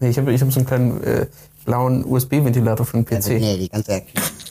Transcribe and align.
Nee, 0.00 0.10
ich 0.10 0.18
habe 0.18 0.32
ich 0.32 0.40
hab 0.40 0.52
so 0.52 0.60
einen 0.60 0.66
kleinen 0.66 1.02
äh, 1.02 1.26
blauen 1.64 2.04
USB-Ventilator 2.04 2.86
für 2.86 2.96
den 2.98 3.04
PC. 3.04 3.14
Also, 3.14 3.32
nee, 3.32 3.58
die 3.58 3.68
ganze 3.68 4.02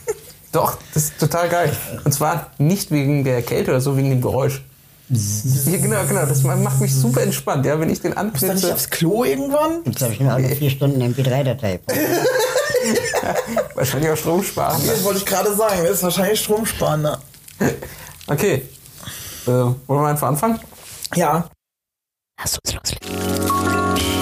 Doch, 0.51 0.77
das 0.93 1.05
ist 1.05 1.19
total 1.19 1.49
geil. 1.49 1.75
Und 2.03 2.11
zwar 2.13 2.51
nicht 2.57 2.89
wegen 2.91 3.23
der 3.23 3.41
Kälte 3.41 3.71
oder 3.71 3.81
so, 3.81 3.97
wegen 3.97 4.09
dem 4.09 4.21
Geräusch. 4.21 4.63
Ja, 5.09 5.77
genau, 5.77 6.05
genau. 6.05 6.25
Das 6.25 6.43
macht 6.43 6.81
mich 6.81 6.93
super 6.93 7.21
entspannt, 7.21 7.65
ja, 7.65 7.79
wenn 7.79 7.89
ich 7.89 8.01
den 8.01 8.11
Ist 8.11 8.17
da 8.17 8.23
nicht 8.23 8.35
anknipse. 8.43 8.73
aufs 8.73 8.89
Klo 8.89 9.23
irgendwann? 9.23 9.81
Jetzt 9.85 10.01
habe 10.01 10.13
ich 10.13 10.19
nur 10.19 10.33
alle 10.33 10.49
vier 10.49 10.69
Stunden 10.69 11.01
MP3-Datei. 11.01 11.79
Wahrscheinlich 13.75 14.11
auch 14.11 14.17
Strom 14.17 14.43
sparen. 14.43 14.81
Das 14.85 15.03
wollte 15.03 15.19
ich 15.19 15.25
gerade 15.25 15.53
sagen. 15.55 15.81
Das 15.83 15.91
ist 15.97 16.03
wahrscheinlich 16.03 16.39
stromsparender. 16.39 17.21
Okay. 18.29 18.63
Äh, 19.45 19.49
wollen 19.49 19.77
wir 19.87 20.07
einfach 20.07 20.27
anfangen? 20.27 20.59
Ja. 21.15 21.49
Lass 22.37 22.59
uns 22.59 22.73
loslegen. 22.75 24.16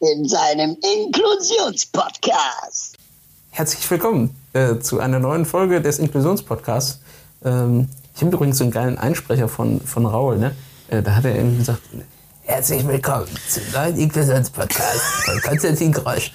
In 0.00 0.28
seinem 0.28 0.76
Inklusionspodcast. 0.80 2.96
Herzlich 3.50 3.90
willkommen 3.90 4.32
äh, 4.52 4.78
zu 4.78 5.00
einer 5.00 5.18
neuen 5.18 5.44
Folge 5.44 5.80
des 5.80 5.98
Inklusionspodcasts. 5.98 7.00
Ähm, 7.44 7.88
ich 8.14 8.22
habe 8.22 8.32
übrigens 8.34 8.58
so 8.58 8.64
einen 8.64 8.70
geilen 8.70 8.96
Einsprecher 8.98 9.48
von, 9.48 9.80
von 9.80 10.06
Raul, 10.06 10.38
ne? 10.38 10.54
Äh, 10.88 11.02
da 11.02 11.16
hat 11.16 11.24
er 11.24 11.34
irgendwie 11.34 11.58
gesagt, 11.58 11.80
herzlich 12.42 12.86
willkommen 12.86 13.26
zum 13.48 13.64
neuen 13.72 13.98
Inklusionspodcast 13.98 15.00
von 15.24 15.40
Konstantin 15.40 15.90
Grosch. 15.92 16.30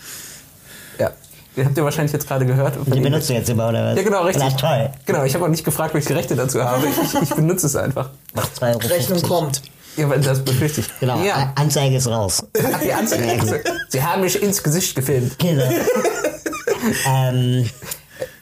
Ja, 0.99 1.11
den 1.55 1.65
habt 1.65 1.77
ihr 1.77 1.85
wahrscheinlich 1.85 2.11
jetzt 2.11 2.27
gerade 2.27 2.45
gehört. 2.45 2.77
Die 2.85 2.99
benutzt 2.99 3.29
du 3.29 3.33
jetzt 3.33 3.49
immer, 3.49 3.69
oder 3.69 3.91
was? 3.91 3.97
Ja, 3.97 4.03
genau, 4.03 4.23
richtig. 4.23 4.45
Na 4.45 4.51
toll. 4.57 4.89
Genau, 5.05 5.23
ich 5.23 5.33
habe 5.35 5.45
auch 5.45 5.49
nicht 5.49 5.63
gefragt, 5.63 5.93
welche 5.93 6.13
Rechte 6.15 6.35
dazu 6.35 6.61
habe. 6.61 6.85
Ich, 6.87 6.97
ich 7.21 7.33
benutze 7.33 7.67
es 7.67 7.77
einfach. 7.77 8.09
Macht 8.33 8.61
2,50 8.61 8.67
Euro. 8.67 8.79
Rechnung 8.87 9.21
kommt. 9.21 9.61
Ja, 9.97 10.09
weil 10.09 10.21
das 10.21 10.43
befürchte 10.43 10.81
ich. 10.81 10.87
Genau, 10.99 11.21
Ja. 11.23 11.53
Anzeige 11.55 11.97
ist 11.97 12.07
raus. 12.07 12.43
Ach, 12.73 12.79
die 12.79 12.93
Anzeige. 12.93 13.63
Sie 13.89 14.03
haben 14.03 14.21
mich 14.21 14.41
ins 14.41 14.61
Gesicht 14.63 14.95
gefilmt. 14.95 15.37
Genau. 15.39 15.63
ähm, 17.07 17.69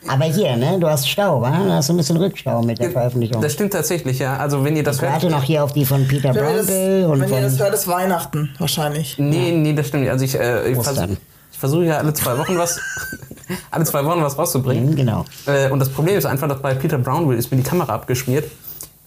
aber 0.07 0.25
hier, 0.25 0.55
ne, 0.57 0.77
du 0.79 0.87
hast 0.87 1.07
Stau, 1.07 1.41
wa? 1.41 1.51
Du 1.51 1.71
hast 1.71 1.89
ein 1.89 1.97
bisschen 1.97 2.17
Rückstau 2.17 2.61
mit 2.61 2.79
der 2.79 2.91
Veröffentlichung. 2.91 3.41
Das 3.41 3.53
stimmt 3.53 3.73
tatsächlich, 3.73 4.19
ja. 4.19 4.37
Also 4.37 4.63
wenn 4.63 4.75
ihr 4.75 4.83
das 4.83 4.97
Ich 4.97 5.01
hört. 5.03 5.13
warte 5.13 5.29
noch 5.29 5.43
hier 5.43 5.63
auf 5.63 5.73
die 5.73 5.85
von 5.85 6.07
Peter 6.07 6.33
Brownbill 6.33 7.05
und 7.05 7.21
wenn 7.21 7.29
ihr 7.31 7.41
das 7.41 7.57
von... 7.57 7.65
hört, 7.65 7.73
ist 7.75 7.87
Weihnachten 7.87 8.53
wahrscheinlich. 8.57 9.17
Nee, 9.19 9.51
nee, 9.51 9.73
das 9.73 9.87
stimmt 9.87 10.03
nicht. 10.03 10.11
Also 10.11 10.25
ich, 10.25 10.35
äh, 10.39 10.71
ich 10.71 10.75
versuche 10.81 11.17
versuch 11.61 11.83
ja 11.83 11.97
alle 11.99 12.13
zwei 12.13 12.37
Wochen 12.37 12.57
was, 12.57 12.79
alle 13.71 13.85
zwei 13.85 14.03
Wochen 14.03 14.21
was 14.21 14.37
rauszubringen. 14.37 14.89
Mhm, 14.91 14.95
Genau. 14.95 15.25
Äh, 15.45 15.69
und 15.69 15.79
das 15.79 15.89
Problem 15.89 16.17
ist 16.17 16.25
einfach, 16.25 16.47
dass 16.47 16.61
bei 16.61 16.73
Peter 16.73 16.97
Brownville 16.97 17.37
ist 17.37 17.51
mir 17.51 17.57
die 17.57 17.63
Kamera 17.63 17.93
abgeschmiert. 17.93 18.49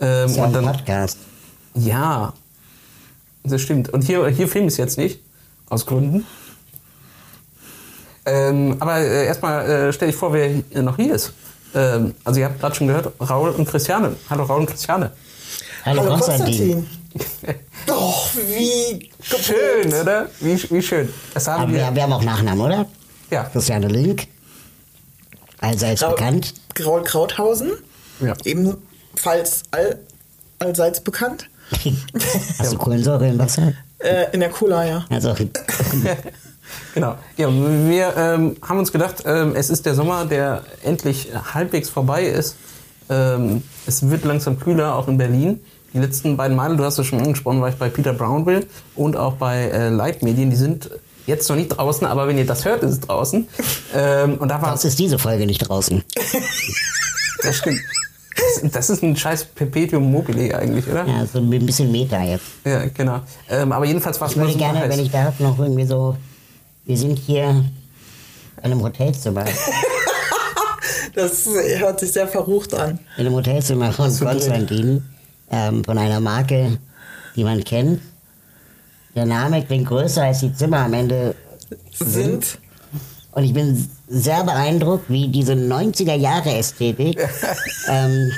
Ähm, 0.00 0.26
Ist 0.26 0.36
ja 0.36 0.44
und 0.44 0.56
ein 0.56 0.64
dann, 0.64 0.72
Podcast. 0.72 1.18
Ja, 1.74 2.32
das 3.42 3.60
stimmt. 3.60 3.90
Und 3.90 4.02
hier, 4.02 4.26
hier 4.28 4.48
filme 4.48 4.68
ich 4.68 4.74
es 4.74 4.78
jetzt 4.78 4.98
nicht, 4.98 5.20
aus 5.68 5.86
Gründen. 5.86 6.26
Ähm, 8.26 8.76
aber 8.80 8.98
äh, 9.00 9.26
erstmal 9.26 9.68
äh, 9.68 9.92
stell 9.92 10.08
dich 10.08 10.16
vor, 10.16 10.32
wer 10.32 10.48
hier 10.48 10.82
noch 10.82 10.96
hier 10.96 11.14
ist. 11.14 11.32
Ähm, 11.74 12.14
also 12.24 12.40
ihr 12.40 12.46
habt 12.46 12.58
gerade 12.60 12.74
schon 12.74 12.86
gehört, 12.86 13.12
Raul 13.20 13.50
und 13.50 13.68
Christiane. 13.68 14.16
Hallo 14.30 14.44
Raul 14.44 14.60
und 14.60 14.66
Christiane. 14.66 15.12
Hallo, 15.84 16.00
Hallo 16.02 16.12
Konstantin. 16.14 16.86
Konstantin. 17.12 17.56
Doch, 17.86 18.30
wie 18.34 19.10
Schön, 19.20 19.92
oder? 19.92 20.28
Wie, 20.40 20.60
wie 20.70 20.82
schön. 20.82 21.12
Das 21.34 21.46
haben 21.46 21.64
Aber 21.64 21.72
wir. 21.72 21.80
wir, 21.80 21.94
wir 21.94 22.02
haben 22.02 22.12
auch 22.14 22.22
Nachnamen, 22.24 22.60
oder? 22.64 22.86
Ja. 23.30 23.44
Christiane 23.44 23.88
Link. 23.88 24.26
Allseits 25.60 26.00
Grau- 26.00 26.10
bekannt. 26.10 26.54
Graul 26.74 27.02
Krauthausen. 27.04 27.72
Ja. 28.20 28.34
Ebenfalls 28.44 29.62
all, 29.70 30.00
allseits 30.60 31.00
bekannt. 31.02 31.48
Hast 32.58 32.72
du 32.72 32.78
Kohlensäure 32.78 33.28
im 33.28 33.38
Wasser? 33.38 33.72
Äh, 33.98 34.26
in 34.32 34.40
der 34.40 34.50
Cola, 34.50 34.84
ja. 34.84 35.04
Also, 35.10 35.34
Genau. 36.94 37.16
Ja, 37.36 37.48
wir 37.50 38.14
ähm, 38.16 38.56
haben 38.62 38.78
uns 38.78 38.92
gedacht, 38.92 39.22
ähm, 39.26 39.54
es 39.54 39.70
ist 39.70 39.86
der 39.86 39.94
Sommer, 39.94 40.24
der 40.24 40.62
endlich 40.82 41.28
halbwegs 41.52 41.88
vorbei 41.88 42.24
ist. 42.24 42.56
Ähm, 43.10 43.62
es 43.86 44.08
wird 44.08 44.24
langsam 44.24 44.58
kühler, 44.58 44.94
auch 44.94 45.08
in 45.08 45.18
Berlin. 45.18 45.60
Die 45.92 45.98
letzten 45.98 46.36
beiden 46.36 46.56
Male, 46.56 46.76
du 46.76 46.84
hast 46.84 46.98
es 46.98 47.06
schon 47.06 47.20
angesprochen, 47.20 47.60
war 47.60 47.68
ich 47.68 47.76
bei 47.76 47.88
Peter 47.88 48.12
Brownville 48.12 48.66
und 48.96 49.16
auch 49.16 49.34
bei 49.34 49.64
äh, 49.64 49.90
Leitmedien. 49.90 50.50
Die 50.50 50.56
sind 50.56 50.90
jetzt 51.26 51.48
noch 51.48 51.56
nicht 51.56 51.68
draußen, 51.68 52.06
aber 52.06 52.26
wenn 52.26 52.38
ihr 52.38 52.46
das 52.46 52.64
hört, 52.64 52.82
ist 52.82 52.90
es 52.92 53.00
draußen. 53.00 53.46
Ähm, 53.94 54.38
und 54.38 54.48
da 54.48 54.60
war 54.60 54.70
sonst 54.70 54.84
ist 54.84 54.98
diese 54.98 55.18
Folge 55.18 55.46
nicht 55.46 55.58
draußen. 55.58 56.02
das 57.42 57.56
stimmt. 57.56 57.80
Das, 58.72 58.90
ist 58.90 59.02
ein 59.02 59.16
scheiß 59.16 59.44
Perpetuum 59.46 60.10
mobile 60.10 60.56
eigentlich, 60.58 60.86
oder? 60.88 61.06
Ja, 61.06 61.24
so 61.26 61.38
ein 61.38 61.48
bisschen 61.50 61.92
Meta 61.92 62.22
jetzt. 62.22 62.44
Ja, 62.64 62.84
genau. 62.86 63.20
Ähm, 63.48 63.70
aber 63.72 63.84
jedenfalls 63.84 64.20
war 64.20 64.26
es 64.28 64.34
Ich 64.34 64.40
würde 64.40 64.54
gerne, 64.54 64.80
heiß. 64.80 64.90
wenn 64.90 65.00
ich 65.00 65.10
darf, 65.10 65.38
noch 65.38 65.58
irgendwie 65.58 65.86
so. 65.86 66.16
Wir 66.84 66.96
sind 66.96 67.18
hier 67.18 67.50
in 67.50 67.64
einem 68.62 68.82
Hotelzimmer. 68.82 69.44
Das 71.14 71.46
hört 71.46 72.00
sich 72.00 72.10
sehr 72.12 72.26
verrucht 72.26 72.74
an. 72.74 72.98
In 73.16 73.26
einem 73.26 73.36
Hotelzimmer 73.36 73.92
von 73.92 74.10
drin? 74.10 74.26
Konstantin. 74.28 75.04
Ähm, 75.50 75.84
von 75.84 75.96
einer 75.96 76.18
Marke, 76.18 76.78
die 77.36 77.44
man 77.44 77.62
kennt. 77.62 78.00
Der 79.14 79.24
Name 79.24 79.64
klingt 79.64 79.86
größer 79.86 80.24
als 80.24 80.40
die 80.40 80.52
Zimmer 80.52 80.78
am 80.78 80.92
Ende. 80.92 81.36
Sind. 81.92 82.58
Und 83.34 83.44
ich 83.44 83.52
bin 83.52 83.88
sehr 84.08 84.44
beeindruckt, 84.44 85.10
wie 85.10 85.28
diese 85.28 85.54
90er-Jahre-Ästhetik 85.54 87.18
ähm, 87.88 88.32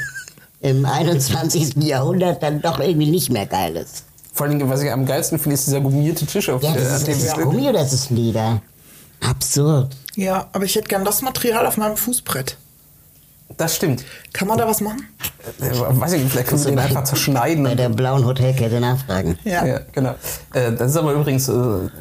im 0.60 0.84
21. 0.84 1.76
Jahrhundert 1.84 2.42
dann 2.42 2.62
doch 2.62 2.80
irgendwie 2.80 3.10
nicht 3.10 3.30
mehr 3.30 3.46
geil 3.46 3.76
ist. 3.76 4.04
Vor 4.32 4.46
allem, 4.46 4.68
was 4.68 4.82
ich 4.82 4.90
am 4.90 5.06
geilsten 5.06 5.38
finde, 5.38 5.54
ist 5.54 5.66
dieser 5.66 5.80
gummierte 5.80 6.26
Tisch 6.26 6.48
auf 6.48 6.62
Ja, 6.62 6.72
der 6.72 6.82
das 6.82 7.02
ist, 7.02 7.08
das 7.08 7.22
ist 7.22 7.34
Gummi 7.34 7.68
oder 7.68 7.82
ist 7.82 7.92
es 7.92 8.10
Leder? 8.10 8.60
Absurd. 9.20 9.96
Ja, 10.14 10.48
aber 10.52 10.64
ich 10.64 10.74
hätte 10.74 10.88
gern 10.88 11.04
das 11.04 11.22
Material 11.22 11.66
auf 11.66 11.76
meinem 11.76 11.96
Fußbrett. 11.96 12.56
Das 13.58 13.76
stimmt. 13.76 14.04
Kann 14.32 14.48
man 14.48 14.58
da 14.58 14.66
was 14.66 14.80
machen? 14.80 15.06
Äh, 15.60 15.70
weiß 15.72 16.12
ich 16.14 16.22
nicht, 16.22 16.32
vielleicht 16.32 16.48
können 16.48 16.62
wir 16.62 16.70
den 16.72 16.78
einfach 16.80 17.04
zerschneiden. 17.04 17.62
Bei 17.64 17.74
der 17.76 17.88
blauen 17.88 18.24
Hotelkette 18.26 18.80
nachfragen. 18.80 19.38
Ja. 19.44 19.64
Ja, 19.64 19.80
genau. 19.92 20.14
Äh, 20.52 20.72
das 20.72 20.90
ist 20.90 20.96
aber 20.96 21.12
übrigens, 21.12 21.48
äh, 21.48 21.54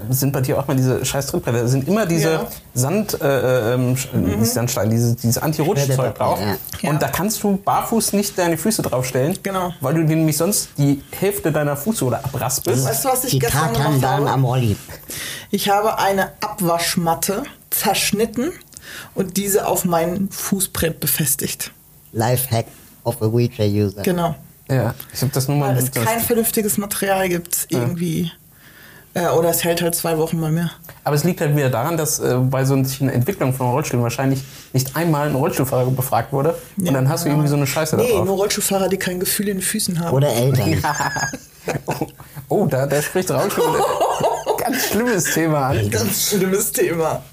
sind 0.09 0.33
bei 0.33 0.41
dir 0.41 0.59
auch 0.59 0.67
mal 0.67 0.75
diese 0.75 1.05
scheiß 1.05 1.27
Trittbretter. 1.27 1.61
Da 1.61 1.67
sind 1.67 1.87
immer 1.87 2.05
diese 2.07 2.31
Ja. 2.31 2.47
Sand, 2.73 3.21
äh, 3.21 3.73
ähm, 3.75 3.93
sch- 3.95 4.07
äh, 4.13 4.17
nicht 4.37 4.51
Sandstein, 4.51 4.89
dieses, 4.89 5.15
dieses 5.17 5.37
Anti-Rutschzeug 5.37 6.15
drauf. 6.15 6.39
ja. 6.41 6.55
Ja. 6.81 6.89
Und 6.89 7.01
da 7.01 7.07
kannst 7.07 7.41
du 7.43 7.55
barfuß 7.57 8.13
nicht 8.13 8.37
deine 8.37 8.57
Füße 8.57 8.81
draufstellen. 8.81 9.37
Genau. 9.43 9.71
Weil 9.79 9.93
du 9.93 10.03
dir 10.03 10.15
nämlich 10.15 10.35
sonst 10.37 10.69
die 10.77 11.03
Hälfte 11.17 11.51
deiner 11.51 11.77
Fußsohle 11.77 12.21
abraspelst. 12.25 12.83
Weißt 12.85 13.05
du, 13.05 13.09
was 13.09 13.23
ich 13.23 13.31
Die 13.31 13.39
gestern 13.39 13.71
gemacht 13.71 14.03
habe? 14.03 14.29
am 14.29 14.43
Rolli. 14.43 14.75
Ich 15.51 15.69
habe 15.69 15.99
eine 15.99 16.31
Abwaschmatte 16.41 17.43
zerschnitten 17.69 18.51
und 19.13 19.37
diese 19.37 19.67
auf 19.67 19.85
mein 19.85 20.29
Fußbrett 20.29 20.99
befestigt. 20.99 21.71
Lifehack 22.13 22.65
of 23.03 23.21
a 23.21 23.25
Wheelchair-User. 23.31 24.03
Genau. 24.03 24.35
Ja, 24.69 24.95
ich 25.13 25.21
habe 25.21 25.31
das 25.31 25.47
nur 25.47 25.57
mal 25.57 25.75
Weil 25.75 25.83
es 25.83 25.91
kein 25.91 26.19
vernünftiges 26.21 26.77
Material 26.77 27.29
gibt 27.29 27.67
irgendwie. 27.69 28.31
Äh, 29.13 29.27
oder 29.29 29.49
es 29.49 29.63
hält 29.63 29.81
halt 29.81 29.95
zwei 29.95 30.17
Wochen 30.17 30.39
mal 30.39 30.51
mehr. 30.51 30.71
Aber 31.05 31.15
es 31.15 31.23
liegt 31.23 31.39
halt 31.39 31.55
wieder 31.55 31.69
daran, 31.69 31.95
dass 31.95 32.19
äh, 32.19 32.35
bei 32.35 32.65
so 32.65 32.73
einer 32.73 33.13
Entwicklung 33.13 33.53
von 33.53 33.69
Rollstühlen 33.69 34.03
wahrscheinlich 34.03 34.43
nicht 34.73 34.95
einmal 34.95 35.29
ein 35.29 35.35
Rollstuhlfahrer 35.35 35.89
befragt 35.91 36.33
wurde. 36.33 36.55
und 36.77 36.93
dann 36.93 37.07
hast 37.07 37.23
du 37.23 37.29
irgendwie 37.29 37.47
so 37.47 37.55
eine 37.55 37.65
Scheiße 37.65 37.95
da 37.95 38.03
Nee, 38.03 38.11
drauf. 38.11 38.25
nur 38.25 38.35
Rollstuhlfahrer, 38.35 38.89
die 38.89 38.97
kein 38.97 39.19
Gefühl 39.19 39.47
in 39.47 39.57
den 39.57 39.63
Füßen 39.63 39.99
haben. 39.99 40.13
Oder 40.13 40.29
Eltern. 40.29 40.83
oh, 41.85 42.07
oh, 42.49 42.65
da, 42.65 42.87
da 42.87 43.01
spricht 43.01 43.31
Rollstuhl. 43.31 43.81
Ganz 44.57 44.87
schlimmes 44.87 45.23
Thema 45.33 45.67
an. 45.69 45.89
Ganz 45.89 46.29
schlimmes 46.29 46.71
Thema. 46.71 47.23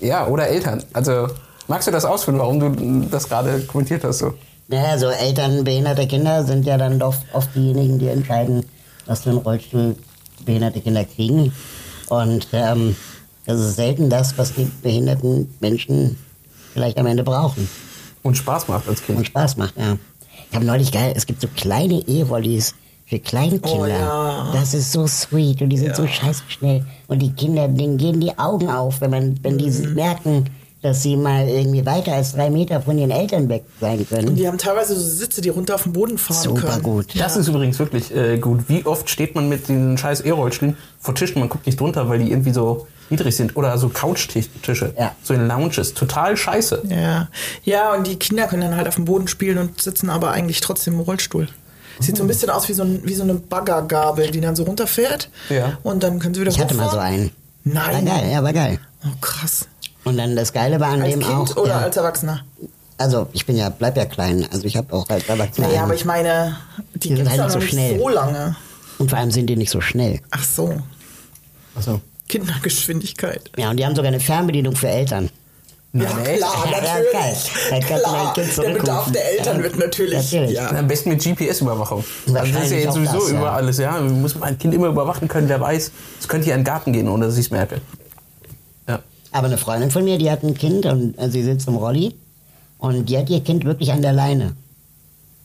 Ja, 0.00 0.26
oder 0.26 0.48
Eltern. 0.48 0.82
Also, 0.92 1.28
magst 1.68 1.88
du 1.88 1.92
das 1.92 2.04
ausführen, 2.04 2.38
warum 2.38 2.60
du 2.60 3.08
das 3.10 3.28
gerade 3.28 3.60
kommentiert 3.62 4.04
hast? 4.04 4.18
So? 4.18 4.34
Naja, 4.68 4.98
so 4.98 5.08
Eltern 5.08 5.64
behinderter 5.64 6.06
Kinder 6.06 6.44
sind 6.44 6.64
ja 6.64 6.78
dann 6.78 6.98
doch 6.98 7.14
oft 7.32 7.54
diejenigen, 7.54 7.98
die 7.98 8.08
entscheiden, 8.08 8.64
was 9.06 9.22
für 9.22 9.30
einen 9.30 9.38
Rollstuhl 9.38 9.96
behinderte 10.44 10.80
Kinder 10.80 11.04
kriegen. 11.04 11.52
Und 12.08 12.48
ähm, 12.52 12.96
das 13.46 13.60
ist 13.60 13.76
selten 13.76 14.10
das, 14.10 14.38
was 14.38 14.54
die 14.54 14.70
behinderten 14.82 15.52
Menschen 15.60 16.16
vielleicht 16.72 16.98
am 16.98 17.06
Ende 17.06 17.24
brauchen 17.24 17.68
Und 18.22 18.36
Spaß 18.36 18.68
macht 18.68 18.88
als 18.88 19.00
und 19.00 19.06
Kind. 19.06 19.26
Spaß 19.26 19.56
macht. 19.56 19.76
Ja. 19.76 19.96
Ich 20.50 20.56
habe 20.56 20.64
neulich 20.64 20.92
geil, 20.92 21.12
es 21.16 21.26
gibt 21.26 21.40
so 21.40 21.48
kleine 21.48 21.94
E-Rollis 21.94 22.74
für 23.10 23.18
Kleinkinder. 23.18 23.78
Oh, 23.80 23.86
ja. 23.86 24.50
Das 24.54 24.72
ist 24.72 24.92
so 24.92 25.06
sweet 25.06 25.60
und 25.60 25.68
die 25.68 25.76
sind 25.78 25.94
so 25.96 26.06
scheiße 26.06 26.44
schnell. 26.48 26.84
Und 27.08 27.18
die 27.20 27.32
Kinder, 27.32 27.68
denen 27.68 27.98
gehen 27.98 28.20
die 28.20 28.38
Augen 28.38 28.70
auf, 28.70 29.00
wenn, 29.02 29.10
man, 29.10 29.38
wenn 29.42 29.58
die 29.58 29.68
Mhm. 29.70 29.94
merken, 29.94 30.44
dass 30.82 31.02
sie 31.02 31.14
mal 31.16 31.46
irgendwie 31.46 31.84
weiter 31.84 32.14
als 32.14 32.32
drei 32.32 32.48
Meter 32.48 32.80
von 32.80 32.96
ihren 32.96 33.10
Eltern 33.10 33.50
weg 33.50 33.64
sein 33.82 34.06
können. 34.08 34.34
Die 34.34 34.46
haben 34.48 34.56
teilweise 34.56 34.94
so 34.94 35.00
Sitze, 35.06 35.42
die 35.42 35.50
runter 35.50 35.74
auf 35.74 35.82
den 35.82 35.92
Boden 35.92 36.16
fahren 36.16 36.42
Super 36.42 36.68
können. 36.68 36.82
gut. 36.82 37.06
Das 37.18 37.36
ist 37.36 37.48
übrigens 37.48 37.78
wirklich 37.78 38.14
äh, 38.16 38.38
gut. 38.38 38.60
Wie 38.68 38.86
oft 38.86 39.10
steht 39.10 39.34
man 39.34 39.48
mit 39.50 39.68
den 39.68 39.98
scheiß 39.98 40.22
E-Rollstühlen 40.22 40.76
vor 40.98 41.14
Tischen, 41.14 41.40
man 41.40 41.50
guckt 41.50 41.66
nicht 41.66 41.78
drunter, 41.78 42.08
weil 42.08 42.20
die 42.20 42.30
irgendwie 42.30 42.52
so 42.52 42.86
niedrig 43.10 43.36
sind. 43.36 43.56
Oder 43.56 43.76
so 43.76 43.90
Couchtische, 43.90 44.94
Ja. 44.98 45.14
so 45.22 45.34
in 45.34 45.46
Lounges. 45.48 45.92
Total 45.94 46.34
scheiße. 46.36 46.82
Ja. 46.88 47.28
ja, 47.64 47.92
und 47.94 48.06
die 48.06 48.16
Kinder 48.16 48.46
können 48.46 48.62
dann 48.62 48.76
halt 48.76 48.88
auf 48.88 48.94
dem 48.94 49.04
Boden 49.04 49.28
spielen 49.28 49.58
und 49.58 49.82
sitzen 49.82 50.08
aber 50.08 50.30
eigentlich 50.30 50.60
trotzdem 50.60 50.94
im 50.94 51.00
Rollstuhl. 51.00 51.48
Sieht 52.00 52.16
so 52.16 52.24
ein 52.24 52.26
bisschen 52.28 52.50
aus 52.50 52.68
wie 52.68 52.72
so, 52.72 52.82
ein, 52.82 53.00
wie 53.04 53.14
so 53.14 53.22
eine 53.22 53.34
Baggergabel, 53.34 54.30
die 54.30 54.40
dann 54.40 54.56
so 54.56 54.64
runterfährt. 54.64 55.28
Ja. 55.48 55.78
Und 55.82 56.02
dann 56.02 56.18
können 56.18 56.34
sie 56.34 56.40
wieder 56.40 56.50
Ich 56.50 56.58
hatte 56.60 56.74
mal 56.74 56.90
so 56.90 56.98
einen. 56.98 57.30
Nein. 57.64 58.06
War 58.06 58.16
geil, 58.16 58.30
ja, 58.32 58.42
war 58.42 58.52
geil. 58.52 58.80
Oh, 59.04 59.08
krass. 59.20 59.66
Und 60.04 60.16
dann 60.16 60.34
das 60.34 60.52
Geile 60.52 60.80
war 60.80 60.88
an 60.88 61.02
Als 61.02 61.12
dem 61.12 61.20
Kind 61.20 61.32
auch. 61.52 61.56
oder 61.56 61.68
ja, 61.72 61.78
als 61.80 61.96
Erwachsener? 61.96 62.40
also 62.96 63.28
ich 63.32 63.46
bin 63.46 63.56
ja, 63.56 63.68
bleib 63.70 63.96
ja 63.96 64.04
klein. 64.06 64.46
Also 64.52 64.64
ich 64.66 64.76
habe 64.76 64.92
auch 64.94 65.08
als 65.08 65.28
Erwachsener. 65.28 65.68
Naja, 65.68 65.84
aber 65.84 65.94
ich 65.94 66.04
meine, 66.04 66.56
die, 66.94 67.08
Die 67.10 67.16
sind 67.16 67.28
halt 67.30 67.40
nicht 67.40 67.50
so 67.52 67.58
nicht 67.58 67.68
schnell. 67.70 67.98
so 67.98 68.08
lange. 68.08 68.56
Und 68.98 69.08
vor 69.10 69.18
allem 69.18 69.30
sind 69.30 69.46
die 69.46 69.56
nicht 69.56 69.70
so 69.70 69.80
schnell. 69.80 70.20
Ach 70.30 70.44
so, 70.44 70.74
Also. 71.74 72.00
Kindergeschwindigkeit. 72.28 73.50
Ja, 73.56 73.70
und 73.70 73.76
die 73.78 73.84
haben 73.86 73.96
sogar 73.96 74.08
eine 74.08 74.20
Fernbedienung 74.20 74.76
für 74.76 74.88
Eltern. 74.88 75.30
Ja, 75.92 76.02
echt? 76.22 76.38
klar, 76.38 76.66
Ja, 76.66 76.70
natürlich. 76.70 77.12
geil. 77.12 77.36
Dann 77.70 77.80
kannst 77.80 77.90
du 77.90 78.08
klar. 78.08 78.32
Der 78.36 78.44
zurückrufen. 78.50 78.78
Bedarf 78.80 79.12
der 79.12 79.30
Eltern 79.32 79.56
Ja, 79.56 79.62
wird 79.64 79.78
natürlich. 79.78 80.32
natürlich. 80.32 80.52
Ja. 80.56 80.70
Am 80.70 80.86
besten 80.86 81.08
mit 81.10 81.22
GPS-Überwachung. 81.22 82.04
Also 82.28 82.52
das 82.52 82.64
ist 82.66 82.70
ja 82.70 82.78
jetzt 82.78 82.94
sowieso 82.94 83.14
das, 83.18 83.30
ja. 83.32 83.38
über 83.38 83.52
alles, 83.52 83.78
ja. 83.78 83.92
Man 83.92 84.22
muss 84.22 84.40
ein 84.40 84.56
Kind 84.58 84.72
immer 84.74 84.86
überwachen 84.86 85.26
können, 85.26 85.48
der 85.48 85.60
weiß, 85.60 85.90
es 86.20 86.28
könnte 86.28 86.44
hier 86.44 86.54
in 86.54 86.60
den 86.60 86.64
Garten 86.64 86.92
gehen, 86.92 87.08
ohne 87.08 87.26
dass 87.26 87.34
ich 87.36 87.46
es 87.46 87.50
merke. 87.50 87.80
Ja. 88.88 89.00
Aber 89.32 89.46
eine 89.48 89.58
Freundin 89.58 89.90
von 89.90 90.04
mir, 90.04 90.16
die 90.18 90.30
hat 90.30 90.44
ein 90.44 90.54
Kind 90.54 90.86
und 90.86 91.18
äh, 91.18 91.28
sie 91.28 91.42
sitzt 91.42 91.66
im 91.66 91.74
Rolli 91.74 92.14
und 92.78 93.06
die 93.08 93.18
hat 93.18 93.28
ihr 93.28 93.40
Kind 93.40 93.64
wirklich 93.64 93.90
an 93.90 94.00
der 94.02 94.12
Leine. 94.12 94.54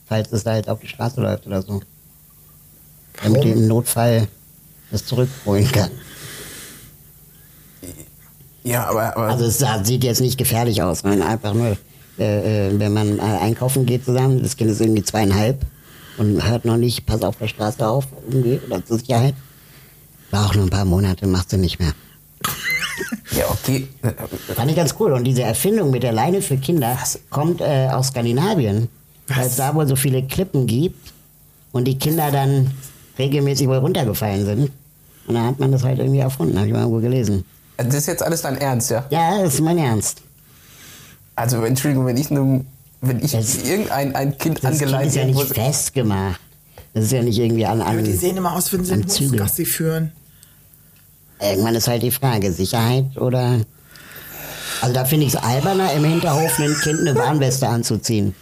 Falls 0.08 0.30
es 0.30 0.44
da 0.44 0.54
jetzt 0.54 0.68
auf 0.68 0.78
die 0.78 0.86
Straße 0.86 1.20
läuft 1.20 1.48
oder 1.48 1.60
so. 1.62 1.80
Damit 3.24 3.42
die 3.42 3.50
im 3.50 3.66
Notfall 3.66 4.28
das 4.92 5.04
zurückholen 5.04 5.66
kann. 5.72 5.90
Ja, 8.66 8.88
aber, 8.90 9.16
aber 9.16 9.28
Also 9.28 9.44
es 9.44 9.58
sah, 9.58 9.84
sieht 9.84 10.02
jetzt 10.02 10.20
nicht 10.20 10.36
gefährlich 10.36 10.82
aus, 10.82 10.98
sondern 11.00 11.22
einfach 11.22 11.54
nur, 11.54 11.76
äh, 12.18 12.68
äh, 12.68 12.78
wenn 12.80 12.92
man 12.92 13.18
äh, 13.20 13.22
einkaufen 13.22 13.86
geht 13.86 14.04
zusammen, 14.04 14.42
das 14.42 14.56
Kind 14.56 14.68
ist 14.70 14.80
irgendwie 14.80 15.04
zweieinhalb 15.04 15.64
und 16.18 16.44
hört 16.44 16.64
noch 16.64 16.76
nicht, 16.76 17.06
pass 17.06 17.22
auf 17.22 17.36
der 17.36 17.46
Straße 17.46 17.86
auf, 17.86 18.08
irgendwie, 18.28 18.58
oder 18.66 18.84
zur 18.84 18.98
Sicherheit. 18.98 19.36
War 20.32 20.46
auch 20.46 20.54
nur 20.56 20.64
ein 20.64 20.70
paar 20.70 20.84
Monate, 20.84 21.28
macht 21.28 21.50
sie 21.50 21.58
nicht 21.58 21.78
mehr. 21.78 21.92
ja, 23.38 23.44
okay. 23.48 23.86
Fand 24.56 24.68
ich 24.68 24.76
ganz 24.76 24.96
cool. 24.98 25.12
Und 25.12 25.22
diese 25.22 25.44
Erfindung 25.44 25.92
mit 25.92 26.02
der 26.02 26.12
Leine 26.12 26.42
für 26.42 26.56
Kinder 26.56 26.98
kommt 27.30 27.60
äh, 27.60 27.88
aus 27.92 28.08
Skandinavien, 28.08 28.88
weil 29.28 29.46
es 29.46 29.54
da 29.54 29.76
wohl 29.76 29.86
so 29.86 29.94
viele 29.94 30.24
Klippen 30.24 30.66
gibt 30.66 31.12
und 31.70 31.84
die 31.84 31.98
Kinder 31.98 32.32
dann 32.32 32.72
regelmäßig 33.16 33.68
wohl 33.68 33.76
runtergefallen 33.76 34.44
sind. 34.44 34.72
Und 35.28 35.34
dann 35.34 35.46
hat 35.46 35.60
man 35.60 35.70
das 35.70 35.84
halt 35.84 36.00
irgendwie 36.00 36.18
erfunden, 36.18 36.56
habe 36.56 36.66
ich 36.66 36.72
mal 36.72 36.80
irgendwo 36.80 37.00
gelesen. 37.00 37.44
Das 37.76 37.94
ist 37.94 38.06
jetzt 38.06 38.22
alles 38.22 38.42
dein 38.42 38.56
Ernst, 38.58 38.90
ja? 38.90 39.04
Ja, 39.10 39.42
das 39.42 39.54
ist 39.54 39.60
mein 39.60 39.78
Ernst. 39.78 40.22
Also, 41.34 41.62
Entschuldigung, 41.64 42.06
wenn 42.06 42.16
ich 42.16 42.30
einem, 42.30 42.66
wenn 43.02 43.22
ich 43.22 43.32
Das- 43.32 43.56
irgendein 43.64 44.14
ein 44.16 44.38
Kind 44.38 44.56
Das 44.64 44.78
Kind 44.78 44.82
angeleitet 44.82 45.08
ist 45.08 45.16
ja 45.16 45.24
nicht 45.26 45.54
festgemacht. 45.54 46.40
Das 46.94 47.04
ist 47.04 47.12
ja 47.12 47.22
nicht 47.22 47.38
irgendwie 47.38 47.66
an, 47.66 47.82
Aber 47.82 48.00
die 48.00 48.12
an 48.12 48.18
sehen 48.18 48.36
immer 48.38 48.54
aus, 48.54 48.72
wenn 48.72 48.84
sie 48.84 48.94
einen 48.94 49.06
Zügel. 49.08 49.40
Hofgassi 49.40 49.66
führen. 49.66 50.12
Irgendwann 51.40 51.74
ist 51.74 51.86
halt 51.88 52.02
die 52.02 52.10
Frage, 52.10 52.50
Sicherheit 52.52 53.18
oder... 53.18 53.60
Also 54.80 54.94
da 54.94 55.04
finde 55.04 55.26
ich 55.26 55.34
es 55.34 55.42
alberner, 55.42 55.92
im 55.92 56.04
Hinterhof 56.04 56.58
einem 56.58 56.74
Kind 56.80 57.00
eine 57.00 57.14
Warnweste 57.14 57.68
anzuziehen. 57.68 58.34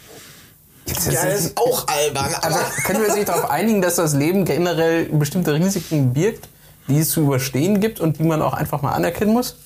Das 0.86 1.06
Ja, 1.06 1.24
das 1.24 1.40
ist 1.46 1.56
auch 1.56 1.86
albern. 1.88 2.32
Also 2.42 2.58
Aber 2.58 2.66
können 2.84 3.00
wir 3.00 3.06
uns 3.08 3.16
nicht 3.16 3.28
darauf 3.28 3.50
einigen, 3.50 3.80
dass 3.82 3.96
das 3.96 4.14
Leben 4.14 4.44
generell 4.44 5.06
bestimmte 5.06 5.54
Risiken 5.54 6.12
birgt, 6.12 6.48
die 6.88 6.98
es 6.98 7.10
zu 7.10 7.22
überstehen 7.22 7.80
gibt 7.80 8.00
und 8.00 8.18
die 8.18 8.24
man 8.24 8.42
auch 8.42 8.54
einfach 8.54 8.82
mal 8.82 8.92
anerkennen 8.92 9.32
muss? 9.32 9.56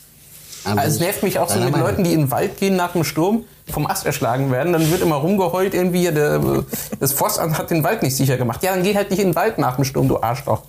Aber 0.65 0.81
Also 0.81 0.97
es 0.97 1.00
nervt 1.00 1.23
mich 1.23 1.38
auch 1.38 1.49
so 1.49 1.59
mit. 1.61 1.76
Leuten, 1.76 2.05
die 2.05 2.12
in 2.12 2.20
den 2.23 2.31
Wald 2.31 2.59
gehen 2.59 2.76
nach 2.76 2.93
dem 2.93 3.05
Sturm, 3.05 3.44
vom 3.70 3.87
Ast 3.87 4.06
erschlagen 4.06 4.50
werden. 4.50 4.73
Dann 4.73 4.91
wird 4.91 5.03
immer 5.03 5.17
rumgeheult 5.17 5.75
irgendwie, 5.75 6.11
der, 6.11 6.65
das 7.00 7.12
Forstamt 7.12 7.56
hat 7.59 7.70
den 7.70 7.85
Wald 7.85 8.03
nicht 8.03 8.17
sicher 8.17 8.37
gemacht. 8.37 8.62
Ja, 8.62 8.73
dann 8.75 8.82
geh 8.82 8.94
halt 8.94 9.11
nicht 9.11 9.20
in 9.20 9.29
den 9.29 9.37
Wald 9.37 9.59
nach 9.59 9.76
dem 9.76 9.85
Sturm, 9.85 10.09
du 10.09 10.20
Arschloch. 10.20 10.62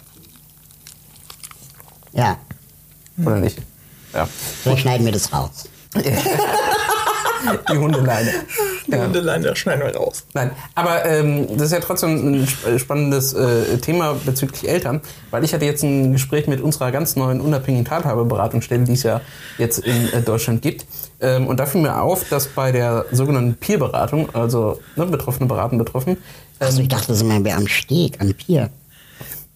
Ja, 2.12 2.38
Oder 3.24 3.38
nicht? 3.38 3.60
Ja. 4.13 4.28
vielleicht 4.63 4.81
schneiden 4.81 5.06
wir 5.06 5.13
das 5.13 5.31
raus. 5.31 5.68
Die 7.71 7.77
Hundeleine. 7.77 8.31
die 8.86 8.91
Ja. 8.91 9.06
Hundelein, 9.06 9.41
da 9.41 9.56
schneiden 9.56 9.81
wir 9.86 9.95
raus. 9.95 10.24
Nein, 10.33 10.51
aber 10.75 11.06
ähm, 11.06 11.47
das 11.53 11.68
ist 11.68 11.71
ja 11.71 11.80
trotzdem 11.80 12.12
ein 12.41 12.44
sp- 12.44 12.77
spannendes 12.77 13.31
äh, 13.33 13.77
Thema 13.77 14.15
bezüglich 14.25 14.68
Eltern, 14.69 15.00
weil 15.31 15.44
ich 15.45 15.53
hatte 15.53 15.63
jetzt 15.65 15.81
ein 15.83 16.12
Gespräch 16.12 16.47
mit 16.47 16.59
unserer 16.59 16.91
ganz 16.91 17.15
neuen 17.15 17.39
unabhängigen 17.39 17.86
Teilhabeberatungsstelle, 17.86 18.83
die 18.83 18.91
es 18.94 19.03
ja 19.03 19.21
jetzt 19.57 19.80
in 19.80 20.12
äh, 20.12 20.21
Deutschland 20.21 20.62
gibt. 20.62 20.86
Ähm, 21.21 21.47
und 21.47 21.59
da 21.62 21.65
fiel 21.65 21.81
mir 21.81 22.01
auf, 22.01 22.27
dass 22.30 22.47
bei 22.47 22.74
der 22.74 23.06
sogenannten 23.13 23.56
Peer-Beratung, 23.56 24.36
also 24.36 24.80
ne, 24.97 25.06
Betroffene 25.06 25.47
beraten 25.47 25.77
Betroffen, 25.77 26.18
Also 26.59 26.81
ich 26.81 26.89
dachte, 26.89 27.07
das 27.07 27.18
ist 27.18 27.24
mal 27.24 27.44
wer 27.45 27.56
am 27.56 27.68
Steg, 27.68 28.19
am 28.19 28.33
Pier. 28.33 28.69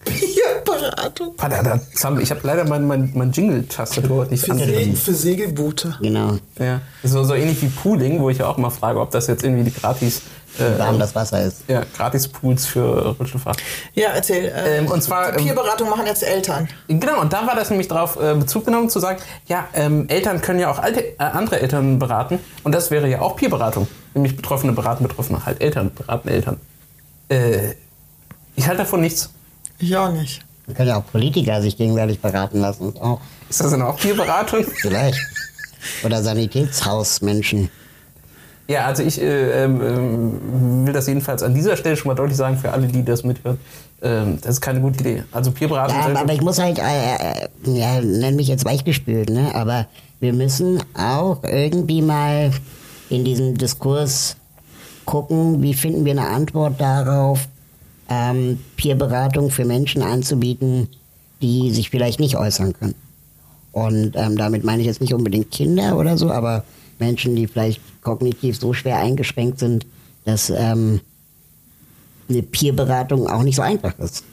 Da- 1.38 1.80
Sam, 1.94 2.20
ich 2.20 2.30
habe 2.30 2.40
leider 2.44 2.64
mein, 2.64 2.86
mein, 2.86 3.10
mein 3.14 3.32
Jingle-Tastatur 3.32 4.18
heute 4.18 4.30
nicht 4.32 4.44
Für, 4.44 4.54
Se 4.54 4.96
für 4.96 5.14
Segelboote. 5.14 5.96
Genau, 6.00 6.38
Ja, 6.58 6.80
so, 7.02 7.24
so 7.24 7.34
ähnlich 7.34 7.60
wie 7.62 7.68
Pooling, 7.68 8.20
wo 8.20 8.30
ich 8.30 8.38
ja 8.38 8.46
auch 8.46 8.56
mal 8.56 8.70
frage, 8.70 9.00
ob 9.00 9.10
das 9.10 9.26
jetzt 9.26 9.44
irgendwie 9.44 9.64
die 9.64 9.72
gratis, 9.74 10.22
wie 10.58 10.78
warm 10.78 10.96
äh, 10.96 10.98
das 10.98 11.14
Wasser 11.14 11.42
ist. 11.42 11.62
ja, 11.68 11.82
gratis 11.96 12.28
Pools 12.28 12.66
für 12.66 13.14
Rollstuhlfahrer. 13.16 13.56
Ja, 13.94 14.10
erzähl. 14.14 14.46
Äh, 14.46 14.78
Ähm, 14.78 14.86
und 14.86 15.02
zwar, 15.02 15.36
ähm, 15.36 15.44
Peerberatung 15.44 15.88
machen 15.90 16.06
jetzt 16.06 16.22
Eltern. 16.22 16.68
Genau, 16.88 17.20
und 17.20 17.32
da 17.32 17.46
war 17.46 17.54
das 17.56 17.70
nämlich 17.70 17.88
darauf 17.88 18.16
äh, 18.20 18.34
Bezug 18.34 18.64
genommen, 18.64 18.88
zu 18.90 19.00
sagen, 19.00 19.20
ja, 19.46 19.66
ähm, 19.74 20.08
Eltern 20.08 20.40
können 20.40 20.60
ja 20.60 20.70
auch 20.70 20.78
alte, 20.78 21.00
äh, 21.04 21.14
andere 21.18 21.60
Eltern 21.60 21.98
beraten. 21.98 22.38
Und 22.62 22.74
das 22.74 22.90
wäre 22.90 23.08
ja 23.08 23.20
auch 23.20 23.36
Peerberatung. 23.36 23.88
Nämlich 24.14 24.36
Betroffene 24.36 24.72
beraten 24.72 25.04
Betroffene, 25.06 25.44
halt 25.44 25.60
Eltern 25.60 25.92
beraten 25.94 26.28
Eltern. 26.28 26.60
Äh, 27.28 27.74
ich 28.56 28.66
halte 28.68 28.82
davon 28.82 29.00
nichts. 29.00 29.30
Ich 29.78 29.96
auch 29.96 30.12
nicht. 30.12 30.40
Man 30.66 30.76
kann 30.76 30.86
ja 30.86 30.96
auch 30.96 31.06
Politiker 31.06 31.60
sich 31.60 31.76
gegenseitig 31.76 32.20
beraten 32.20 32.60
lassen. 32.60 32.88
Ist 32.88 33.00
Auch 33.00 33.20
Ist 33.50 33.60
das 33.60 33.70
denn 33.70 33.82
auch 33.82 33.98
Peerberatung? 33.98 34.64
vielleicht. 34.80 35.18
Oder 36.02 36.22
Sanitätshausmenschen. 36.22 37.68
ja, 38.68 38.86
also 38.86 39.02
ich 39.02 39.20
äh, 39.20 39.64
ähm, 39.64 40.86
will 40.86 40.92
das 40.94 41.06
jedenfalls 41.06 41.42
an 41.42 41.54
dieser 41.54 41.76
Stelle 41.76 41.96
schon 41.96 42.08
mal 42.08 42.14
deutlich 42.14 42.38
sagen 42.38 42.56
für 42.56 42.72
alle, 42.72 42.86
die 42.86 43.04
das 43.04 43.22
mithören. 43.24 43.58
Ähm, 44.00 44.38
das 44.40 44.52
ist 44.52 44.60
keine 44.62 44.80
gute 44.80 45.00
Idee. 45.00 45.24
Also 45.32 45.50
Peerberatung 45.50 45.96
Ja, 45.96 46.20
aber 46.20 46.32
ich 46.32 46.40
muss 46.40 46.58
halt, 46.58 46.78
äh, 46.78 46.82
äh, 46.82 47.48
ja, 47.66 48.00
nenn 48.00 48.36
mich 48.36 48.48
jetzt 48.48 48.64
weichgespült, 48.64 49.28
ne? 49.28 49.54
Aber 49.54 49.86
wir 50.20 50.32
müssen 50.32 50.82
auch 50.94 51.42
irgendwie 51.44 52.00
mal 52.00 52.50
in 53.10 53.24
diesem 53.24 53.58
Diskurs 53.58 54.36
gucken, 55.04 55.60
wie 55.60 55.74
finden 55.74 56.06
wir 56.06 56.12
eine 56.12 56.28
Antwort 56.28 56.80
darauf, 56.80 57.46
ähm, 58.14 58.58
Peerberatung 58.76 59.50
für 59.50 59.64
Menschen 59.64 60.02
anzubieten, 60.02 60.88
die 61.42 61.70
sich 61.72 61.90
vielleicht 61.90 62.20
nicht 62.20 62.36
äußern 62.36 62.72
können. 62.74 62.94
Und 63.72 64.12
ähm, 64.14 64.36
damit 64.36 64.62
meine 64.64 64.82
ich 64.82 64.86
jetzt 64.86 65.00
nicht 65.00 65.14
unbedingt 65.14 65.50
Kinder 65.50 65.96
oder 65.98 66.16
so, 66.16 66.30
aber 66.30 66.62
Menschen, 67.00 67.34
die 67.34 67.46
vielleicht 67.48 67.80
kognitiv 68.02 68.56
so 68.58 68.72
schwer 68.72 68.98
eingeschränkt 68.98 69.58
sind, 69.58 69.84
dass 70.24 70.48
ähm, 70.50 71.00
eine 72.28 72.42
Peerberatung 72.42 73.26
auch 73.26 73.42
nicht 73.42 73.56
so 73.56 73.62
einfach 73.62 73.98
ist. 73.98 74.24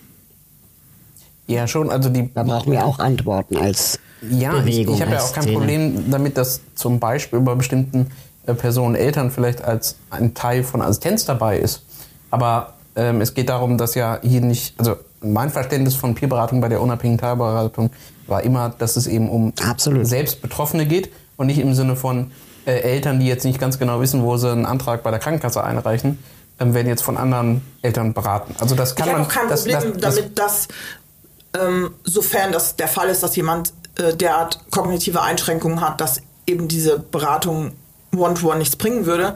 ja, 1.47 1.67
schon. 1.67 1.89
Also 1.89 2.09
die 2.09 2.29
Da 2.33 2.43
brauchen 2.43 2.71
wir 2.71 2.85
auch 2.85 2.99
Antworten 2.99 3.57
als 3.57 3.99
Ja, 4.29 4.53
ich, 4.59 4.63
Bewegung. 4.65 4.95
ich 4.95 5.01
habe 5.01 5.11
ja 5.13 5.21
auch 5.21 5.33
kein 5.33 5.43
Szene. 5.43 5.57
Problem 5.57 6.11
damit, 6.11 6.37
dass 6.37 6.61
zum 6.75 6.99
Beispiel 6.99 7.39
bei 7.39 7.55
bestimmten 7.55 8.11
äh, 8.45 8.53
Personen 8.53 8.95
Eltern 8.95 9.31
vielleicht 9.31 9.63
als 9.63 9.95
ein 10.11 10.33
Teil 10.35 10.63
von 10.63 10.81
Assistenz 10.81 11.25
dabei 11.25 11.57
ist. 11.57 11.81
Aber 12.29 12.75
ähm, 12.95 13.21
es 13.21 13.33
geht 13.33 13.49
darum, 13.49 13.77
dass 13.77 13.95
ja 13.95 14.19
hier 14.21 14.41
nicht, 14.41 14.79
also 14.79 14.97
mein 15.21 15.49
Verständnis 15.49 15.95
von 15.95 16.15
Peerberatung 16.15 16.61
bei 16.61 16.69
der 16.69 16.81
unabhängigen 16.81 17.19
Teilberatung 17.19 17.91
war 18.27 18.43
immer, 18.43 18.69
dass 18.69 18.95
es 18.95 19.07
eben 19.07 19.29
um 19.29 19.53
Absolut. 19.63 20.05
selbst 20.07 20.41
Betroffene 20.41 20.85
geht 20.85 21.11
und 21.37 21.47
nicht 21.47 21.59
im 21.59 21.73
Sinne 21.73 21.95
von 21.95 22.31
äh, 22.65 22.79
Eltern, 22.79 23.19
die 23.19 23.27
jetzt 23.27 23.45
nicht 23.45 23.59
ganz 23.59 23.79
genau 23.79 24.01
wissen, 24.01 24.23
wo 24.23 24.37
sie 24.37 24.51
einen 24.51 24.65
Antrag 24.65 25.03
bei 25.03 25.11
der 25.11 25.19
Krankenkasse 25.19 25.63
einreichen, 25.63 26.19
ähm, 26.59 26.73
werden 26.73 26.87
jetzt 26.87 27.03
von 27.03 27.17
anderen 27.17 27.61
Eltern 27.81 28.13
beraten. 28.13 28.55
Also 28.59 28.75
das 28.75 28.95
kann 28.95 29.07
ich 29.07 29.13
habe 29.13 29.21
man. 29.21 29.29
auch 29.29 29.33
kein 29.33 29.49
das, 29.49 29.63
Problem 29.63 29.93
das, 29.93 30.01
das, 30.01 30.15
damit, 30.15 30.39
dass, 30.39 30.67
ähm, 31.59 31.93
sofern 32.03 32.51
das 32.51 32.75
der 32.75 32.87
Fall 32.87 33.09
ist, 33.09 33.23
dass 33.23 33.35
jemand 33.35 33.73
äh, 33.97 34.15
derart 34.15 34.59
kognitive 34.71 35.21
Einschränkungen 35.21 35.81
hat, 35.81 36.01
dass 36.01 36.21
eben 36.47 36.67
diese 36.67 36.99
Beratung 36.99 37.71
One-to-One 38.15 38.59
nichts 38.59 38.75
bringen 38.75 39.05
würde, 39.05 39.35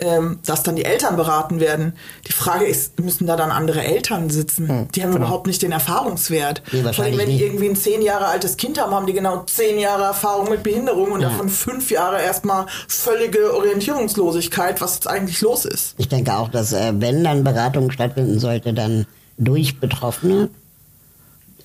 ähm, 0.00 0.40
dass 0.44 0.64
dann 0.64 0.74
die 0.74 0.84
Eltern 0.84 1.14
beraten 1.16 1.60
werden. 1.60 1.92
Die 2.26 2.32
Frage 2.32 2.64
ist, 2.64 2.98
müssen 2.98 3.26
da 3.28 3.36
dann 3.36 3.52
andere 3.52 3.82
Eltern 3.84 4.28
sitzen? 4.28 4.88
die 4.94 5.02
haben 5.04 5.14
überhaupt 5.14 5.46
nicht 5.46 5.62
den 5.62 5.70
Erfahrungswert. 5.70 6.62
Nee, 6.72 6.82
Vor 6.92 7.04
allem, 7.04 7.16
wenn 7.16 7.28
die 7.28 7.40
irgendwie 7.42 7.68
ein 7.68 7.76
zehn 7.76 8.02
Jahre 8.02 8.26
altes 8.26 8.56
Kind 8.56 8.80
haben, 8.80 8.92
haben 8.92 9.06
die 9.06 9.12
genau 9.12 9.44
zehn 9.44 9.78
Jahre 9.78 10.02
Erfahrung 10.02 10.50
mit 10.50 10.64
Behinderung 10.64 11.12
und 11.12 11.20
Ja. 11.20 11.28
davon 11.28 11.48
fünf 11.48 11.90
Jahre 11.92 12.20
erstmal 12.20 12.66
völlige 12.88 13.54
Orientierungslosigkeit, 13.54 14.80
was 14.80 14.94
jetzt 14.96 15.06
eigentlich 15.08 15.40
los 15.40 15.64
ist. 15.64 15.94
Ich 15.98 16.08
denke 16.08 16.34
auch, 16.36 16.48
dass 16.48 16.72
äh, 16.72 16.92
wenn 16.96 17.22
dann 17.22 17.44
Beratung 17.44 17.90
stattfinden 17.92 18.40
sollte, 18.40 18.74
dann 18.74 19.06
durch 19.38 19.78
Betroffene, 19.78 20.50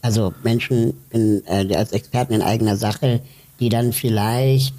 also 0.01 0.33
Menschen 0.43 0.93
in, 1.09 1.43
äh, 1.47 1.75
als 1.75 1.91
Experten 1.93 2.33
in 2.33 2.41
eigener 2.41 2.77
Sache, 2.77 3.21
die 3.59 3.69
dann 3.69 3.91
vielleicht 3.91 4.73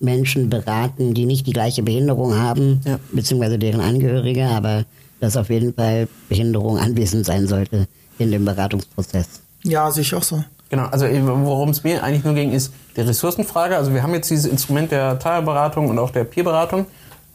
Menschen 0.00 0.50
beraten, 0.50 1.14
die 1.14 1.26
nicht 1.26 1.46
die 1.46 1.52
gleiche 1.52 1.82
Behinderung 1.82 2.34
haben, 2.36 2.80
Ja. 2.84 2.98
beziehungsweise 3.12 3.58
deren 3.58 3.80
Angehörige, 3.80 4.46
aber 4.46 4.84
dass 5.20 5.36
auf 5.36 5.50
jeden 5.50 5.74
Fall 5.74 6.08
Behinderung 6.28 6.78
anwesend 6.78 7.26
sein 7.26 7.46
sollte 7.46 7.86
in 8.18 8.30
dem 8.30 8.44
Beratungsprozess. 8.44 9.26
Ja, 9.62 9.90
sehe 9.90 10.02
ich 10.02 10.14
auch 10.14 10.22
so. 10.22 10.42
Genau, 10.70 10.84
also 10.86 11.04
äh, 11.04 11.20
worum 11.24 11.68
es 11.70 11.84
mir 11.84 12.02
eigentlich 12.02 12.24
nur 12.24 12.34
ging, 12.34 12.52
ist 12.52 12.72
die 12.96 13.02
Ressourcenfrage. 13.02 13.76
Also 13.76 13.92
wir 13.92 14.02
haben 14.02 14.14
jetzt 14.14 14.30
dieses 14.30 14.46
Instrument 14.50 14.90
der 14.90 15.18
Teilberatung 15.18 15.88
und 15.90 15.98
auch 15.98 16.10
der 16.10 16.24
Peerberatung. 16.24 16.86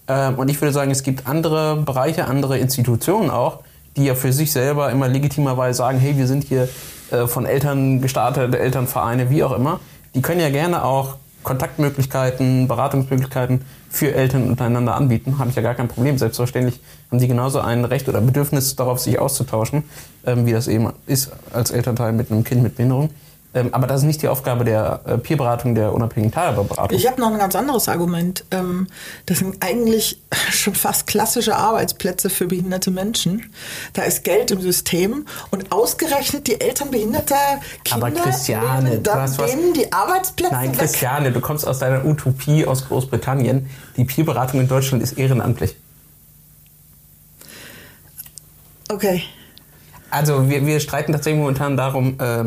Ähm, 0.08 0.36
und 0.36 0.50
ich 0.50 0.60
würde 0.62 0.72
sagen, 0.72 0.90
es 0.90 1.04
gibt 1.04 1.28
andere 1.28 1.76
Bereiche, 1.78 2.26
andere 2.26 2.58
Institutionen 2.58 3.30
auch, 3.30 3.60
die 3.98 4.06
ja 4.06 4.16
für 4.16 4.32
sich 4.34 4.52
selber 4.52 4.90
immer 4.92 5.08
legitimerweise 5.08 5.78
sagen, 5.78 6.00
hey, 6.00 6.18
wir 6.18 6.28
sind 6.28 6.46
hier 6.46 6.68
äh, 7.12 7.28
von 7.28 7.46
Eltern 7.46 8.02
gestartet, 8.02 8.56
Elternvereine, 8.56 9.30
wie 9.30 9.44
auch 9.44 9.52
immer. 9.56 9.80
Die 10.16 10.22
können 10.22 10.40
ja 10.40 10.50
gerne 10.50 10.84
auch 10.84 11.18
Kontaktmöglichkeiten, 11.46 12.68
Beratungsmöglichkeiten 12.68 13.62
für 13.90 14.14
Eltern 14.14 14.50
untereinander 14.50 14.96
anbieten. 14.96 15.38
Habe 15.40 15.52
ich 15.52 15.56
ja 15.56 15.62
gar 15.62 15.76
kein 15.76 15.88
Problem. 15.88 16.18
Selbstverständlich 16.18 16.82
haben 17.10 17.20
sie 17.20 17.28
genauso 17.28 17.62
ein 17.62 17.86
Recht 17.86 18.10
oder 18.10 18.20
Bedürfnis 18.20 18.76
darauf, 18.76 19.00
sich 19.00 19.20
auszutauschen, 19.20 19.84
ähm, 20.26 20.46
wie 20.46 20.52
das 20.52 20.68
eben 20.68 20.92
ist 21.06 21.32
als 21.54 21.72
Elternteil 21.72 22.12
mit 22.12 22.32
einem 22.32 22.44
Kind 22.44 22.64
mit 22.64 22.76
Behinderung. 22.76 23.12
Ähm, 23.56 23.70
aber 23.74 23.88
das 23.88 24.02
ist 24.02 24.06
nicht 24.06 24.22
die 24.22 24.28
Aufgabe 24.28 24.66
der 24.66 25.00
äh, 25.06 25.18
Peerberatung, 25.18 25.76
der 25.76 25.94
unabhängigen 25.94 26.34
Teilhaberberatung. 26.34 26.98
Ich 26.98 27.08
habe 27.08 27.22
noch 27.22 27.32
ein 27.32 27.38
ganz 27.40 27.56
anderes 27.56 27.88
Argument. 27.88 28.44
Ähm, 28.52 28.88
das 29.28 29.40
sind 29.40 29.64
eigentlich 29.64 30.22
schon 30.52 30.76
fast 30.76 31.08
klassische 31.08 31.56
Arbeitsplätze 31.56 32.30
für 32.30 32.48
behinderte 32.48 32.92
Menschen. 32.92 33.50
Da 33.94 34.02
ist 34.02 34.26
Geld 34.26 34.52
im 34.52 34.60
System 34.60 35.26
und 35.52 35.72
ausgerechnet 35.72 36.48
die 36.48 36.60
Eltern 36.60 36.92
behinderter 36.92 37.38
Kinder 37.86 38.08
Aber 38.08 38.16
Christiane, 38.16 38.98
du 39.00 39.12
hast 39.14 39.40
was- 39.40 39.52
denen 39.52 39.74
die 39.74 39.92
Arbeitsplätze 39.92 40.54
Nein, 40.54 40.72
weg. 40.74 40.80
Christiane, 40.80 41.32
du 41.32 41.40
kommst 41.40 41.66
aus 41.66 41.80
deiner 41.80 42.04
Utopie 42.04 42.66
aus 42.66 42.86
Großbritannien. 42.90 43.70
Die 43.96 44.04
Peerberatung 44.04 44.60
in 44.60 44.68
Deutschland 44.68 45.02
ist 45.02 45.14
ehrenamtlich. 45.14 45.78
Okay. 48.90 49.24
Also 50.12 50.50
wir, 50.50 50.66
wir 50.66 50.80
streiten 50.82 51.14
tatsächlich 51.14 51.40
momentan 51.40 51.78
darum, 51.78 52.20
äh, 52.20 52.44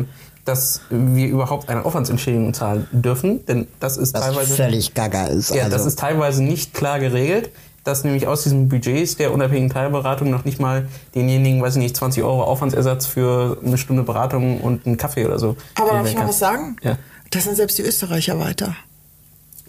dass 0.49 0.81
wir 0.89 1.27
überhaupt 1.27 1.69
eine 1.69 1.85
Aufwandsentschädigung 1.85 2.53
zahlen 2.53 2.87
dürfen, 2.91 3.45
denn 3.45 3.67
das 3.79 3.97
ist 3.97 4.13
Was 4.15 4.21
teilweise 4.21 4.55
völlig 4.55 4.93
gaga 4.95 5.27
ist. 5.27 5.53
ja, 5.53 5.65
also, 5.65 5.77
das 5.77 5.85
ist 5.85 5.99
teilweise 5.99 6.43
nicht 6.43 6.73
klar 6.73 6.99
geregelt, 6.99 7.51
dass 7.83 8.03
nämlich 8.03 8.27
aus 8.27 8.43
diesen 8.43 8.67
Budgets 8.67 9.15
der 9.15 9.31
unabhängigen 9.31 9.69
Teilberatung 9.69 10.29
noch 10.31 10.45
nicht 10.45 10.59
mal 10.59 10.87
denjenigen, 11.13 11.61
weiß 11.61 11.75
ich 11.75 11.83
nicht, 11.83 11.95
20 11.95 12.23
Euro 12.23 12.43
Aufwandsersatz 12.43 13.05
für 13.05 13.57
eine 13.63 13.77
Stunde 13.77 14.03
Beratung 14.03 14.59
und 14.59 14.85
einen 14.85 14.97
Kaffee 14.97 15.25
oder 15.25 15.37
so. 15.37 15.55
Aber 15.75 15.91
darf 15.91 16.07
ich 16.07 16.15
mal 16.15 16.21
kann. 16.21 16.29
was 16.29 16.39
sagen? 16.39 16.75
Ja. 16.81 16.97
Das 17.29 17.43
sind 17.43 17.55
selbst 17.55 17.77
die 17.77 17.83
Österreicher 17.83 18.39
weiter. 18.39 18.75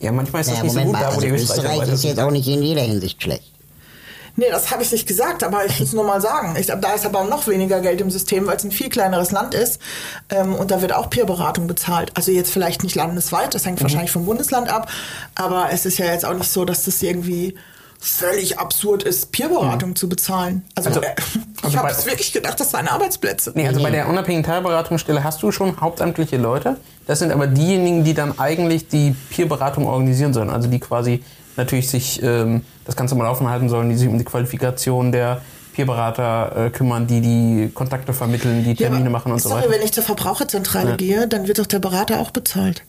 Ja, 0.00 0.12
manchmal 0.12 0.40
ist 0.40 0.48
das 0.50 0.56
naja, 0.56 0.64
nicht 0.64 0.72
so 0.72 0.78
Moment 0.78 0.92
gut, 0.94 1.00
mal, 1.00 1.00
da 1.00 1.06
wo 1.08 1.14
also 1.16 1.26
die 1.26 1.32
Österreicher 1.42 1.62
Österreich 1.62 1.78
weiter 1.80 1.92
ist 1.92 2.00
sind. 2.00 2.10
jetzt 2.10 2.20
auch 2.20 2.30
nicht 2.30 2.48
in 2.48 2.62
jeder 2.62 2.80
Hinsicht 2.82 3.22
schlecht. 3.22 3.52
Nee, 4.36 4.46
das 4.50 4.70
habe 4.70 4.82
ich 4.82 4.92
nicht 4.92 5.06
gesagt, 5.06 5.42
aber 5.44 5.66
ich 5.66 5.78
muss 5.80 5.92
nur 5.92 6.04
mal 6.04 6.20
sagen. 6.20 6.56
Ich, 6.58 6.66
da 6.68 6.92
ist 6.94 7.04
aber 7.06 7.24
noch 7.24 7.46
weniger 7.46 7.80
Geld 7.80 8.00
im 8.00 8.10
System, 8.10 8.46
weil 8.46 8.56
es 8.56 8.64
ein 8.64 8.70
viel 8.70 8.88
kleineres 8.88 9.30
Land 9.32 9.54
ist. 9.54 9.80
Ähm, 10.30 10.54
und 10.54 10.70
da 10.70 10.80
wird 10.82 10.92
auch 10.94 11.10
Peerberatung 11.10 11.66
bezahlt. 11.66 12.12
Also 12.16 12.30
jetzt 12.32 12.52
vielleicht 12.52 12.82
nicht 12.82 12.94
landesweit, 12.96 13.54
das 13.54 13.66
hängt 13.66 13.78
Mhm. 13.80 13.84
wahrscheinlich 13.84 14.10
vom 14.10 14.24
Bundesland 14.26 14.68
ab. 14.68 14.88
Aber 15.34 15.68
es 15.72 15.84
ist 15.86 15.98
ja 15.98 16.06
jetzt 16.06 16.24
auch 16.24 16.34
nicht 16.34 16.50
so, 16.50 16.64
dass 16.64 16.84
das 16.84 17.02
irgendwie 17.02 17.54
völlig 18.02 18.58
absurd 18.58 19.02
ist, 19.02 19.30
Peerberatung 19.30 19.94
zu 19.94 20.08
bezahlen. 20.08 20.62
Also, 20.74 20.88
Also- 20.88 21.02
äh, 21.02 21.08
also 21.62 21.68
ich 21.68 21.76
habe 21.76 21.88
bei- 21.88 21.92
es 21.94 22.06
wirklich 22.06 22.32
gedacht, 22.32 22.58
das 22.58 22.70
seien 22.70 22.88
Arbeitsplätze. 22.88 23.52
Nee, 23.54 23.68
also 23.68 23.82
bei 23.82 23.90
der 23.90 24.08
unabhängigen 24.08 24.42
Teilberatungsstelle 24.44 25.22
hast 25.22 25.42
du 25.42 25.52
schon 25.52 25.78
hauptamtliche 25.80 26.38
Leute. 26.38 26.78
Das 27.06 27.18
sind 27.18 27.30
aber 27.30 27.46
diejenigen, 27.46 28.02
die 28.04 28.14
dann 28.14 28.38
eigentlich 28.38 28.88
die 28.88 29.14
Peerberatung 29.30 29.86
organisieren 29.86 30.32
sollen. 30.32 30.48
Also 30.48 30.68
die 30.68 30.80
quasi 30.80 31.22
natürlich 31.56 31.90
sich 31.90 32.22
ähm, 32.22 32.62
das 32.90 32.96
Ganze 32.96 33.14
mal 33.14 33.24
laufen 33.24 33.48
halten 33.48 33.68
sollen, 33.68 33.88
die 33.88 33.96
sich 33.96 34.08
um 34.08 34.18
die 34.18 34.24
Qualifikation 34.24 35.12
der 35.12 35.40
Peerberater 35.74 36.66
äh, 36.66 36.70
kümmern, 36.70 37.06
die 37.06 37.20
die 37.20 37.70
Kontakte 37.72 38.12
vermitteln, 38.12 38.64
die 38.64 38.70
Ja, 38.70 38.88
Termine 38.88 39.02
aber 39.04 39.10
machen 39.10 39.32
und 39.32 39.40
so 39.40 39.48
sorry, 39.50 39.62
weiter. 39.62 39.72
wenn 39.74 39.82
ich 39.82 39.92
zur 39.92 40.02
Verbraucherzentrale 40.02 40.90
Ja. 40.90 40.96
gehe, 40.96 41.28
dann 41.28 41.46
wird 41.46 41.58
doch 41.60 41.66
der 41.66 41.78
Berater 41.78 42.18
auch 42.20 42.32
bezahlt. 42.32 42.82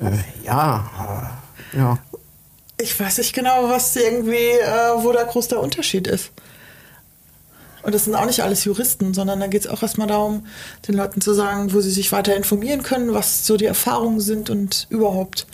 Äh, 0.00 0.10
ja, 0.44 0.84
ja. 1.72 1.98
Ich 2.78 2.98
weiß 2.98 3.18
nicht 3.18 3.34
genau, 3.34 3.68
was 3.68 3.94
irgendwie, 3.94 4.34
äh, 4.34 4.94
wo 4.96 5.12
da 5.12 5.22
groß 5.22 5.48
der 5.48 5.60
Unterschied 5.60 6.06
ist. 6.06 6.30
Und 7.82 7.94
das 7.94 8.04
sind 8.04 8.14
auch 8.14 8.26
nicht 8.26 8.40
alles 8.42 8.64
Juristen, 8.64 9.14
sondern 9.14 9.40
da 9.40 9.46
geht 9.46 9.64
es 9.64 9.70
auch 9.70 9.82
erstmal 9.82 10.06
darum, 10.06 10.46
den 10.88 10.94
Leuten 10.96 11.20
zu 11.20 11.32
sagen, 11.32 11.72
wo 11.72 11.80
sie 11.80 11.90
sich 11.90 12.10
weiter 12.12 12.34
informieren 12.36 12.82
können, 12.82 13.14
was 13.14 13.46
so 13.46 13.56
die 13.56 13.64
Erfahrungen 13.66 14.20
sind 14.20 14.50
und 14.50 14.86
überhaupt. 14.90 15.46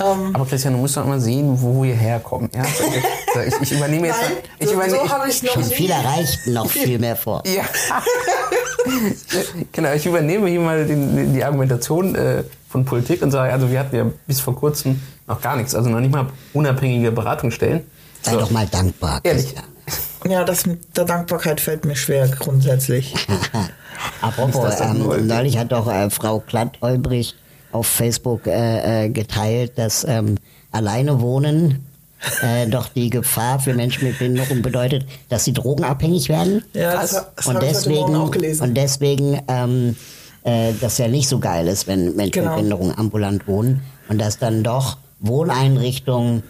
Ähm, 0.00 0.34
Aber 0.34 0.44
Christian, 0.44 0.74
du 0.74 0.80
musst 0.80 0.96
doch 0.96 1.04
immer 1.04 1.20
sehen, 1.20 1.56
wo 1.60 1.82
wir 1.84 1.94
herkommen. 1.94 2.50
Ja? 2.54 2.64
Ich, 3.46 3.54
ich 3.62 3.72
übernehme 3.72 4.08
jetzt. 4.08 4.20
Nein, 4.22 4.32
ich 4.58 4.68
so, 4.68 4.74
übernehme, 4.74 4.98
so 4.98 5.08
habe 5.08 5.28
ich 5.28 5.42
noch 5.42 5.52
Schon 5.52 5.64
viel 5.64 5.90
erreicht, 5.90 6.46
noch 6.48 6.68
viel 6.70 6.98
mehr 6.98 7.14
vor. 7.16 7.42
Ja. 7.46 7.62
genau, 9.72 9.92
ich 9.92 10.04
übernehme 10.06 10.48
hier 10.48 10.60
mal 10.60 10.84
den, 10.84 11.32
die 11.32 11.44
Argumentation 11.44 12.14
äh, 12.14 12.42
von 12.68 12.84
Politik 12.84 13.22
und 13.22 13.30
sage, 13.30 13.52
also 13.52 13.70
wir 13.70 13.78
hatten 13.80 13.96
ja 13.96 14.06
bis 14.26 14.40
vor 14.40 14.56
kurzem 14.56 15.00
noch 15.26 15.40
gar 15.40 15.56
nichts, 15.56 15.74
also 15.74 15.88
noch 15.90 16.00
nicht 16.00 16.12
mal 16.12 16.26
unabhängige 16.52 17.12
Beratungsstellen. 17.12 17.82
Sei 18.22 18.32
So. 18.32 18.40
doch 18.40 18.50
mal 18.50 18.66
dankbar, 18.66 19.20
Ehrlich. 19.22 19.54
Christian. 19.54 19.64
Ja, 20.26 20.42
das 20.44 20.64
mit 20.66 20.96
der 20.96 21.04
Dankbarkeit 21.04 21.60
fällt 21.60 21.84
mir 21.84 21.94
schwer 21.96 22.26
grundsätzlich. 22.28 23.14
Apropos, 24.22 24.80
ähm, 24.80 25.26
neulich 25.26 25.58
hat 25.58 25.70
doch 25.72 25.86
äh, 25.86 26.08
Frau 26.10 26.40
Klatt-Olbrich 26.40 27.36
auf 27.74 27.86
Facebook 27.86 28.46
äh, 28.46 29.06
äh, 29.06 29.08
geteilt, 29.08 29.72
dass 29.76 30.04
ähm, 30.08 30.36
alleine 30.70 31.20
wohnen 31.20 31.84
äh, 32.42 32.66
doch 32.70 32.88
die 32.88 33.10
Gefahr 33.10 33.58
für 33.58 33.74
Menschen 33.74 34.06
mit 34.06 34.18
Behinderung 34.18 34.62
bedeutet, 34.62 35.04
dass 35.28 35.44
sie 35.44 35.52
drogenabhängig 35.52 36.28
werden. 36.28 36.64
Ja, 36.72 36.92
das, 36.94 37.14
Was? 37.14 37.26
das 37.36 37.46
und 37.48 37.62
deswegen, 37.62 38.14
auch 38.16 38.30
gelesen. 38.30 38.62
und 38.62 38.74
deswegen 38.74 39.40
ähm, 39.48 39.96
äh, 40.44 40.72
das 40.80 40.98
ja 40.98 41.08
nicht 41.08 41.28
so 41.28 41.38
geil 41.40 41.66
ist, 41.66 41.86
wenn 41.86 42.14
Menschen 42.16 42.32
Genau. 42.32 42.46
mit 42.50 42.56
Behinderung 42.56 42.96
ambulant 42.96 43.46
wohnen 43.48 43.82
und 44.08 44.20
dass 44.20 44.38
dann 44.38 44.62
doch 44.62 44.98
Wohneinrichtungen 45.20 46.42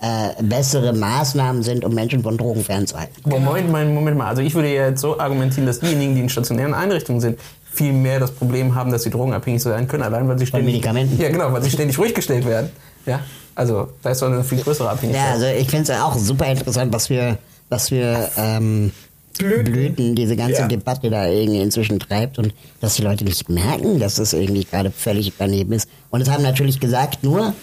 äh, 0.00 0.42
bessere 0.42 0.92
Maßnahmen 0.92 1.62
sind, 1.62 1.84
um 1.84 1.94
Menschen 1.94 2.22
von 2.24 2.36
Drogen 2.36 2.64
fernzuhalten. 2.64 3.14
Moment 3.24 3.70
mal, 3.70 3.86
Moment 3.86 4.18
mal. 4.18 4.26
Also 4.26 4.42
ich 4.42 4.52
würde 4.54 4.74
ja 4.74 4.88
jetzt 4.88 5.00
so 5.00 5.18
argumentieren, 5.20 5.66
dass 5.66 5.78
diejenigen, 5.78 6.16
die 6.16 6.22
in 6.22 6.28
stationären 6.28 6.74
Einrichtungen 6.74 7.20
sind, 7.20 7.38
viel 7.72 7.92
mehr 7.92 8.20
das 8.20 8.30
Problem 8.30 8.74
haben, 8.74 8.90
dass 8.92 9.02
sie 9.02 9.10
drogenabhängig 9.10 9.62
sein 9.62 9.88
können, 9.88 10.02
allein 10.02 10.28
weil 10.28 10.38
sie 10.38 10.46
ständig... 10.46 10.74
Medikamenten. 10.74 11.20
Ja, 11.20 11.30
genau, 11.30 11.52
weil 11.52 11.62
sie 11.62 11.70
ständig 11.70 11.98
ruhig 11.98 12.14
gestellt 12.14 12.46
werden. 12.46 12.70
Ja, 13.06 13.20
also 13.54 13.88
da 14.02 14.10
ist 14.10 14.20
doch 14.22 14.28
eine 14.28 14.44
viel 14.44 14.60
größere 14.60 14.88
Abhängigkeit. 14.90 15.26
Ja, 15.26 15.32
also 15.32 15.46
ich 15.46 15.68
finde 15.68 15.92
es 15.92 16.00
auch 16.00 16.16
super 16.16 16.46
interessant, 16.46 16.92
was 16.92 17.06
für, 17.06 17.38
was 17.68 17.88
für 17.88 18.30
ähm, 18.36 18.92
Blüten. 19.38 19.72
Blüten. 19.72 20.14
diese 20.14 20.36
ganze 20.36 20.60
Ja. 20.62 20.68
Debatte 20.68 21.08
da 21.10 21.26
irgendwie 21.26 21.60
inzwischen 21.60 21.98
treibt 21.98 22.38
und 22.38 22.52
dass 22.80 22.96
die 22.96 23.02
Leute 23.02 23.24
nicht 23.24 23.48
merken, 23.48 23.98
dass 23.98 24.16
das 24.16 24.32
irgendwie 24.34 24.64
gerade 24.64 24.90
völlig 24.90 25.32
daneben 25.38 25.72
ist. 25.72 25.88
Und 26.10 26.20
es 26.20 26.30
haben 26.30 26.42
natürlich 26.42 26.80
gesagt, 26.80 27.24
nur 27.24 27.54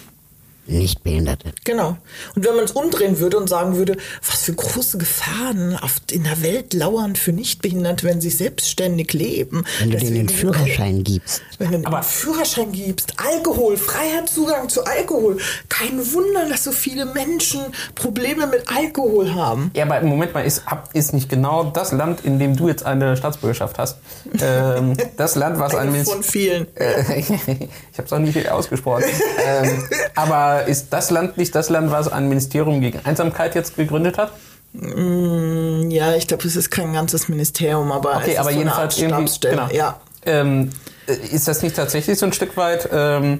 Nichtbehinderte. 0.72 1.54
Genau. 1.64 1.98
Und 2.36 2.46
wenn 2.46 2.56
man 2.56 2.66
es 2.66 2.72
umdrehen 2.72 3.20
würde 3.20 3.38
und 3.38 3.48
sagen 3.50 3.76
würde, 3.76 3.98
was 4.26 4.44
für 4.44 4.54
große 4.54 4.98
Gefahren 4.98 5.78
auf, 5.78 5.98
in 6.12 6.24
der 6.24 6.42
Welt 6.42 6.74
lauern 6.74 7.16
für 7.16 7.32
Nichtbehinderte, 7.32 8.06
wenn 8.06 8.22
sie 8.22 8.30
selbstständig 8.30 9.14
leben. 9.14 9.66
Wenn 9.80 9.92
du 9.92 9.98
denen 9.98 10.16
den 10.16 10.30
Führerschein 10.30 11.04
gibst. 11.04 11.42
Wenn 11.58 11.70
du 11.70 11.76
einen 11.76 11.86
Aber- 11.86 12.04
Führerschein 12.04 12.72
gibst, 12.72 13.14
Alkohol, 13.18 13.78
freier 13.78 14.26
Zugang 14.26 14.70
zu 14.70 14.84
Alkohol. 14.84 15.38
Kein 15.68 16.00
Wunder, 16.14 16.48
dass 16.50 16.64
so 16.64 16.72
viele 16.72 17.06
Menschen 17.06 17.62
Probleme 17.96 18.48
mit 18.48 18.64
Alkohol 18.70 19.34
haben. 19.34 19.72
Ja, 19.76 19.86
aber 19.86 20.02
Moment 20.02 20.34
mal, 20.34 20.42
ist, 20.46 20.64
ist 20.94 21.14
nicht 21.14 21.30
genau 21.30 21.66
das 21.66 21.92
Land, 21.92 22.26
in 22.26 22.40
dem 22.40 22.56
du 22.56 22.68
jetzt 22.68 22.86
eine 22.86 23.18
Staatsbürgerschaft 23.18 23.78
hast, 23.78 23.98
ähm, 24.42 24.96
das 25.18 25.36
Land, 25.36 25.60
was 25.60 25.74
ein 25.74 25.82
Eine 25.82 25.92
Minister... 25.92 26.16
von 26.16 26.24
vielen. 26.24 26.68
Äh, 26.76 27.20
ich 27.20 27.30
habe 27.30 28.06
es 28.06 28.14
auch 28.14 28.20
nicht 28.20 28.50
ausgesprochen. 28.50 29.04
ähm, 29.46 29.84
aber 30.16 30.59
ist 30.62 30.92
das 30.92 31.12
Land 31.12 31.38
nicht 31.38 31.54
das 31.56 31.70
Land, 31.70 31.92
was 31.92 32.12
ein 32.12 32.30
Ministerium 32.30 32.82
gegen 32.82 33.00
Einsamkeit 33.06 33.56
jetzt 33.56 33.76
gegründet 33.76 34.18
hat? 34.18 34.32
Mm, 34.74 35.90
Ja, 35.90 36.16
ich 36.16 36.28
glaube, 36.28 36.46
es 36.48 36.56
ist 36.56 36.70
kein 36.70 36.94
ganzes 36.94 37.28
Ministerium, 37.30 37.92
aber 37.92 38.18
Okay, 38.18 38.22
es 38.28 38.34
ist 38.34 38.40
aber 38.40 38.52
so 38.52 38.58
jedenfalls 38.58 39.02
eine 39.02 39.14
Art 39.16 39.30
irgendwie. 39.30 39.50
Genau. 39.50 39.68
Ja. 39.72 40.00
Ähm, 40.26 40.70
äh, 41.08 41.14
ist 41.36 41.48
das 41.48 41.62
nicht 41.62 41.76
tatsächlich 41.76 42.20
so 42.20 42.26
ein 42.26 42.34
Stück 42.34 42.56
weit 42.58 42.90
ähm, 42.92 43.40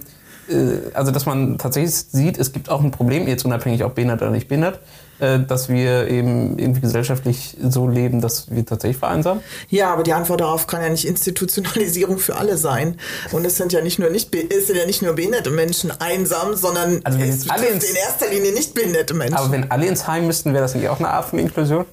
äh, 0.50 0.92
also 0.94 1.12
dass 1.12 1.26
man 1.26 1.58
tatsächlich 1.58 1.94
sieht, 1.94 2.38
es 2.38 2.52
gibt 2.52 2.70
auch 2.70 2.82
ein 2.82 2.92
Problem, 2.92 3.28
jetzt 3.28 3.46
unabhängig 3.46 3.84
ob 3.84 3.96
behindert 3.96 4.22
oder 4.22 4.32
nicht 4.32 4.48
behindert, 4.48 4.80
dass 5.20 5.70
wir 5.70 6.08
eben 6.08 6.58
irgendwie 6.58 6.82
gesellschaftlich 6.82 7.58
so 7.62 7.88
leben, 7.88 8.22
dass 8.22 8.50
wir 8.52 8.66
tatsächlich 8.66 8.98
vereinsamen? 8.98 9.44
Ja, 9.70 9.92
aber 9.94 10.04
die 10.04 10.14
Antwort 10.14 10.42
darauf 10.42 10.68
kann 10.68 10.82
ja 10.82 10.90
nicht 10.90 11.06
Institutionalisierung 11.06 12.20
für 12.20 12.36
alle 12.38 12.58
sein. 12.58 12.98
Und 13.32 13.46
es 13.46 13.58
sind 13.58 13.74
ja 13.74 13.82
nicht 13.82 14.00
nur 14.00 14.10
nicht 14.10 14.34
es 14.36 14.68
sind 14.68 14.78
ja 14.78 14.86
nicht 14.86 15.02
nur 15.02 15.14
behinderte 15.14 15.50
Menschen 15.52 15.92
einsam, 16.00 16.56
sondern 16.56 17.02
Also 17.04 17.20
wenn 17.20 17.30
es 17.30 17.50
alle 17.50 17.68
ins- 17.68 17.84
in 17.90 17.96
erster 17.96 18.30
Linie 18.30 18.54
nicht 18.54 18.74
behinderte 18.74 19.14
Menschen. 19.14 19.36
Aber 19.36 19.52
wenn 19.52 19.70
alle 19.72 19.88
ins 19.88 20.08
Heim 20.08 20.28
müssten, 20.28 20.54
wäre 20.54 20.64
das 20.64 20.76
nicht 20.76 20.88
auch 20.90 21.00
eine 21.00 21.10
Art 21.10 21.26
von 21.26 21.40
Inklusion? 21.40 21.86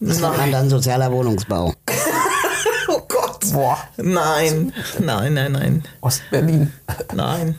Das 0.00 0.20
nennt 0.20 0.36
man 0.36 0.52
dann 0.52 0.70
sozialer 0.70 1.10
Wohnungsbau. 1.12 1.72
oh 2.88 3.00
Gott. 3.08 3.40
Boah, 3.52 3.78
Nein, 3.96 4.72
nein, 4.98 5.34
nein, 5.34 5.52
nein. 5.52 5.84
Ostberlin. 6.00 6.72
Nein. 7.14 7.56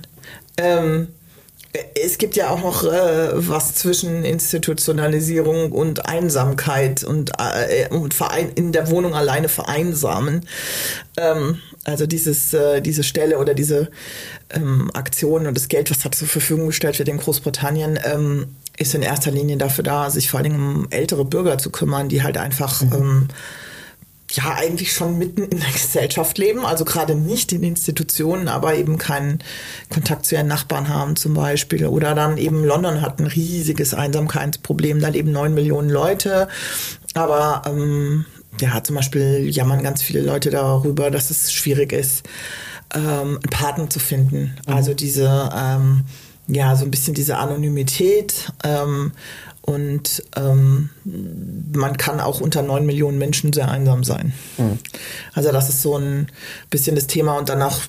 Ähm, 0.57 1.07
es 1.93 2.17
gibt 2.17 2.35
ja 2.35 2.49
auch 2.49 2.61
noch 2.61 2.83
äh, 2.83 3.29
was 3.33 3.75
zwischen 3.75 4.23
Institutionalisierung 4.23 5.71
und 5.71 6.07
Einsamkeit 6.07 7.03
und, 7.03 7.31
äh, 7.37 7.87
und 7.89 8.13
Verein, 8.13 8.51
in 8.55 8.71
der 8.71 8.89
Wohnung 8.89 9.13
alleine 9.13 9.49
vereinsamen. 9.49 10.47
Ähm, 11.17 11.59
also 11.83 12.07
dieses, 12.07 12.53
äh, 12.53 12.81
diese 12.81 13.03
Stelle 13.03 13.37
oder 13.37 13.53
diese 13.53 13.89
ähm, 14.49 14.89
Aktion 14.93 15.45
und 15.45 15.55
das 15.55 15.67
Geld, 15.67 15.91
was 15.91 15.99
da 15.99 16.11
zur 16.11 16.27
Verfügung 16.27 16.67
gestellt 16.67 16.97
wird 16.97 17.09
in 17.09 17.17
Großbritannien, 17.17 17.99
ähm, 18.03 18.55
ist 18.77 18.95
in 18.95 19.01
erster 19.03 19.29
Linie 19.29 19.57
dafür 19.57 19.83
da, 19.83 20.09
sich 20.09 20.29
vor 20.29 20.39
allen 20.39 20.51
Dingen 20.51 20.75
um 20.77 20.87
ältere 20.89 21.25
Bürger 21.25 21.57
zu 21.57 21.69
kümmern, 21.69 22.09
die 22.09 22.23
halt 22.23 22.37
einfach 22.37 22.81
ähm, 22.81 23.27
ja 24.31 24.53
eigentlich 24.55 24.93
schon 24.93 25.17
mitten 25.17 25.43
in 25.43 25.59
der 25.59 25.69
Gesellschaft 25.73 26.37
leben, 26.37 26.65
also 26.65 26.85
gerade 26.85 27.15
nicht 27.15 27.51
in 27.51 27.63
Institutionen, 27.63 28.47
aber 28.47 28.75
eben 28.75 28.97
keinen 28.97 29.39
Kontakt 29.89 30.25
zu 30.25 30.35
ihren 30.35 30.47
Nachbarn 30.47 30.89
haben 30.89 31.15
zum 31.15 31.33
Beispiel. 31.33 31.85
Oder 31.87 32.15
dann 32.15 32.37
eben 32.37 32.63
London 32.63 33.01
hat 33.01 33.19
ein 33.19 33.27
riesiges 33.27 33.93
Einsamkeitsproblem, 33.93 34.99
da 34.99 35.09
leben 35.09 35.31
neun 35.31 35.53
Millionen 35.53 35.89
Leute, 35.89 36.47
aber 37.13 37.63
ähm, 37.65 38.25
ja, 38.61 38.83
zum 38.83 38.95
Beispiel 38.95 39.49
jammern 39.49 39.83
ganz 39.83 40.01
viele 40.01 40.21
Leute 40.21 40.49
darüber, 40.49 41.11
dass 41.11 41.31
es 41.31 41.53
schwierig 41.53 41.93
ist, 41.93 42.23
ähm, 42.93 43.39
einen 43.41 43.49
Partner 43.49 43.89
zu 43.89 43.99
finden. 43.99 44.55
Also 44.65 44.93
diese, 44.93 45.49
ähm, 45.55 46.03
ja, 46.47 46.75
so 46.75 46.85
ein 46.85 46.91
bisschen 46.91 47.13
diese 47.13 47.37
Anonymität 47.37 48.51
ähm, 48.63 49.11
und 49.69 50.23
ähm, 50.35 50.89
man 51.75 51.95
kann 51.97 52.19
auch 52.19 52.41
unter 52.41 52.63
neun 52.63 52.87
Millionen 52.87 53.19
Menschen 53.19 53.53
sehr 53.53 53.69
einsam 53.69 54.03
sein. 54.03 54.33
Also 55.35 55.51
das 55.51 55.69
ist 55.69 55.83
so 55.83 55.95
ein 55.95 56.25
bisschen 56.71 56.95
das 56.95 57.05
Thema. 57.05 57.37
Und 57.37 57.49
danach 57.49 57.81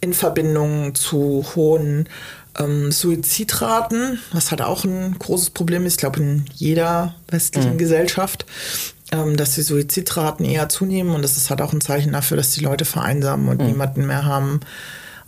in 0.00 0.14
Verbindung 0.14 0.94
zu 0.94 1.44
hohen 1.56 2.08
ähm, 2.56 2.92
Suizidraten, 2.92 4.20
was 4.32 4.52
halt 4.52 4.62
auch 4.62 4.84
ein 4.84 5.18
großes 5.18 5.50
Problem 5.50 5.86
ist, 5.86 5.94
ich 5.94 5.98
glaube 5.98 6.20
in 6.20 6.44
jeder 6.54 7.16
westlichen 7.26 7.78
Gesellschaft, 7.78 8.46
ähm, 9.10 9.36
dass 9.36 9.56
die 9.56 9.62
Suizidraten 9.62 10.46
eher 10.46 10.68
zunehmen. 10.68 11.16
Und 11.16 11.22
das 11.22 11.36
ist 11.36 11.50
halt 11.50 11.62
auch 11.62 11.72
ein 11.72 11.80
Zeichen 11.80 12.12
dafür, 12.12 12.36
dass 12.36 12.52
die 12.52 12.62
Leute 12.62 12.84
vereinsamen 12.84 13.48
und 13.48 13.60
niemanden 13.60 14.06
mehr 14.06 14.24
haben, 14.24 14.60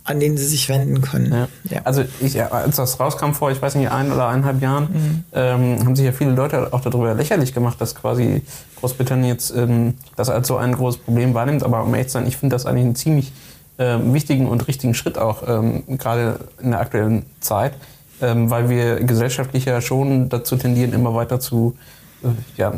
an 0.07 0.19
den 0.19 0.37
sie 0.37 0.45
sich 0.45 0.69
wenden 0.69 1.01
können. 1.01 1.31
Ja. 1.31 1.47
Ja. 1.69 1.81
Also 1.83 2.03
ich, 2.21 2.41
als 2.41 2.77
das 2.77 2.99
rauskam 2.99 3.33
vor, 3.33 3.51
ich 3.51 3.61
weiß 3.61 3.75
nicht, 3.75 3.91
ein 3.91 4.11
oder 4.11 4.27
eineinhalb 4.29 4.61
Jahren, 4.61 4.83
Mhm. 4.85 5.23
ähm, 5.33 5.85
haben 5.85 5.95
sich 5.95 6.05
ja 6.05 6.11
viele 6.13 6.31
Leute 6.31 6.73
auch 6.73 6.81
darüber 6.81 7.13
lächerlich 7.13 7.53
gemacht, 7.53 7.79
dass 7.81 7.93
quasi 7.93 8.41
Großbritannien 8.79 9.27
jetzt 9.27 9.53
ähm, 9.55 9.95
das 10.15 10.29
als 10.29 10.47
so 10.47 10.57
ein 10.57 10.73
großes 10.73 11.01
Problem 11.01 11.33
wahrnimmt. 11.33 11.63
Aber 11.63 11.83
um 11.83 11.93
ehrlich 11.93 12.07
zu 12.07 12.13
sein, 12.13 12.25
ich 12.27 12.37
finde 12.37 12.55
das 12.55 12.65
eigentlich 12.65 12.85
einen 12.85 12.95
ziemlich 12.95 13.31
ähm, 13.79 14.13
wichtigen 14.13 14.47
und 14.47 14.67
richtigen 14.67 14.93
Schritt 14.93 15.17
auch, 15.17 15.47
ähm, 15.47 15.83
gerade 15.97 16.39
in 16.61 16.71
der 16.71 16.79
aktuellen 16.79 17.25
Zeit, 17.41 17.73
ähm, 18.21 18.49
weil 18.49 18.69
wir 18.69 19.01
gesellschaftlich 19.03 19.65
ja 19.65 19.81
schon 19.81 20.29
dazu 20.29 20.55
tendieren, 20.55 20.93
immer 20.93 21.13
weiter 21.13 21.39
zu, 21.39 21.75
äh, 22.23 22.27
ja, 22.57 22.73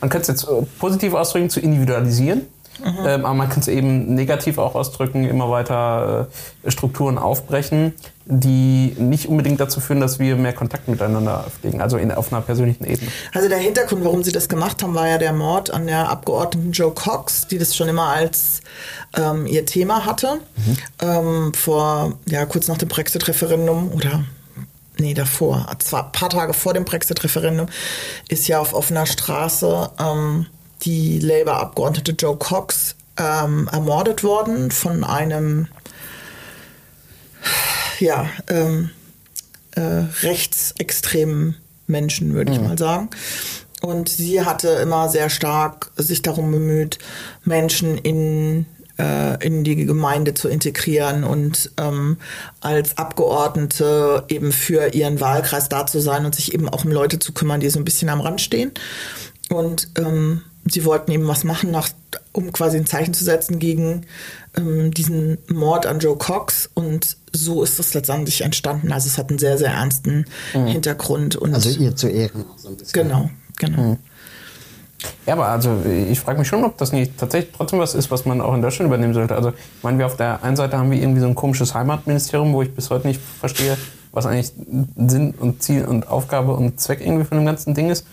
man 0.00 0.10
könnte 0.10 0.22
es 0.32 0.40
jetzt 0.40 0.44
äh, 0.44 0.62
positiv 0.78 1.14
ausdrücken, 1.14 1.50
zu 1.50 1.60
individualisieren. 1.60 2.42
Ähm, 2.84 3.24
aber 3.24 3.34
man 3.34 3.48
kann 3.48 3.60
es 3.60 3.68
eben 3.68 4.14
negativ 4.14 4.58
auch 4.58 4.74
ausdrücken, 4.74 5.24
immer 5.24 5.50
weiter 5.50 6.28
äh, 6.62 6.70
Strukturen 6.70 7.18
aufbrechen, 7.18 7.94
die 8.24 8.94
nicht 8.98 9.28
unbedingt 9.28 9.58
dazu 9.58 9.80
führen, 9.80 10.00
dass 10.00 10.18
wir 10.18 10.36
mehr 10.36 10.52
Kontakt 10.52 10.86
miteinander 10.86 11.46
pflegen, 11.60 11.80
also 11.80 11.96
in, 11.96 12.12
auf 12.12 12.32
einer 12.32 12.42
persönlichen 12.42 12.84
Ebene. 12.84 13.10
Also 13.32 13.48
der 13.48 13.58
Hintergrund, 13.58 14.04
warum 14.04 14.22
sie 14.22 14.32
das 14.32 14.48
gemacht 14.48 14.82
haben, 14.82 14.94
war 14.94 15.08
ja 15.08 15.18
der 15.18 15.32
Mord 15.32 15.72
an 15.72 15.86
der 15.86 16.08
Abgeordneten 16.10 16.72
Joe 16.72 16.92
Cox, 16.92 17.46
die 17.46 17.58
das 17.58 17.74
schon 17.74 17.88
immer 17.88 18.08
als 18.08 18.60
ähm, 19.16 19.46
ihr 19.46 19.64
Thema 19.66 20.04
hatte. 20.04 20.40
Ähm, 21.00 21.54
vor, 21.54 22.18
ja, 22.26 22.44
kurz 22.46 22.68
nach 22.68 22.78
dem 22.78 22.88
Brexit-Referendum 22.88 23.92
oder 23.92 24.24
nee, 24.98 25.14
davor, 25.14 25.66
zwar 25.78 26.06
ein 26.06 26.12
paar 26.12 26.28
Tage 26.28 26.52
vor 26.52 26.74
dem 26.74 26.84
Brexit-Referendum, 26.84 27.68
ist 28.28 28.48
ja 28.48 28.60
auf 28.60 28.74
offener 28.74 29.06
Straße 29.06 29.90
ähm, 29.98 30.46
die 30.82 31.18
Labour-Abgeordnete 31.18 32.12
Joe 32.12 32.36
Cox 32.36 32.94
ähm, 33.16 33.68
ermordet 33.72 34.22
worden 34.22 34.70
von 34.70 35.04
einem 35.04 35.68
ja, 38.00 38.28
ähm, 38.48 38.90
äh, 39.72 39.80
rechtsextremen 40.22 41.56
Menschen, 41.86 42.34
würde 42.34 42.52
ich 42.52 42.60
mal 42.60 42.78
sagen. 42.78 43.10
Und 43.80 44.08
sie 44.08 44.44
hatte 44.44 44.68
immer 44.68 45.08
sehr 45.08 45.30
stark 45.30 45.90
sich 45.96 46.22
darum 46.22 46.50
bemüht, 46.50 46.98
Menschen 47.44 47.96
in, 47.96 48.66
äh, 48.98 49.44
in 49.44 49.62
die 49.62 49.76
Gemeinde 49.76 50.34
zu 50.34 50.48
integrieren 50.48 51.22
und 51.22 51.70
ähm, 51.76 52.16
als 52.60 52.98
Abgeordnete 52.98 54.24
eben 54.28 54.52
für 54.52 54.94
ihren 54.94 55.20
Wahlkreis 55.20 55.68
da 55.68 55.86
zu 55.86 56.00
sein 56.00 56.26
und 56.26 56.34
sich 56.34 56.54
eben 56.54 56.68
auch 56.68 56.84
um 56.84 56.90
Leute 56.90 57.20
zu 57.20 57.32
kümmern, 57.32 57.60
die 57.60 57.70
so 57.70 57.78
ein 57.78 57.84
bisschen 57.84 58.08
am 58.08 58.20
Rand 58.20 58.40
stehen. 58.40 58.72
Und 59.48 59.88
ähm, 59.96 60.42
sie 60.66 60.84
wollten 60.84 61.10
eben 61.10 61.26
was 61.26 61.44
machen, 61.44 61.70
nach, 61.70 61.88
um 62.32 62.52
quasi 62.52 62.76
ein 62.76 62.86
Zeichen 62.86 63.14
zu 63.14 63.24
setzen 63.24 63.58
gegen 63.58 64.02
ähm, 64.56 64.92
diesen 64.92 65.38
Mord 65.48 65.86
an 65.86 65.98
Joe 66.00 66.16
Cox. 66.16 66.68
Und 66.74 67.16
so 67.32 67.62
ist 67.62 67.78
das 67.78 67.94
letztendlich 67.94 68.42
entstanden. 68.42 68.92
Also 68.92 69.06
es 69.06 69.18
hat 69.18 69.30
einen 69.30 69.38
sehr, 69.38 69.58
sehr 69.58 69.70
ernsten 69.70 70.24
Hintergrund. 70.52 71.36
Und 71.36 71.54
Also 71.54 71.70
ihr 71.70 71.94
zu 71.96 72.08
Ehren 72.08 72.44
auch 72.52 72.58
so 72.58 72.68
ein 72.68 72.76
bisschen. 72.76 73.02
genau, 73.02 73.30
genau. 73.58 73.96
Ja, 75.26 75.34
aber 75.34 75.46
also 75.48 75.80
ich 76.10 76.18
frage 76.18 76.40
mich 76.40 76.48
schon, 76.48 76.64
ob 76.64 76.76
das 76.78 76.90
nicht 76.90 77.16
tatsächlich 77.18 77.52
trotzdem 77.56 77.78
was 77.78 77.94
ist, 77.94 78.10
was 78.10 78.24
man 78.24 78.40
auch 78.40 78.52
in 78.54 78.62
Deutschland 78.62 78.88
übernehmen 78.88 79.14
sollte. 79.14 79.36
Also 79.36 79.50
ich 79.50 79.82
meine, 79.84 79.98
wir 79.98 80.06
auf 80.06 80.16
der 80.16 80.42
einen 80.42 80.56
Seite 80.56 80.76
haben 80.76 80.90
wir 80.90 80.98
irgendwie 80.98 81.20
so 81.20 81.26
ein 81.28 81.36
komisches 81.36 81.72
Heimatministerium, 81.74 82.52
wo 82.52 82.62
ich 82.62 82.74
bis 82.74 82.90
heute 82.90 83.06
nicht 83.06 83.20
verstehe, 83.38 83.76
was 84.10 84.26
eigentlich 84.26 84.52
Sinn 84.96 85.34
und 85.38 85.62
Ziel 85.62 85.84
und 85.84 86.08
Aufgabe 86.08 86.52
und 86.52 86.80
Zweck 86.80 87.00
irgendwie 87.00 87.24
von 87.24 87.38
dem 87.38 87.46
ganzen 87.46 87.74
Ding 87.74 87.90
ist. 87.90 88.06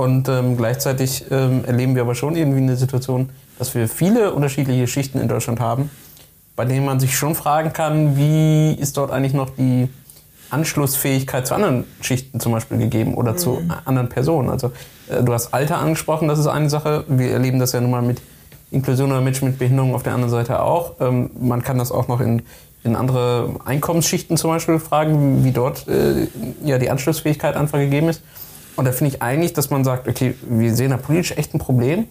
Und 0.00 0.30
ähm, 0.30 0.56
gleichzeitig 0.56 1.26
ähm, 1.30 1.62
erleben 1.66 1.94
wir 1.94 2.00
aber 2.00 2.14
schon 2.14 2.34
irgendwie 2.34 2.62
eine 2.62 2.74
Situation, 2.74 3.28
dass 3.58 3.74
wir 3.74 3.86
viele 3.86 4.32
unterschiedliche 4.32 4.86
Schichten 4.86 5.20
in 5.20 5.28
Deutschland 5.28 5.60
haben, 5.60 5.90
bei 6.56 6.64
denen 6.64 6.86
man 6.86 6.98
sich 7.00 7.18
schon 7.18 7.34
fragen 7.34 7.74
kann, 7.74 8.16
wie 8.16 8.72
ist 8.72 8.96
dort 8.96 9.10
eigentlich 9.10 9.34
noch 9.34 9.50
die 9.50 9.90
Anschlussfähigkeit 10.48 11.46
zu 11.46 11.54
anderen 11.54 11.84
Schichten 12.00 12.40
zum 12.40 12.52
Beispiel 12.52 12.78
gegeben 12.78 13.12
oder 13.12 13.36
zu 13.36 13.60
anderen 13.84 14.08
Personen. 14.08 14.48
Also 14.48 14.72
äh, 15.10 15.22
du 15.22 15.34
hast 15.34 15.52
Alter 15.52 15.76
angesprochen, 15.76 16.28
das 16.28 16.38
ist 16.38 16.46
eine 16.46 16.70
Sache. 16.70 17.04
Wir 17.06 17.32
erleben 17.32 17.58
das 17.58 17.72
ja 17.72 17.82
nun 17.82 17.90
mal 17.90 18.00
mit 18.00 18.22
Inklusion 18.70 19.12
oder 19.12 19.20
Menschen 19.20 19.48
mit 19.48 19.58
Behinderung 19.58 19.94
auf 19.94 20.02
der 20.02 20.14
anderen 20.14 20.30
Seite 20.30 20.62
auch. 20.62 20.94
Ähm, 21.00 21.28
man 21.38 21.62
kann 21.62 21.76
das 21.76 21.92
auch 21.92 22.08
noch 22.08 22.20
in, 22.20 22.40
in 22.84 22.96
andere 22.96 23.50
Einkommensschichten 23.66 24.38
zum 24.38 24.48
Beispiel 24.48 24.78
fragen, 24.78 25.44
wie 25.44 25.52
dort 25.52 25.86
äh, 25.88 26.26
ja 26.64 26.78
die 26.78 26.88
Anschlussfähigkeit 26.88 27.54
einfach 27.54 27.78
gegeben 27.78 28.08
ist. 28.08 28.22
Und 28.80 28.86
da 28.86 28.92
finde 28.92 29.14
ich 29.14 29.20
eigentlich, 29.20 29.52
dass 29.52 29.68
man 29.68 29.84
sagt, 29.84 30.08
okay, 30.08 30.34
wir 30.48 30.74
sehen 30.74 30.88
da 30.88 30.96
politisch 30.96 31.32
echt 31.32 31.52
ein 31.52 31.58
Problem. 31.58 32.06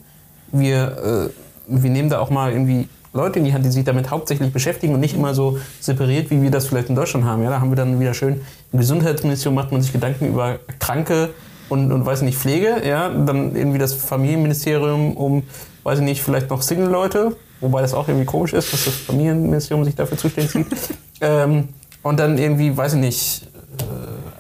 Wir, 0.52 1.32
äh, 1.68 1.82
wir 1.82 1.90
nehmen 1.90 2.12
da 2.12 2.20
auch 2.20 2.30
mal 2.30 2.52
irgendwie 2.52 2.88
Leute 3.12 3.40
in 3.40 3.46
die 3.46 3.56
Hand, 3.56 3.66
die 3.66 3.72
sich 3.72 3.84
damit 3.86 4.12
hauptsächlich 4.12 4.54
beschäftigen 4.54 4.94
und 4.94 5.00
nicht 5.00 5.16
immer 5.16 5.34
so 5.34 5.58
separiert, 5.80 6.30
wie 6.30 6.44
wir 6.44 6.52
das 6.52 6.68
vielleicht 6.68 6.90
in 6.90 6.96
Deutschland 6.96 7.26
haben. 7.26 7.42
Ja, 7.42 7.50
da 7.50 7.60
haben 7.60 7.72
wir 7.72 7.76
dann 7.76 8.00
wieder 8.00 8.14
schön 8.14 8.42
im 8.72 8.78
Gesundheitsministerium 8.78 9.56
macht 9.56 9.72
man 9.72 9.82
sich 9.82 9.92
Gedanken 9.92 10.28
über 10.28 10.60
Kranke 10.78 11.32
und, 11.70 11.92
und 11.92 12.06
weiß 12.06 12.22
nicht, 12.22 12.38
Pflege. 12.38 12.84
Ja, 12.88 13.10
dann 13.10 13.56
irgendwie 13.56 13.80
das 13.80 13.96
Familienministerium 13.96 15.18
um, 15.18 15.42
weiß 15.82 15.98
ich 15.98 16.06
nicht, 16.06 16.22
vielleicht 16.22 16.52
noch 16.52 16.62
Single-Leute, 16.62 17.36
wobei 17.62 17.82
das 17.82 17.96
auch 17.96 18.08
irgendwie 18.08 18.28
komisch 18.28 18.54
ist, 18.54 18.72
dass 18.72 18.86
das 18.86 18.94
Familienministerium 18.94 19.86
sich 19.86 19.96
dafür 19.96 20.20
zuständig 20.20 20.52
sieht. 20.52 20.68
ähm, 21.22 21.70
und 22.04 22.20
dann 22.20 22.38
irgendwie, 22.38 22.78
weiß 22.78 22.94
ich 22.94 23.00
nicht, 23.00 23.49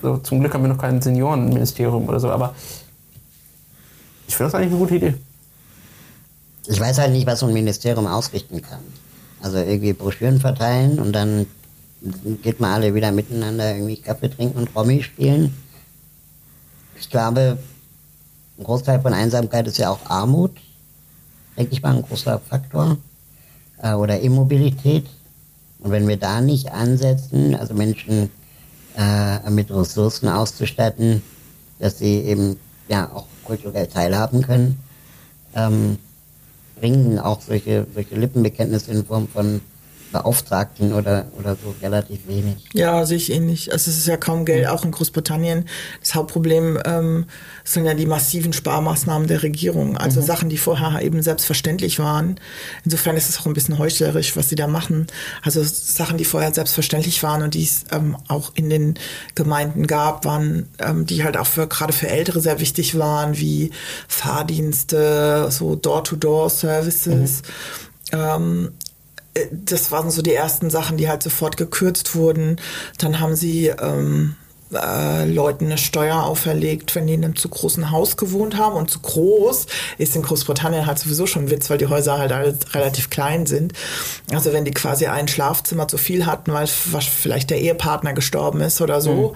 also 0.01 0.17
zum 0.17 0.39
Glück 0.39 0.53
haben 0.53 0.63
wir 0.63 0.69
noch 0.69 0.77
kein 0.77 1.01
Seniorenministerium 1.01 2.07
oder 2.07 2.19
so, 2.19 2.29
aber 2.29 2.55
ich 4.27 4.35
finde 4.35 4.51
das 4.51 4.55
eigentlich 4.55 4.71
eine 4.71 4.79
gute 4.79 4.95
Idee. 4.95 5.15
Ich 6.67 6.79
weiß 6.79 6.99
halt 6.99 7.11
nicht, 7.11 7.25
was 7.25 7.39
so 7.39 7.47
ein 7.47 7.53
Ministerium 7.53 8.07
ausrichten 8.07 8.61
kann. 8.61 8.81
Also 9.41 9.57
irgendwie 9.57 9.93
Broschüren 9.93 10.39
verteilen 10.39 10.99
und 10.99 11.13
dann 11.13 11.47
geht 12.43 12.59
man 12.59 12.71
alle 12.71 12.93
wieder 12.93 13.11
miteinander 13.11 13.73
irgendwie 13.75 13.97
Kaffee 13.97 14.29
trinken 14.29 14.57
und 14.57 14.75
Romy 14.75 15.01
spielen. 15.01 15.53
Ich 16.99 17.09
glaube, 17.09 17.57
ein 18.57 18.63
Großteil 18.63 19.01
von 19.01 19.13
Einsamkeit 19.13 19.67
ist 19.67 19.77
ja 19.77 19.89
auch 19.89 20.05
Armut. 20.05 20.51
Denke 21.57 21.73
ich 21.73 21.81
mal, 21.81 21.95
ein 21.95 22.03
großer 22.03 22.39
Faktor. 22.39 22.97
Äh, 23.81 23.93
oder 23.93 24.19
Immobilität. 24.19 25.05
Und 25.79 25.91
wenn 25.91 26.07
wir 26.07 26.17
da 26.17 26.41
nicht 26.41 26.71
ansetzen, 26.71 27.55
also 27.55 27.73
Menschen 27.73 28.29
äh, 28.99 29.49
mit 29.49 29.71
Ressourcen 29.71 30.27
auszustatten, 30.27 31.21
dass 31.79 31.99
sie 31.99 32.19
eben 32.19 32.57
ja 32.89 33.09
auch 33.13 33.25
kulturell 33.45 33.87
teilhaben 33.87 34.41
können, 34.41 34.79
ähm, 35.55 35.97
bringen 36.79 37.17
auch 37.17 37.41
solche, 37.41 37.87
solche 37.93 38.15
Lippenbekenntnisse 38.15 38.91
in 38.91 39.05
Form 39.05 39.27
von 39.27 39.61
Beauftragten 40.11 40.93
oder, 40.93 41.25
oder 41.37 41.55
so 41.55 41.75
relativ 41.81 42.27
wenig. 42.27 42.55
Ja, 42.73 43.05
sehe 43.05 43.17
ich 43.17 43.31
ähnlich. 43.31 43.71
Also 43.71 43.91
es 43.91 43.97
ist 43.97 44.07
ja 44.07 44.17
kaum 44.17 44.45
Geld, 44.45 44.67
auch 44.67 44.83
in 44.83 44.91
Großbritannien. 44.91 45.65
Das 45.99 46.15
Hauptproblem 46.15 46.79
ähm, 46.85 47.25
sind 47.63 47.85
ja 47.85 47.93
die 47.93 48.05
massiven 48.05 48.53
Sparmaßnahmen 48.53 49.27
der 49.27 49.43
Regierung. 49.43 49.97
Also 49.97 50.21
mhm. 50.21 50.25
Sachen, 50.25 50.49
die 50.49 50.57
vorher 50.57 51.01
eben 51.01 51.21
selbstverständlich 51.21 51.99
waren. 51.99 52.39
Insofern 52.83 53.17
ist 53.17 53.29
es 53.29 53.39
auch 53.39 53.45
ein 53.45 53.53
bisschen 53.53 53.77
heuchlerisch, 53.77 54.35
was 54.35 54.49
sie 54.49 54.55
da 54.55 54.67
machen. 54.67 55.07
Also 55.43 55.61
Sachen, 55.63 56.17
die 56.17 56.25
vorher 56.25 56.53
selbstverständlich 56.53 57.21
waren 57.21 57.43
und 57.43 57.53
die 57.53 57.63
es 57.63 57.85
ähm, 57.91 58.17
auch 58.27 58.51
in 58.55 58.69
den 58.69 58.95
Gemeinden 59.35 59.85
gab, 59.85 60.25
waren, 60.25 60.67
ähm, 60.79 61.05
die 61.05 61.23
halt 61.23 61.37
auch 61.37 61.47
für 61.47 61.67
gerade 61.67 61.93
für 61.93 62.07
Ältere 62.07 62.41
sehr 62.41 62.59
wichtig 62.59 62.97
waren, 62.97 63.37
wie 63.37 63.71
Fahrdienste, 64.07 65.47
so 65.51 65.75
Door-to-Door-Services. 65.75 67.41
Mhm. 68.11 68.19
Ähm, 68.19 68.71
äh, 68.71 68.88
das 69.51 69.91
waren 69.91 70.11
so 70.11 70.21
die 70.21 70.33
ersten 70.33 70.69
Sachen, 70.69 70.97
die 70.97 71.09
halt 71.09 71.23
sofort 71.23 71.57
gekürzt 71.57 72.15
wurden. 72.15 72.57
Dann 72.97 73.19
haben 73.19 73.35
sie 73.35 73.67
ähm, 73.67 74.35
äh, 74.73 75.25
Leuten 75.25 75.65
eine 75.65 75.77
Steuer 75.77 76.23
auferlegt, 76.23 76.95
wenn 76.95 77.07
die 77.07 77.13
in 77.13 77.23
einem 77.23 77.35
zu 77.35 77.49
großen 77.49 77.91
Haus 77.91 78.17
gewohnt 78.17 78.57
haben. 78.57 78.75
Und 78.75 78.89
zu 78.91 78.99
groß 78.99 79.65
ist 79.97 80.15
in 80.15 80.21
Großbritannien 80.21 80.85
halt 80.85 80.99
sowieso 80.99 81.25
schon 81.25 81.45
ein 81.45 81.49
Witz, 81.49 81.69
weil 81.69 81.77
die 81.77 81.87
Häuser 81.87 82.17
halt 82.17 82.31
alle 82.31 82.57
relativ 82.73 83.09
klein 83.09 83.45
sind. 83.45 83.73
Also 84.31 84.53
wenn 84.53 84.65
die 84.65 84.71
quasi 84.71 85.07
ein 85.07 85.27
Schlafzimmer 85.27 85.87
zu 85.87 85.97
viel 85.97 86.25
hatten, 86.25 86.53
weil 86.53 86.67
vielleicht 86.67 87.49
der 87.49 87.59
Ehepartner 87.59 88.13
gestorben 88.13 88.61
ist 88.61 88.81
oder 88.81 89.01
so, 89.01 89.33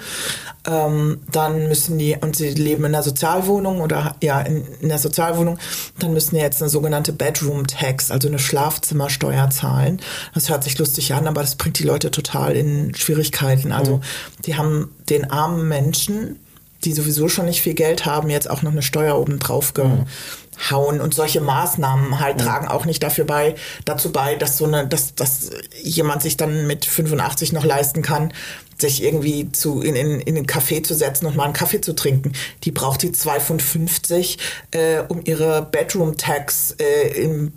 mhm. 0.68 0.72
ähm, 0.72 1.22
dann 1.32 1.68
müssen 1.68 1.98
die, 1.98 2.16
und 2.20 2.36
sie 2.36 2.50
leben 2.50 2.86
in 2.86 2.94
einer 2.94 3.04
Sozialwohnung 3.04 3.82
oder 3.82 4.16
ja, 4.22 4.42
in, 4.42 4.66
in 4.82 4.90
der 4.90 5.00
Sozialwohnung, 5.00 5.58
dann 6.00 6.14
müssen 6.14 6.36
die 6.36 6.42
jetzt 6.42 6.62
eine 6.62 6.70
sogenannte 6.70 7.12
Bedroom 7.12 7.66
Tax, 7.66 8.12
also 8.12 8.28
eine 8.28 8.40
Schlafzimmersteuer 8.40 9.50
zahlen. 9.50 10.00
Das 10.34 10.50
hört 10.50 10.64
sich 10.64 10.78
lustig 10.78 11.14
an, 11.14 11.28
aber 11.28 11.42
das 11.42 11.56
bringt 11.56 11.80
die 11.80 11.84
Leute 11.84 12.12
total 12.12 12.56
in 12.56 12.94
Schwierigkeiten. 12.96 13.72
Also 13.72 13.98
mhm. 13.98 14.02
die 14.46 14.56
haben 14.56 14.90
den 15.10 15.30
armen 15.30 15.68
Menschen, 15.68 16.40
die 16.84 16.94
sowieso 16.94 17.30
schon 17.30 17.46
nicht 17.46 17.62
viel 17.62 17.74
Geld 17.74 18.06
haben, 18.06 18.30
jetzt 18.30 18.50
auch 18.50 18.62
noch 18.62 18.72
eine 18.72 18.82
Steuer 18.82 19.18
oben 19.18 19.40
drauf 19.40 19.74
gehauen. 19.74 21.02
Und 21.02 21.14
solche 21.14 21.42
Maßnahmen 21.42 22.20
halt 22.20 22.40
ja. 22.40 22.46
tragen 22.46 22.68
auch 22.68 22.86
nicht 22.86 23.02
dafür 23.02 23.26
bei, 23.26 23.56
dazu 23.86 24.12
bei, 24.12 24.36
dass 24.36 24.58
so 24.58 24.66
eine, 24.66 24.88
dass, 24.88 25.16
dass 25.16 25.50
jemand 25.82 26.22
sich 26.22 26.38
dann 26.38 26.68
mit 26.68 26.86
85 26.86 27.54
noch 27.54 27.64
leisten 27.64 28.02
kann, 28.02 28.34
sich 28.78 29.04
irgendwie 29.04 29.52
zu, 29.52 29.82
in, 29.82 29.96
in, 29.96 30.20
in 30.20 30.36
einen 30.36 30.46
Café 30.46 30.84
zu 30.84 30.94
setzen 30.94 31.26
und 31.26 31.36
mal 31.36 31.46
einen 31.46 31.54
Kaffee 31.54 31.82
zu 31.82 31.94
trinken. 31.94 32.34
Die 32.64 32.72
braucht 32.72 33.02
die 33.02 33.12
2,50 33.12 34.38
äh, 34.72 35.04
um 35.08 35.22
ihre 35.24 35.62
Bedroom-Tax 35.72 36.76
äh, 36.80 37.24
im 37.24 37.54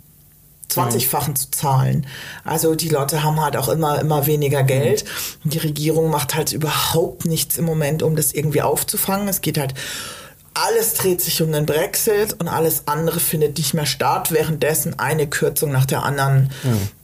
20-fachen 0.71 1.35
zu 1.35 1.51
zahlen. 1.51 2.07
Also 2.43 2.75
die 2.75 2.89
Leute 2.89 3.23
haben 3.23 3.39
halt 3.41 3.55
auch 3.57 3.69
immer, 3.69 3.99
immer 3.99 4.25
weniger 4.25 4.63
Geld. 4.63 5.05
Und 5.43 5.53
die 5.53 5.59
Regierung 5.59 6.09
macht 6.09 6.35
halt 6.35 6.51
überhaupt 6.51 7.25
nichts 7.25 7.57
im 7.57 7.65
Moment, 7.65 8.03
um 8.03 8.15
das 8.15 8.33
irgendwie 8.33 8.61
aufzufangen. 8.61 9.27
Es 9.27 9.41
geht 9.41 9.57
halt 9.57 9.73
alles 10.65 10.95
dreht 10.95 11.21
sich 11.21 11.41
um 11.41 11.51
den 11.51 11.65
Brexit 11.65 12.35
und 12.39 12.47
alles 12.47 12.87
andere 12.87 13.19
findet 13.19 13.57
nicht 13.57 13.73
mehr 13.73 13.85
statt, 13.85 14.31
währenddessen 14.31 14.97
eine 14.97 15.27
Kürzung 15.27 15.71
nach 15.71 15.85
der 15.85 16.03
anderen 16.03 16.49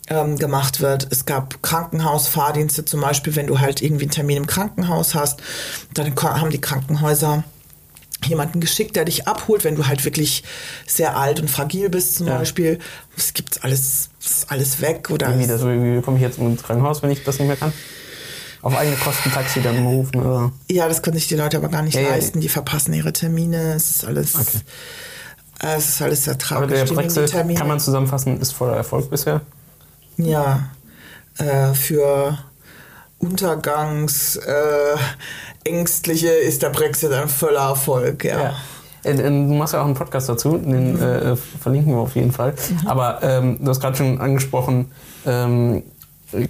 ja. 0.10 0.22
ähm, 0.22 0.38
gemacht 0.38 0.82
wird. 0.82 1.08
Es 1.12 1.26
gab 1.26 1.62
Krankenhausfahrdienste 1.62 2.86
zum 2.86 3.02
Beispiel, 3.02 3.36
wenn 3.36 3.48
du 3.48 3.60
halt 3.60 3.82
irgendwie 3.82 4.06
einen 4.06 4.12
Termin 4.12 4.38
im 4.38 4.48
Krankenhaus 4.48 5.14
hast, 5.14 5.42
dann 5.94 6.16
haben 6.16 6.50
die 6.50 6.62
Krankenhäuser 6.62 7.44
jemanden 8.26 8.60
geschickt, 8.60 8.96
der 8.96 9.06
dich 9.06 9.28
abholt, 9.28 9.64
wenn 9.64 9.76
du 9.76 9.88
halt 9.88 10.04
wirklich 10.06 10.44
sehr 10.86 11.18
alt 11.18 11.40
und 11.40 11.50
fragil 11.50 11.90
bist 11.90 12.16
zum 12.16 12.28
ja. 12.28 12.38
Beispiel. 12.38 12.80
Es 13.18 13.34
gibt 13.34 13.64
alles, 13.64 14.10
ist 14.20 14.52
alles 14.52 14.82
weg 14.82 15.10
oder. 15.10 15.28
Irgendwie, 15.28 15.48
das, 15.48 15.64
wie 15.64 16.02
komme 16.02 16.18
ich 16.18 16.24
jetzt 16.24 16.38
ins 16.40 16.64
Krankenhaus, 16.64 17.04
wenn 17.04 17.12
ich 17.12 17.24
das 17.24 17.40
nicht 17.40 17.48
mehr 17.48 17.58
kann? 17.58 17.74
Auf 18.62 18.78
eigene 18.78 18.96
Kosten 18.96 19.30
Taxi 19.30 19.62
dann 19.62 19.86
rufen 19.86 20.22
oder? 20.22 20.52
Ja, 20.72 20.88
das 20.88 21.02
können 21.02 21.18
sich 21.18 21.28
die 21.28 21.36
Leute 21.36 21.58
aber 21.58 21.68
gar 21.68 21.82
nicht 21.82 21.96
ja, 21.96 22.10
leisten. 22.10 22.40
Die 22.40 22.48
verpassen 22.48 22.94
ihre 22.94 23.12
Termine. 23.12 23.74
Es 23.74 23.90
ist 23.90 24.06
alles. 24.06 24.36
Okay. 24.36 24.60
Äh, 25.62 25.76
es 25.76 25.90
ist 25.90 26.02
alles 26.02 26.24
sehr 26.24 26.38
traurig. 26.38 26.64
Aber 26.64 26.74
der 26.74 26.86
Brexit, 26.86 27.32
kann 27.32 27.68
man 27.68 27.80
zusammenfassen, 27.80 28.40
ist 28.40 28.54
voller 28.54 28.78
Erfolg 28.78 29.10
bisher? 29.10 29.42
Ja. 30.18 30.70
Äh, 31.38 31.74
für 31.74 32.38
Untergangs. 33.20 34.36
Äh, 34.36 34.96
Ängstliche 35.64 36.30
ist 36.30 36.64
der 36.64 36.70
Brexit 36.70 37.12
ein 37.12 37.28
voller 37.28 37.70
Erfolg, 37.70 38.24
ja. 38.24 38.44
ja. 38.44 38.54
Äh, 39.04 39.12
äh, 39.12 39.24
du 39.24 39.54
machst 39.54 39.74
ja 39.74 39.82
auch 39.82 39.86
einen 39.86 39.96
Podcast 39.96 40.30
dazu, 40.30 40.58
den 40.58 40.94
mhm. 40.94 41.02
äh, 41.02 41.36
verlinken 41.36 41.94
wir 41.94 42.00
auf 42.00 42.16
jeden 42.16 42.32
Fall. 42.32 42.54
Mhm. 42.54 42.88
Aber 42.88 43.20
ähm, 43.22 43.58
du 43.60 43.70
hast 43.70 43.80
gerade 43.80 43.96
schon 43.96 44.20
angesprochen, 44.20 44.92
ähm, 45.26 45.84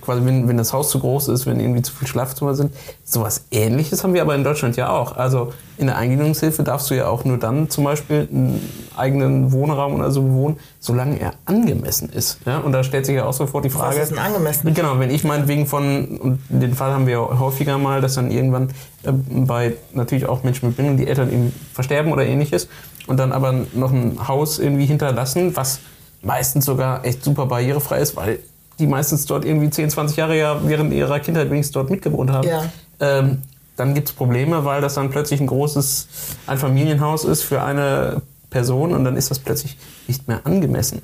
quasi 0.01 0.25
wenn, 0.25 0.47
wenn 0.47 0.57
das 0.57 0.73
Haus 0.73 0.89
zu 0.89 0.99
groß 0.99 1.27
ist, 1.29 1.45
wenn 1.45 1.59
irgendwie 1.59 1.81
zu 1.81 1.93
viele 1.93 2.07
Schlafzimmer 2.07 2.55
sind. 2.55 2.73
Sowas 3.03 3.45
ähnliches 3.51 4.03
haben 4.03 4.13
wir 4.13 4.21
aber 4.21 4.35
in 4.35 4.43
Deutschland 4.43 4.75
ja 4.75 4.89
auch. 4.89 5.15
Also 5.15 5.53
in 5.77 5.87
der 5.87 5.97
Eingliederungshilfe 5.97 6.63
darfst 6.63 6.89
du 6.89 6.95
ja 6.95 7.07
auch 7.07 7.25
nur 7.25 7.37
dann 7.37 7.69
zum 7.69 7.83
Beispiel 7.83 8.27
einen 8.31 8.69
eigenen 8.95 9.51
Wohnraum 9.51 9.95
oder 9.95 10.11
so 10.11 10.21
bewohnen, 10.21 10.57
solange 10.79 11.19
er 11.19 11.33
angemessen 11.45 12.09
ist. 12.09 12.39
Ja? 12.45 12.59
Und 12.59 12.71
da 12.71 12.83
stellt 12.83 13.05
sich 13.05 13.15
ja 13.15 13.25
auch 13.25 13.33
sofort 13.33 13.65
die 13.65 13.69
Frage. 13.69 13.95
Was 13.95 14.03
ist 14.03 14.11
denn 14.11 14.19
angemessen? 14.19 14.73
Genau, 14.73 14.99
wenn 14.99 15.09
ich 15.09 15.23
meinetwegen 15.23 15.65
von, 15.65 16.17
und 16.17 16.39
den 16.49 16.73
Fall 16.73 16.91
haben 16.91 17.07
wir 17.07 17.39
häufiger 17.39 17.77
mal, 17.77 18.01
dass 18.01 18.15
dann 18.15 18.31
irgendwann 18.31 18.69
äh, 19.03 19.11
bei 19.11 19.73
natürlich 19.93 20.27
auch 20.27 20.43
Menschen 20.43 20.67
mit 20.67 20.77
Bindung 20.77 20.97
die 20.97 21.07
Eltern 21.07 21.31
eben 21.31 21.53
versterben 21.73 22.11
oder 22.11 22.25
ähnliches 22.25 22.67
und 23.07 23.17
dann 23.17 23.31
aber 23.31 23.65
noch 23.73 23.91
ein 23.91 24.27
Haus 24.27 24.59
irgendwie 24.59 24.85
hinterlassen, 24.85 25.55
was 25.55 25.79
meistens 26.21 26.65
sogar 26.65 27.05
echt 27.05 27.23
super 27.23 27.45
barrierefrei 27.45 27.99
ist, 27.99 28.15
weil 28.15 28.39
die 28.79 28.87
meistens 28.87 29.25
dort 29.25 29.45
irgendwie 29.45 29.69
10, 29.69 29.89
20 29.89 30.17
Jahre 30.17 30.37
ja 30.37 30.59
während 30.63 30.93
ihrer 30.93 31.19
Kindheit 31.19 31.49
wenigstens 31.49 31.73
dort 31.73 31.89
mitgewohnt 31.89 32.31
haben. 32.31 32.47
Ja. 32.47 32.65
Ähm, 32.99 33.41
dann 33.75 33.93
gibt 33.93 34.09
es 34.09 34.13
Probleme, 34.13 34.65
weil 34.65 34.81
das 34.81 34.95
dann 34.95 35.09
plötzlich 35.09 35.41
ein 35.41 35.47
großes 35.47 36.07
Einfamilienhaus 36.47 37.25
ist 37.25 37.41
für 37.41 37.63
eine 37.63 38.21
Person 38.49 38.93
und 38.93 39.03
dann 39.03 39.17
ist 39.17 39.31
das 39.31 39.39
plötzlich 39.39 39.77
nicht 40.07 40.27
mehr 40.27 40.41
angemessen. 40.45 41.01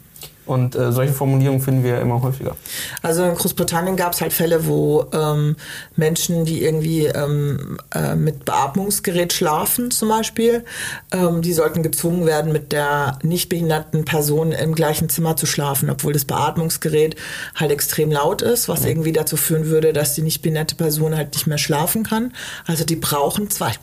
Und 0.49 0.75
äh, 0.75 0.91
solche 0.91 1.13
Formulierungen 1.13 1.61
finden 1.61 1.83
wir 1.83 2.01
immer 2.01 2.23
häufiger. 2.23 2.55
Also 3.03 3.23
in 3.23 3.35
Großbritannien 3.35 3.95
gab 3.95 4.13
es 4.13 4.21
halt 4.21 4.33
Fälle, 4.33 4.65
wo 4.65 5.05
ähm, 5.13 5.55
Menschen, 5.95 6.43
die 6.43 6.63
irgendwie 6.63 7.05
ähm, 7.05 7.77
äh, 7.93 8.15
mit 8.15 8.45
Beatmungsgerät 8.45 9.31
schlafen 9.31 9.91
zum 9.91 10.09
Beispiel, 10.09 10.65
ähm, 11.11 11.43
die 11.43 11.53
sollten 11.53 11.83
gezwungen 11.83 12.25
werden, 12.25 12.51
mit 12.51 12.71
der 12.71 13.19
nicht 13.21 13.47
behinderten 13.49 14.05
Person 14.05 14.51
im 14.51 14.73
gleichen 14.73 15.07
Zimmer 15.07 15.35
zu 15.35 15.45
schlafen, 15.45 15.87
obwohl 15.91 16.13
das 16.13 16.25
Beatmungsgerät 16.25 17.15
halt 17.53 17.69
extrem 17.69 18.11
laut 18.11 18.41
ist, 18.41 18.67
was 18.67 18.85
irgendwie 18.85 19.13
dazu 19.13 19.37
führen 19.37 19.67
würde, 19.67 19.93
dass 19.93 20.15
die 20.15 20.23
nicht 20.23 20.41
behinderte 20.41 20.73
Person 20.73 21.15
halt 21.15 21.35
nicht 21.35 21.45
mehr 21.45 21.59
schlafen 21.59 22.01
kann. 22.01 22.33
Also 22.65 22.85
die 22.85 22.95
brauchen 22.95 23.51
zwei 23.51 23.73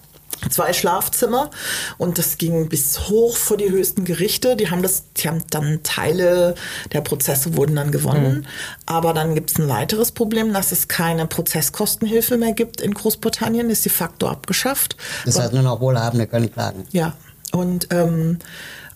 zwei 0.50 0.72
Schlafzimmer 0.72 1.50
und 1.98 2.18
das 2.18 2.38
ging 2.38 2.68
bis 2.68 3.08
hoch 3.08 3.36
vor 3.36 3.56
die 3.56 3.70
höchsten 3.70 4.04
Gerichte. 4.04 4.56
Die 4.56 4.70
haben 4.70 4.82
das, 4.82 5.04
die 5.16 5.28
haben 5.28 5.42
dann 5.50 5.82
Teile 5.82 6.54
der 6.92 7.00
Prozesse 7.00 7.56
wurden 7.56 7.76
dann 7.76 7.90
gewonnen. 7.90 8.38
Mhm. 8.38 8.46
Aber 8.86 9.12
dann 9.12 9.34
gibt 9.34 9.50
es 9.50 9.58
ein 9.58 9.68
weiteres 9.68 10.12
Problem, 10.12 10.52
dass 10.52 10.72
es 10.72 10.88
keine 10.88 11.26
Prozesskostenhilfe 11.26 12.36
mehr 12.36 12.52
gibt 12.52 12.80
in 12.80 12.94
Großbritannien, 12.94 13.70
ist 13.70 13.84
de 13.84 13.92
facto 13.92 14.28
abgeschafft. 14.28 14.96
Das 15.24 15.38
heißt, 15.38 15.52
nur 15.52 15.62
noch 15.62 15.80
Wohlhabende 15.80 16.26
können 16.26 16.52
klagen. 16.52 16.84
Ja. 16.92 17.14
Und 17.52 17.88
ähm, 17.90 18.38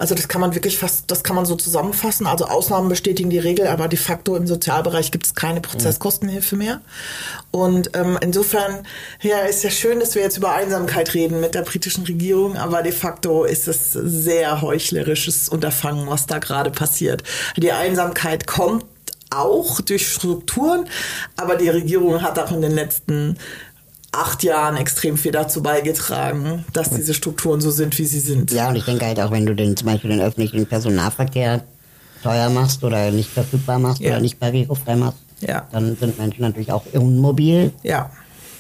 also 0.01 0.15
das 0.15 0.29
kann 0.29 0.41
man 0.41 0.55
wirklich 0.55 0.79
fast, 0.79 1.11
das 1.11 1.23
kann 1.23 1.37
man 1.37 1.45
so 1.45 1.57
zusammenfassen. 1.57 2.27
Also 2.27 2.47
Ausnahmen 2.47 2.89
bestätigen 2.89 3.29
die 3.29 3.39
Regel, 3.39 3.67
aber 3.67 3.87
de 3.87 3.99
facto 3.99 4.35
im 4.35 4.47
Sozialbereich 4.47 5.13
gibt 5.13 5.27
es 5.27 5.35
keine 5.35 5.61
Prozesskostenhilfe 5.61 6.57
mehr. 6.57 6.81
Und 7.51 7.95
ähm, 7.95 8.17
insofern, 8.23 8.87
ja, 9.21 9.41
ist 9.41 9.63
ja 9.63 9.69
schön, 9.69 10.01
dass 10.01 10.15
wir 10.15 10.23
jetzt 10.23 10.39
über 10.39 10.55
Einsamkeit 10.55 11.13
reden 11.13 11.41
mit 11.41 11.55
der 11.55 11.63
britischen 11.63 12.05
Regierung, 12.05 12.57
aber 12.57 12.83
de 12.83 12.93
facto 12.93 13.45
ist 13.45 13.69
es 13.69 13.93
sehr 13.93 14.63
heuchlerisches 14.63 15.51
Unterfangen, 15.51 16.07
was 16.07 16.25
da 16.25 16.39
gerade 16.39 16.71
passiert. 16.71 17.23
Die 17.59 17.73
Einsamkeit 17.73 18.47
kommt 18.47 18.87
auch 19.29 19.83
durch 19.83 20.09
Strukturen, 20.09 20.87
aber 21.37 21.57
die 21.57 21.69
Regierung 21.69 22.23
hat 22.23 22.39
auch 22.39 22.51
in 22.53 22.63
den 22.63 22.73
letzten 22.73 23.37
acht 24.13 24.43
Jahren 24.43 24.77
extrem 24.77 25.17
viel 25.17 25.33
dazu 25.33 25.63
beigetragen, 25.63 26.65
dass 26.73 26.91
diese 26.91 27.15
Strukturen 27.15 27.61
so 27.61 27.71
sind, 27.71 27.97
wie 27.99 28.07
sie 28.07 28.21
sind. 28.21 28.51
Ja, 28.51 28.69
und 28.69 28.77
ich 28.77 28.85
denke 28.85 29.07
halt 29.07 29.21
auch, 29.21 29.31
wenn 29.31 29.47
du 29.47 29.55
den, 29.55 29.77
zum 29.77 29.87
Beispiel 29.87 30.11
den 30.11 30.21
öffentlichen 30.21 30.67
Personennahverkehr 30.67 31.63
teuer 32.23 32.51
machst 32.51 32.83
oder 32.85 33.11
nicht 33.11 33.31
verfügbar 33.31 33.79
machst 33.79 34.01
ja. 34.01 34.11
oder 34.11 34.21
nicht 34.21 34.39
barrierefrei 34.41 34.97
machst, 34.97 35.19
ja. 35.41 35.67
dann 35.73 35.97
sind 35.97 36.19
Menschen 36.19 36.43
natürlich 36.43 36.73
auch 36.73 36.85
unmobil. 36.93 37.73
Ja. 37.83 38.11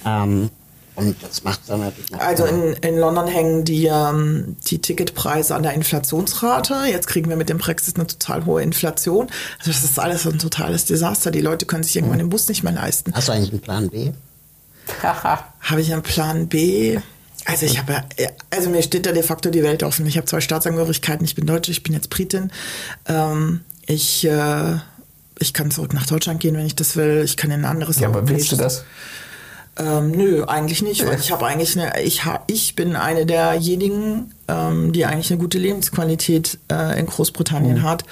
Ähm, 0.07 0.51
Und 0.95 1.17
das 1.23 1.45
macht 1.45 1.61
dann 1.67 1.81
natürlich 1.81 2.15
Also 2.15 2.45
in, 2.45 2.73
in 2.75 2.97
London 2.99 3.27
hängen 3.27 3.65
die, 3.65 3.87
ähm, 3.87 4.57
die 4.67 4.81
Ticketpreise 4.81 5.55
an 5.55 5.63
der 5.63 5.75
Inflationsrate. 5.75 6.85
Jetzt 6.91 7.07
kriegen 7.07 7.29
wir 7.29 7.37
mit 7.37 7.49
dem 7.49 7.59
Brexit 7.59 7.97
eine 7.97 8.07
total 8.07 8.47
hohe 8.47 8.63
Inflation. 8.63 9.27
Also 9.59 9.73
das 9.73 9.85
ist 9.85 9.99
alles 9.99 10.27
ein 10.27 10.39
totales 10.39 10.85
Desaster. 10.85 11.31
Die 11.31 11.41
Leute 11.41 11.67
können 11.67 11.83
sich 11.83 11.97
irgendwann 11.97 12.19
den 12.19 12.31
Bus 12.31 12.49
nicht 12.49 12.63
mehr 12.63 12.73
leisten. 12.73 13.13
Hast 13.15 13.29
du 13.29 13.33
eigentlich 13.33 13.51
einen 13.51 13.61
Plan 13.61 13.91
B? 13.91 14.13
Habe 15.61 15.81
ich 15.81 15.93
einen 15.93 16.03
Plan 16.03 16.49
B? 16.49 16.99
Also 17.47 17.67
ich 17.67 17.79
habe, 17.79 17.93
ja- 18.19 18.29
also 18.51 18.69
mir 18.71 18.83
steht 18.83 19.07
da 19.07 19.13
de 19.13 19.23
facto 19.23 19.51
die 19.51 19.63
Welt 19.63 19.83
offen. 19.83 20.07
Ich 20.07 20.17
habe 20.17 20.27
zwei 20.27 20.41
Staatsangehörigkeiten. 20.41 21.25
Ich 21.25 21.35
bin 21.35 21.47
Deutsche, 21.47 21.71
ich 21.73 21.83
bin 21.83 21.95
jetzt 21.95 22.11
Britin. 22.11 22.51
Ähm, 23.07 23.61
ich, 23.87 24.25
äh, 24.27 24.75
ich 25.39 25.55
kann 25.55 25.71
zurück 25.71 25.95
nach 25.95 26.07
Deutschland 26.07 26.41
gehen, 26.41 26.55
wenn 26.57 26.67
ich 26.67 26.75
das 26.77 26.97
will. 26.97 27.23
Ich 27.25 27.37
kann 27.37 27.51
in 27.51 27.61
ein 27.61 27.65
anderes 27.65 27.99
Ja, 27.99 28.09
aber 28.09 28.29
willst 28.29 28.53
du 28.53 28.57
das? 28.57 28.85
Ähm, 29.79 30.11
nö, 30.11 30.45
eigentlich 30.45 30.83
nicht, 30.83 31.07
weil 31.07 31.19
ich 31.19 31.31
habe 31.33 31.47
eigentlich 31.47 31.79
eine, 31.81 32.03
ich, 32.03 32.25
ha, 32.27 32.43
ich 32.49 32.77
bin 32.77 32.97
eine 32.97 33.25
derjenigen, 33.25 34.35
ähm, 34.49 34.93
die 34.93 35.07
eigentlich 35.07 35.31
eine 35.31 35.41
gute 35.41 35.59
Lebensqualität 35.59 36.59
äh, 36.71 36.99
in 37.01 37.07
Großbritannien 37.07 37.83
hat 37.83 38.05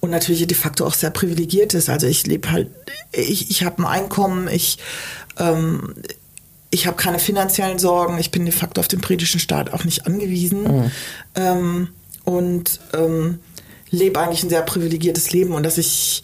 und 0.00 0.10
natürlich 0.10 0.44
de 0.46 0.56
facto 0.56 0.84
auch 0.86 0.94
sehr 0.94 1.10
privilegiert 1.10 1.74
ist. 1.74 1.88
Also 1.88 2.08
ich 2.08 2.26
lebe 2.26 2.50
halt, 2.50 2.70
ich, 3.12 3.50
ich 3.50 3.62
habe 3.62 3.82
ein 3.82 3.86
Einkommen, 3.86 4.48
ich, 4.48 4.78
ähm, 5.38 5.94
ich 6.72 6.86
habe 6.86 6.96
keine 6.96 7.18
finanziellen 7.18 7.78
Sorgen, 7.78 8.18
ich 8.18 8.30
bin 8.30 8.44
de 8.44 8.52
facto 8.52 8.80
auf 8.80 8.88
den 8.88 9.00
britischen 9.00 9.38
Staat 9.38 9.72
auch 9.72 9.84
nicht 9.84 10.06
angewiesen 10.06 10.66
ähm, 11.34 11.88
und 12.24 12.80
ähm, 12.94 13.38
lebe 13.90 14.18
eigentlich 14.18 14.42
ein 14.42 14.48
sehr 14.48 14.62
privilegiertes 14.62 15.32
Leben 15.32 15.52
und 15.52 15.64
dass 15.64 15.76
ich 15.76 16.22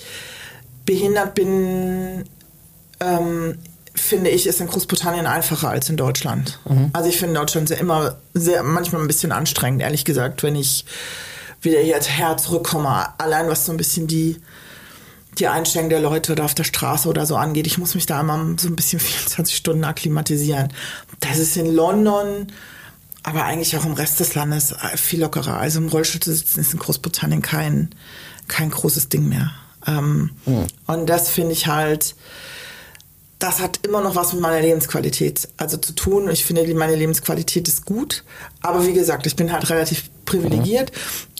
behindert 0.86 1.34
bin, 1.34 2.24
ähm, 3.00 3.58
finde 3.94 4.30
ich, 4.30 4.46
ist 4.46 4.60
in 4.62 4.68
Großbritannien 4.68 5.26
einfacher 5.26 5.68
als 5.68 5.90
in 5.90 5.98
Deutschland. 5.98 6.58
Also 6.94 7.10
ich 7.10 7.18
finde 7.18 7.34
Deutschland 7.34 7.68
sehr 7.68 7.78
immer 7.78 8.16
sehr 8.32 8.62
manchmal 8.62 9.02
ein 9.02 9.06
bisschen 9.06 9.32
anstrengend, 9.32 9.82
ehrlich 9.82 10.06
gesagt, 10.06 10.42
wenn 10.42 10.56
ich 10.56 10.86
wieder 11.60 11.80
hierher 11.80 12.38
zurückkomme. 12.38 13.08
Allein 13.18 13.48
was 13.48 13.66
so 13.66 13.72
ein 13.72 13.76
bisschen 13.76 14.06
die 14.06 14.40
die 15.40 15.48
Einstellung 15.48 15.88
der 15.88 16.00
Leute 16.00 16.34
da 16.34 16.44
auf 16.44 16.54
der 16.54 16.64
Straße 16.64 17.08
oder 17.08 17.26
so 17.26 17.36
angeht. 17.36 17.66
Ich 17.66 17.78
muss 17.78 17.94
mich 17.94 18.06
da 18.06 18.20
immer 18.20 18.54
so 18.58 18.68
ein 18.68 18.76
bisschen 18.76 19.00
24 19.00 19.56
Stunden 19.56 19.84
akklimatisieren. 19.84 20.72
Das 21.20 21.38
ist 21.38 21.56
in 21.56 21.74
London, 21.74 22.48
aber 23.22 23.44
eigentlich 23.44 23.76
auch 23.76 23.84
im 23.84 23.92
Rest 23.92 24.20
des 24.20 24.34
Landes 24.34 24.72
äh, 24.72 24.96
viel 24.96 25.20
lockerer. 25.20 25.58
Also 25.58 25.78
im 25.78 25.88
Rollstuhl 25.88 26.20
zu 26.20 26.34
sitzen 26.34 26.60
ist 26.60 26.72
in 26.72 26.78
Großbritannien 26.78 27.42
kein, 27.42 27.90
kein 28.46 28.70
großes 28.70 29.08
Ding 29.08 29.28
mehr. 29.28 29.50
Ähm, 29.86 30.30
Und 30.86 31.06
das 31.08 31.28
finde 31.30 31.52
ich 31.52 31.66
halt, 31.66 32.14
das 33.38 33.60
hat 33.60 33.80
immer 33.86 34.00
noch 34.00 34.16
was 34.16 34.32
mit 34.32 34.42
meiner 34.42 34.60
Lebensqualität 34.60 35.48
also 35.56 35.76
zu 35.76 35.92
tun. 35.92 36.28
Ich 36.30 36.44
finde, 36.44 36.66
meine 36.74 36.96
Lebensqualität 36.96 37.68
ist 37.68 37.84
gut. 37.84 38.24
Aber 38.60 38.86
wie 38.86 38.92
gesagt, 38.92 39.26
ich 39.26 39.36
bin 39.36 39.52
halt 39.52 39.68
relativ 39.70 40.10
privilegiert. 40.24 40.90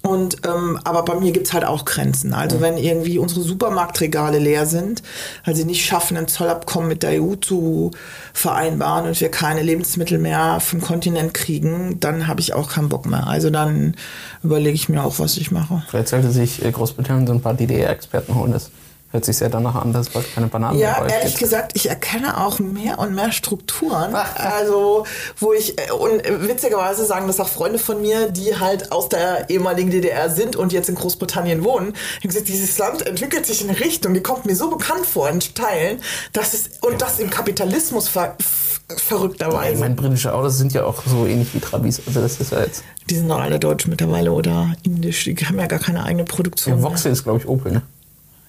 Und 0.03 0.47
ähm, 0.47 0.79
aber 0.85 1.05
bei 1.05 1.17
mir 1.17 1.33
gibt's 1.33 1.53
halt 1.53 1.65
auch 1.65 1.85
Grenzen. 1.85 2.33
Also 2.33 2.61
wenn 2.61 2.79
irgendwie 2.79 3.19
unsere 3.19 3.41
Supermarktregale 3.41 4.39
leer 4.39 4.65
sind, 4.65 5.03
weil 5.45 5.57
sie 5.57 5.65
nicht 5.65 5.85
schaffen, 5.85 6.17
ein 6.17 6.29
Zollabkommen 6.29 6.89
mit 6.89 7.03
der 7.03 7.21
EU 7.21 7.35
zu 7.35 7.91
vereinbaren 8.33 9.07
und 9.07 9.21
wir 9.21 9.31
keine 9.31 9.63
Lebensmittel 9.63 10.19
mehr 10.19 10.61
vom 10.61 10.81
Kontinent 10.81 11.35
kriegen, 11.35 11.99
dann 11.99 12.29
habe 12.29 12.41
ich 12.41 12.55
auch 12.55 12.71
keinen 12.71 12.89
Bock 12.89 13.07
mehr. 13.07 13.27
Also 13.27 13.51
dann 13.51 13.97
überlege 14.45 14.77
ich 14.77 14.89
mir 14.89 15.03
auch, 15.03 15.19
was 15.19 15.37
ich 15.37 15.51
mache. 15.51 15.83
Vielleicht 15.89 16.09
sollte 16.09 16.31
sich 16.31 16.65
äh, 16.65 16.71
Großbritannien 16.71 17.27
so 17.27 17.33
ein 17.33 17.41
paar 17.41 17.55
DDR-Experten 17.55 18.37
holen. 18.37 18.53
Das 18.53 18.71
hört 19.11 19.25
sich 19.25 19.37
sehr 19.39 19.49
danach 19.49 19.75
an, 19.75 19.93
dass 19.93 20.09
es 20.09 20.13
bald 20.13 20.35
keine 20.35 20.49
Bananen 20.49 20.79
mehr 20.79 20.89
Ja, 20.99 21.03
euch 21.03 21.13
ehrlich 21.13 21.29
gibt. 21.29 21.39
gesagt, 21.39 21.73
ich 21.75 21.89
erkenne 21.89 22.45
auch 22.45 22.59
mehr 22.59 22.99
und 22.99 23.15
mehr 23.15 23.33
Strukturen. 23.33 24.15
Also, 24.37 25.05
wo 25.39 25.53
ich, 25.53 25.79
äh, 25.79 25.91
und 25.93 26.23
witzigerweise 26.49 27.05
sagen 27.05 27.27
das 27.27 27.41
auch 27.41 27.49
Freunde 27.49 27.79
von 27.79 28.01
mir, 28.01 28.31
die 28.31 28.59
halt 28.59 28.93
aus 28.93 29.09
der 29.09 29.49
ehemaligen 29.51 29.91
DDR 29.91 30.31
sind 30.31 30.57
und 30.57 30.73
jetzt 30.73 30.89
in 30.89 30.95
Großbritannien 30.95 31.65
wohnen. 31.65 31.95
Ich 32.13 32.17
habe 32.19 32.29
gesagt, 32.29 32.49
dieses 32.49 32.77
Land 32.79 33.07
entwickelt 33.07 33.47
sich 33.47 33.63
in 33.63 33.71
eine 33.71 33.81
Richtung, 33.81 34.15
die 34.15 34.21
kommt 34.23 34.47
mir 34.47 34.57
so 34.57 34.69
bekannt 34.71 35.07
vor 35.07 35.29
in 35.29 35.41
Teilen, 35.41 36.01
dass 36.33 36.55
es, 36.55 36.71
und 36.83 37.01
das 37.01 37.19
im 37.19 37.31
Kapitalismus 37.31 38.09
ver, 38.09 38.37
f- 38.39 38.81
Ich 38.95 39.03
verrückterweise. 39.03 39.81
meine, 39.81 39.95
britische 39.95 40.33
Autos 40.35 40.59
sind 40.59 40.73
ja 40.73 40.85
auch 40.85 41.03
so 41.07 41.27
ähnlich 41.27 41.55
wie 41.55 41.61
Trabis. 41.61 42.01
Also 42.07 42.21
das 42.21 42.41
ist 42.41 42.53
ja 42.53 42.61
jetzt. 42.61 42.83
Die 43.11 43.15
sind 43.17 43.29
doch 43.29 43.39
alle 43.41 43.59
deutsch 43.59 43.87
mittlerweile 43.87 44.33
oder 44.33 44.73
indisch, 44.83 45.25
die 45.25 45.35
haben 45.37 45.59
ja 45.59 45.67
gar 45.67 45.79
keine 45.79 46.05
eigene 46.05 46.25
Produktion. 46.25 46.77
Ja. 46.77 46.83
Vauxhall 46.83 47.13
ist, 47.13 47.25
glaube 47.25 47.39
ich, 47.39 47.49
Opel, 47.49 47.73
ne? 47.73 47.83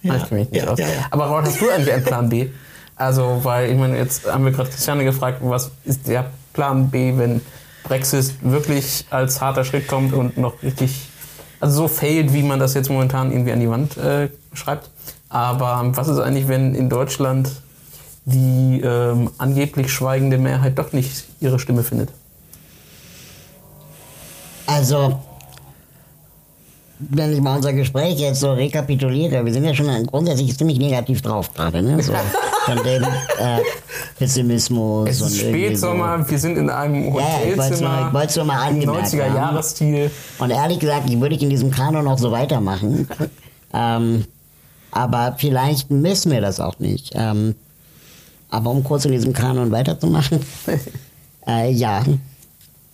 Ja, 0.01 0.15
ich 0.15 0.31
mich 0.31 0.49
nicht 0.49 0.63
ja, 0.63 0.71
aus. 0.71 0.79
ja, 0.79 0.88
ja. 0.88 1.05
Aber 1.12 1.27
Ron, 1.27 1.43
hast 1.43 1.59
du 1.59 1.69
eigentlich 1.69 1.93
einen 1.93 2.03
Plan 2.03 2.29
B? 2.29 2.49
Also, 2.95 3.39
weil 3.43 3.71
ich 3.71 3.77
meine, 3.77 3.97
jetzt 3.97 4.31
haben 4.31 4.45
wir 4.45 4.51
gerade 4.51 4.69
Christiane 4.69 5.03
gefragt, 5.03 5.39
was 5.41 5.71
ist 5.85 6.07
der 6.07 6.31
Plan 6.53 6.89
B, 6.89 7.17
wenn 7.17 7.41
Brexit 7.83 8.33
wirklich 8.41 9.05
als 9.09 9.41
harter 9.41 9.63
Schritt 9.63 9.88
kommt 9.88 10.13
und 10.13 10.38
noch 10.38 10.62
richtig, 10.63 11.07
also 11.59 11.83
so 11.83 11.88
failt, 11.88 12.33
wie 12.33 12.43
man 12.43 12.59
das 12.59 12.73
jetzt 12.73 12.89
momentan 12.89 13.31
irgendwie 13.31 13.51
an 13.51 13.59
die 13.59 13.69
Wand 13.69 13.97
äh, 13.97 14.29
schreibt. 14.53 14.89
Aber 15.29 15.81
was 15.95 16.07
ist 16.07 16.19
eigentlich, 16.19 16.47
wenn 16.47 16.75
in 16.75 16.89
Deutschland 16.89 17.51
die 18.25 18.81
ähm, 18.83 19.31
angeblich 19.38 19.91
schweigende 19.91 20.38
Mehrheit 20.38 20.77
doch 20.77 20.91
nicht 20.91 21.25
ihre 21.39 21.59
Stimme 21.59 21.83
findet? 21.83 22.09
Also, 24.67 25.19
wenn 26.99 27.31
ich 27.33 27.39
mal 27.41 27.55
unser 27.55 27.71
Gespräch 27.73 28.19
jetzt 28.19 28.41
so 28.41 28.51
rekapituliere, 28.51 29.45
wir 29.45 29.53
sind 29.53 29.63
ja 29.63 29.73
schon 29.73 29.88
grundsätzlich 30.05 30.57
ziemlich 30.57 30.79
negativ 30.79 31.21
drauf 31.21 31.53
gerade, 31.53 31.81
ne? 31.81 32.01
So, 32.03 32.12
von 32.65 32.75
dem 32.83 33.03
äh, 33.03 33.59
Pessimismus 34.17 35.09
Es 35.09 35.21
ist 35.21 35.38
Spätsommer, 35.39 36.29
wir 36.29 36.38
sind 36.39 36.57
in 36.57 36.69
einem 36.69 37.05
Ja, 37.05 37.09
ich 37.09 37.15
wollt's 37.57 37.63
Hotelzimmer. 37.65 37.97
nur- 37.99 38.07
ich 38.07 38.13
wollt's 38.13 38.35
nur 38.35 38.45
mal 38.45 38.67
angemerkt 38.67 39.07
90er-Jahresstil. 39.13 40.12
So. 40.38 40.43
Und 40.43 40.49
ehrlich 40.51 40.79
gesagt, 40.79 41.09
ich 41.09 41.19
würde 41.21 41.35
ich 41.35 41.41
in 41.41 41.49
diesem 41.49 41.71
Kanon 41.71 42.03
noch 42.03 42.17
so 42.19 42.31
weitermachen. 42.31 43.07
ähm, 43.73 44.25
aber 44.91 45.35
vielleicht 45.38 45.89
müssen 45.91 46.31
wir 46.31 46.41
das 46.41 46.59
auch 46.59 46.79
nicht. 46.79 47.12
Ähm, 47.15 47.55
aber 48.49 48.71
um 48.71 48.83
kurz 48.83 49.05
in 49.05 49.12
diesem 49.13 49.31
Kanon 49.31 49.71
weiterzumachen, 49.71 50.39
äh, 51.47 51.71
ja, 51.71 52.03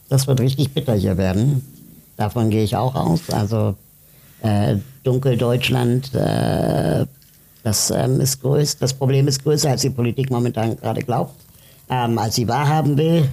das 0.10 0.28
wird 0.28 0.40
richtig 0.42 0.74
bitter 0.74 0.94
hier 0.94 1.18
werden. 1.18 1.66
Davon 2.18 2.50
gehe 2.52 2.64
ich 2.64 2.76
auch 2.76 2.94
aus. 2.96 3.22
Also 3.32 3.76
äh, 4.42 4.78
Dunkeldeutschland, 5.04 6.14
äh, 6.14 7.06
das 7.64 7.92
ähm, 7.92 8.22
ist 8.22 8.42
größ, 8.42 8.78
das 8.78 8.94
Problem 8.94 9.28
ist 9.28 9.44
größer, 9.44 9.72
als 9.72 9.82
die 9.82 9.90
Politik 9.90 10.30
momentan 10.30 10.78
gerade 10.78 11.02
glaubt, 11.02 11.34
ähm, 11.90 12.18
als 12.18 12.36
sie 12.36 12.48
wahrhaben 12.48 12.98
will. 12.98 13.28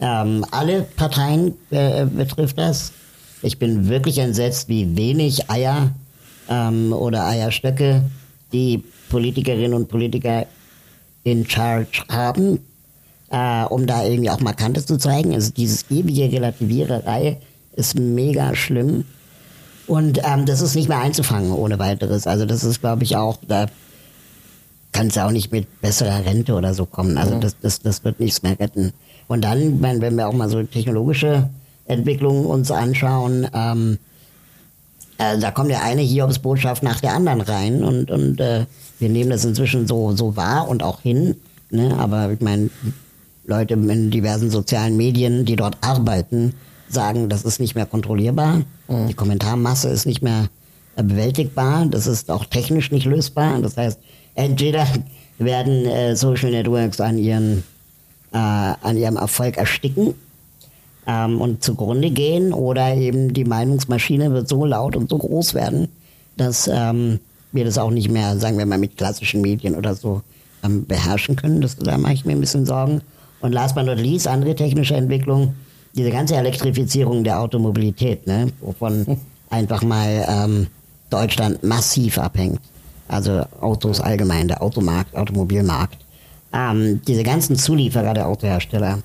Ähm, 0.00 0.44
alle 0.50 0.82
Parteien 0.82 1.54
äh, 1.70 2.06
betrifft 2.06 2.58
das. 2.58 2.92
Ich 3.42 3.58
bin 3.58 3.88
wirklich 3.88 4.18
entsetzt, 4.18 4.68
wie 4.68 4.96
wenig 4.96 5.50
Eier 5.50 5.90
ähm, 6.48 6.92
oder 6.92 7.26
Eierstöcke 7.26 8.02
die 8.52 8.82
Politikerinnen 9.10 9.74
und 9.74 9.88
Politiker 9.88 10.46
in 11.24 11.48
Charge 11.48 12.02
haben, 12.08 12.60
äh, 13.30 13.64
um 13.64 13.86
da 13.86 14.04
irgendwie 14.04 14.30
auch 14.30 14.40
Markantes 14.40 14.86
zu 14.86 14.96
zeigen. 14.96 15.34
Also 15.34 15.52
dieses 15.52 15.84
ewige 15.90 16.30
Relativiererei 16.32 17.38
ist 17.74 17.98
mega 17.98 18.54
schlimm. 18.54 19.04
Und 19.86 20.20
ähm, 20.24 20.46
das 20.46 20.60
ist 20.60 20.74
nicht 20.74 20.88
mehr 20.88 20.98
einzufangen 20.98 21.52
ohne 21.52 21.78
weiteres. 21.78 22.26
Also 22.26 22.44
das 22.44 22.64
ist, 22.64 22.80
glaube 22.80 23.04
ich, 23.04 23.16
auch, 23.16 23.38
da 23.46 23.66
kann 24.92 25.08
es 25.08 25.18
auch 25.18 25.30
nicht 25.30 25.52
mit 25.52 25.80
besserer 25.80 26.24
Rente 26.24 26.54
oder 26.54 26.74
so 26.74 26.86
kommen. 26.86 27.18
Also 27.18 27.38
das, 27.38 27.56
das, 27.60 27.80
das 27.80 28.02
wird 28.04 28.18
nichts 28.18 28.42
mehr 28.42 28.58
retten. 28.58 28.92
Und 29.28 29.42
dann, 29.42 29.82
wenn 29.82 30.16
wir 30.16 30.28
auch 30.28 30.32
mal 30.32 30.48
so 30.48 30.62
technologische 30.62 31.48
Entwicklungen 31.86 32.46
uns 32.46 32.70
anschauen, 32.70 33.46
ähm, 33.52 33.98
äh, 35.18 35.38
da 35.38 35.50
kommt 35.50 35.70
ja 35.70 35.82
eine 35.82 36.02
Hiobsbotschaft 36.02 36.82
nach 36.82 37.00
der 37.00 37.14
anderen 37.14 37.40
rein 37.40 37.84
und, 37.84 38.10
und 38.10 38.40
äh, 38.40 38.66
wir 38.98 39.08
nehmen 39.08 39.30
das 39.30 39.44
inzwischen 39.44 39.86
so, 39.86 40.12
so 40.16 40.36
wahr 40.36 40.68
und 40.68 40.82
auch 40.82 41.00
hin. 41.00 41.36
Ne? 41.70 41.96
Aber 41.98 42.30
ich 42.30 42.40
meine, 42.40 42.70
Leute 43.44 43.74
in 43.74 44.10
diversen 44.10 44.50
sozialen 44.50 44.96
Medien, 44.96 45.44
die 45.44 45.56
dort 45.56 45.76
arbeiten, 45.80 46.54
sagen, 46.88 47.28
das 47.28 47.44
ist 47.44 47.60
nicht 47.60 47.74
mehr 47.74 47.86
kontrollierbar. 47.86 48.62
Die 48.88 49.14
Kommentarmasse 49.14 49.88
ist 49.88 50.06
nicht 50.06 50.22
mehr 50.22 50.48
äh, 50.96 51.02
bewältigbar. 51.02 51.86
Das 51.86 52.06
ist 52.06 52.30
auch 52.30 52.44
technisch 52.44 52.90
nicht 52.90 53.06
lösbar. 53.06 53.60
Das 53.60 53.76
heißt, 53.76 53.98
entweder 54.34 54.86
werden 55.38 55.84
äh, 55.86 56.16
Social 56.16 56.50
Networks 56.50 57.00
an, 57.00 57.18
ihren, 57.18 57.64
äh, 58.32 58.36
an 58.36 58.96
ihrem 58.96 59.16
Erfolg 59.16 59.58
ersticken 59.58 60.14
ähm, 61.06 61.40
und 61.40 61.62
zugrunde 61.62 62.10
gehen 62.10 62.52
oder 62.52 62.94
eben 62.94 63.34
die 63.34 63.44
Meinungsmaschine 63.44 64.32
wird 64.32 64.48
so 64.48 64.64
laut 64.64 64.96
und 64.96 65.10
so 65.10 65.18
groß 65.18 65.54
werden, 65.54 65.88
dass 66.36 66.68
ähm, 66.72 67.20
wir 67.52 67.64
das 67.64 67.78
auch 67.78 67.90
nicht 67.90 68.10
mehr, 68.10 68.38
sagen 68.38 68.58
wir 68.58 68.66
mal, 68.66 68.78
mit 68.78 68.96
klassischen 68.96 69.40
Medien 69.40 69.74
oder 69.74 69.94
so 69.94 70.22
ähm, 70.64 70.86
beherrschen 70.86 71.36
können. 71.36 71.60
Das, 71.60 71.76
da 71.76 71.98
mache 71.98 72.14
ich 72.14 72.24
mir 72.24 72.32
ein 72.32 72.40
bisschen 72.40 72.66
Sorgen. 72.66 73.02
Und 73.40 73.52
last 73.52 73.74
but 73.74 73.84
not 73.84 73.98
least, 73.98 74.26
andere 74.26 74.54
technische 74.54 74.94
Entwicklung, 74.94 75.54
diese 75.96 76.10
ganze 76.10 76.36
Elektrifizierung 76.36 77.24
der 77.24 77.40
Automobilität, 77.40 78.26
ne, 78.26 78.52
wovon 78.60 79.18
einfach 79.50 79.82
mal 79.82 80.26
ähm, 80.28 80.66
Deutschland 81.10 81.62
massiv 81.62 82.18
abhängt. 82.18 82.60
Also 83.08 83.44
Autos 83.60 84.00
allgemein, 84.00 84.48
der 84.48 84.62
Automarkt, 84.62 85.14
Automobilmarkt. 85.16 85.98
Ähm, 86.52 87.00
diese 87.06 87.22
ganzen 87.22 87.56
Zulieferer 87.56 88.14
der 88.14 88.26
Autohersteller, 88.26 88.98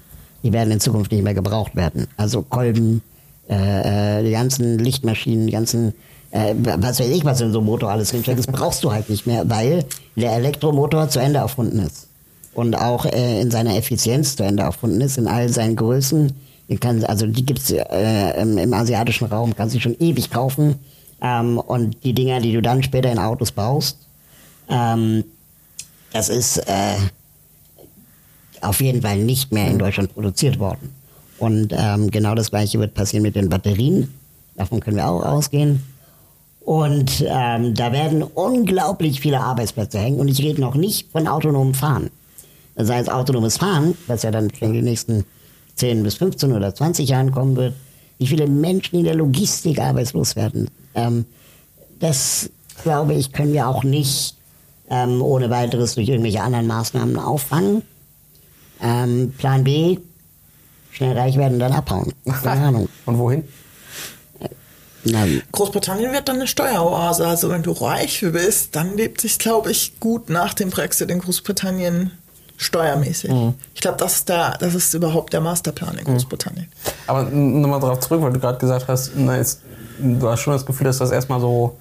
die 0.43 0.51
werden 0.51 0.71
in 0.71 0.79
Zukunft 0.79 1.11
nicht 1.11 1.23
mehr 1.23 1.33
gebraucht 1.33 1.75
werden. 1.75 2.07
Also 2.17 2.41
Kolben, 2.41 3.01
äh, 3.49 4.19
äh, 4.19 4.23
die 4.23 4.31
ganzen 4.31 4.79
Lichtmaschinen, 4.79 5.45
die 5.45 5.53
ganzen, 5.53 5.93
äh, 6.31 6.55
was 6.55 6.99
weiß 6.99 7.09
ich, 7.09 7.25
was 7.25 7.41
in 7.41 7.51
so 7.51 7.59
einem 7.59 7.67
Motor 7.67 7.91
alles 7.91 8.09
drinsteckt, 8.09 8.39
das 8.39 8.47
brauchst 8.47 8.83
du 8.83 8.91
halt 8.91 9.09
nicht 9.09 9.27
mehr, 9.27 9.49
weil 9.49 9.85
der 10.15 10.33
Elektromotor 10.33 11.09
zu 11.09 11.19
Ende 11.19 11.39
erfunden 11.39 11.79
ist. 11.79 12.07
Und 12.53 12.75
auch 12.75 13.05
äh, 13.05 13.41
in 13.41 13.51
seiner 13.51 13.77
Effizienz 13.77 14.35
zu 14.35 14.43
Ende 14.43 14.63
erfunden 14.63 14.99
ist, 15.01 15.17
in 15.17 15.27
all 15.27 15.49
seinen 15.49 15.75
Größen. 15.75 16.33
Kann, 16.79 17.03
also 17.03 17.27
die 17.27 17.45
gibt's 17.45 17.71
äh, 17.71 18.41
im, 18.41 18.57
im 18.57 18.73
asiatischen 18.73 19.27
Raum, 19.27 19.55
kannst 19.55 19.75
du 19.75 19.79
schon 19.79 19.95
ewig 19.99 20.29
kaufen. 20.29 20.75
Ähm, 21.21 21.57
und 21.59 22.03
die 22.03 22.13
Dinger, 22.13 22.39
die 22.39 22.53
du 22.53 22.61
dann 22.61 22.81
später 22.83 23.11
in 23.11 23.19
Autos 23.19 23.51
baust, 23.51 23.97
ähm, 24.69 25.23
das 26.13 26.29
ist 26.29 26.57
äh, 26.57 26.95
auf 28.61 28.81
jeden 28.81 29.01
Fall 29.01 29.17
nicht 29.17 29.51
mehr 29.51 29.67
in 29.69 29.79
Deutschland 29.79 30.13
produziert 30.13 30.59
worden. 30.59 30.93
Und 31.37 31.73
ähm, 31.75 32.11
genau 32.11 32.35
das 32.35 32.51
gleiche 32.51 32.79
wird 32.79 32.93
passieren 32.93 33.23
mit 33.23 33.35
den 33.35 33.49
Batterien. 33.49 34.13
Davon 34.55 34.79
können 34.79 34.97
wir 34.97 35.07
auch 35.07 35.23
ausgehen. 35.23 35.83
Und 36.61 37.25
ähm, 37.27 37.73
da 37.73 37.91
werden 37.91 38.21
unglaublich 38.21 39.19
viele 39.19 39.39
Arbeitsplätze 39.39 39.97
hängen. 39.97 40.19
Und 40.19 40.27
ich 40.27 40.39
rede 40.39 40.61
noch 40.61 40.75
nicht 40.75 41.11
von 41.11 41.27
autonomem 41.27 41.73
Fahren. 41.73 42.11
Das 42.75 42.89
heißt, 42.89 43.11
autonomes 43.11 43.57
Fahren, 43.57 43.97
was 44.07 44.23
ja 44.23 44.31
dann 44.31 44.49
in 44.59 44.73
den 44.73 44.85
nächsten 44.85 45.25
10 45.81 46.03
bis 46.03 46.15
15 46.15 46.53
oder 46.53 46.73
20 46.73 47.09
Jahren 47.09 47.31
kommen 47.31 47.55
wird, 47.55 47.73
wie 48.19 48.27
viele 48.27 48.45
Menschen 48.47 48.99
in 48.99 49.03
der 49.03 49.15
Logistik 49.15 49.79
arbeitslos 49.79 50.35
werden. 50.35 50.69
Ähm, 50.93 51.25
das, 51.99 52.51
glaube 52.83 53.15
ich, 53.15 53.33
können 53.33 53.51
wir 53.51 53.67
auch 53.67 53.83
nicht 53.83 54.35
ähm, 54.91 55.23
ohne 55.23 55.49
weiteres 55.49 55.95
durch 55.95 56.07
irgendwelche 56.07 56.41
anderen 56.41 56.67
Maßnahmen 56.67 57.17
auffangen. 57.17 57.81
Ähm, 58.79 59.33
Plan 59.39 59.63
B, 59.63 59.97
schnell 60.91 61.17
reich 61.17 61.35
werden, 61.37 61.57
dann 61.57 61.71
abhauen. 61.71 62.13
Keine 62.43 62.61
Ahnung. 62.67 62.87
Und 63.07 63.17
wohin? 63.17 63.43
Na, 65.03 65.25
Großbritannien 65.51 66.13
wird 66.13 66.27
dann 66.27 66.35
eine 66.35 66.47
Steueroase. 66.47 67.27
Also 67.27 67.49
wenn 67.49 67.63
du 67.63 67.71
reich 67.71 68.23
bist, 68.31 68.75
dann 68.75 68.95
lebt 68.97 69.19
sich, 69.21 69.39
glaube 69.39 69.71
ich, 69.71 69.99
gut 69.99 70.29
nach 70.29 70.53
dem 70.53 70.69
Brexit 70.69 71.09
in 71.09 71.19
Großbritannien 71.19 72.11
steuermäßig. 72.61 73.31
Ich 73.73 73.81
glaube, 73.81 73.97
das, 73.97 74.17
ist 74.17 74.29
der- 74.29 74.55
das 74.59 74.75
ist 74.75 74.93
überhaupt 74.93 75.33
der 75.33 75.41
Masterplan 75.41 75.97
in 75.97 76.03
Großbritannien. 76.05 76.67
Aber 77.07 77.23
nochmal 77.23 77.79
darauf 77.79 77.99
zurück, 78.01 78.21
weil 78.21 78.31
du 78.33 78.39
gerade 78.39 78.59
gesagt 78.59 78.87
hast, 78.87 79.11
na, 79.15 79.37
jetzt, 79.37 79.61
du 79.99 80.27
hast 80.29 80.41
schon 80.41 80.53
das 80.53 80.65
Gefühl, 80.65 80.85
dass 80.85 80.99
das 80.99 81.11
erstmal 81.11 81.39
so 81.39 81.77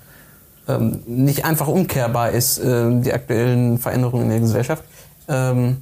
ähm, 0.68 1.02
nicht 1.06 1.44
einfach 1.44 1.68
umkehrbar 1.68 2.30
ist, 2.30 2.58
ähm, 2.58 3.02
die 3.02 3.12
aktuellen 3.12 3.78
Veränderungen 3.78 4.24
in 4.24 4.30
der 4.30 4.40
Gesellschaft. 4.40 4.84
Ähm, 5.28 5.78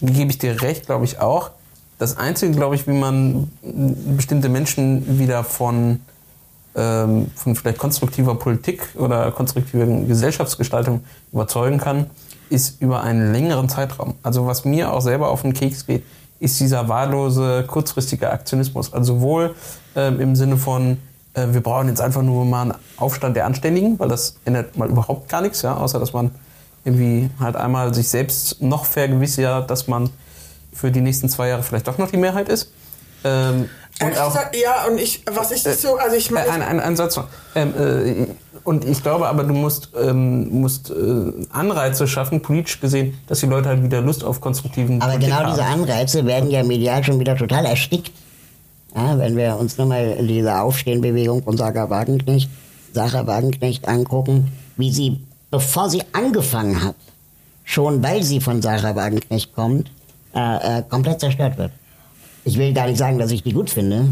gebe 0.00 0.30
ich 0.30 0.38
dir 0.38 0.60
recht, 0.62 0.86
glaube 0.86 1.04
ich 1.04 1.20
auch. 1.20 1.50
Das 1.98 2.16
Einzige, 2.16 2.52
glaube 2.52 2.74
ich, 2.76 2.86
wie 2.86 2.92
man 2.92 3.50
bestimmte 4.16 4.48
Menschen 4.48 5.18
wieder 5.18 5.42
von, 5.44 6.00
ähm, 6.76 7.26
von 7.34 7.54
vielleicht 7.56 7.78
konstruktiver 7.78 8.34
Politik 8.36 8.88
oder 8.96 9.30
konstruktiver 9.32 9.84
Gesellschaftsgestaltung 9.86 11.04
überzeugen 11.32 11.78
kann, 11.78 12.06
ist 12.50 12.80
über 12.80 13.02
einen 13.02 13.32
längeren 13.32 13.68
Zeitraum. 13.68 14.14
Also 14.22 14.46
was 14.46 14.64
mir 14.64 14.92
auch 14.92 15.00
selber 15.00 15.28
auf 15.28 15.42
den 15.42 15.52
Keks 15.52 15.86
geht, 15.86 16.04
ist 16.40 16.60
dieser 16.60 16.88
wahllose, 16.88 17.64
kurzfristige 17.66 18.30
Aktionismus. 18.30 18.92
Also 18.92 19.14
sowohl 19.14 19.54
ähm, 19.96 20.20
im 20.20 20.36
Sinne 20.36 20.56
von, 20.56 20.98
äh, 21.34 21.46
wir 21.50 21.60
brauchen 21.60 21.88
jetzt 21.88 22.00
einfach 22.00 22.22
nur 22.22 22.44
mal 22.44 22.62
einen 22.62 22.74
Aufstand 22.96 23.36
der 23.36 23.46
Anständigen, 23.46 23.98
weil 23.98 24.08
das 24.08 24.36
ändert 24.44 24.76
mal 24.76 24.88
überhaupt 24.88 25.28
gar 25.28 25.40
nichts, 25.40 25.62
ja, 25.62 25.76
außer 25.76 25.98
dass 25.98 26.12
man 26.12 26.30
irgendwie 26.84 27.30
halt 27.40 27.56
einmal 27.56 27.92
sich 27.92 28.08
selbst 28.08 28.62
noch 28.62 28.84
vergewissert, 28.84 29.70
dass 29.70 29.88
man 29.88 30.10
für 30.72 30.90
die 30.90 31.00
nächsten 31.00 31.28
zwei 31.28 31.48
Jahre 31.48 31.62
vielleicht 31.62 31.88
doch 31.88 31.98
noch 31.98 32.10
die 32.10 32.16
Mehrheit 32.16 32.48
ist. 32.48 32.70
Ähm, 33.24 33.68
Ehrlich 34.00 34.24
gesagt, 34.24 34.56
ja, 34.56 34.84
und 34.86 34.98
ich, 34.98 35.24
was 35.28 35.50
ich 35.50 35.64
nicht 35.64 35.80
so, 35.80 35.96
also 35.96 36.14
ich 36.14 36.30
äh, 36.30 36.34
meine, 36.34 36.50
ein, 36.52 36.62
ein, 36.62 36.80
ein 36.80 36.96
Satz 36.96 37.16
noch. 37.16 37.26
Ähm, 37.56 37.74
äh, 37.76 38.26
und 38.68 38.84
ich 38.84 39.02
glaube 39.02 39.26
aber, 39.26 39.44
du 39.44 39.54
musst, 39.54 39.90
ähm, 39.98 40.60
musst 40.60 40.90
äh, 40.90 41.32
Anreize 41.50 42.06
schaffen, 42.06 42.42
politisch 42.42 42.80
gesehen, 42.80 43.14
dass 43.26 43.40
die 43.40 43.46
Leute 43.46 43.70
halt 43.70 43.82
wieder 43.82 44.02
Lust 44.02 44.22
auf 44.22 44.42
konstruktiven 44.42 45.00
Aber 45.00 45.12
Politik 45.12 45.34
genau 45.34 45.50
diese 45.50 45.66
haben. 45.66 45.80
Anreize 45.80 46.26
werden 46.26 46.50
ja 46.50 46.62
medial 46.62 47.02
schon 47.02 47.18
wieder 47.18 47.34
total 47.34 47.64
erstickt. 47.64 48.12
Ja, 48.94 49.18
wenn 49.18 49.36
wir 49.36 49.56
uns 49.58 49.78
nur 49.78 49.86
mal 49.86 50.16
diese 50.26 50.60
Aufstehenbewegung 50.60 51.42
von 51.42 51.56
Sarah 51.56 51.88
Wagenknecht, 51.88 52.50
Sarah 52.92 53.26
Wagenknecht 53.26 53.88
angucken, 53.88 54.52
wie 54.76 54.92
sie, 54.92 55.20
bevor 55.50 55.88
sie 55.88 56.02
angefangen 56.12 56.84
hat, 56.84 56.96
schon 57.64 58.02
weil 58.02 58.22
sie 58.22 58.40
von 58.40 58.60
Sarah 58.60 58.94
Wagenknecht 58.94 59.54
kommt, 59.54 59.90
äh, 60.34 60.78
äh, 60.78 60.82
komplett 60.82 61.20
zerstört 61.20 61.56
wird. 61.56 61.72
Ich 62.44 62.58
will 62.58 62.74
gar 62.74 62.86
nicht 62.86 62.98
sagen, 62.98 63.18
dass 63.18 63.30
ich 63.30 63.42
die 63.42 63.52
gut 63.52 63.70
finde. 63.70 64.10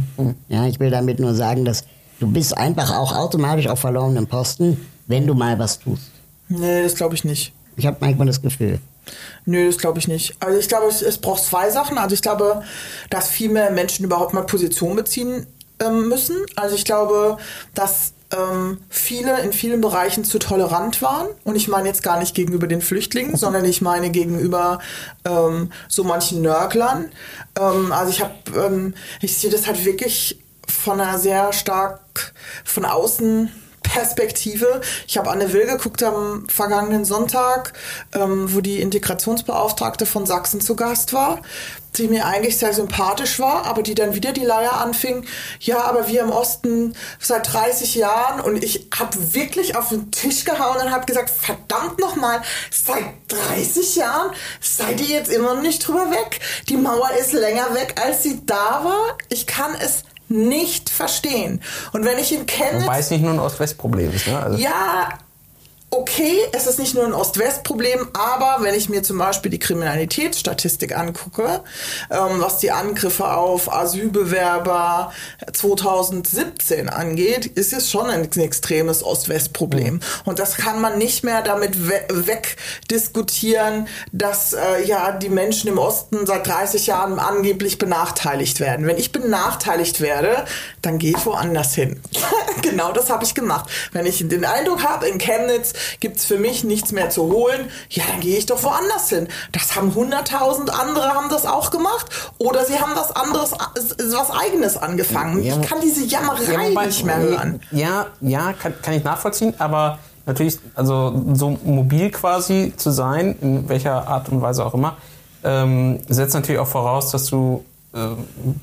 Ja, 0.48 0.66
ich 0.66 0.80
will 0.80 0.90
damit 0.90 1.20
nur 1.20 1.34
sagen, 1.34 1.64
dass 1.64 1.84
du 2.20 2.26
bist 2.28 2.56
einfach 2.56 2.96
auch 2.96 3.14
automatisch 3.16 3.66
auf 3.68 3.80
verlorenem 3.80 4.26
Posten, 4.26 4.86
wenn 5.06 5.26
du 5.26 5.34
mal 5.34 5.58
was 5.58 5.78
tust. 5.78 6.10
nee, 6.48 6.82
das 6.82 6.94
glaube 6.94 7.14
ich 7.14 7.24
nicht. 7.24 7.52
Ich 7.76 7.86
habe 7.86 7.96
manchmal 8.00 8.26
das 8.26 8.40
Gefühl. 8.40 8.80
Nö, 9.44 9.66
das 9.66 9.78
glaube 9.78 9.98
ich 9.98 10.08
nicht. 10.08 10.34
Also 10.40 10.58
ich 10.58 10.68
glaube, 10.68 10.86
es, 10.86 11.02
es 11.02 11.18
braucht 11.18 11.44
zwei 11.44 11.70
Sachen. 11.70 11.98
Also 11.98 12.14
ich 12.14 12.22
glaube, 12.22 12.62
dass 13.10 13.28
viel 13.28 13.50
mehr 13.50 13.70
Menschen 13.70 14.04
überhaupt 14.04 14.32
mal 14.32 14.42
Position 14.42 14.96
beziehen 14.96 15.46
ähm, 15.80 16.08
müssen. 16.08 16.36
Also 16.56 16.74
ich 16.74 16.84
glaube, 16.84 17.36
dass 17.74 18.12
ähm, 18.32 18.78
viele 18.88 19.40
in 19.42 19.52
vielen 19.52 19.80
Bereichen 19.80 20.24
zu 20.24 20.38
tolerant 20.38 21.02
waren. 21.02 21.28
Und 21.44 21.54
ich 21.54 21.68
meine 21.68 21.88
jetzt 21.88 22.02
gar 22.02 22.18
nicht 22.18 22.34
gegenüber 22.34 22.66
den 22.66 22.80
Flüchtlingen, 22.80 23.36
sondern 23.36 23.64
ich 23.64 23.80
meine 23.80 24.10
gegenüber 24.10 24.80
ähm, 25.24 25.70
so 25.88 26.02
manchen 26.02 26.42
Nörglern. 26.42 27.10
Ähm, 27.58 27.92
also 27.92 28.10
ich 28.10 28.22
habe, 28.22 28.34
ähm, 28.56 28.94
ich 29.20 29.36
sehe 29.36 29.50
das 29.50 29.66
halt 29.66 29.84
wirklich 29.84 30.40
von 30.76 31.00
einer 31.00 31.18
sehr 31.18 31.52
stark 31.52 32.32
von 32.64 32.84
außen 32.84 33.50
Perspektive. 33.82 34.80
Ich 35.06 35.16
habe 35.16 35.30
Anne 35.30 35.52
Will 35.52 35.66
geguckt 35.66 36.02
am 36.02 36.48
vergangenen 36.48 37.04
Sonntag, 37.04 37.72
ähm, 38.14 38.52
wo 38.54 38.60
die 38.60 38.80
Integrationsbeauftragte 38.80 40.06
von 40.06 40.26
Sachsen 40.26 40.60
zu 40.60 40.76
Gast 40.76 41.12
war, 41.12 41.40
die 41.96 42.08
mir 42.08 42.26
eigentlich 42.26 42.58
sehr 42.58 42.74
sympathisch 42.74 43.38
war, 43.38 43.64
aber 43.64 43.82
die 43.82 43.94
dann 43.94 44.14
wieder 44.14 44.32
die 44.32 44.44
Leier 44.44 44.74
anfing. 44.74 45.24
Ja, 45.60 45.82
aber 45.82 46.08
wir 46.08 46.22
im 46.22 46.30
Osten 46.30 46.94
seit 47.20 47.52
30 47.52 47.94
Jahren 47.94 48.40
und 48.40 48.62
ich 48.62 48.88
habe 48.98 49.34
wirklich 49.34 49.76
auf 49.76 49.88
den 49.90 50.10
Tisch 50.10 50.44
gehauen 50.44 50.78
und 50.82 50.90
habe 50.90 51.06
gesagt, 51.06 51.30
verdammt 51.30 51.98
nochmal, 51.98 52.42
seit 52.70 53.04
30 53.28 53.96
Jahren 53.96 54.32
seid 54.60 55.00
ihr 55.00 55.16
jetzt 55.16 55.30
immer 55.30 55.54
noch 55.54 55.62
nicht 55.62 55.86
drüber 55.86 56.10
weg. 56.10 56.40
Die 56.68 56.76
Mauer 56.76 57.10
ist 57.18 57.32
länger 57.32 57.72
weg, 57.74 57.94
als 58.04 58.24
sie 58.24 58.44
da 58.44 58.84
war. 58.84 59.16
Ich 59.28 59.46
kann 59.46 59.74
es 59.80 60.02
nicht 60.28 60.90
verstehen. 60.90 61.60
Und 61.92 62.04
wenn 62.04 62.18
ich 62.18 62.32
in 62.32 62.46
Chemnitz 62.46 62.84
Wobei 62.84 62.98
es 62.98 63.10
nicht 63.10 63.22
nur 63.22 63.32
ein 63.32 63.40
Ost-West-Problem 63.40 64.12
ist. 64.12 64.26
Ne? 64.26 64.38
Also, 64.38 64.58
ja, 64.58 65.08
okay, 65.90 66.38
es 66.52 66.66
ist 66.66 66.78
nicht 66.78 66.94
nur 66.94 67.04
ein 67.04 67.12
Ost-West-Problem, 67.12 68.08
aber 68.12 68.64
wenn 68.64 68.74
ich 68.74 68.88
mir 68.88 69.02
zum 69.02 69.18
Beispiel 69.18 69.50
die 69.50 69.58
Kriminalitätsstatistik 69.58 70.96
angucke, 70.96 71.62
ähm, 72.10 72.40
was 72.40 72.58
die 72.58 72.72
Angriffe 72.72 73.28
auf 73.28 73.72
Asylbewerber 73.72 75.12
2017 75.52 76.88
angeht, 76.88 77.46
ist 77.46 77.72
es 77.72 77.90
schon 77.90 78.10
ein 78.10 78.28
extremes 78.32 79.04
Ost-West-Problem. 79.04 80.00
Und 80.24 80.38
das 80.40 80.56
kann 80.56 80.80
man 80.80 80.98
nicht 80.98 81.22
mehr 81.22 81.42
damit 81.42 81.88
we 81.88 82.00
wegdiskutieren, 82.08 83.86
dass 84.12 84.54
äh, 84.54 84.84
ja 84.84 85.12
die 85.12 85.28
Menschen 85.28 85.68
im 85.68 85.78
Osten 85.78 86.26
seit 86.26 86.46
30 86.46 86.88
Jahren 86.88 87.18
angeblich 87.18 87.78
benachteiligt 87.78 88.58
werden. 88.60 88.86
Wenn 88.86 88.98
ich 88.98 89.12
benachteiligt 89.12 90.00
werde, 90.00 90.44
dann 90.82 90.98
gehe 90.98 91.12
ich 91.16 91.26
woanders 91.26 91.74
hin. 91.74 92.00
genau 92.62 92.92
das 92.92 93.08
habe 93.08 93.24
ich 93.24 93.34
gemacht. 93.34 93.70
Wenn 93.92 94.06
ich 94.06 94.26
den 94.26 94.44
Eindruck 94.44 94.82
habe, 94.82 95.06
in 95.06 95.18
Chemnitz 95.18 95.75
gibt 96.00 96.16
es 96.18 96.24
für 96.24 96.38
mich 96.38 96.64
nichts 96.64 96.92
mehr 96.92 97.10
zu 97.10 97.24
holen, 97.32 97.68
ja, 97.90 98.04
dann 98.10 98.20
gehe 98.20 98.36
ich 98.36 98.46
doch 98.46 98.62
woanders 98.62 99.08
hin. 99.08 99.28
Das 99.52 99.76
haben 99.76 99.94
hunderttausend 99.94 100.70
andere 100.70 101.14
haben 101.14 101.28
das 101.28 101.46
auch 101.46 101.70
gemacht 101.70 102.06
oder 102.38 102.64
sie 102.64 102.78
haben 102.78 102.92
was 102.94 103.10
anderes, 103.14 103.52
was 103.52 104.30
eigenes 104.30 104.76
angefangen. 104.76 105.42
Ja, 105.42 105.56
ich 105.60 105.68
kann 105.68 105.78
diese 105.82 106.04
Jammerei 106.04 106.70
wobei- 106.70 106.86
nicht 106.86 107.04
mehr 107.04 107.18
hören. 107.18 107.60
Ja, 107.70 108.06
ja, 108.20 108.52
kann, 108.52 108.74
kann 108.82 108.94
ich 108.94 109.04
nachvollziehen, 109.04 109.54
aber 109.58 109.98
natürlich, 110.26 110.58
also 110.74 111.22
so 111.34 111.58
mobil 111.64 112.10
quasi 112.10 112.72
zu 112.76 112.90
sein, 112.90 113.36
in 113.40 113.68
welcher 113.68 114.06
Art 114.08 114.28
und 114.28 114.42
Weise 114.42 114.64
auch 114.64 114.74
immer, 114.74 114.96
ähm, 115.44 116.00
setzt 116.08 116.34
natürlich 116.34 116.60
auch 116.60 116.66
voraus, 116.66 117.10
dass 117.12 117.26
du 117.26 117.64
äh, 117.94 117.98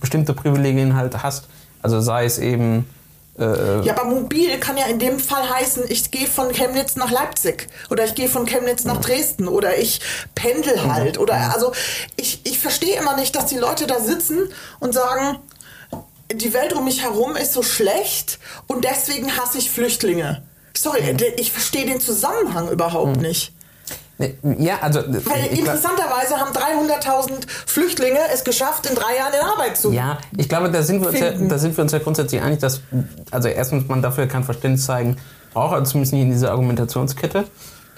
bestimmte 0.02 0.34
Privilegien 0.34 0.96
halt 0.96 1.24
hast. 1.24 1.48
Also 1.82 2.02
sei 2.02 2.26
es 2.26 2.38
eben 2.40 2.86
Ja, 3.36 3.98
aber 3.98 4.06
mobil 4.06 4.60
kann 4.60 4.78
ja 4.78 4.86
in 4.86 5.00
dem 5.00 5.20
Fall 5.20 5.50
heißen, 5.50 5.86
ich 5.90 6.12
gehe 6.12 6.28
von 6.28 6.52
Chemnitz 6.52 6.96
nach 6.96 7.10
Leipzig 7.10 7.68
oder 7.90 8.06
ich 8.06 8.14
gehe 8.14 8.30
von 8.30 8.46
Chemnitz 8.46 8.84
nach 8.84 9.02
Dresden 9.02 9.48
oder 9.48 9.76
ich 9.76 10.02
pendel 10.36 10.84
halt 10.84 11.18
oder 11.18 11.52
also 11.52 11.72
ich, 12.16 12.42
ich 12.44 12.60
verstehe 12.60 12.96
immer 12.96 13.16
nicht, 13.16 13.36
dass 13.36 13.48
die 13.48 13.58
Leute 13.58 13.88
da 13.88 14.00
sitzen 14.00 14.50
und 14.80 14.94
sagen, 14.94 15.40
die 16.32 16.54
Welt 16.54 16.74
um 16.74 16.86
mich 16.86 17.02
herum 17.02 17.36
ist 17.36 17.54
so 17.54 17.64
schlecht 17.64 18.38
und 18.68 18.86
deswegen 18.86 19.36
hasse 19.36 19.58
ich 19.58 19.72
Flüchtlinge. 19.72 20.44
Sorry, 20.78 21.16
ich 21.38 21.52
verstehe 21.52 21.86
den 21.86 22.00
Zusammenhang 22.00 22.70
überhaupt 22.70 23.18
nicht. 23.18 23.52
Ja, 24.20 24.80
also. 24.82 25.00
Weil 25.00 25.14
glaub- 25.14 25.52
interessanterweise 25.52 26.38
haben 26.38 26.52
300.000 26.52 27.48
Flüchtlinge 27.66 28.20
es 28.34 28.44
geschafft, 28.44 28.86
in 28.86 28.96
drei 28.96 29.18
Jahren 29.18 29.34
in 29.34 29.46
Arbeit 29.46 29.78
zu. 29.78 29.92
Ja, 29.92 30.20
ich 30.38 30.48
glaube, 30.48 30.70
da 30.70 30.84
sind 30.84 31.02
wir 31.02 31.10
uns 31.10 31.20
ja, 31.20 31.32
da 31.32 31.58
sind 31.58 31.76
wir 31.76 31.82
uns 31.82 31.92
ja 31.92 32.00
grundsätzlich 32.00 32.42
einig, 32.42 32.60
dass, 32.60 32.82
also 33.32 33.48
erstens 33.48 33.88
man 33.88 34.02
dafür 34.02 34.28
kein 34.28 34.44
Verständnis 34.44 34.86
zeigen 34.86 35.18
braucht, 35.54 35.74
also 35.74 35.92
zumindest 35.92 36.14
nicht 36.14 36.24
in 36.24 36.32
dieser 36.32 36.52
Argumentationskette. 36.52 37.46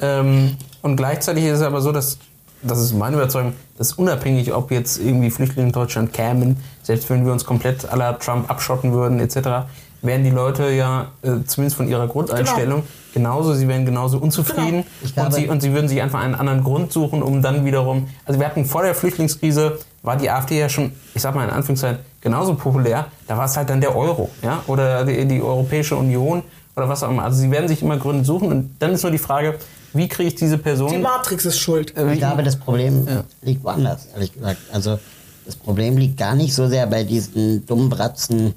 Ähm, 0.02 0.58
und 0.82 0.96
gleichzeitig 0.96 1.46
ist 1.46 1.60
es 1.60 1.62
aber 1.62 1.82
so, 1.82 1.92
dass, 1.92 2.18
das 2.62 2.80
ist 2.80 2.94
meine 2.94 3.18
Überzeugung, 3.18 3.54
dass 3.78 3.94
unabhängig, 3.94 4.54
ob 4.54 4.72
jetzt 4.72 5.00
irgendwie 5.00 5.32
Flüchtlinge 5.32 5.68
in 5.68 5.74
Deutschland 5.74 6.14
kämen, 6.14 6.58
selbst 6.84 7.10
wenn 7.10 7.26
wir 7.26 7.34
uns 7.34 7.46
komplett 7.46 7.84
la 7.94 8.14
Trump 8.14 8.50
abschotten 8.50 8.94
würden, 8.94 9.20
etc., 9.20 9.68
wären 10.02 10.24
die 10.24 10.30
Leute 10.30 10.70
ja 10.70 11.12
äh, 11.24 11.44
zumindest 11.46 11.78
von 11.78 11.88
ihrer 11.88 12.08
Grundeinstellung 12.08 12.84
genauso, 13.16 13.54
sie 13.56 13.68
wären 13.68 13.86
genauso 13.86 14.20
unzufrieden 14.20 14.84
Ich 15.04 15.18
und, 15.18 15.34
sie, 15.34 15.48
und 15.48 15.62
sie 15.62 15.74
würden 15.74 15.88
sich 15.88 16.02
einfach 16.02 16.20
einen 16.20 16.36
anderen 16.36 16.64
Grund 16.64 16.92
suchen, 16.92 17.24
um 17.24 17.42
dann 17.42 17.66
wiederum, 17.66 18.08
also 18.26 18.40
wir 18.40 18.46
hatten 18.46 18.66
vor 18.66 18.84
der 18.84 18.94
Flüchtlingskrise, 18.94 19.80
war 20.04 20.18
die 20.18 20.30
AfD 20.30 20.60
ja 20.60 20.70
schon, 20.70 20.92
ich 21.16 21.22
sag 21.22 21.34
mal 21.34 21.46
in 21.46 21.50
Anführungszeichen, 21.50 22.00
genauso 22.22 22.54
populär, 22.54 23.08
da 23.28 23.38
war 23.38 23.46
es 23.46 23.58
halt 23.58 23.70
dann 23.70 23.82
der 23.82 23.96
Euro, 23.96 24.30
ja, 24.44 24.62
oder 24.68 25.06
die, 25.06 25.26
die 25.26 25.42
Europäische 25.42 25.96
Union 25.96 26.44
oder 26.76 26.90
was 26.90 27.02
auch 27.04 27.10
immer. 27.10 27.24
Also 27.24 27.40
sie 27.40 27.50
werden 27.50 27.68
sich 27.68 27.82
immer 27.82 27.98
Gründe 27.98 28.26
suchen 28.26 28.52
und 28.52 28.76
dann 28.80 28.92
ist 28.92 29.02
nur 29.04 29.12
die 29.12 29.18
Frage, 29.18 29.56
wie 29.94 30.10
kriege 30.10 30.28
ich 30.28 30.36
diese 30.36 30.58
Person... 30.58 30.92
Die 30.92 30.98
Matrix 30.98 31.46
ist 31.46 31.58
schuld. 31.58 31.96
äh, 31.98 32.14
Ich 32.14 32.20
glaube, 32.20 32.44
das 32.44 32.58
Problem 32.58 33.08
liegt 33.42 33.64
woanders, 33.64 34.08
ehrlich 34.14 34.34
gesagt. 34.34 34.60
Also 34.74 35.00
das 35.46 35.56
Problem 35.56 35.98
liegt 35.98 36.18
gar 36.18 36.36
nicht 36.36 36.54
so 36.54 36.68
sehr 36.68 36.86
bei 36.88 37.04
diesen 37.06 37.66
dummen 37.66 37.90
Bratzen, 37.90 38.54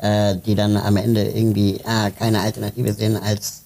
äh, 0.00 0.34
die 0.44 0.56
dann 0.56 0.76
am 0.76 0.96
Ende 0.96 1.22
irgendwie 1.22 1.78
ah, 1.86 2.10
keine 2.10 2.40
Alternative 2.40 2.92
sehen, 2.92 3.16
als 3.16 3.62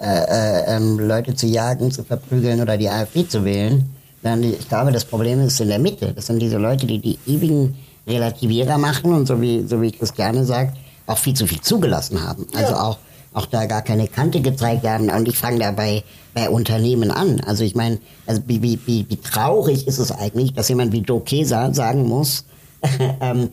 äh, 0.00 0.04
äh, 0.04 0.76
ähm, 0.76 0.98
Leute 0.98 1.34
zu 1.34 1.46
jagen, 1.46 1.90
zu 1.90 2.04
verprügeln 2.04 2.60
oder 2.60 2.76
die 2.78 2.88
AfD 2.88 3.28
zu 3.28 3.44
wählen. 3.44 3.88
Die, 4.22 4.56
ich 4.58 4.68
glaube, 4.68 4.92
das 4.92 5.04
Problem 5.04 5.40
ist 5.40 5.60
in 5.60 5.68
der 5.68 5.78
Mitte. 5.78 6.12
Das 6.14 6.26
sind 6.26 6.40
diese 6.40 6.58
Leute, 6.58 6.86
die 6.86 6.98
die 6.98 7.18
ewigen 7.26 7.76
Relativierer 8.06 8.78
machen 8.78 9.12
und 9.12 9.26
so 9.26 9.40
wie, 9.40 9.66
so 9.66 9.80
wie 9.80 9.92
Christiane 9.92 10.44
sagt, 10.44 10.76
auch 11.06 11.18
viel 11.18 11.34
zu 11.34 11.46
viel 11.46 11.60
zugelassen 11.60 12.22
haben. 12.22 12.46
Also 12.54 12.72
Ja. 12.72 12.82
auch 12.82 12.98
auch 13.32 13.46
da 13.46 13.66
gar 13.66 13.82
keine 13.82 14.08
Kante 14.08 14.40
gezeigt 14.40 14.86
haben. 14.86 15.08
Und 15.10 15.28
ich 15.28 15.38
fange 15.38 15.60
da 15.60 15.70
bei, 15.70 16.02
Unternehmen 16.50 17.10
an. 17.10 17.40
Also 17.40 17.64
ich 17.64 17.74
meine, 17.74 17.98
also 18.26 18.40
wie, 18.46 18.62
wie, 18.62 18.78
wie, 18.86 19.04
wie 19.08 19.16
traurig 19.16 19.86
ist 19.86 19.98
es 19.98 20.12
eigentlich, 20.12 20.54
dass 20.54 20.68
jemand 20.68 20.92
wie 20.92 21.00
Joe 21.00 21.20
Kesa 21.20 21.74
sagen 21.74 22.06
muss, 22.06 22.44
ähm, 23.20 23.40
äh, 23.40 23.44
äh, 23.44 23.48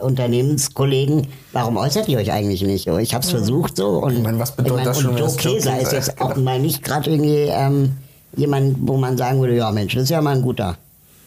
Unternehmenskollegen, 0.00 1.26
warum 1.52 1.76
äußert 1.76 2.08
ihr 2.08 2.18
euch 2.18 2.30
eigentlich 2.32 2.62
nicht? 2.62 2.86
Ich 2.86 3.14
habe 3.14 3.24
es 3.24 3.30
versucht 3.30 3.76
so. 3.76 3.88
Und, 4.02 4.16
Ich 4.16 4.22
meine, 4.22 4.38
was 4.38 4.52
bedeutet 4.52 4.86
das 4.86 4.98
und 4.98 5.02
schon, 5.04 5.10
wenn 5.14 5.18
Joe 5.20 5.26
das 5.28 5.36
Kesa 5.36 5.76
ist 5.76 5.92
jetzt 5.92 6.20
auch 6.20 6.36
mal 6.36 6.58
nicht 6.58 6.82
gerade 6.82 7.10
irgendwie 7.10 7.48
ähm, 7.50 7.92
jemand, 8.36 8.76
wo 8.82 8.96
man 8.96 9.16
sagen 9.16 9.40
würde, 9.40 9.56
ja 9.56 9.70
Mensch, 9.70 9.94
das 9.94 10.04
ist 10.04 10.10
ja 10.10 10.20
mal 10.20 10.36
ein 10.36 10.42
guter. 10.42 10.76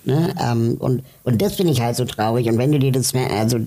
Ne? 0.05 0.33
Ähm, 0.41 0.77
und, 0.79 1.03
und 1.23 1.41
das 1.41 1.55
finde 1.55 1.73
ich 1.73 1.81
halt 1.81 1.95
so 1.95 2.05
traurig. 2.05 2.47
Und 2.47 2.57
wenn 2.57 2.71
du 2.71 2.79
dir 2.79 2.91
das, 2.91 3.13
mehr- 3.13 3.31
also 3.31 3.57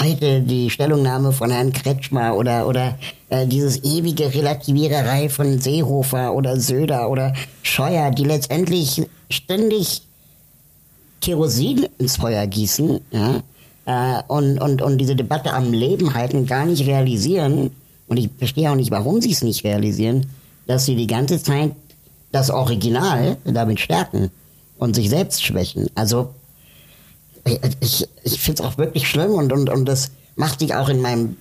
heute 0.00 0.40
die 0.42 0.68
Stellungnahme 0.70 1.32
von 1.32 1.50
Herrn 1.50 1.72
Kretschmer 1.72 2.36
oder, 2.36 2.66
oder 2.68 2.98
äh, 3.30 3.46
dieses 3.46 3.82
ewige 3.84 4.32
Relativiererei 4.34 5.28
von 5.28 5.58
Seehofer 5.58 6.34
oder 6.34 6.58
Söder 6.60 7.08
oder 7.10 7.32
Scheuer, 7.62 8.10
die 8.10 8.24
letztendlich 8.24 9.02
ständig 9.30 10.02
Kerosin 11.20 11.86
ins 11.98 12.16
Feuer 12.16 12.46
gießen 12.46 13.00
ja, 13.10 13.42
äh, 13.86 14.22
und, 14.28 14.58
und, 14.58 14.82
und 14.82 14.98
diese 14.98 15.16
Debatte 15.16 15.52
am 15.52 15.72
Leben 15.72 16.14
halten 16.14 16.46
gar 16.46 16.66
nicht 16.66 16.86
realisieren, 16.86 17.70
und 18.06 18.16
ich 18.16 18.28
verstehe 18.38 18.70
auch 18.70 18.74
nicht, 18.74 18.90
warum 18.90 19.20
sie 19.20 19.30
es 19.30 19.42
nicht 19.42 19.62
realisieren, 19.64 20.26
dass 20.66 20.84
sie 20.84 20.96
die 20.96 21.06
ganze 21.06 21.40
Zeit 21.40 21.72
das 22.32 22.50
Original 22.50 23.36
damit 23.44 23.78
stärken 23.78 24.30
und 24.78 24.94
sich 24.94 25.10
selbst 25.10 25.44
schwächen. 25.44 25.88
Also 25.94 26.34
ich, 27.80 28.08
ich 28.24 28.40
finde 28.40 28.62
es 28.62 28.68
auch 28.68 28.78
wirklich 28.78 29.08
schlimm 29.08 29.32
und, 29.32 29.52
und, 29.52 29.70
und 29.70 29.84
das 29.84 30.10
macht 30.36 30.60
sich 30.60 30.74
auch 30.74 30.88
in 30.88 31.00
meinem, 31.00 31.36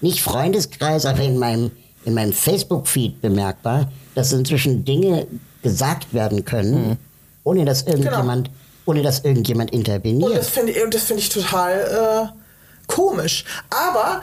nicht 0.00 0.20
Freundeskreis, 0.20 1.06
aber 1.06 1.20
in 1.20 1.38
meinem, 1.38 1.70
in 2.04 2.14
meinem 2.14 2.32
Facebook-Feed 2.32 3.20
bemerkbar, 3.22 3.90
dass 4.14 4.32
inzwischen 4.32 4.84
Dinge 4.84 5.26
gesagt 5.62 6.12
werden 6.12 6.44
können, 6.44 6.98
ohne 7.44 7.64
dass 7.64 7.82
irgendjemand, 7.82 8.50
ohne 8.86 9.02
dass 9.02 9.24
irgendjemand 9.24 9.72
interveniert. 9.72 10.36
das 10.36 10.48
finde 10.48 10.72
ich, 10.72 10.82
und 10.82 10.94
das 10.94 11.04
finde 11.04 11.22
ich 11.22 11.28
total 11.28 12.32
äh, 12.32 12.86
komisch. 12.86 13.44
Aber 13.70 14.22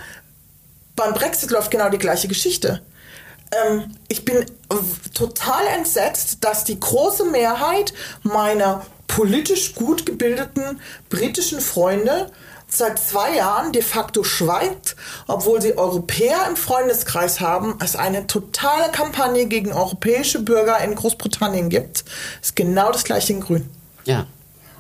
beim 0.96 1.14
Brexit 1.14 1.52
läuft 1.52 1.72
genau 1.72 1.90
die 1.90 1.98
gleiche 1.98 2.28
Geschichte. 2.28 2.82
Ähm, 3.52 3.96
ich 4.08 4.24
bin 4.26 4.46
total 5.14 5.66
entsetzt, 5.78 6.38
dass 6.42 6.64
die 6.64 6.80
große 6.80 7.26
Mehrheit 7.26 7.94
meiner 8.24 8.86
politisch 9.08 9.76
gut 9.76 10.06
gebildeten 10.06 10.80
britischen 11.10 11.60
Freunde 11.60 12.32
seit 12.70 13.00
zwei 13.00 13.36
Jahren 13.36 13.74
de 13.74 13.82
facto 13.82 14.24
schweigt, 14.24 14.96
obwohl 15.28 15.62
sie 15.62 15.78
Europäer 15.78 16.48
im 16.48 16.56
Freundeskreis 16.56 17.42
haben, 17.42 17.76
es 17.84 17.98
eine 17.98 18.28
totale 18.28 18.90
Kampagne 18.92 19.46
gegen 19.48 19.74
europäische 19.74 20.40
Bürger 20.40 20.80
in 20.80 20.96
Großbritannien 20.96 21.70
gibt. 21.70 22.06
Ist 22.42 22.56
genau 22.56 22.92
das 22.94 23.04
gleiche 23.04 23.34
in 23.34 23.42
Grün. 23.42 23.70
ja. 24.06 24.26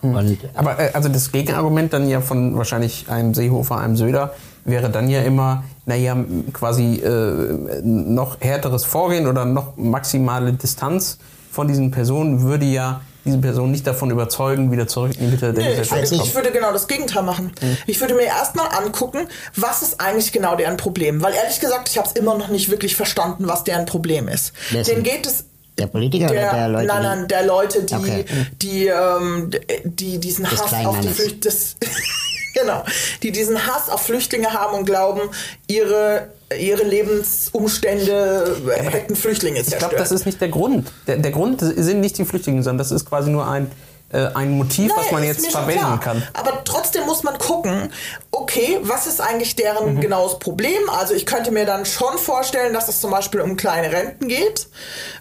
Und 0.01 0.37
Aber 0.55 0.79
äh, 0.79 0.91
also 0.93 1.09
das 1.09 1.31
Gegenargument 1.31 1.93
dann 1.93 2.09
ja 2.09 2.21
von 2.21 2.57
wahrscheinlich 2.57 3.05
einem 3.09 3.33
Seehofer, 3.33 3.77
einem 3.77 3.95
Söder, 3.95 4.33
wäre 4.65 4.89
dann 4.89 5.09
ja 5.09 5.21
immer, 5.21 5.63
naja, 5.85 6.15
quasi 6.53 6.95
äh, 6.95 7.81
noch 7.83 8.39
härteres 8.41 8.85
Vorgehen 8.85 9.27
oder 9.27 9.45
noch 9.45 9.77
maximale 9.77 10.53
Distanz 10.53 11.17
von 11.51 11.67
diesen 11.67 11.91
Personen 11.91 12.41
würde 12.41 12.65
ja 12.65 13.01
diese 13.25 13.37
Person 13.37 13.69
nicht 13.69 13.85
davon 13.85 14.09
überzeugen, 14.09 14.71
wieder 14.71 14.87
zurück 14.87 15.11
in 15.15 15.25
die 15.25 15.31
Mitte 15.31 15.53
der 15.53 15.63
Nee, 15.63 15.71
ich, 15.73 15.79
Gesellschaft 15.79 16.09
kommen. 16.11 16.23
ich 16.23 16.35
würde 16.35 16.51
genau 16.51 16.71
das 16.73 16.87
Gegenteil 16.87 17.21
machen. 17.21 17.51
Ich 17.85 17.99
würde 18.01 18.15
mir 18.15 18.23
erstmal 18.23 18.67
angucken, 18.69 19.27
was 19.55 19.83
ist 19.83 20.01
eigentlich 20.01 20.31
genau 20.31 20.55
deren 20.55 20.77
Problem. 20.77 21.21
Weil 21.21 21.33
ehrlich 21.35 21.59
gesagt, 21.59 21.89
ich 21.89 21.97
habe 21.99 22.07
es 22.07 22.13
immer 22.13 22.35
noch 22.35 22.47
nicht 22.47 22.71
wirklich 22.71 22.95
verstanden, 22.95 23.47
was 23.47 23.63
deren 23.63 23.85
Problem 23.85 24.27
ist. 24.27 24.53
Wessen? 24.71 24.89
Denen 24.89 25.03
geht 25.03 25.27
es. 25.27 25.45
Der 25.77 25.87
Politiker 25.87 26.25
oder 26.31 26.51
der 26.51 26.67
Leute? 26.67 26.87
nein, 26.87 27.01
die- 27.01 27.07
nein, 27.07 27.27
der 27.27 27.45
Leute, 27.45 27.83
die, 27.83 27.93
Okay. 27.95 28.25
die, 28.61 28.87
ähm, 28.87 29.51
die 29.83 30.17
diesen 30.19 30.45
Des 30.45 30.61
Hass 30.61 30.85
auf 30.85 30.99
die. 30.99 31.07
Flüchtlinge, 31.07 31.55
genau, 32.53 32.83
die 33.23 33.31
diesen 33.31 33.65
Hass 33.67 33.89
auf 33.89 34.01
Flüchtlinge 34.03 34.51
haben 34.53 34.77
und 34.77 34.85
glauben, 34.85 35.21
ihre 35.67 36.27
ihre 36.59 36.83
Lebensumstände 36.83 38.57
hätten 38.75 39.15
Flüchtlinge 39.15 39.59
Ich 39.59 39.67
zerstört. 39.67 39.91
glaube, 39.91 40.03
das 40.03 40.11
ist 40.11 40.25
nicht 40.25 40.41
der 40.41 40.49
Grund. 40.49 40.91
Der, 41.07 41.17
der 41.17 41.31
Grund 41.31 41.61
sind 41.61 42.01
nicht 42.01 42.17
die 42.17 42.25
Flüchtlinge, 42.25 42.61
sondern 42.63 42.79
das 42.79 42.91
ist 42.91 43.05
quasi 43.05 43.29
nur 43.29 43.47
ein, 43.47 43.71
ein 44.17 44.51
Motiv, 44.51 44.91
was 44.95 45.05
Nein, 45.05 45.13
man 45.15 45.23
jetzt 45.23 45.51
verwenden 45.51 45.99
kann. 45.99 46.23
Aber 46.33 46.63
trotzdem 46.63 47.05
muss 47.05 47.23
man 47.23 47.37
gucken, 47.37 47.91
okay, 48.31 48.79
was 48.83 49.07
ist 49.07 49.21
eigentlich 49.21 49.55
deren 49.55 49.95
Mhm. 49.95 50.01
genaues 50.01 50.39
Problem? 50.39 50.89
Also 50.89 51.13
ich 51.13 51.25
könnte 51.25 51.51
mir 51.51 51.65
dann 51.65 51.85
schon 51.85 52.17
vorstellen, 52.17 52.73
dass 52.73 52.87
es 52.89 52.99
zum 53.01 53.11
Beispiel 53.11 53.41
um 53.41 53.55
kleine 53.57 53.91
Renten 53.91 54.27
geht. 54.27 54.67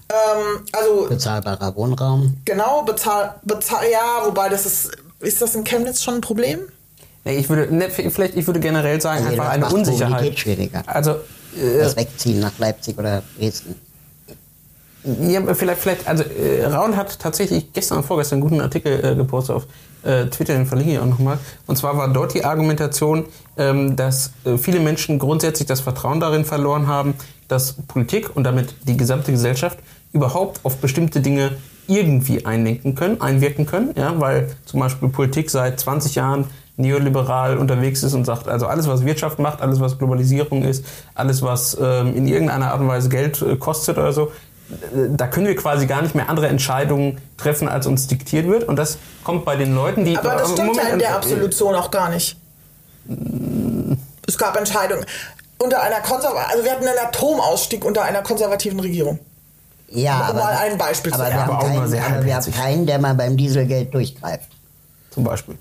Ähm, 0.08 0.64
also 0.72 1.06
bezahlbarer 1.08 1.74
Wohnraum. 1.76 2.36
genau, 2.44 2.82
bezahl, 2.82 3.36
bezahl, 3.42 3.84
ja, 3.90 4.24
wobei 4.24 4.48
das 4.48 4.66
ist, 4.66 4.90
ist 5.20 5.40
das 5.40 5.54
in 5.54 5.64
Chemnitz 5.64 6.02
schon 6.02 6.14
ein 6.16 6.20
Problem? 6.20 6.60
Nee, 7.24 7.36
ich 7.36 7.48
würde, 7.48 7.72
ne, 7.74 7.90
vielleicht, 7.90 8.34
ich 8.36 8.46
würde 8.46 8.60
generell 8.60 9.00
sagen, 9.00 9.18
Also 9.26 9.40
einfach 9.40 9.50
eine 9.52 9.68
Unsicherheit. 9.68 10.34
Also, 10.86 11.10
äh, 11.12 11.78
Das 11.78 11.94
Wegziehen 11.96 12.40
nach 12.40 12.58
Leipzig 12.58 12.98
oder 12.98 13.22
Dresden. 13.38 13.74
Ja, 15.02 15.54
vielleicht, 15.54 15.80
vielleicht, 15.80 16.06
also 16.06 16.24
äh, 16.24 16.64
Raul 16.66 16.94
hat 16.94 17.18
tatsächlich 17.18 17.72
gestern 17.72 17.98
und 17.98 18.04
vorgestern 18.04 18.36
einen 18.36 18.42
guten 18.42 18.60
Artikel 18.60 19.02
äh, 19.02 19.14
gepostet 19.14 19.56
auf 19.56 19.66
äh, 20.02 20.26
Twitter, 20.26 20.54
den 20.54 20.66
verlinke 20.66 20.92
ich 20.92 20.98
auch 20.98 21.06
nochmal. 21.06 21.38
Und 21.66 21.76
zwar 21.76 21.96
war 21.96 22.08
dort 22.12 22.34
die 22.34 22.44
Argumentation, 22.44 23.24
ähm, 23.56 23.96
dass 23.96 24.32
äh, 24.44 24.58
viele 24.58 24.80
Menschen 24.80 25.18
grundsätzlich 25.18 25.66
das 25.66 25.80
Vertrauen 25.80 26.20
darin 26.20 26.44
verloren 26.44 26.86
haben, 26.86 27.14
dass 27.48 27.72
Politik 27.88 28.36
und 28.36 28.44
damit 28.44 28.74
die 28.86 28.96
gesamte 28.96 29.32
Gesellschaft 29.32 29.78
überhaupt 30.12 30.60
auf 30.64 30.76
bestimmte 30.76 31.20
Dinge 31.20 31.52
irgendwie 31.86 32.44
einlenken 32.44 32.94
können, 32.94 33.20
einwirken 33.20 33.66
können, 33.66 33.94
ja, 33.96 34.18
weil 34.20 34.54
zum 34.64 34.80
Beispiel 34.80 35.08
Politik 35.08 35.50
seit 35.50 35.80
20 35.80 36.14
Jahren 36.14 36.44
neoliberal 36.76 37.58
unterwegs 37.58 38.02
ist 38.02 38.14
und 38.14 38.24
sagt, 38.24 38.48
also 38.48 38.66
alles, 38.66 38.88
was 38.88 39.04
Wirtschaft 39.04 39.38
macht, 39.38 39.60
alles, 39.60 39.80
was 39.80 39.98
Globalisierung 39.98 40.62
ist, 40.62 40.84
alles, 41.14 41.42
was 41.42 41.76
ähm, 41.80 42.16
in 42.16 42.26
irgendeiner 42.26 42.72
Art 42.72 42.80
und 42.80 42.88
Weise 42.88 43.08
Geld 43.08 43.42
äh, 43.42 43.56
kostet 43.56 43.98
oder 43.98 44.12
so, 44.12 44.32
da 45.16 45.26
können 45.26 45.46
wir 45.46 45.56
quasi 45.56 45.86
gar 45.86 46.02
nicht 46.02 46.14
mehr 46.14 46.28
andere 46.28 46.48
Entscheidungen 46.48 47.20
treffen, 47.36 47.68
als 47.68 47.86
uns 47.86 48.06
diktiert 48.06 48.46
wird. 48.46 48.64
Und 48.64 48.76
das 48.76 48.98
kommt 49.24 49.44
bei 49.44 49.56
den 49.56 49.74
Leuten, 49.74 50.04
die... 50.04 50.16
Aber 50.16 50.34
das 50.34 50.52
stimmt 50.52 50.76
ja 50.76 50.82
in 50.82 50.88
Moment, 50.88 51.02
der 51.02 51.10
äh, 51.10 51.14
Absolution 51.14 51.74
auch 51.74 51.90
gar 51.90 52.10
nicht. 52.10 52.36
Es 54.26 54.38
gab 54.38 54.56
Entscheidungen. 54.56 55.04
Unter 55.58 55.82
einer 55.82 56.00
Konserva 56.00 56.46
also 56.50 56.64
wir 56.64 56.72
hatten 56.72 56.86
einen 56.86 56.98
Atomausstieg 56.98 57.84
unter 57.84 58.02
einer 58.02 58.22
konservativen 58.22 58.80
Regierung. 58.80 59.18
Ja, 59.88 60.16
Um 60.16 60.22
aber, 60.22 60.38
mal 60.38 60.56
ein 60.56 60.78
Beispiel 60.78 61.12
zu 61.12 61.18
aber, 61.18 61.28
wir 61.28 61.30
nennen. 61.30 61.42
haben 61.42 61.50
Aber 61.50 61.64
auch 61.64 61.68
nur 61.68 61.78
keinen, 61.80 61.90
sehr 61.90 62.06
aber 62.06 62.24
wir 62.24 62.34
haben 62.34 62.52
keinen, 62.52 62.86
der 62.86 62.98
mal 62.98 63.14
beim 63.14 63.36
Dieselgeld 63.36 63.92
durchgreift. 63.92 64.48
Zum 65.10 65.24
Beispiel. 65.24 65.58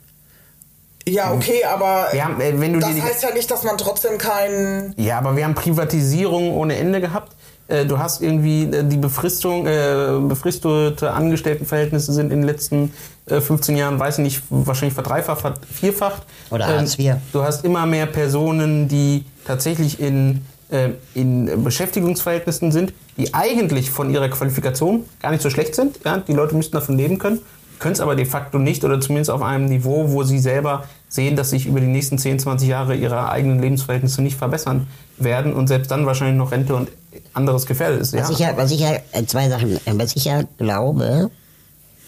Ja, 1.08 1.32
okay, 1.34 1.64
aber 1.66 2.10
Wir 2.12 2.24
haben, 2.24 2.40
äh, 2.40 2.60
wenn 2.60 2.74
du 2.74 2.80
das 2.80 2.90
heißt 2.90 3.24
ja 3.24 3.32
nicht, 3.32 3.50
dass 3.50 3.64
man 3.64 3.78
trotzdem 3.78 4.20
keinen... 4.20 4.94
Ja, 4.98 5.18
aber 5.18 5.36
wir 5.36 5.44
haben 5.44 5.56
Privatisierung 5.56 6.56
ohne 6.56 6.78
Ende 6.78 7.02
gehabt. 7.02 7.36
Äh, 7.70 7.86
du 7.86 8.00
hast 8.00 8.22
irgendwie 8.22 8.64
äh, 8.64 8.84
die 8.84 8.98
Befristung, 8.98 9.66
äh, 9.68 10.18
befristete 10.28 11.12
Angestelltenverhältnisse 11.12 12.12
sind 12.12 12.32
in 12.32 12.42
den 12.42 12.48
letzten 12.48 12.92
äh, 13.28 13.40
15 13.40 13.78
Jahren, 13.78 14.00
weiß 14.00 14.18
ich 14.18 14.24
nicht, 14.24 14.44
wahrscheinlich 14.50 14.96
verdreifacht, 14.96 15.44
vervierfacht. 15.66 16.24
Oder 16.50 16.68
Hartz 16.68 16.98
IV. 16.98 17.16
Du 17.32 17.44
hast 17.44 17.64
immer 17.64 17.86
mehr 17.86 18.08
Personen, 18.08 18.88
die 18.88 19.24
tatsächlich 19.46 20.00
in, 20.00 20.42
äh, 20.72 20.90
in 21.14 21.64
Beschäftigungsverhältnissen 21.64 22.72
sind, 22.72 22.94
die 23.18 23.34
eigentlich 23.34 23.92
von 23.92 24.12
ihrer 24.12 24.30
Qualifikation 24.30 25.06
gar 25.22 25.32
nicht 25.32 25.44
so 25.44 25.52
schlecht 25.52 25.76
sind. 25.76 26.00
Ja? 26.04 26.18
Die 26.18 26.34
Leute 26.34 26.56
müssten 26.56 26.74
davon 26.74 26.98
leben 26.98 27.20
können, 27.20 27.40
können 27.80 27.94
es 27.94 28.00
aber 28.02 28.16
de 28.16 28.26
facto 28.26 28.60
nicht 28.60 28.84
oder 28.84 29.00
zumindest 29.00 29.32
auf 29.32 29.42
einem 29.42 29.66
Niveau, 29.66 30.12
wo 30.12 30.24
sie 30.24 30.40
selber 30.40 30.84
sehen, 31.08 31.36
dass 31.36 31.50
sich 31.50 31.66
über 31.66 31.80
die 31.80 31.88
nächsten 31.88 32.18
10, 32.18 32.40
20 32.40 32.68
Jahre 32.68 32.96
ihre 32.96 33.30
eigenen 33.30 33.60
Lebensverhältnisse 33.60 34.22
nicht 34.22 34.38
verbessern 34.38 34.88
werden 35.18 35.54
und 35.54 35.68
selbst 35.68 35.90
dann 35.90 36.06
wahrscheinlich 36.06 36.38
noch 36.38 36.52
Rente 36.52 36.76
und 36.76 36.90
anderes 37.34 37.66
gefährdet 37.66 38.02
ist. 38.02 38.14
Ja? 38.14 38.22
Was 38.22 38.30
ich 38.30 38.40
ja, 38.40 38.58
was 38.58 38.72
ich 38.72 38.80
ja, 38.82 38.94
äh, 39.14 39.26
zwei 39.26 39.50
Sachen, 39.50 39.76
äh, 39.76 39.94
was 39.94 40.16
ich 40.16 40.26
ja 40.26 40.44
glaube, 40.58 41.32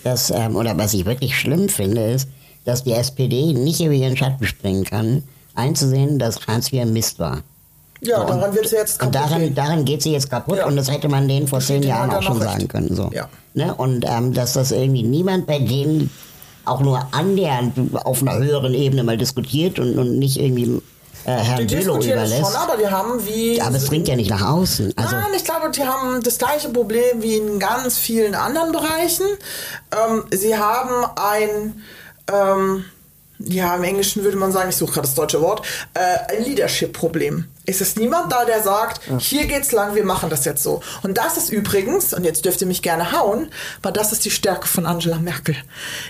dass, 0.03 0.29
ähm, 0.29 0.55
oder 0.55 0.77
was 0.77 0.93
ich 0.93 1.05
wirklich 1.05 1.37
schlimm 1.37 1.69
finde, 1.69 2.03
ist, 2.03 2.27
dass 2.65 2.83
die 2.83 2.93
SPD 2.93 3.53
nicht 3.53 3.81
über 3.81 3.93
ihren 3.93 4.17
Schatten 4.17 4.45
springen 4.45 4.83
kann, 4.83 5.23
einzusehen, 5.55 6.19
dass 6.19 6.45
Hartz 6.47 6.71
IV 6.71 6.85
Mist 6.85 7.19
war. 7.19 7.43
Ja, 8.01 8.23
daran 8.25 8.53
wird 8.55 8.67
sie 8.67 8.75
jetzt 8.77 9.01
Und 9.01 9.11
kaputt 9.11 9.29
daran, 9.29 9.41
gehen. 9.43 9.55
daran 9.55 9.85
geht 9.85 10.01
sie 10.01 10.11
jetzt 10.11 10.29
kaputt 10.29 10.57
Ja. 10.57 10.65
und 10.65 10.75
das 10.75 10.89
hätte 10.91 11.07
man 11.07 11.27
denen 11.27 11.47
vor 11.47 11.59
zehn 11.59 11.83
Jahren 11.83 12.09
auch 12.11 12.21
schon 12.23 12.37
noch 12.39 12.43
sagen 12.45 12.57
recht. 12.61 12.69
können. 12.69 12.95
So. 12.95 13.09
Ja. 13.13 13.29
Ne? 13.53 13.73
Und 13.75 14.05
ähm, 14.07 14.33
dass 14.33 14.53
das 14.53 14.71
irgendwie 14.71 15.03
niemand 15.03 15.45
bei 15.45 15.59
denen 15.59 16.09
auch 16.65 16.79
nur 16.81 17.07
annähernd 17.11 17.73
auf 18.05 18.21
einer 18.21 18.35
höheren 18.37 18.73
Ebene 18.73 19.03
mal 19.03 19.17
diskutiert 19.17 19.77
und, 19.79 19.97
und 19.99 20.17
nicht 20.19 20.37
irgendwie 20.39 20.81
äh, 21.25 21.31
Herrn 21.31 21.67
Die 21.67 21.75
Bülow 21.75 21.97
überlässt. 21.99 22.37
schon, 22.51 22.55
aber 22.55 22.77
die 22.77 22.87
haben 22.87 23.23
wie... 23.27 23.61
aber 23.61 23.75
es 23.75 23.85
dringt 23.85 24.07
ja 24.07 24.15
nicht 24.15 24.29
nach 24.31 24.47
außen. 24.47 24.93
Also, 24.95 25.15
Nein, 25.15 25.25
ich 25.35 25.43
glaube, 25.43 25.69
die 25.69 25.83
haben 25.83 26.23
das 26.23 26.37
gleiche 26.39 26.69
Problem 26.69 27.21
wie 27.21 27.35
in 27.37 27.59
ganz 27.59 27.97
vielen 27.99 28.33
anderen 28.33 28.71
Bereichen. 28.71 29.25
Ähm, 29.91 30.23
sie 30.31 30.55
haben 30.57 31.05
ein, 31.15 31.81
ähm, 32.31 32.85
ja, 33.39 33.75
im 33.75 33.83
Englischen 33.83 34.23
würde 34.23 34.37
man 34.37 34.51
sagen, 34.51 34.69
ich 34.69 34.75
suche 34.77 34.93
gerade 34.93 35.07
das 35.07 35.15
deutsche 35.15 35.41
Wort, 35.41 35.63
äh, 35.93 36.35
ein 36.37 36.43
Leadership-Problem. 37.61 37.71
Es 37.71 37.81
ist 37.81 37.97
niemand 37.99 38.31
da, 38.31 38.45
der 38.45 38.61
sagt, 38.63 39.01
hier 39.19 39.45
geht's 39.45 39.71
lang, 39.71 39.95
wir 39.95 40.03
machen 40.03 40.29
das 40.29 40.45
jetzt 40.45 40.63
so. 40.63 40.81
Und 41.03 41.17
das 41.17 41.37
ist 41.37 41.51
übrigens, 41.51 42.13
und 42.13 42.23
jetzt 42.23 42.43
dürft 42.45 42.61
ihr 42.61 42.67
mich 42.67 42.81
gerne 42.81 43.11
hauen, 43.11 43.49
aber 43.81 43.91
das 43.91 44.11
ist 44.11 44.25
die 44.25 44.31
Stärke 44.31 44.67
von 44.67 44.85
Angela 44.85 45.17
Merkel. 45.19 45.55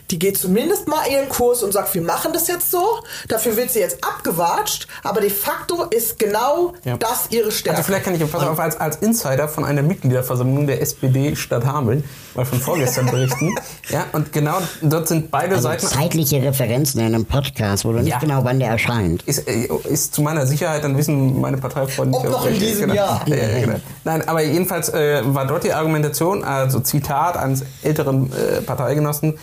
Die 0.09 0.19
geht 0.19 0.37
zumindest 0.37 0.87
mal 0.87 1.05
ihren 1.11 1.29
Kurs 1.29 1.61
und 1.63 1.71
sagt, 1.73 1.93
wir 1.93 2.01
machen 2.01 2.31
das 2.33 2.47
jetzt 2.47 2.71
so. 2.71 2.99
Dafür 3.27 3.55
wird 3.57 3.71
sie 3.71 3.79
jetzt 3.79 4.03
abgewatscht, 4.03 4.87
aber 5.03 5.21
de 5.21 5.29
facto 5.29 5.83
ist 5.85 6.17
genau 6.19 6.73
Ja. 6.83 6.97
das 6.97 7.27
ihre 7.29 7.51
Stärke. 7.51 7.77
Also 7.77 7.87
vielleicht 7.87 8.05
kann 8.05 8.15
ich 8.15 8.31
pass 8.31 8.43
auf, 8.43 8.59
als, 8.59 8.77
als 8.77 8.97
Insider 8.97 9.47
von 9.47 9.65
einer 9.65 9.81
Mitgliederversammlung 9.81 10.67
der 10.67 10.81
SPD 10.81 11.35
Stadt 11.35 11.65
Hameln 11.65 12.03
mal 12.35 12.45
von 12.45 12.59
vorgestern 12.61 13.07
berichten. 13.07 13.53
ja, 13.89 14.05
und 14.13 14.31
genau 14.31 14.59
dort 14.81 15.07
sind 15.07 15.31
beide 15.31 15.55
also 15.55 15.67
Seiten. 15.67 15.85
zeitliche 15.85 16.41
Referenzen 16.41 16.99
in 17.01 17.07
einem 17.07 17.25
Podcast, 17.25 17.83
wo 17.83 17.91
du 17.91 17.99
nicht 17.99 18.09
Ja. 18.11 18.19
genau 18.19 18.43
wann 18.45 18.59
der 18.59 18.69
erscheint. 18.69 19.23
Ist, 19.23 19.47
äh, 19.47 19.67
ist 19.89 20.15
zu 20.15 20.21
meiner 20.21 20.45
Sicherheit, 20.47 20.83
dann 20.83 20.97
wissen 20.97 21.40
meine 21.41 21.57
Parteifreunde 21.57 22.17
Ob 22.17 22.29
noch 22.29 22.45
in 22.45 22.59
diesem 22.59 22.89
genau. 22.89 22.93
Jahr. 22.95 23.21
Ja, 23.27 23.35
ja, 23.35 23.65
genau. 23.65 23.79
Nein, 24.03 24.27
aber 24.27 24.41
jedenfalls 24.41 24.89
äh, 24.89 25.21
war 25.25 25.45
dort 25.45 25.63
die 25.63 25.73
Argumentation, 25.73 26.43
also 26.43 26.79
Zitat 26.79 27.37
eines 27.37 27.63
älteren 27.83 28.31
äh, 28.31 28.61
Parteigenossen, 28.61 29.37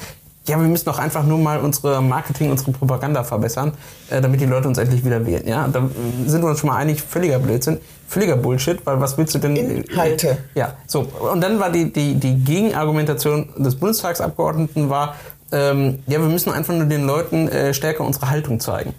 ja, 0.48 0.58
wir 0.58 0.66
müssen 0.66 0.86
doch 0.86 0.98
einfach 0.98 1.24
nur 1.24 1.38
mal 1.38 1.60
unsere 1.60 2.00
Marketing, 2.02 2.50
unsere 2.50 2.72
Propaganda 2.72 3.22
verbessern, 3.22 3.72
äh, 4.08 4.20
damit 4.20 4.40
die 4.40 4.46
Leute 4.46 4.66
uns 4.66 4.78
endlich 4.78 5.04
wieder 5.04 5.24
wählen. 5.26 5.46
Ja, 5.46 5.68
da 5.68 5.80
äh, 5.80 6.28
sind 6.28 6.42
wir 6.42 6.48
uns 6.48 6.60
schon 6.60 6.70
mal 6.70 6.76
einig, 6.76 7.02
völliger 7.02 7.38
Blödsinn, 7.38 7.78
völliger 8.08 8.36
Bullshit, 8.36 8.84
weil 8.86 8.98
was 8.98 9.18
willst 9.18 9.34
du 9.34 9.38
denn? 9.38 9.56
Inhalte. 9.56 10.38
Ja, 10.54 10.72
so. 10.86 11.00
Und 11.00 11.42
dann 11.42 11.60
war 11.60 11.70
die, 11.70 11.92
die, 11.92 12.14
die 12.14 12.36
Gegenargumentation 12.36 13.50
des 13.58 13.76
Bundestagsabgeordneten 13.76 14.88
war, 14.88 15.16
ähm, 15.52 16.00
ja, 16.06 16.20
wir 16.20 16.28
müssen 16.28 16.52
einfach 16.52 16.74
nur 16.74 16.86
den 16.86 17.06
Leuten 17.06 17.48
äh, 17.48 17.72
stärker 17.72 18.04
unsere 18.04 18.30
Haltung 18.30 18.60
zeigen. 18.60 18.94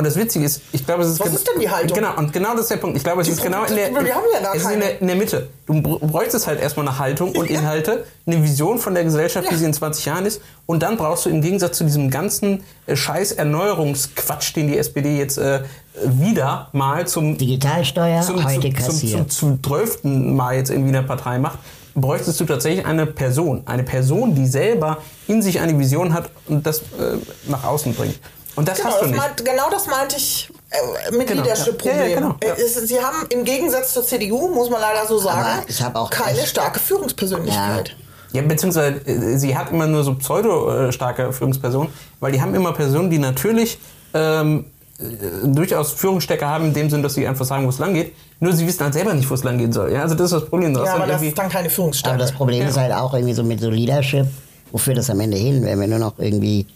Und 0.00 0.06
das 0.06 0.16
Witzige 0.16 0.46
ist, 0.46 0.62
ich 0.72 0.86
glaube, 0.86 1.02
es 1.02 1.10
ist 1.10 1.20
Was 1.20 1.34
ist 1.34 1.46
denn 1.46 1.60
die 1.60 1.68
Haltung? 1.68 1.94
Genau, 1.94 2.16
und 2.16 2.32
genau 2.32 2.52
das 2.52 2.62
ist 2.62 2.70
der 2.70 2.78
Punkt. 2.78 2.96
Ich 2.96 3.04
glaube, 3.04 3.20
es 3.20 3.26
Die 3.26 3.34
ist 3.34 3.42
genau 3.42 3.64
in 3.64 3.76
der, 3.76 3.88
haben 3.88 4.06
ja 4.32 4.40
gar 4.40 4.54
es 4.54 4.62
ist 4.62 4.70
in 4.70 4.80
der, 4.80 4.98
in 4.98 5.06
der 5.08 5.16
Mitte. 5.16 5.48
Du 5.66 5.82
br- 5.82 5.98
bräuchtest 5.98 6.46
halt 6.46 6.58
erstmal 6.58 6.88
eine 6.88 6.98
Haltung 6.98 7.32
und 7.32 7.50
Inhalte, 7.50 8.04
eine 8.26 8.42
Vision 8.42 8.78
von 8.78 8.94
der 8.94 9.04
Gesellschaft, 9.04 9.46
wie 9.50 9.52
Ja. 9.52 9.58
sie 9.58 9.66
in 9.66 9.74
20 9.74 10.06
Jahren 10.06 10.24
ist. 10.24 10.40
Und 10.64 10.82
dann 10.82 10.96
brauchst 10.96 11.26
du 11.26 11.28
im 11.28 11.42
Gegensatz 11.42 11.76
zu 11.76 11.84
diesem 11.84 12.08
ganzen 12.08 12.64
äh, 12.86 12.96
scheiß 12.96 13.32
Erneuerungsquatsch, 13.32 14.56
den 14.56 14.68
die 14.68 14.78
SPD 14.78 15.18
jetzt 15.18 15.36
äh, 15.36 15.60
wieder 16.02 16.68
mal 16.72 17.06
zum 17.06 17.36
Digitalsteuer, 17.36 18.22
zum, 18.22 18.42
heute 18.42 18.60
zum, 18.60 18.62
zum, 18.62 18.74
kassiert. 18.74 19.32
zum, 19.32 19.62
zum 19.62 19.62
12. 19.62 20.04
Mal 20.04 20.56
jetzt 20.56 20.70
irgendwie 20.70 20.88
in 20.88 20.94
der 20.94 21.02
Partei 21.02 21.38
macht, 21.38 21.58
bräuchtest 21.94 22.40
du 22.40 22.46
tatsächlich 22.46 22.86
eine 22.86 23.04
Person. 23.04 23.64
Eine 23.66 23.82
Person, 23.82 24.34
die 24.34 24.46
selber 24.46 24.98
in 25.28 25.42
sich 25.42 25.60
eine 25.60 25.78
Vision 25.78 26.14
hat 26.14 26.30
und 26.48 26.66
das 26.66 26.78
äh, 26.78 27.18
nach 27.48 27.64
außen 27.64 27.92
bringt. 27.94 28.18
Und 28.60 28.68
das 28.68 28.76
Genau 28.78 28.90
hast 28.90 28.96
du 29.00 29.04
das, 29.06 29.10
nicht. 29.12 29.20
meint, 29.20 29.44
genau 29.44 29.70
das 29.70 29.86
meinte 29.86 30.16
ich 30.16 30.50
äh, 30.70 31.16
mit 31.16 31.26
Genau, 31.28 31.42
Leadership-Problem. 31.42 31.96
ja. 31.96 32.02
Ja, 32.02 32.08
ja, 32.10 32.14
genau, 32.20 32.34
ja. 32.44 32.52
Äh, 32.54 32.68
Sie 32.68 33.00
haben 33.00 33.26
im 33.30 33.44
Gegensatz 33.44 33.94
zur 33.94 34.04
CDU, 34.04 34.48
muss 34.48 34.68
man 34.68 34.80
leider 34.82 35.06
so 35.08 35.18
sagen, 35.18 35.64
keine 36.10 36.38
echt- 36.38 36.48
starke 36.48 36.78
Führungspersönlichkeit. 36.78 37.96
Ja, 38.32 38.42
beziehungsweise 38.42 38.96
äh, 39.06 39.38
sie 39.38 39.56
hat 39.56 39.70
immer 39.72 39.86
nur 39.86 40.04
so 40.04 40.14
pseudo-starke 40.14 41.32
Führungspersonen, 41.32 41.90
weil 42.20 42.32
die 42.32 42.40
haben 42.42 42.54
immer 42.54 42.72
Personen, 42.72 43.08
die 43.10 43.18
natürlich 43.18 43.78
ähm, 44.12 44.66
äh, 44.98 45.02
durchaus 45.48 45.92
Führungsstärke 45.92 46.46
haben, 46.46 46.66
in 46.66 46.74
dem 46.74 46.90
Sinn, 46.90 47.02
dass 47.02 47.14
sie 47.14 47.26
einfach 47.26 47.46
sagen, 47.46 47.64
wo 47.64 47.70
es 47.70 47.78
lang 47.78 47.94
geht. 47.94 48.14
Nur 48.40 48.52
sie 48.52 48.66
wissen 48.66 48.84
halt 48.84 48.92
selber 48.92 49.14
nicht, 49.14 49.28
wo 49.30 49.34
es 49.34 49.42
lang 49.42 49.56
gehen 49.56 49.72
soll. 49.72 49.90
Ja, 49.92 50.02
also 50.02 50.14
das 50.14 50.26
ist 50.26 50.32
das 50.42 50.46
Problem. 50.50 50.74
Du 50.74 50.80
hast 50.80 50.86
Ja, 50.88 50.94
aber 50.96 51.06
das 51.06 51.22
ist 51.22 51.38
dann 51.38 51.48
keine 51.48 51.70
Führungsstärke. 51.70 52.14
Aber 52.14 52.22
das 52.22 52.32
Problem 52.32 52.62
Ja. 52.62 52.68
ist 52.68 52.76
halt 52.76 52.92
auch 52.92 53.14
irgendwie 53.14 53.34
so 53.34 53.42
mit 53.42 53.58
so 53.60 53.70
Leadership, 53.70 54.26
wofür 54.70 54.92
das 54.94 55.08
am 55.08 55.18
Ende 55.20 55.38
hin, 55.38 55.64
wenn 55.64 55.80
wir 55.80 55.88
nur 55.88 55.98
noch 55.98 56.18
irgendwie 56.18 56.66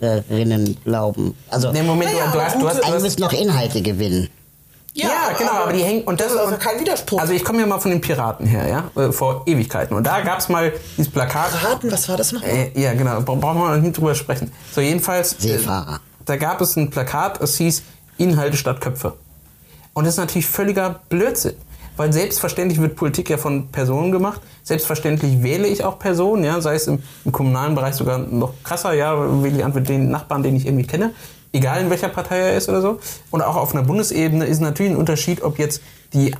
Führerinnen 0.00 0.76
glauben. 0.84 1.36
Also 1.50 1.72
Nee, 1.72 1.82
Moment, 1.82 2.12
Naja, 2.12 2.26
du, 2.26 2.32
du 2.32 2.38
aber 2.38 2.44
hast, 2.46 2.54
du 2.62 2.68
hast, 2.68 2.78
du 2.80 2.84
hast 2.94 3.02
müssen 3.02 3.20
noch 3.20 3.32
Inhalte 3.32 3.82
gewinnen. 3.82 4.28
Ja, 4.94 5.08
genau, 5.38 5.50
aber 5.52 5.74
die 5.74 5.82
hängen 5.82 6.04
und 6.04 6.18
das, 6.20 6.28
das 6.28 6.36
ist 6.36 6.40
also 6.40 6.56
kein 6.56 6.80
Widerspruch. 6.80 7.20
Also 7.20 7.34
ich 7.34 7.44
komme 7.44 7.60
ja 7.60 7.66
mal 7.66 7.78
von 7.78 7.90
den 7.90 8.00
Piraten 8.00 8.46
her, 8.46 8.66
ja, 8.96 9.02
äh, 9.02 9.12
vor 9.12 9.42
Ewigkeiten. 9.46 9.94
Und 9.94 10.04
da 10.06 10.22
gab 10.22 10.38
es 10.38 10.48
mal 10.48 10.72
dieses 10.96 11.12
Plakat. 11.12 11.50
Raten, 11.62 11.92
was 11.92 12.08
war 12.08 12.16
das 12.16 12.32
noch? 12.32 12.42
Äh, 12.42 12.70
ja, 12.80 12.94
genau, 12.94 13.20
bra- 13.20 13.34
brauchen 13.34 13.58
wir 13.60 13.76
noch 13.76 13.82
nicht 13.82 13.96
drüber 13.98 14.14
sprechen. 14.14 14.50
So, 14.74 14.80
jedenfalls. 14.80 15.34
äh, 15.34 15.48
Seefahrer. 15.58 16.00
Da 16.24 16.36
gab 16.36 16.62
es 16.62 16.76
ein 16.76 16.88
Plakat, 16.88 17.42
es 17.42 17.58
hieß 17.58 17.82
Inhalte 18.16 18.56
statt 18.56 18.80
Köpfe. 18.80 19.12
Und 19.92 20.04
das 20.04 20.14
ist 20.14 20.18
natürlich 20.18 20.46
völliger 20.46 21.00
Blödsinn. 21.10 21.54
Weil 21.96 22.12
selbstverständlich 22.12 22.80
wird 22.80 22.96
Politik 22.96 23.30
ja 23.30 23.36
von 23.36 23.68
Personen 23.68 24.12
gemacht. 24.12 24.40
Selbstverständlich 24.62 25.42
wähle 25.42 25.66
ich 25.66 25.84
auch 25.84 25.98
Personen, 25.98 26.44
ja, 26.44 26.60
sei 26.60 26.74
es 26.74 26.86
im, 26.86 27.02
im 27.24 27.32
kommunalen 27.32 27.74
Bereich 27.74 27.94
sogar 27.94 28.18
noch 28.18 28.52
krasser, 28.62 28.92
ja, 28.92 29.42
wähle 29.42 29.58
ich 29.58 29.64
einfach 29.64 29.82
den 29.82 30.10
Nachbarn, 30.10 30.42
den 30.42 30.56
ich 30.56 30.66
irgendwie 30.66 30.86
kenne. 30.86 31.12
Egal 31.52 31.80
in 31.80 31.90
welcher 31.90 32.08
Partei 32.08 32.38
er 32.38 32.56
ist 32.56 32.68
oder 32.68 32.82
so. 32.82 33.00
Und 33.30 33.42
auch 33.42 33.56
auf 33.56 33.74
einer 33.74 33.84
Bundesebene 33.84 34.44
ist 34.44 34.60
natürlich 34.60 34.92
ein 34.92 34.98
Unterschied, 34.98 35.42
ob 35.42 35.58
jetzt 35.58 35.80
die 36.12 36.34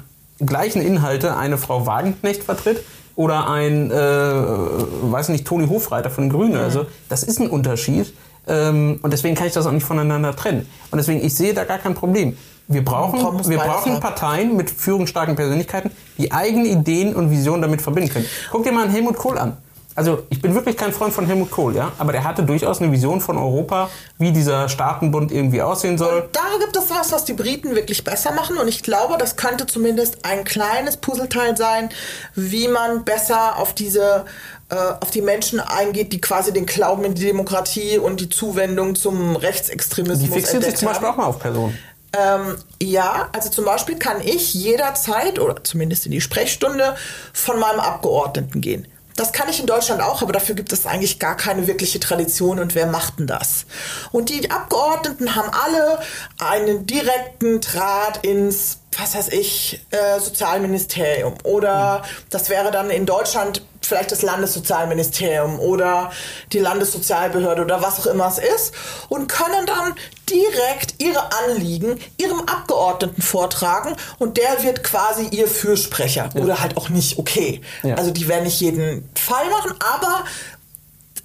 gleichen 0.44 0.82
Inhalte 0.82 1.36
eine 1.36 1.56
Frau 1.56 1.86
Wagenknecht 1.86 2.42
vertritt 2.42 2.82
oder 3.14 3.48
ein, 3.48 3.90
äh, 3.90 3.94
weiß 3.94 5.30
nicht, 5.30 5.46
Toni 5.46 5.66
Hofreiter 5.68 6.10
von 6.10 6.24
den 6.24 6.30
Grünen. 6.30 6.56
Also 6.56 6.86
das 7.08 7.22
ist 7.22 7.40
ein 7.40 7.48
Unterschied. 7.48 8.12
Ähm, 8.46 8.98
und 9.02 9.12
deswegen 9.12 9.34
kann 9.34 9.46
ich 9.46 9.54
das 9.54 9.66
auch 9.66 9.72
nicht 9.72 9.84
voneinander 9.84 10.36
trennen. 10.36 10.68
Und 10.90 10.98
deswegen, 10.98 11.24
ich 11.24 11.34
sehe 11.34 11.54
da 11.54 11.64
gar 11.64 11.78
kein 11.78 11.94
Problem. 11.94 12.36
Wir 12.68 12.84
brauchen, 12.84 13.48
wir 13.48 13.58
brauchen. 13.58 14.00
Parteien 14.00 14.56
mit 14.56 14.70
führungsstarken 14.70 15.36
Persönlichkeiten, 15.36 15.90
die 16.18 16.32
eigene 16.32 16.66
Ideen 16.68 17.14
und 17.14 17.30
Visionen 17.30 17.62
damit 17.62 17.80
verbinden 17.80 18.10
können. 18.10 18.26
Guck 18.50 18.64
dir 18.64 18.72
mal 18.72 18.84
einen 18.84 18.92
Helmut 18.92 19.16
Kohl 19.16 19.38
an. 19.38 19.56
Also 19.96 20.24
ich 20.28 20.42
bin 20.42 20.54
wirklich 20.54 20.76
kein 20.76 20.92
Freund 20.92 21.14
von 21.14 21.24
Helmut 21.24 21.50
Kohl, 21.50 21.74
ja, 21.74 21.92
aber 21.96 22.12
der 22.12 22.22
hatte 22.22 22.42
durchaus 22.42 22.82
eine 22.82 22.92
Vision 22.92 23.22
von 23.22 23.38
Europa, 23.38 23.88
wie 24.18 24.30
dieser 24.30 24.68
Staatenbund 24.68 25.32
irgendwie 25.32 25.62
aussehen 25.62 25.96
soll. 25.96 26.28
Da 26.32 26.42
gibt 26.60 26.76
es 26.76 26.90
was, 26.90 27.12
was 27.12 27.24
die 27.24 27.32
Briten 27.32 27.74
wirklich 27.74 28.04
besser 28.04 28.32
machen 28.32 28.58
und 28.58 28.68
ich 28.68 28.82
glaube, 28.82 29.16
das 29.16 29.36
könnte 29.36 29.66
zumindest 29.66 30.26
ein 30.26 30.44
kleines 30.44 30.98
Puzzleteil 30.98 31.56
sein, 31.56 31.88
wie 32.34 32.68
man 32.68 33.04
besser 33.04 33.56
auf 33.56 33.72
diese 33.72 34.26
äh, 34.68 34.74
auf 34.74 35.10
die 35.12 35.22
Menschen 35.22 35.60
eingeht, 35.60 36.12
die 36.12 36.20
quasi 36.20 36.52
den 36.52 36.66
Glauben 36.66 37.04
in 37.04 37.14
die 37.14 37.24
Demokratie 37.24 37.98
und 37.98 38.20
die 38.20 38.28
Zuwendung 38.28 38.96
zum 38.96 39.36
Rechtsextremismus 39.36 40.28
Die 40.28 40.28
fixiert 40.28 40.64
sich 40.64 40.76
zum 40.76 40.88
Beispiel 40.88 41.08
auch 41.08 41.16
mal 41.16 41.26
auf 41.26 41.38
Personen. 41.38 41.78
Ähm, 42.12 42.56
ja, 42.80 43.28
also 43.32 43.50
zum 43.50 43.64
Beispiel 43.64 43.98
kann 43.98 44.20
ich 44.20 44.54
jederzeit 44.54 45.38
oder 45.38 45.62
zumindest 45.64 46.06
in 46.06 46.12
die 46.12 46.20
Sprechstunde 46.20 46.96
von 47.32 47.58
meinem 47.58 47.80
Abgeordneten 47.80 48.60
gehen. 48.60 48.86
Das 49.16 49.32
kann 49.32 49.48
ich 49.48 49.60
in 49.60 49.66
Deutschland 49.66 50.02
auch, 50.02 50.20
aber 50.20 50.34
dafür 50.34 50.54
gibt 50.54 50.72
es 50.72 50.84
eigentlich 50.84 51.18
gar 51.18 51.36
keine 51.36 51.66
wirkliche 51.66 51.98
Tradition 51.98 52.58
und 52.58 52.74
wer 52.74 52.86
macht 52.86 53.18
denn 53.18 53.26
das? 53.26 53.64
Und 54.12 54.28
die 54.28 54.50
Abgeordneten 54.50 55.34
haben 55.34 55.48
alle 55.50 55.98
einen 56.38 56.86
direkten 56.86 57.62
Draht 57.62 58.24
ins 58.26 58.80
was 58.98 59.14
weiß 59.14 59.28
ich, 59.28 59.80
äh, 59.90 60.20
Sozialministerium 60.20 61.34
oder 61.44 62.02
das 62.30 62.48
wäre 62.48 62.70
dann 62.70 62.90
in 62.90 63.06
Deutschland 63.06 63.62
vielleicht 63.86 64.10
das 64.12 64.22
Landessozialministerium 64.22 65.60
oder 65.60 66.10
die 66.52 66.58
Landessozialbehörde 66.58 67.62
oder 67.62 67.82
was 67.82 68.00
auch 68.00 68.06
immer 68.06 68.26
es 68.26 68.38
ist 68.38 68.74
und 69.08 69.28
können 69.28 69.66
dann 69.66 69.94
direkt 70.28 71.00
ihre 71.00 71.30
Anliegen 71.44 72.00
ihrem 72.16 72.40
Abgeordneten 72.40 73.22
vortragen 73.22 73.94
und 74.18 74.36
der 74.36 74.62
wird 74.62 74.82
quasi 74.82 75.28
ihr 75.30 75.46
Fürsprecher 75.46 76.30
ja. 76.34 76.42
oder 76.42 76.60
halt 76.60 76.76
auch 76.76 76.88
nicht 76.88 77.18
okay. 77.18 77.60
Ja. 77.82 77.94
Also 77.94 78.10
die 78.10 78.26
werden 78.28 78.44
nicht 78.44 78.60
jeden 78.60 79.08
Fall 79.14 79.48
machen, 79.50 79.74
aber 79.78 80.24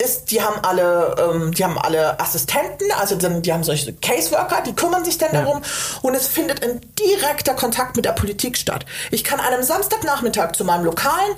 ist, 0.02 0.32
die 0.32 0.41
haben 0.41 0.64
alle, 0.64 1.16
ähm, 1.20 1.54
die 1.54 1.64
haben 1.64 1.78
alle 1.78 2.20
Assistenten, 2.20 2.91
also 2.99 3.16
dann, 3.16 3.41
die 3.41 3.54
haben 3.54 3.64
solche 3.64 3.93
Caseworker, 3.93 4.62
die 4.66 4.74
kümmern 4.74 5.06
sich 5.06 5.18
dann 5.18 5.34
ja. 5.34 5.41
darum 5.41 5.62
und 6.02 6.16
es 6.16 6.28
findet 6.28 6.64
ein 6.64 6.82
direkter 6.99 7.54
Kontakt 7.54 7.95
mit 7.95 8.06
der 8.06 8.14
Politik 8.14 8.58
statt. 8.58 8.86
Ich 9.12 9.24
kann 9.24 9.39
an 9.39 9.54
einem 9.54 9.64
Samstagnachmittag 9.64 10.54
zu 10.54 10.66
meinem 10.66 10.86
lokalen 10.86 11.36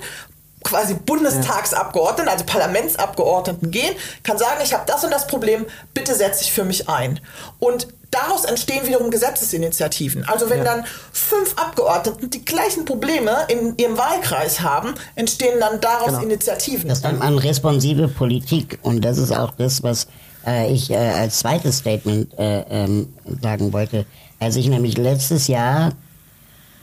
quasi 0.62 0.94
Bundestagsabgeordneten, 0.94 2.28
also 2.28 2.44
Parlamentsabgeordneten 2.44 3.70
gehen, 3.70 3.94
kann 4.22 4.38
sagen, 4.38 4.60
ich 4.64 4.72
habe 4.72 4.84
das 4.86 5.04
und 5.04 5.10
das 5.10 5.26
Problem, 5.26 5.66
bitte 5.92 6.14
setze 6.14 6.42
ich 6.42 6.52
für 6.52 6.64
mich 6.64 6.88
ein. 6.88 7.20
Und 7.58 7.86
daraus 8.14 8.44
entstehen 8.44 8.86
wiederum 8.86 9.10
Gesetzesinitiativen. 9.10 10.24
Also 10.28 10.48
wenn 10.48 10.58
ja. 10.58 10.64
dann 10.64 10.84
fünf 11.12 11.54
Abgeordneten 11.56 12.30
die 12.30 12.44
gleichen 12.44 12.84
Probleme 12.84 13.46
in 13.48 13.76
ihrem 13.76 13.98
Wahlkreis 13.98 14.60
haben, 14.60 14.94
entstehen 15.14 15.58
dann 15.60 15.80
daraus 15.80 16.08
genau. 16.08 16.22
Initiativen. 16.22 16.88
Das 16.88 17.02
nennt 17.02 17.18
man 17.18 17.38
responsive 17.38 18.08
Politik 18.08 18.78
und 18.82 19.04
das 19.04 19.18
ist 19.18 19.32
auch 19.32 19.52
das, 19.52 19.82
was 19.82 20.06
äh, 20.46 20.72
ich 20.72 20.90
äh, 20.90 20.96
als 20.96 21.40
zweites 21.40 21.78
Statement 21.78 22.38
äh, 22.38 22.60
ähm, 22.70 23.12
sagen 23.42 23.72
wollte. 23.72 24.06
Als 24.38 24.56
ich 24.56 24.68
nämlich 24.68 24.96
letztes 24.96 25.48
Jahr 25.48 25.92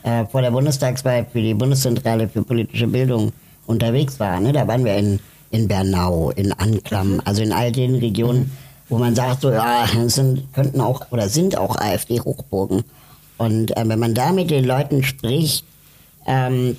äh, 0.02 0.26
vor 0.26 0.42
der 0.42 0.50
Bundestagswahl 0.50 1.26
für 1.30 1.40
die 1.40 1.54
Bundeszentrale 1.54 2.28
für 2.28 2.42
politische 2.42 2.86
Bildung 2.86 3.32
unterwegs 3.66 4.18
war. 4.18 4.40
Ne? 4.40 4.52
Da 4.52 4.66
waren 4.66 4.84
wir 4.84 4.96
in, 4.96 5.20
in 5.50 5.68
Bernau, 5.68 6.30
in 6.30 6.52
Anklam, 6.52 7.14
mhm. 7.14 7.22
also 7.24 7.42
in 7.42 7.52
all 7.52 7.70
den 7.72 7.94
Regionen, 7.96 8.50
wo 8.92 8.98
man 8.98 9.14
sagt, 9.14 9.40
so, 9.40 9.50
ja, 9.50 9.86
sind, 10.06 10.52
könnten 10.52 10.82
auch 10.82 11.10
oder 11.10 11.30
sind 11.30 11.56
auch 11.56 11.76
AfD-Hochburgen. 11.76 12.84
Und 13.38 13.74
äh, 13.74 13.88
wenn 13.88 13.98
man 13.98 14.14
da 14.14 14.32
mit 14.32 14.50
den 14.50 14.66
Leuten 14.66 15.02
spricht, 15.02 15.64
ähm, 16.26 16.76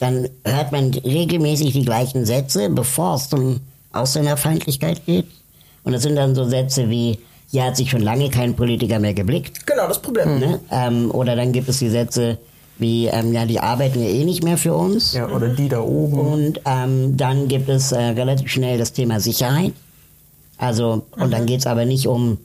dann 0.00 0.28
hört 0.44 0.72
man 0.72 0.92
regelmäßig 0.92 1.72
die 1.72 1.84
gleichen 1.84 2.26
Sätze, 2.26 2.68
bevor 2.68 3.14
es 3.14 3.32
um 3.32 3.60
Ausländerfeindlichkeit 3.92 5.06
geht. 5.06 5.26
Und 5.84 5.92
das 5.92 6.02
sind 6.02 6.16
dann 6.16 6.34
so 6.34 6.44
Sätze 6.44 6.90
wie, 6.90 7.20
hier 7.48 7.62
hat 7.62 7.76
sich 7.76 7.88
schon 7.88 8.02
lange 8.02 8.28
kein 8.28 8.56
Politiker 8.56 8.98
mehr 8.98 9.14
geblickt. 9.14 9.68
Genau, 9.68 9.86
das 9.86 10.02
Problem. 10.02 10.40
Ne? 10.40 10.58
Ähm, 10.72 11.12
oder 11.12 11.36
dann 11.36 11.52
gibt 11.52 11.68
es 11.68 11.78
die 11.78 11.90
Sätze, 11.90 12.38
wie, 12.78 13.06
ähm, 13.06 13.32
ja, 13.32 13.46
die 13.46 13.60
arbeiten 13.60 14.02
ja 14.02 14.08
eh 14.08 14.24
nicht 14.24 14.42
mehr 14.42 14.58
für 14.58 14.74
uns. 14.74 15.12
Ja, 15.12 15.28
oder 15.28 15.48
die 15.48 15.68
da 15.68 15.78
oben. 15.80 16.18
Und 16.18 16.60
ähm, 16.66 17.16
dann 17.16 17.46
gibt 17.46 17.68
es 17.68 17.92
äh, 17.92 17.98
relativ 17.98 18.50
schnell 18.50 18.78
das 18.78 18.92
Thema 18.92 19.20
Sicherheit. 19.20 19.72
Also, 20.58 21.06
und 21.16 21.28
mhm. 21.28 21.30
dann 21.30 21.46
geht 21.46 21.60
es 21.60 21.66
aber 21.66 21.84
nicht 21.84 22.06
um 22.06 22.38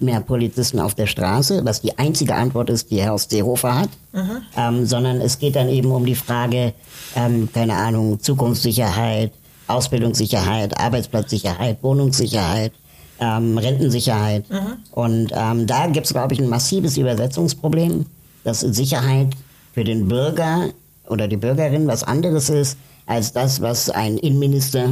mehr 0.00 0.20
Polizisten 0.20 0.78
auf 0.78 0.94
der 0.94 1.06
Straße, 1.06 1.64
was 1.64 1.80
die 1.80 1.98
einzige 1.98 2.34
Antwort 2.34 2.70
ist, 2.70 2.90
die 2.90 3.00
Herr 3.00 3.18
Seehofer 3.18 3.80
hat, 3.80 3.90
mhm. 4.12 4.42
ähm, 4.56 4.86
sondern 4.86 5.20
es 5.20 5.38
geht 5.38 5.56
dann 5.56 5.68
eben 5.68 5.90
um 5.90 6.06
die 6.06 6.14
Frage, 6.14 6.72
ähm, 7.16 7.48
keine 7.52 7.74
Ahnung, 7.74 8.20
Zukunftssicherheit, 8.20 9.32
Ausbildungssicherheit, 9.66 10.78
Arbeitsplatzsicherheit, 10.78 11.82
Wohnungssicherheit, 11.82 12.72
ähm, 13.20 13.58
Rentensicherheit. 13.58 14.48
Mhm. 14.50 14.76
Und 14.92 15.32
ähm, 15.34 15.66
da 15.66 15.86
gibt 15.86 16.06
es, 16.06 16.12
glaube 16.12 16.34
ich, 16.34 16.40
ein 16.40 16.48
massives 16.48 16.96
Übersetzungsproblem, 16.96 18.06
dass 18.44 18.60
Sicherheit 18.60 19.28
für 19.74 19.84
den 19.84 20.08
Bürger 20.08 20.70
oder 21.08 21.26
die 21.26 21.36
Bürgerin 21.36 21.86
was 21.86 22.04
anderes 22.04 22.50
ist 22.50 22.78
als 23.06 23.32
das, 23.32 23.60
was 23.60 23.90
ein 23.90 24.18
Innenminister 24.18 24.90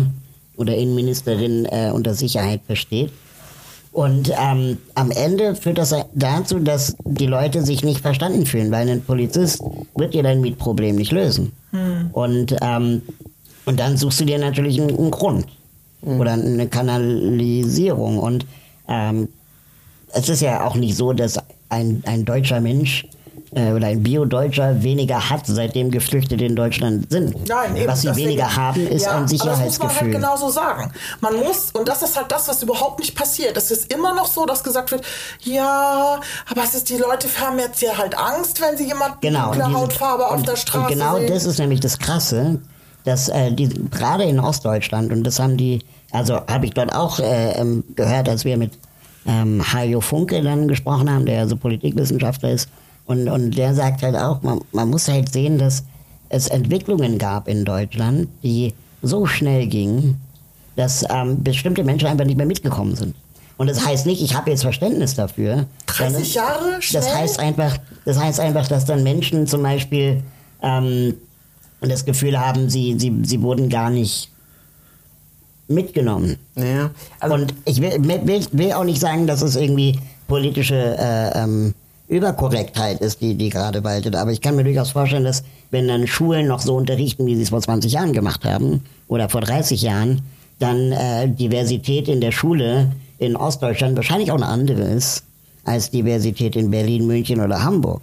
oder 0.57 0.77
Innenministerin 0.77 1.67
äh, 1.67 1.91
unter 1.93 2.15
Sicherheit 2.15 2.61
versteht. 2.67 3.11
Und 3.93 4.31
ähm, 4.39 4.77
am 4.95 5.11
Ende 5.11 5.55
führt 5.55 5.79
das 5.79 5.95
dazu, 6.15 6.59
dass 6.59 6.97
die 7.05 7.27
Leute 7.27 7.63
sich 7.63 7.83
nicht 7.83 8.01
verstanden 8.01 8.45
fühlen, 8.45 8.71
weil 8.71 8.89
ein 8.91 9.03
Polizist 9.03 9.63
wird 9.95 10.13
dir 10.13 10.23
dein 10.23 10.43
Mietproblem 10.43 10.97
nicht 10.97 11.13
lösen. 11.13 11.53
Hm. 11.71 12.11
Und, 12.13 12.55
ähm, 12.61 13.01
und 13.65 13.81
dann 13.81 13.97
suchst 13.97 14.21
du 14.21 14.27
dir 14.27 14.39
natürlich 14.39 14.79
einen, 14.79 14.99
einen 14.99 15.11
Grund 15.11 15.47
hm. 16.03 16.21
oder 16.21 16.33
eine 16.33 16.69
Kanalisierung. 16.69 18.19
Und 18.19 18.45
ähm, 18.87 19.29
es 20.13 20.29
ist 20.29 20.43
ja 20.43 20.67
auch 20.67 20.75
nicht 20.75 20.95
so, 20.95 21.15
dass 21.15 21.41
ein, 21.71 22.03
ein 22.07 22.27
deutscher 22.27 22.61
Mensch 22.61 23.07
äh, 23.57 23.73
oder 23.73 23.87
ein 23.87 24.03
Bio-Deutscher 24.03 24.83
weniger 24.83 25.31
hat, 25.31 25.47
seitdem 25.47 25.91
Geflüchtete 25.91 26.45
in 26.45 26.55
Deutschland 26.55 27.11
sind. 27.11 27.49
Nein, 27.49 27.75
eben, 27.75 27.89
was 27.89 28.03
sie 28.03 28.09
deswegen, 28.09 28.29
weniger 28.29 28.55
haben, 28.55 28.87
ist 28.87 29.07
ja, 29.07 29.17
ein 29.17 29.27
Sicherheitsgefühl. 29.27 29.67
das 29.67 29.79
muss 29.79 29.95
man 29.95 30.01
halt 30.01 30.13
genauso 30.13 30.49
sagen. 30.51 30.93
Man 31.21 31.37
muss, 31.37 31.71
und 31.73 31.89
das 31.89 32.03
ist 32.03 32.17
halt 32.17 32.31
das, 32.31 32.49
was 32.49 32.63
überhaupt 32.63 33.01
nicht 33.01 33.17
passiert. 33.17 33.57
Es 33.57 33.71
ist 33.71 33.93
immer 33.93 34.15
noch 34.15 34.27
so, 34.27 34.45
dass 34.45 34.63
gesagt 34.63 34.91
wird, 34.91 35.05
ja, 35.41 36.21
aber 36.51 36.63
es 36.65 36.75
ist, 36.75 36.91
die 36.91 36.99
Leute 36.99 37.29
haben 37.41 37.59
jetzt 37.59 37.81
ja 37.81 37.97
halt 37.97 38.17
Angst, 38.19 38.61
wenn 38.61 38.77
sie 38.77 38.87
jemanden 38.87 39.19
genau, 39.23 39.47
dunkle 39.47 39.73
Hautfarbe 39.73 40.29
auf 40.29 40.43
der 40.43 40.57
Straße 40.57 40.87
und 40.87 40.89
genau 40.93 41.17
sehen. 41.17 41.29
das 41.29 41.47
ist 41.47 41.59
nämlich 41.59 41.81
das 41.81 41.99
Krasse, 41.99 42.61
dass 43.05 43.29
äh, 43.31 43.53
die, 43.53 43.69
gerade 43.91 44.25
in 44.25 44.39
Ostdeutschland, 44.39 45.11
und 45.13 45.25
das 45.25 45.39
haben 45.39 45.57
die, 45.57 45.79
also 46.13 46.41
habe 46.47 46.67
ich 46.67 46.75
dort 46.75 46.95
auch 46.95 47.21
äh, 47.21 47.53
ähm, 47.53 47.85
gehört, 47.95 48.29
als 48.29 48.45
wir 48.45 48.59
mit 48.59 48.73
ähm, 49.27 49.63
Hajo 49.73 50.03
Funke 50.03 50.43
dann 50.43 50.69
gesprochen 50.69 51.11
haben, 51.11 51.25
der 51.25 51.41
also 51.41 51.57
Politikwissenschaftler 51.57 52.51
ist, 52.51 52.69
und, 53.07 53.29
und 53.29 53.57
der 53.57 53.75
sagt 53.75 54.03
halt 54.03 54.17
auch, 54.17 54.43
man, 54.43 54.61
man 54.73 54.91
muss 54.91 55.09
halt 55.09 55.33
sehen, 55.33 55.59
dass 55.59 55.85
es 56.29 56.49
Entwicklungen 56.49 57.19
gab 57.19 57.49
in 57.49 57.65
Deutschland, 57.65 58.29
die 58.43 58.75
so 59.03 59.27
schnell 59.27 59.67
gingen, 59.67 60.21
dass 60.75 61.05
ähm, 61.09 61.43
bestimmte 61.43 61.85
Menschen 61.85 62.09
einfach 62.09 62.25
nicht 62.25 62.37
mehr 62.37 62.47
mitgekommen 62.47 62.97
sind. 62.97 63.15
Und 63.59 63.71
das 63.71 63.87
heißt 63.87 64.07
nicht, 64.07 64.23
ich 64.23 64.35
habe 64.35 64.51
jetzt 64.51 64.63
Verständnis 64.63 65.15
dafür. 65.15 65.67
30 65.87 66.35
Jahre 66.35 66.83
schnell? 66.83 67.03
Das 67.03 67.15
heißt 67.15 67.39
einfach, 67.39 67.79
das 68.05 68.19
heißt 68.19 68.41
einfach, 68.41 68.69
dass 68.69 68.85
dann 68.85 69.03
Menschen 69.03 69.47
zum 69.47 69.63
Beispiel 69.63 70.23
ähm, 70.63 71.15
das 71.81 72.05
Gefühl 72.05 72.39
haben, 72.39 72.69
sie, 72.69 72.97
sie, 72.99 73.13
sie 73.23 73.41
wurden 73.41 73.69
gar 73.69 73.89
nicht 73.89 74.31
mitgenommen. 75.69 76.37
Ja, 76.55 76.91
also 77.19 77.35
und 77.35 77.55
ich 77.65 77.81
will, 77.81 77.93
will, 78.05 78.47
will, 78.53 78.73
auch 78.73 78.85
nicht 78.85 79.01
sagen, 79.01 79.27
dass 79.27 79.43
es 79.43 79.57
irgendwie 79.57 79.99
politische 80.29 80.97
äh, 80.99 81.43
ähm, 81.43 81.75
Überkorrektheit 82.09 83.01
ist, 83.01 83.21
die, 83.21 83.35
die 83.35 83.49
gerade 83.49 83.83
waltet. 83.85 84.15
Aber 84.15 84.31
ich 84.31 84.41
kann 84.41 84.57
mir 84.57 84.65
durchaus 84.65 84.91
vorstellen, 84.91 85.25
dass 85.25 85.43
wenn 85.71 85.89
dann 85.89 86.07
Schulen 86.07 86.47
noch 86.47 86.61
so 86.61 86.77
unterrichten, 86.77 87.27
wie 87.27 87.37
sie 87.37 87.43
es 87.43 87.51
vor 87.51 87.61
20 87.61 87.93
Jahren 87.93 88.13
gemacht 88.13 88.45
haben 88.45 88.85
oder 89.09 89.29
vor 89.29 89.41
30 89.41 89.83
Jahren, 89.83 90.23
dann 90.59 90.93
äh, 90.93 91.29
Diversität 91.29 92.09
in 92.09 92.21
der 92.21 92.33
Schule 92.33 92.93
in 93.19 93.37
Ostdeutschland 93.37 93.97
wahrscheinlich 93.97 94.31
auch 94.31 94.37
eine 94.37 94.47
andere 94.47 94.83
ist 94.83 95.25
als 95.65 95.91
Diversität 95.91 96.55
in 96.55 96.71
Berlin, 96.71 97.07
München 97.07 97.41
oder 97.41 97.63
Hamburg. 97.63 98.01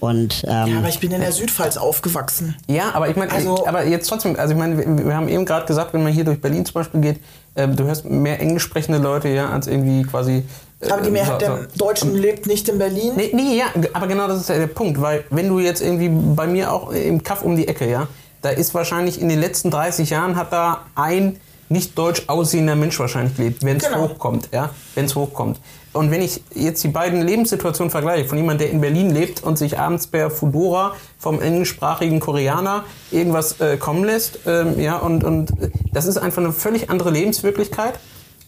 Und, 0.00 0.44
ähm, 0.46 0.68
ja, 0.68 0.78
aber 0.78 0.88
ich 0.88 1.00
bin 1.00 1.10
in 1.10 1.20
der 1.20 1.32
Südpfalz 1.32 1.76
aufgewachsen. 1.76 2.54
Ja, 2.68 2.92
aber 2.92 3.08
ich 3.08 3.16
meine, 3.16 3.32
also, 3.32 3.66
aber 3.66 3.84
jetzt 3.84 4.08
trotzdem, 4.08 4.36
also 4.36 4.54
ich 4.54 4.58
meine, 4.58 4.78
wir, 4.78 5.06
wir 5.06 5.14
haben 5.16 5.28
eben 5.28 5.44
gerade 5.44 5.66
gesagt, 5.66 5.92
wenn 5.92 6.04
man 6.04 6.12
hier 6.12 6.24
durch 6.24 6.40
Berlin 6.40 6.64
zum 6.64 6.74
Beispiel 6.74 7.00
geht, 7.00 7.20
äh, 7.56 7.66
du 7.66 7.84
hörst 7.84 8.04
mehr 8.04 8.40
englisch 8.40 8.62
sprechende 8.62 8.98
Leute, 8.98 9.28
ja, 9.28 9.50
als 9.50 9.66
irgendwie 9.66 10.04
quasi 10.04 10.44
aber 10.88 11.02
die 11.02 11.10
Mehrheit 11.10 11.40
der 11.40 11.66
Deutschen 11.76 12.14
lebt 12.14 12.46
nicht 12.46 12.68
in 12.68 12.78
Berlin. 12.78 13.12
Nee, 13.16 13.30
nee, 13.34 13.56
ja, 13.56 13.66
aber 13.92 14.06
genau 14.06 14.28
das 14.28 14.40
ist 14.40 14.48
ja 14.48 14.58
der 14.58 14.68
Punkt, 14.68 15.00
weil 15.00 15.24
wenn 15.30 15.48
du 15.48 15.58
jetzt 15.58 15.80
irgendwie 15.80 16.08
bei 16.08 16.46
mir 16.46 16.72
auch 16.72 16.92
im 16.92 17.22
Kaff 17.22 17.42
um 17.42 17.56
die 17.56 17.66
Ecke, 17.66 17.90
ja, 17.90 18.06
da 18.42 18.50
ist 18.50 18.74
wahrscheinlich 18.74 19.20
in 19.20 19.28
den 19.28 19.40
letzten 19.40 19.70
30 19.70 20.10
Jahren 20.10 20.36
hat 20.36 20.52
da 20.52 20.86
ein 20.94 21.40
nicht 21.68 21.98
deutsch 21.98 22.22
aussehender 22.28 22.76
Mensch 22.76 22.98
wahrscheinlich 22.98 23.36
gelebt, 23.36 23.64
wenn 23.64 23.76
es 23.76 23.84
genau. 23.84 24.08
hochkommt, 24.08 24.48
ja, 24.52 24.70
wenn 24.94 25.04
es 25.04 25.14
hochkommt. 25.14 25.60
Und 25.92 26.10
wenn 26.10 26.22
ich 26.22 26.42
jetzt 26.54 26.84
die 26.84 26.88
beiden 26.88 27.22
Lebenssituationen 27.22 27.90
vergleiche, 27.90 28.26
von 28.26 28.38
jemandem, 28.38 28.66
der 28.66 28.70
in 28.70 28.80
Berlin 28.80 29.10
lebt 29.10 29.42
und 29.42 29.58
sich 29.58 29.78
abends 29.78 30.06
per 30.06 30.30
Fudora 30.30 30.94
vom 31.18 31.40
englischsprachigen 31.42 32.20
Koreaner 32.20 32.84
irgendwas 33.10 33.60
äh, 33.60 33.76
kommen 33.78 34.04
lässt, 34.04 34.40
ähm, 34.46 34.78
ja, 34.78 34.98
und, 34.98 35.24
und 35.24 35.52
das 35.92 36.06
ist 36.06 36.16
einfach 36.16 36.42
eine 36.42 36.52
völlig 36.52 36.90
andere 36.90 37.10
Lebenswirklichkeit. 37.10 37.98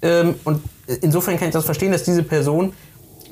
Ähm, 0.03 0.37
und 0.45 0.62
insofern 1.01 1.38
kann 1.38 1.49
ich 1.49 1.55
das 1.55 1.64
verstehen, 1.64 1.93
dass 1.93 2.05
diese 2.05 2.22
Person 2.22 2.72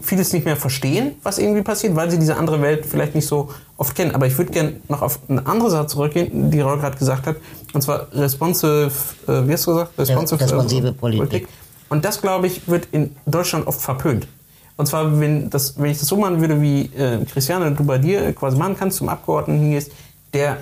vieles 0.01 0.33
nicht 0.33 0.45
mehr 0.45 0.57
verstehen, 0.57 1.17
was 1.23 1.39
irgendwie 1.39 1.63
passiert, 1.63 1.97
weil 1.97 2.11
sie 2.11 2.19
diese 2.19 2.37
andere 2.37 2.63
Welt 2.63 2.87
vielleicht 2.87 3.15
nicht 3.15 3.27
so 3.27 3.51
oft 3.77 3.95
kennen. 3.95 4.15
Aber 4.15 4.27
ich 4.27 4.39
würde 4.39 4.53
gerne 4.53 4.75
noch 4.89 5.03
auf 5.03 5.19
eine 5.29 5.45
andere 5.47 5.71
Sache 5.71 5.87
zurückgehen, 5.89 6.51
die 6.51 6.61
Raul 6.61 6.79
gerade 6.79 6.97
gesagt 6.97 7.27
hat, 7.27 7.37
und 7.73 7.83
zwar 7.83 8.09
responsive, 8.13 8.91
äh, 9.27 9.47
wie 9.47 9.53
hast 9.53 9.67
du 9.67 9.73
gesagt? 9.73 9.99
Responsive, 9.99 10.41
responsive 10.41 10.89
äh, 10.89 10.93
Politik. 10.93 11.29
Politik. 11.29 11.49
Und 11.89 12.05
das, 12.05 12.21
glaube 12.21 12.47
ich, 12.47 12.69
wird 12.69 12.89
in 12.93 13.15
Deutschland 13.27 13.67
oft 13.67 13.81
verpönt. 13.81 14.29
Und 14.77 14.87
zwar, 14.87 15.19
wenn, 15.21 15.51
das, 15.51 15.79
wenn 15.79 15.91
ich 15.91 15.99
das 15.99 16.09
so 16.09 16.17
machen 16.17 16.41
würde, 16.41 16.61
wie 16.61 16.83
äh, 16.97 17.25
Christiane, 17.25 17.73
du 17.73 17.85
bei 17.85 17.99
dir 17.99 18.33
quasi 18.33 18.57
machen 18.57 18.77
kannst, 18.79 18.99
zum 18.99 19.09
Abgeordneten 19.09 19.61
hingehst, 19.61 19.91
der 20.33 20.59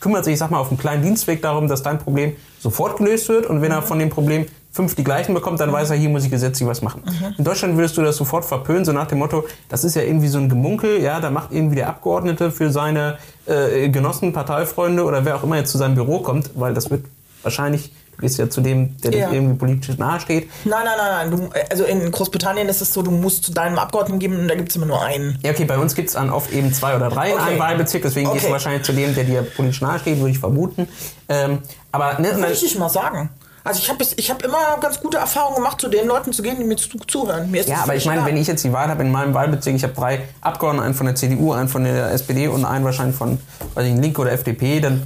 kümmert 0.00 0.24
sich, 0.24 0.34
ich 0.34 0.38
sag 0.38 0.50
mal, 0.50 0.58
auf 0.58 0.68
einem 0.68 0.78
kleinen 0.78 1.02
Dienstweg 1.02 1.42
darum, 1.42 1.66
dass 1.66 1.82
dein 1.82 1.98
Problem 1.98 2.32
sofort 2.60 2.98
gelöst 2.98 3.28
wird. 3.28 3.46
Und 3.46 3.62
wenn 3.62 3.72
er 3.72 3.82
von 3.82 3.98
dem 3.98 4.10
Problem 4.10 4.46
fünf 4.76 4.94
die 4.94 5.02
gleichen 5.04 5.34
bekommt, 5.34 5.58
dann 5.58 5.72
weiß 5.72 5.90
er, 5.90 5.96
hier 5.96 6.10
muss 6.10 6.24
ich 6.24 6.30
gesetzlich 6.30 6.68
was 6.68 6.82
machen. 6.82 7.02
In 7.38 7.44
Deutschland 7.44 7.76
würdest 7.76 7.96
du 7.96 8.02
das 8.02 8.16
sofort 8.16 8.44
verpönen, 8.44 8.84
so 8.84 8.92
nach 8.92 9.06
dem 9.06 9.18
Motto, 9.18 9.44
das 9.70 9.82
ist 9.84 9.96
ja 9.96 10.02
irgendwie 10.02 10.28
so 10.28 10.38
ein 10.38 10.48
Gemunkel, 10.48 11.00
ja, 11.02 11.18
da 11.18 11.30
macht 11.30 11.50
irgendwie 11.50 11.76
der 11.76 11.88
Abgeordnete 11.88 12.50
für 12.52 12.70
seine 12.70 13.16
äh, 13.46 13.88
Genossen, 13.88 14.32
Parteifreunde 14.34 15.02
oder 15.04 15.24
wer 15.24 15.36
auch 15.36 15.42
immer 15.42 15.56
jetzt 15.56 15.72
zu 15.72 15.78
seinem 15.78 15.94
Büro 15.94 16.20
kommt, 16.20 16.50
weil 16.54 16.74
das 16.74 16.90
wird 16.90 17.04
wahrscheinlich, 17.42 17.90
du 18.16 18.20
gehst 18.22 18.38
ja 18.38 18.50
zu 18.50 18.60
dem, 18.60 18.96
der 19.00 19.14
Ja. 19.14 19.28
dir 19.28 19.34
irgendwie 19.36 19.56
politisch 19.56 19.96
nahesteht. 19.98 20.50
Nein, 20.64 20.80
nein, 20.84 20.94
nein, 20.98 21.30
nein. 21.30 21.50
Du, 21.52 21.60
also 21.70 21.84
in 21.84 22.10
Großbritannien 22.10 22.68
ist 22.68 22.82
es 22.82 22.92
so, 22.92 23.02
du 23.02 23.10
musst 23.10 23.44
zu 23.44 23.52
deinem 23.52 23.78
Abgeordneten 23.78 24.18
geben 24.18 24.38
und 24.40 24.48
da 24.48 24.54
gibt 24.56 24.68
es 24.70 24.76
immer 24.76 24.86
nur 24.86 25.02
einen. 25.02 25.38
Ja, 25.42 25.52
okay, 25.52 25.64
bei 25.64 25.78
uns 25.78 25.94
gibt's 25.94 26.12
dann 26.14 26.28
oft 26.30 26.50
eben 26.52 26.72
zwei 26.74 26.96
oder 26.96 27.08
drei 27.08 27.28
in 27.30 27.34
Okay. 27.34 27.42
einem 27.50 27.60
Wahlbezirk, 27.60 28.02
deswegen 28.02 28.30
gehst 28.32 28.42
du 28.44 28.48
Okay. 28.48 28.52
wahrscheinlich 28.52 28.82
zu 28.82 28.92
dem, 28.92 29.14
der 29.14 29.24
dir 29.24 29.40
politisch 29.42 29.80
nahesteht, 29.80 30.18
würde 30.18 30.32
ich 30.32 30.38
vermuten. 30.38 30.86
Ähm, 31.28 31.60
aber 31.92 32.18
ne, 32.20 32.36
Würde 32.36 32.52
ich 32.52 32.78
mal 32.78 32.88
sagen. 32.90 33.30
Also 33.66 33.80
ich 33.80 33.90
habe 33.90 34.04
ich 34.16 34.30
hab 34.30 34.44
immer 34.44 34.78
ganz 34.80 35.00
gute 35.00 35.16
Erfahrungen 35.16 35.56
gemacht, 35.56 35.80
zu 35.80 35.88
den 35.88 36.06
Leuten 36.06 36.32
zu 36.32 36.40
gehen, 36.40 36.56
die 36.56 36.64
mir 36.64 36.76
zu, 36.76 36.88
zuhören. 37.06 37.50
Mir 37.50 37.62
ist 37.62 37.68
Ja, 37.68 37.82
aber 37.82 37.96
ich 37.96 38.06
meine, 38.06 38.24
wenn 38.24 38.36
ich 38.36 38.46
jetzt 38.46 38.62
die 38.62 38.72
Wahl 38.72 38.88
habe 38.88 39.02
in 39.02 39.10
meinem 39.10 39.34
Wahlbezirk, 39.34 39.74
ich 39.74 39.82
habe 39.82 39.92
drei 39.92 40.20
Abgeordnete, 40.40 40.84
einen 40.86 40.94
von 40.94 41.06
der 41.06 41.16
CDU, 41.16 41.52
einen 41.52 41.68
von 41.68 41.82
der 41.82 42.12
SPD 42.12 42.46
und 42.46 42.64
einen 42.64 42.84
wahrscheinlich 42.84 43.16
von, 43.16 43.40
weiß 43.74 43.86
ich, 43.88 43.96
Linke 43.96 44.20
oder 44.20 44.30
FDP, 44.30 44.78
dann 44.78 45.02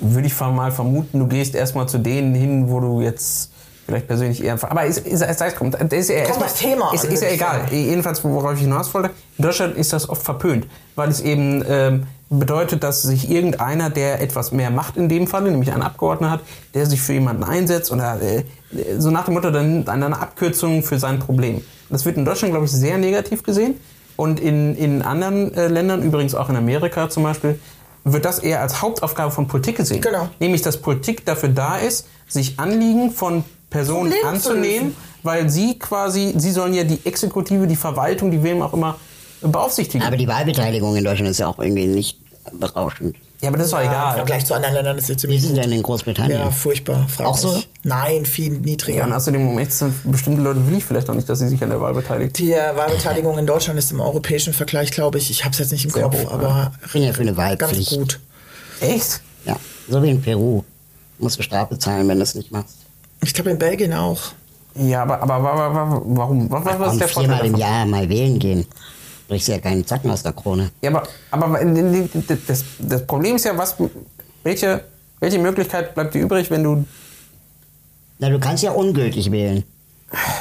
würde 0.00 0.26
ich 0.26 0.40
mal 0.40 0.72
vermuten, 0.72 1.18
du 1.18 1.26
gehst 1.26 1.54
erstmal 1.54 1.86
zu 1.86 1.98
denen 1.98 2.34
hin, 2.34 2.70
wo 2.70 2.80
du 2.80 3.02
jetzt 3.02 3.51
vielleicht 3.86 4.06
persönlich 4.06 4.42
eher... 4.42 4.58
Aber 4.62 4.84
ist, 4.84 4.98
ist, 4.98 5.22
ist, 5.22 5.40
ist, 5.40 5.56
kommt, 5.56 5.74
ist 5.74 6.08
ja 6.08 6.16
erstmal... 6.16 6.48
das 6.48 6.54
Thema 6.58 6.92
Ist, 6.94 7.04
ist 7.04 7.22
ja 7.22 7.30
egal. 7.30 7.66
Jedenfalls, 7.70 8.22
worauf 8.24 8.54
ich 8.54 8.60
hinaus 8.60 8.92
wollte, 8.94 9.10
in 9.38 9.44
Deutschland 9.44 9.76
ist 9.76 9.92
das 9.92 10.08
oft 10.08 10.22
verpönt, 10.22 10.66
weil 10.94 11.08
es 11.08 11.20
eben 11.20 11.64
ähm, 11.68 12.06
bedeutet, 12.30 12.82
dass 12.82 13.02
sich 13.02 13.30
irgendeiner, 13.30 13.90
der 13.90 14.20
etwas 14.20 14.52
mehr 14.52 14.70
Macht 14.70 14.96
in 14.96 15.08
dem 15.08 15.26
Fall, 15.26 15.42
nämlich 15.42 15.72
ein 15.72 15.82
Abgeordneter 15.82 16.32
hat, 16.32 16.40
der 16.74 16.86
sich 16.86 17.00
für 17.00 17.12
jemanden 17.12 17.44
einsetzt 17.44 17.92
oder 17.92 18.20
äh, 18.22 18.44
so 18.98 19.10
nach 19.10 19.26
dem 19.26 19.34
Motto, 19.34 19.50
dann 19.50 19.72
nimmt 19.72 19.88
einer 19.88 20.06
eine 20.06 20.20
Abkürzung 20.20 20.82
für 20.82 20.98
sein 20.98 21.18
Problem. 21.18 21.62
Das 21.90 22.04
wird 22.06 22.16
in 22.16 22.24
Deutschland, 22.24 22.52
glaube 22.52 22.66
ich, 22.66 22.72
sehr 22.72 22.96
negativ 22.98 23.42
gesehen. 23.42 23.74
Und 24.16 24.40
in, 24.40 24.76
in 24.76 25.02
anderen 25.02 25.54
äh, 25.54 25.68
Ländern, 25.68 26.02
übrigens 26.02 26.34
auch 26.34 26.48
in 26.48 26.56
Amerika 26.56 27.08
zum 27.10 27.22
Beispiel, 27.22 27.58
wird 28.04 28.24
das 28.24 28.38
eher 28.38 28.60
als 28.60 28.82
Hauptaufgabe 28.82 29.30
von 29.30 29.46
Politik 29.46 29.76
gesehen. 29.76 30.00
Genau. 30.00 30.28
Nämlich, 30.38 30.62
dass 30.62 30.76
Politik 30.76 31.24
dafür 31.24 31.50
da 31.50 31.76
ist, 31.76 32.06
sich 32.28 32.58
Anliegen 32.58 33.10
von 33.10 33.44
Personen 33.72 34.12
anzunehmen, 34.24 34.94
weil 35.22 35.48
sie 35.50 35.78
quasi, 35.78 36.34
sie 36.36 36.52
sollen 36.52 36.74
ja 36.74 36.84
die 36.84 37.00
Exekutive, 37.04 37.66
die 37.66 37.76
Verwaltung, 37.76 38.30
die 38.30 38.42
wem 38.42 38.62
auch 38.62 38.72
immer 38.74 38.96
beaufsichtigen. 39.40 40.06
Aber 40.06 40.16
die 40.16 40.28
Wahlbeteiligung 40.28 40.94
in 40.96 41.02
Deutschland 41.04 41.30
ist 41.30 41.38
ja 41.38 41.48
auch 41.48 41.58
irgendwie 41.58 41.86
nicht 41.86 42.18
berauschend. 42.52 43.16
ja, 43.40 43.48
aber 43.48 43.56
das 43.58 43.66
ist 43.66 43.72
doch 43.72 43.78
Ja, 43.78 43.84
Im 43.84 43.90
egal. 43.90 44.14
Vergleich 44.16 44.44
zu 44.46 44.54
anderen 44.54 44.74
Ländern 44.74 44.98
ist 44.98 45.04
es 45.04 45.10
Wie 45.10 45.16
ziemlich 45.16 45.44
ist 45.44 45.50
es 45.50 45.54
denn 45.60 45.72
in 45.72 45.82
Großbritannien? 45.82 46.38
Ja, 46.40 46.50
furchtbar. 46.50 47.06
Frag 47.08 47.26
Auch 47.26 47.36
so? 47.38 47.62
Nein, 47.84 48.26
viel 48.26 48.54
Ja, 48.54 48.58
niedriger. 48.60 49.04
und 49.04 49.12
außerdem 49.12 49.48
um 49.48 49.58
echt 49.58 49.72
sind 49.72 49.94
bestimmte 50.10 50.42
Leute 50.42 50.66
will 50.68 50.76
ich 50.78 50.84
vielleicht 50.84 51.08
auch 51.08 51.14
nicht, 51.14 51.28
dass 51.28 51.38
sie 51.38 51.48
sich 51.48 51.62
an 51.62 51.70
der 51.70 51.80
Wahl 51.80 51.94
beteiligen. 51.94 52.32
die 52.32 52.52
äh, 52.52 52.76
Wahlbeteiligung 52.76 53.38
in 53.38 53.46
Deutschland 53.46 53.78
ist 53.78 53.90
im 53.92 54.00
europäischen 54.00 54.52
Vergleich, 54.52 54.90
glaube 54.90 55.18
ich, 55.18 55.30
ich 55.30 55.44
habe 55.44 55.52
es 55.52 55.58
jetzt 55.60 55.72
nicht 55.72 55.84
im 55.84 55.90
Sehr 55.90 56.02
Kopf, 56.04 56.16
hoch, 56.24 56.32
aber 56.32 56.72
Ich 56.84 56.92
bin 56.92 57.02
ja 57.02 57.12
für 57.12 57.20
eine 57.22 57.32
ganz 57.34 57.60
Wahlpflicht. 57.60 57.90
gut. 57.92 58.20
Echt? 58.80 59.20
Ja, 59.44 59.56
so 59.88 60.02
wie 60.02 60.10
in 60.10 60.20
Peru. 60.20 60.62
Musst 61.18 61.38
du 61.38 61.42
Strafe 61.42 61.78
zahlen, 61.78 62.08
wenn 62.08 62.16
du 62.18 62.24
es 62.24 62.34
nicht 62.34 62.50
machst. 62.50 62.76
Ich 63.22 63.32
glaube 63.34 63.50
in 63.50 63.58
Belgien 63.58 63.92
auch. 63.92 64.20
Ja, 64.74 65.02
aber, 65.02 65.22
aber, 65.22 65.34
aber, 65.34 65.62
aber 65.62 66.02
warum? 66.04 66.50
Was, 66.50 66.64
was, 66.64 66.78
was 66.78 66.92
ist 66.94 67.00
der 67.00 67.08
Vorteil 67.08 67.40
viermal 67.40 67.46
im? 67.46 67.56
Jahr 67.56 67.86
mal 67.86 68.08
wählen 68.08 68.38
gehen. 68.38 68.66
Brichst 69.28 69.48
ja 69.48 69.58
keinen 69.58 69.86
Zacken 69.86 70.10
aus 70.10 70.22
der 70.22 70.32
Krone. 70.32 70.70
Ja, 70.82 70.90
aber, 70.90 71.06
aber 71.30 71.60
das, 72.46 72.64
das 72.78 73.06
Problem 73.06 73.36
ist 73.36 73.44
ja, 73.44 73.56
was, 73.56 73.76
welche, 74.42 74.82
welche 75.20 75.38
Möglichkeit 75.38 75.94
bleibt 75.94 76.14
dir 76.14 76.22
übrig, 76.22 76.50
wenn 76.50 76.64
du 76.64 76.84
Na, 78.18 78.28
du 78.28 78.38
kannst 78.38 78.62
ja 78.62 78.72
ungültig 78.72 79.30
wählen. 79.30 79.64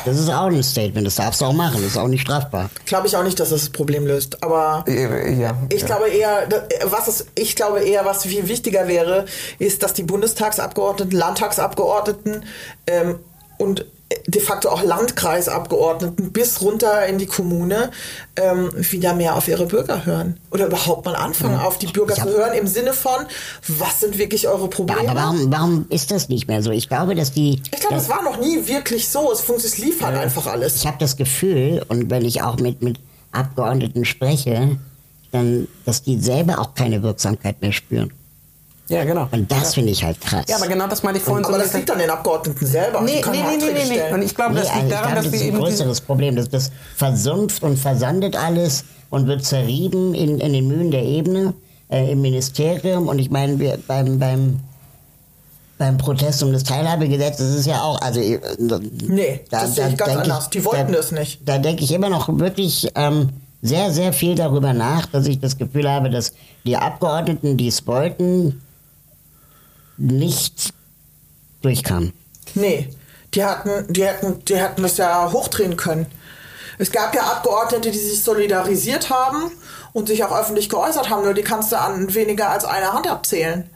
Das 0.05 0.17
ist 0.19 0.29
auch 0.29 0.47
ein 0.47 0.61
Statement, 0.63 1.07
das 1.07 1.15
darfst 1.15 1.39
du 1.41 1.45
auch 1.45 1.53
machen, 1.53 1.81
das 1.81 1.91
ist 1.91 1.97
auch 1.97 2.07
nicht 2.07 2.21
strafbar. 2.21 2.69
Glaube 2.85 3.07
ich 3.07 3.15
auch 3.15 3.23
nicht, 3.23 3.39
dass 3.39 3.49
das 3.51 3.61
das 3.61 3.69
Problem 3.69 4.05
löst, 4.05 4.43
aber 4.43 4.83
äh, 4.87 5.33
ja, 5.39 5.55
Ich 5.69 5.81
ja. 5.81 5.87
glaube 5.87 6.09
eher, 6.09 6.45
da- 6.47 6.63
was 6.85 7.07
es, 7.07 7.25
ich 7.35 7.55
glaube 7.55 7.79
eher, 7.81 8.03
was 8.05 8.23
viel 8.23 8.47
wichtiger 8.47 8.87
wäre, 8.87 9.25
ist, 9.59 9.81
dass 9.83 9.93
die 9.93 10.03
Bundestagsabgeordneten, 10.03 11.17
Landtagsabgeordneten 11.17 12.43
ähm, 12.87 13.19
und 13.57 13.85
de 14.27 14.41
facto 14.41 14.69
auch 14.69 14.83
Landkreisabgeordneten 14.83 16.31
bis 16.31 16.61
runter 16.61 17.05
in 17.07 17.17
die 17.17 17.25
Kommune 17.25 17.91
ähm, 18.35 18.69
wieder 18.73 19.13
mehr 19.13 19.35
auf 19.35 19.47
ihre 19.47 19.65
Bürger 19.65 20.05
hören. 20.05 20.37
Oder 20.51 20.67
überhaupt 20.67 21.05
mal 21.05 21.15
anfangen, 21.15 21.59
auf 21.59 21.77
die 21.77 21.87
Bürger 21.87 22.15
zu 22.15 22.25
hören 22.25 22.53
im 22.53 22.67
Sinne 22.67 22.93
von, 22.93 23.25
was 23.67 23.99
sind 23.99 24.17
wirklich 24.17 24.47
eure 24.47 24.63
Ja, 24.63 24.67
Probleme? 24.67 25.09
aber 25.09 25.19
warum, 25.19 25.51
warum 25.51 25.85
ist 25.89 26.11
das 26.11 26.29
nicht 26.29 26.47
mehr 26.47 26.61
so? 26.63 26.71
Ich 26.71 26.89
glaube, 26.89 27.15
dass 27.15 27.31
die. 27.31 27.61
ich 27.73 27.79
glaube, 27.79 27.95
es 27.95 28.09
war 28.09 28.23
noch 28.23 28.39
nie 28.39 28.67
wirklich 28.67 29.09
so. 29.09 29.31
Es, 29.31 29.47
es 29.49 29.77
lief 29.77 30.01
halt 30.01 30.17
einfach 30.17 30.47
alles. 30.47 30.75
Ich 30.77 30.87
habe 30.87 30.97
das 30.99 31.17
Gefühl, 31.17 31.83
und 31.87 32.09
wenn 32.09 32.25
ich 32.25 32.41
auch 32.41 32.57
mit, 32.57 32.81
mit 32.81 32.99
Abgeordneten 33.31 34.05
spreche, 34.05 34.77
dann, 35.31 35.67
dass 35.85 36.03
die 36.03 36.19
selber 36.19 36.59
auch 36.59 36.73
keine 36.73 37.03
Wirksamkeit 37.03 37.61
mehr 37.61 37.71
spüren. 37.71 38.11
Ja, 38.91 39.05
genau. 39.05 39.27
Und 39.31 39.51
das 39.51 39.73
finde 39.73 39.91
ich 39.91 40.03
halt 40.03 40.19
krass. 40.19 40.45
Ja, 40.49 40.57
aber 40.57 40.67
genau 40.67 40.87
das 40.87 41.01
meinte 41.01 41.19
ich 41.19 41.23
vorhin 41.23 41.45
Aber 41.45 41.55
so. 41.55 41.61
das 41.61 41.73
liegt 41.73 41.89
an 41.89 41.99
den 41.99 42.09
Abgeordneten 42.09 42.65
selber. 42.65 42.99
Die 42.99 43.05
nee, 43.05 43.21
nee, 43.31 43.57
nee, 43.57 43.73
nee, 43.73 43.83
nee. 43.89 44.13
Und 44.13 44.21
ich 44.21 44.35
glaube, 44.35 44.55
das 44.55 44.65
Nee, 44.65 44.69
also 44.69 44.81
liegt 44.81 44.93
ich 44.93 44.99
daran, 44.99 45.15
dass 45.15 45.23
das 45.25 45.33
wir 45.33 45.39
ist 45.39 45.47
ein 45.47 45.59
größeres 45.59 46.01
Problem. 46.01 46.35
Das, 46.35 46.49
das 46.49 46.71
versumpft 46.95 47.63
und 47.63 47.77
versandet 47.77 48.35
alles 48.35 48.83
und 49.09 49.27
wird 49.27 49.45
zerrieben 49.45 50.13
in, 50.13 50.39
in 50.39 50.51
den 50.53 50.67
Mühen 50.67 50.91
der 50.91 51.03
Ebene, 51.03 51.53
äh, 51.89 52.11
im 52.11 52.21
Ministerium. 52.21 53.07
Und 53.07 53.19
ich 53.19 53.29
meine, 53.31 53.59
wir 53.59 53.77
beim, 53.87 54.19
beim, 54.19 54.59
beim 55.77 55.97
Protest 55.97 56.43
um 56.43 56.51
das 56.51 56.63
Teilhabegesetz, 56.63 57.37
das 57.37 57.55
ist 57.55 57.67
ja 57.67 57.81
auch, 57.81 58.01
also 58.01 58.19
äh, 58.19 58.39
Nee, 59.07 59.41
das 59.49 59.75
sehe 59.75 59.87
ich 59.89 59.97
ganz 59.97 60.17
anders. 60.17 60.49
Die 60.49 60.65
wollten 60.65 60.91
da, 60.91 60.97
das 60.97 61.11
nicht. 61.13 61.47
Da 61.47 61.57
denke 61.59 61.83
ich 61.83 61.93
immer 61.93 62.09
noch 62.09 62.27
wirklich 62.39 62.89
ähm, 62.95 63.29
sehr, 63.61 63.91
sehr 63.91 64.11
viel 64.11 64.35
darüber 64.35 64.73
nach, 64.73 65.05
dass 65.05 65.27
ich 65.27 65.39
das 65.39 65.57
Gefühl 65.57 65.89
habe, 65.89 66.09
dass 66.09 66.33
die 66.65 66.77
Abgeordneten, 66.77 67.57
die 67.57 67.67
es 67.67 67.85
wollten, 67.87 68.61
nicht 70.01 70.73
durchkamen. 71.61 72.13
Nee, 72.55 72.89
die 73.33 73.45
hatten, 73.45 73.91
die 73.93 74.03
hätten, 74.03 74.43
die 74.45 74.55
hätten 74.55 74.81
das 74.81 74.97
ja 74.97 75.31
hochdrehen 75.31 75.77
können. 75.77 76.05
Es 76.77 76.91
gab 76.91 77.13
ja 77.13 77.21
Abgeordnete, 77.21 77.91
die 77.91 77.97
sich 77.97 78.23
solidarisiert 78.23 79.09
haben 79.09 79.51
und 79.93 80.07
sich 80.07 80.23
auch 80.23 80.35
öffentlich 80.35 80.69
geäußert 80.69 81.09
haben, 81.09 81.23
nur 81.23 81.33
die 81.33 81.43
kannst 81.43 81.71
du 81.71 81.79
an 81.79 82.13
weniger 82.13 82.49
als 82.49 82.65
einer 82.65 82.93
Hand 82.93 83.09
abzählen. 83.09 83.69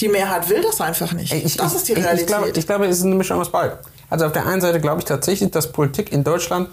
Die 0.00 0.08
Mehrheit 0.08 0.48
will 0.48 0.62
das 0.62 0.80
einfach 0.80 1.12
nicht. 1.12 1.32
Ich, 1.32 1.56
das 1.56 1.72
ich, 1.72 1.78
ist 1.78 1.88
die 1.88 1.92
ich, 1.92 1.98
Realität. 1.98 2.20
Ich 2.20 2.26
glaube, 2.26 2.50
ich 2.50 2.66
glaube, 2.66 2.86
es 2.86 2.98
ist 2.98 3.04
eine 3.04 3.16
Mischung 3.16 3.40
aus 3.40 3.50
beidem. 3.50 3.78
Also 4.08 4.24
auf 4.26 4.32
der 4.32 4.46
einen 4.46 4.60
Seite 4.60 4.80
glaube 4.80 5.00
ich 5.00 5.04
tatsächlich, 5.04 5.50
dass 5.50 5.72
Politik 5.72 6.12
in 6.12 6.24
Deutschland 6.24 6.68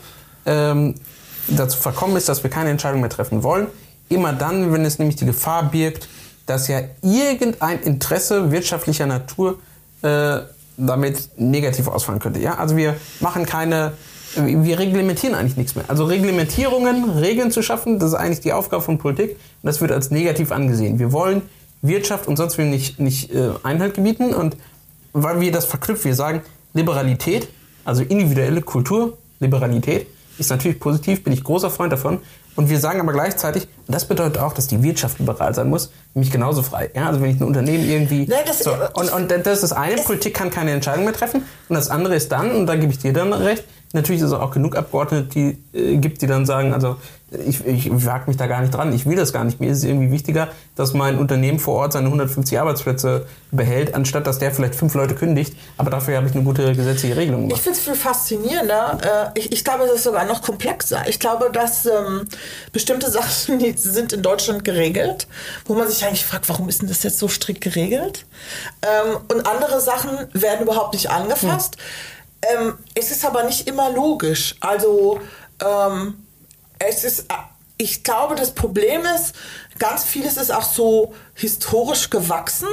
ähm, 0.46 0.96
dazu 1.48 1.78
verkommen 1.78 2.16
ist, 2.16 2.30
dass 2.30 2.44
wir 2.44 2.50
keine 2.50 2.70
Entscheidung 2.70 3.02
mehr 3.02 3.10
treffen 3.10 3.44
wollen. 3.44 3.68
Immer 4.08 4.32
dann, 4.34 4.72
wenn 4.72 4.86
es 4.86 5.00
nämlich 5.00 5.18
die 5.18 5.26
Gefahr 5.26 5.64
birgt, 5.64 6.08
dass 6.46 6.68
ja 6.68 6.82
irgendein 7.02 7.82
Interesse 7.82 8.52
wirtschaftlicher 8.52 9.06
Natur 9.06 9.60
äh, 10.02 10.40
damit 10.78 11.30
negativ 11.38 11.88
ausfallen 11.88 12.20
könnte. 12.20 12.40
Ja? 12.40 12.56
Also 12.56 12.78
wir 12.78 12.96
machen 13.20 13.46
keine, 13.46 13.94
wir 14.36 14.78
reglementieren 14.78 15.36
eigentlich 15.36 15.58
nichts 15.58 15.76
mehr. 15.76 15.86
Also 15.88 16.06
Reglementierungen, 16.06 17.10
Regeln 17.18 17.52
zu 17.52 17.62
schaffen, 17.62 18.00
das 18.00 18.10
ist 18.10 18.16
eigentlich 18.16 18.42
die 18.42 18.54
Aufgabe 18.54 18.84
von 18.84 18.98
Politik 18.98 19.32
und 19.32 19.68
das 19.68 19.82
wird 19.82 19.92
als 19.92 20.12
negativ 20.12 20.52
angesehen. 20.52 21.00
Wir 21.00 21.12
wollen 21.12 21.42
Wirtschaft 21.82 22.28
und 22.28 22.36
sonst 22.36 22.58
will 22.58 22.66
nicht, 22.66 23.00
nicht 23.00 23.34
äh, 23.34 23.52
Einhalt 23.64 23.94
gebieten 23.94 24.34
und 24.34 24.58
weil 25.14 25.40
wir 25.40 25.52
das 25.52 25.66
verknüpfen, 25.66 26.06
wir 26.06 26.16
sagen 26.16 26.42
Liberalität, 26.74 27.48
also 27.86 28.04
individuelle 28.04 28.62
Kultur, 28.62 29.18
Liberalität, 29.40 30.08
ist 30.38 30.50
natürlich 30.50 30.80
positiv, 30.80 31.24
bin 31.24 31.32
ich 31.32 31.44
großer 31.44 31.70
Freund 31.70 31.94
davon. 31.94 32.20
Und 32.56 32.70
wir 32.70 32.80
sagen 32.80 33.00
aber 33.02 33.12
gleichzeitig, 33.12 33.68
das 33.88 34.06
bedeutet 34.06 34.40
auch, 34.42 34.54
dass 34.54 34.68
die 34.68 34.82
Wirtschaft 34.82 35.20
liberal 35.20 35.54
sein 35.54 35.70
muss, 35.70 35.92
nämlich 36.14 36.32
genauso 36.32 36.64
frei. 36.64 36.90
Ja, 36.96 37.08
also 37.08 37.22
wenn 37.22 37.32
ich 37.32 37.40
ein 37.42 37.44
Unternehmen 37.44 37.88
irgendwie. 37.90 38.26
Nein, 38.28 38.40
das- 38.46 38.60
so, 38.60 38.72
und, 38.94 39.12
und 39.12 39.30
das 39.32 39.56
ist 39.56 39.64
das 39.64 39.74
eine, 39.74 39.98
Politik 40.02 40.34
kann 40.34 40.50
keine 40.50 40.72
Entscheidung 40.72 41.04
mehr 41.04 41.14
treffen. 41.14 41.44
Und 41.70 41.76
das 41.76 41.90
andere 41.90 42.16
ist 42.16 42.32
dann, 42.32 42.52
und 42.52 42.68
da 42.68 42.76
gebe 42.76 42.92
ich 42.92 43.00
dir 43.00 43.12
dann 43.14 43.34
recht, 43.34 43.66
natürlich 43.94 44.22
ist 44.22 44.28
es 44.28 44.34
auch 44.34 44.52
genug 44.52 44.76
Abgeordnete, 44.78 45.26
die 45.28 45.58
äh, 45.78 45.98
gibt, 45.98 46.22
die 46.22 46.28
dann 46.28 46.46
sagen, 46.46 46.74
also 46.74 46.96
ich, 47.32 47.66
ich 47.66 48.06
wage 48.06 48.26
mich 48.28 48.38
da 48.38 48.46
gar 48.48 48.62
nicht 48.62 48.74
dran, 48.74 48.94
ich 48.94 49.06
will 49.06 49.16
das 49.16 49.34
gar 49.34 49.44
nicht. 49.44 49.60
Mir 49.60 49.72
ist 49.72 49.80
es 49.80 49.84
irgendwie 49.84 50.12
wichtiger, 50.12 50.50
dass 50.76 50.94
mein 50.94 51.18
Unternehmen 51.18 51.60
vor 51.60 51.76
Ort 51.76 51.94
seine 51.94 52.06
150 52.08 52.60
Arbeitsplätze 52.60 53.26
behält, 53.52 53.96
anstatt 53.96 54.28
dass 54.28 54.38
der 54.38 54.52
vielleicht 54.52 54.76
fünf 54.76 54.94
Leute 54.94 55.16
kündigt. 55.16 55.56
Aber 55.78 55.90
dafür 55.90 56.18
habe 56.18 56.28
ich 56.28 56.36
eine 56.36 56.44
gute 56.44 56.74
gesetzliche 56.76 57.16
Regelung 57.16 57.44
Ich 57.44 57.48
gemacht. 57.50 57.64
finde 57.64 57.78
es 57.80 57.84
viel 57.84 57.96
faszinierender. 57.96 59.32
Äh, 59.36 59.40
ich, 59.40 59.52
ich 59.52 59.64
glaube, 59.64 59.86
es 59.86 59.92
ist 59.92 60.04
sogar 60.04 60.26
noch 60.26 60.42
komplexer. 60.44 61.08
Ich 61.08 61.20
glaube, 61.20 61.50
dass 61.52 61.86
ähm, 61.86 62.28
bestimmte 62.72 63.10
Sachen, 63.16 63.58
die 63.60 63.72
sind 63.72 64.14
in 64.14 64.22
Deutschland 64.22 64.64
geregelt, 64.64 65.28
wo 65.66 65.74
man 65.74 65.88
sich 65.88 66.06
eigentlich 66.06 66.26
fragt, 66.26 66.48
warum 66.50 66.70
ist 66.70 66.82
denn 66.82 66.90
das 66.90 67.02
jetzt 67.04 67.18
so 67.18 67.28
strikt 67.28 67.62
geregelt? 67.62 68.26
Ähm, 68.84 69.18
und 69.34 69.48
andere 69.48 69.82
Sachen 69.82 70.12
werden 70.34 70.62
überhaupt 70.62 70.94
nicht 70.94 71.10
angefasst. 71.10 71.78
Ähm, 72.44 72.74
es 72.94 73.10
ist 73.10 73.26
aber 73.26 73.44
nicht 73.46 73.68
immer 73.68 73.90
logisch. 73.92 74.56
Also 74.60 75.20
ähm, 75.64 76.16
es 76.80 77.04
ist, 77.04 77.20
äh, 77.22 77.34
ich 77.78 78.04
glaube, 78.04 78.36
das 78.36 78.52
Problem 78.52 79.02
ist, 79.16 79.36
ganz 79.80 80.04
vieles 80.04 80.38
ist 80.38 80.54
auch 80.54 80.64
so 80.64 81.14
historisch 81.34 82.10
gewachsen. 82.10 82.68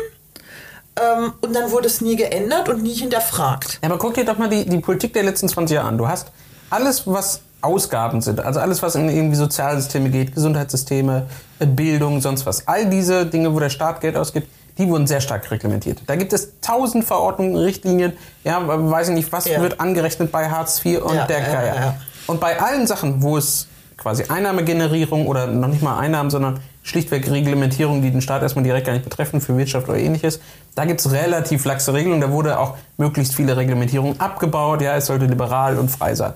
ähm, 1.00 1.32
und 1.40 1.54
dann 1.54 1.70
wurde 1.70 1.86
es 1.86 2.00
nie 2.02 2.16
geändert 2.16 2.68
und 2.68 2.82
nie 2.82 2.92
hinterfragt. 2.94 3.78
Ja, 3.82 3.88
aber 3.88 3.98
guck 3.98 4.12
dir 4.14 4.24
doch 4.26 4.36
mal 4.38 4.48
die, 4.50 4.66
die 4.68 4.78
Politik 4.78 5.14
der 5.14 5.22
letzten 5.22 5.48
20 5.48 5.74
Jahre 5.74 5.88
an. 5.88 5.96
Du 5.98 6.06
hast 6.06 6.28
alles, 6.68 7.06
was 7.06 7.40
Ausgaben 7.62 8.20
sind, 8.20 8.40
also 8.40 8.60
alles, 8.60 8.82
was 8.82 8.94
in 8.96 9.08
irgendwie 9.08 9.36
Sozialsysteme 9.36 10.10
geht, 10.10 10.34
Gesundheitssysteme, 10.34 11.28
äh, 11.60 11.66
Bildung, 11.66 12.20
sonst 12.20 12.44
was. 12.44 12.66
All 12.68 12.86
diese 12.86 13.24
Dinge, 13.24 13.54
wo 13.54 13.60
der 13.60 13.70
Staat 13.70 14.00
Geld 14.02 14.16
ausgibt, 14.16 14.48
die 14.78 14.86
wurden 14.88 15.06
sehr 15.06 15.20
stark 15.20 15.50
reglementiert. 15.50 16.00
Da 16.06 16.16
gibt 16.16 16.32
es 16.32 16.60
tausend 16.60 17.04
Verordnungen, 17.04 17.56
Richtlinien, 17.56 18.12
ja, 18.44 18.60
weiß 18.66 19.08
ich 19.08 19.14
nicht, 19.14 19.32
was 19.32 19.46
Ja. 19.46 19.60
wird 19.62 19.80
angerechnet 19.80 20.30
bei 20.32 20.48
Hartz 20.50 20.84
IV 20.84 21.02
und 21.02 21.14
Ja, 21.14 21.26
der 21.26 21.40
Geier. 21.40 21.74
ja. 21.74 21.94
Und 22.26 22.40
bei 22.40 22.60
allen 22.60 22.86
Sachen, 22.86 23.22
wo 23.22 23.36
es 23.36 23.66
quasi 24.02 24.24
Einnahmegenerierung 24.28 25.26
oder 25.26 25.46
noch 25.46 25.68
nicht 25.68 25.82
mal 25.82 25.98
Einnahmen, 25.98 26.30
sondern 26.30 26.60
schlichtweg 26.82 27.30
Reglementierung, 27.30 28.02
die 28.02 28.10
den 28.10 28.20
Staat 28.20 28.42
erstmal 28.42 28.64
direkt 28.64 28.86
gar 28.86 28.92
nicht 28.94 29.04
betreffen 29.04 29.40
für 29.40 29.56
Wirtschaft 29.56 29.88
oder 29.88 29.98
ähnliches, 29.98 30.40
da 30.74 30.84
gibt 30.84 31.00
es 31.00 31.12
relativ 31.12 31.64
laxe 31.64 31.92
Regelungen. 31.94 32.20
Da 32.20 32.30
wurde 32.30 32.58
auch 32.58 32.76
möglichst 32.96 33.34
viele 33.34 33.56
Reglementierungen 33.56 34.18
abgebaut. 34.20 34.82
Ja, 34.82 34.96
es 34.96 35.06
sollte 35.06 35.26
liberal 35.26 35.78
und 35.78 35.90
frei 35.90 36.14
sein. 36.14 36.32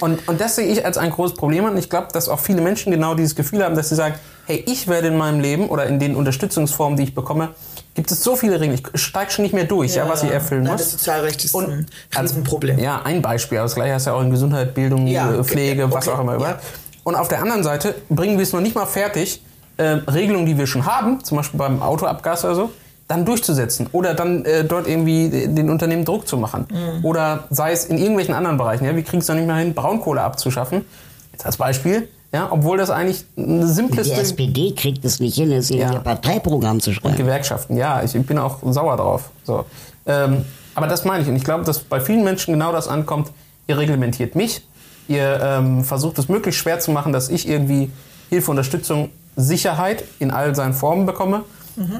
Und, 0.00 0.26
und 0.26 0.40
das 0.40 0.56
sehe 0.56 0.66
ich 0.66 0.84
als 0.84 0.96
ein 0.96 1.10
großes 1.10 1.36
Problem. 1.36 1.64
Und 1.66 1.76
ich 1.76 1.90
glaube, 1.90 2.08
dass 2.12 2.28
auch 2.28 2.40
viele 2.40 2.62
Menschen 2.62 2.90
genau 2.90 3.14
dieses 3.14 3.36
Gefühl 3.36 3.62
haben, 3.62 3.76
dass 3.76 3.90
sie 3.90 3.94
sagen, 3.94 4.14
hey, 4.46 4.64
ich 4.66 4.88
werde 4.88 5.08
in 5.08 5.16
meinem 5.16 5.38
Leben 5.40 5.68
oder 5.68 5.86
in 5.86 6.00
den 6.00 6.16
Unterstützungsformen, 6.16 6.96
die 6.96 7.04
ich 7.04 7.14
bekomme, 7.14 7.50
gibt 7.94 8.10
es 8.10 8.24
so 8.24 8.34
viele 8.34 8.58
Regeln. 8.58 8.80
Ich 8.94 9.00
steige 9.00 9.30
schon 9.30 9.42
nicht 9.42 9.52
mehr 9.54 9.64
durch, 9.64 9.94
ja, 9.94 10.08
was 10.08 10.22
ich 10.22 10.30
erfüllen 10.30 10.62
Nein, 10.62 10.72
muss. 10.72 10.82
Das 10.82 10.92
Sozialrecht 10.92 11.44
ist 11.44 11.54
Und 11.54 11.70
ein 11.70 11.86
als- 12.14 12.30
Riesenproblem. 12.30 12.78
Ja, 12.78 13.02
ein 13.04 13.20
Beispiel. 13.20 13.58
Aber 13.58 13.66
das 13.66 13.74
gleiche 13.74 13.92
hast 13.94 14.06
du 14.06 14.10
ja 14.10 14.16
auch 14.16 14.22
in 14.22 14.30
Gesundheit, 14.30 14.74
Bildung, 14.74 15.06
Ja, 15.06 15.30
äh, 15.30 15.34
okay, 15.34 15.44
Pflege, 15.44 15.92
was 15.92 16.08
auch 16.08 16.20
immer. 16.20 16.40
ja. 16.40 16.58
Und 17.04 17.14
auf 17.14 17.28
der 17.28 17.40
anderen 17.42 17.62
Seite 17.62 17.94
bringen 18.08 18.36
wir 18.38 18.42
es 18.42 18.52
noch 18.52 18.60
nicht 18.60 18.74
mal 18.74 18.86
fertig, 18.86 19.42
äh, 19.76 19.84
Regelungen, 19.84 20.46
die 20.46 20.56
wir 20.56 20.66
schon 20.66 20.86
haben, 20.86 21.22
zum 21.24 21.36
Beispiel 21.38 21.58
beim 21.58 21.82
Autoabgas 21.82 22.44
oder 22.44 22.54
so, 22.54 22.70
dann 23.08 23.24
durchzusetzen 23.24 23.88
oder 23.92 24.14
dann 24.14 24.44
äh, 24.44 24.64
dort 24.64 24.86
irgendwie 24.86 25.28
den 25.48 25.68
Unternehmen 25.70 26.04
Druck 26.04 26.26
zu 26.28 26.36
machen. 26.36 26.66
Mhm. 26.70 27.04
Oder 27.04 27.44
sei 27.50 27.72
es 27.72 27.86
in 27.86 27.98
irgendwelchen 27.98 28.34
anderen 28.34 28.56
Bereichen. 28.56 28.84
Ja, 28.84 28.94
wir 28.94 29.02
kriegen 29.02 29.18
es 29.20 29.28
noch 29.28 29.34
nicht 29.34 29.46
mal 29.46 29.58
hin, 29.58 29.74
Braunkohle 29.74 30.22
abzuschaffen. 30.22 30.84
Jetzt 31.32 31.44
als 31.44 31.56
Beispiel. 31.56 32.08
Ja, 32.32 32.48
obwohl 32.50 32.78
das 32.78 32.88
eigentlich 32.88 33.24
ein 33.36 33.66
simples 33.66 34.08
Die 34.08 34.14
SPD 34.14 34.72
kriegt 34.74 35.04
es 35.04 35.20
nicht 35.20 35.34
hin, 35.34 35.52
es 35.52 35.70
in 35.70 35.78
Ja. 35.78 35.92
ihr 35.92 35.98
Parteiprogramm 35.98 36.80
zu 36.80 36.92
schreiben. 36.94 37.14
Gewerkschaften, 37.16 37.76
ja, 37.76 38.02
ich 38.02 38.12
bin 38.12 38.38
auch 38.38 38.58
sauer 38.64 38.96
drauf. 38.96 39.28
So. 39.44 39.66
Ähm, 40.06 40.44
aber 40.74 40.86
das 40.86 41.04
meine 41.04 41.22
ich. 41.22 41.28
Und 41.28 41.36
ich 41.36 41.44
glaube, 41.44 41.64
dass 41.64 41.80
bei 41.80 42.00
vielen 42.00 42.24
Menschen 42.24 42.54
genau 42.54 42.72
das 42.72 42.88
ankommt. 42.88 43.30
Ihr 43.66 43.76
reglementiert 43.76 44.34
mich. 44.34 44.62
Ihr 45.08 45.40
ähm, 45.42 45.84
versucht 45.84 46.18
es 46.18 46.28
möglichst 46.28 46.60
schwer 46.60 46.78
zu 46.78 46.90
machen, 46.90 47.12
dass 47.12 47.28
ich 47.28 47.48
irgendwie 47.48 47.90
Hilfe, 48.30 48.50
Unterstützung, 48.50 49.10
Sicherheit 49.36 50.04
in 50.18 50.30
all 50.30 50.54
seinen 50.54 50.74
Formen 50.74 51.06
bekomme. 51.06 51.44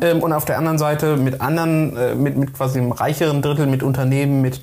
Ähm, 0.00 0.22
und 0.22 0.32
auf 0.32 0.44
der 0.44 0.58
anderen 0.58 0.78
Seite 0.78 1.16
mit 1.16 1.40
anderen, 1.40 1.96
äh, 1.96 2.14
mit, 2.14 2.36
mit 2.36 2.52
quasi 2.52 2.78
einem 2.78 2.92
reicheren 2.92 3.40
Drittel, 3.42 3.66
mit 3.66 3.82
Unternehmen, 3.82 4.42
mit 4.42 4.60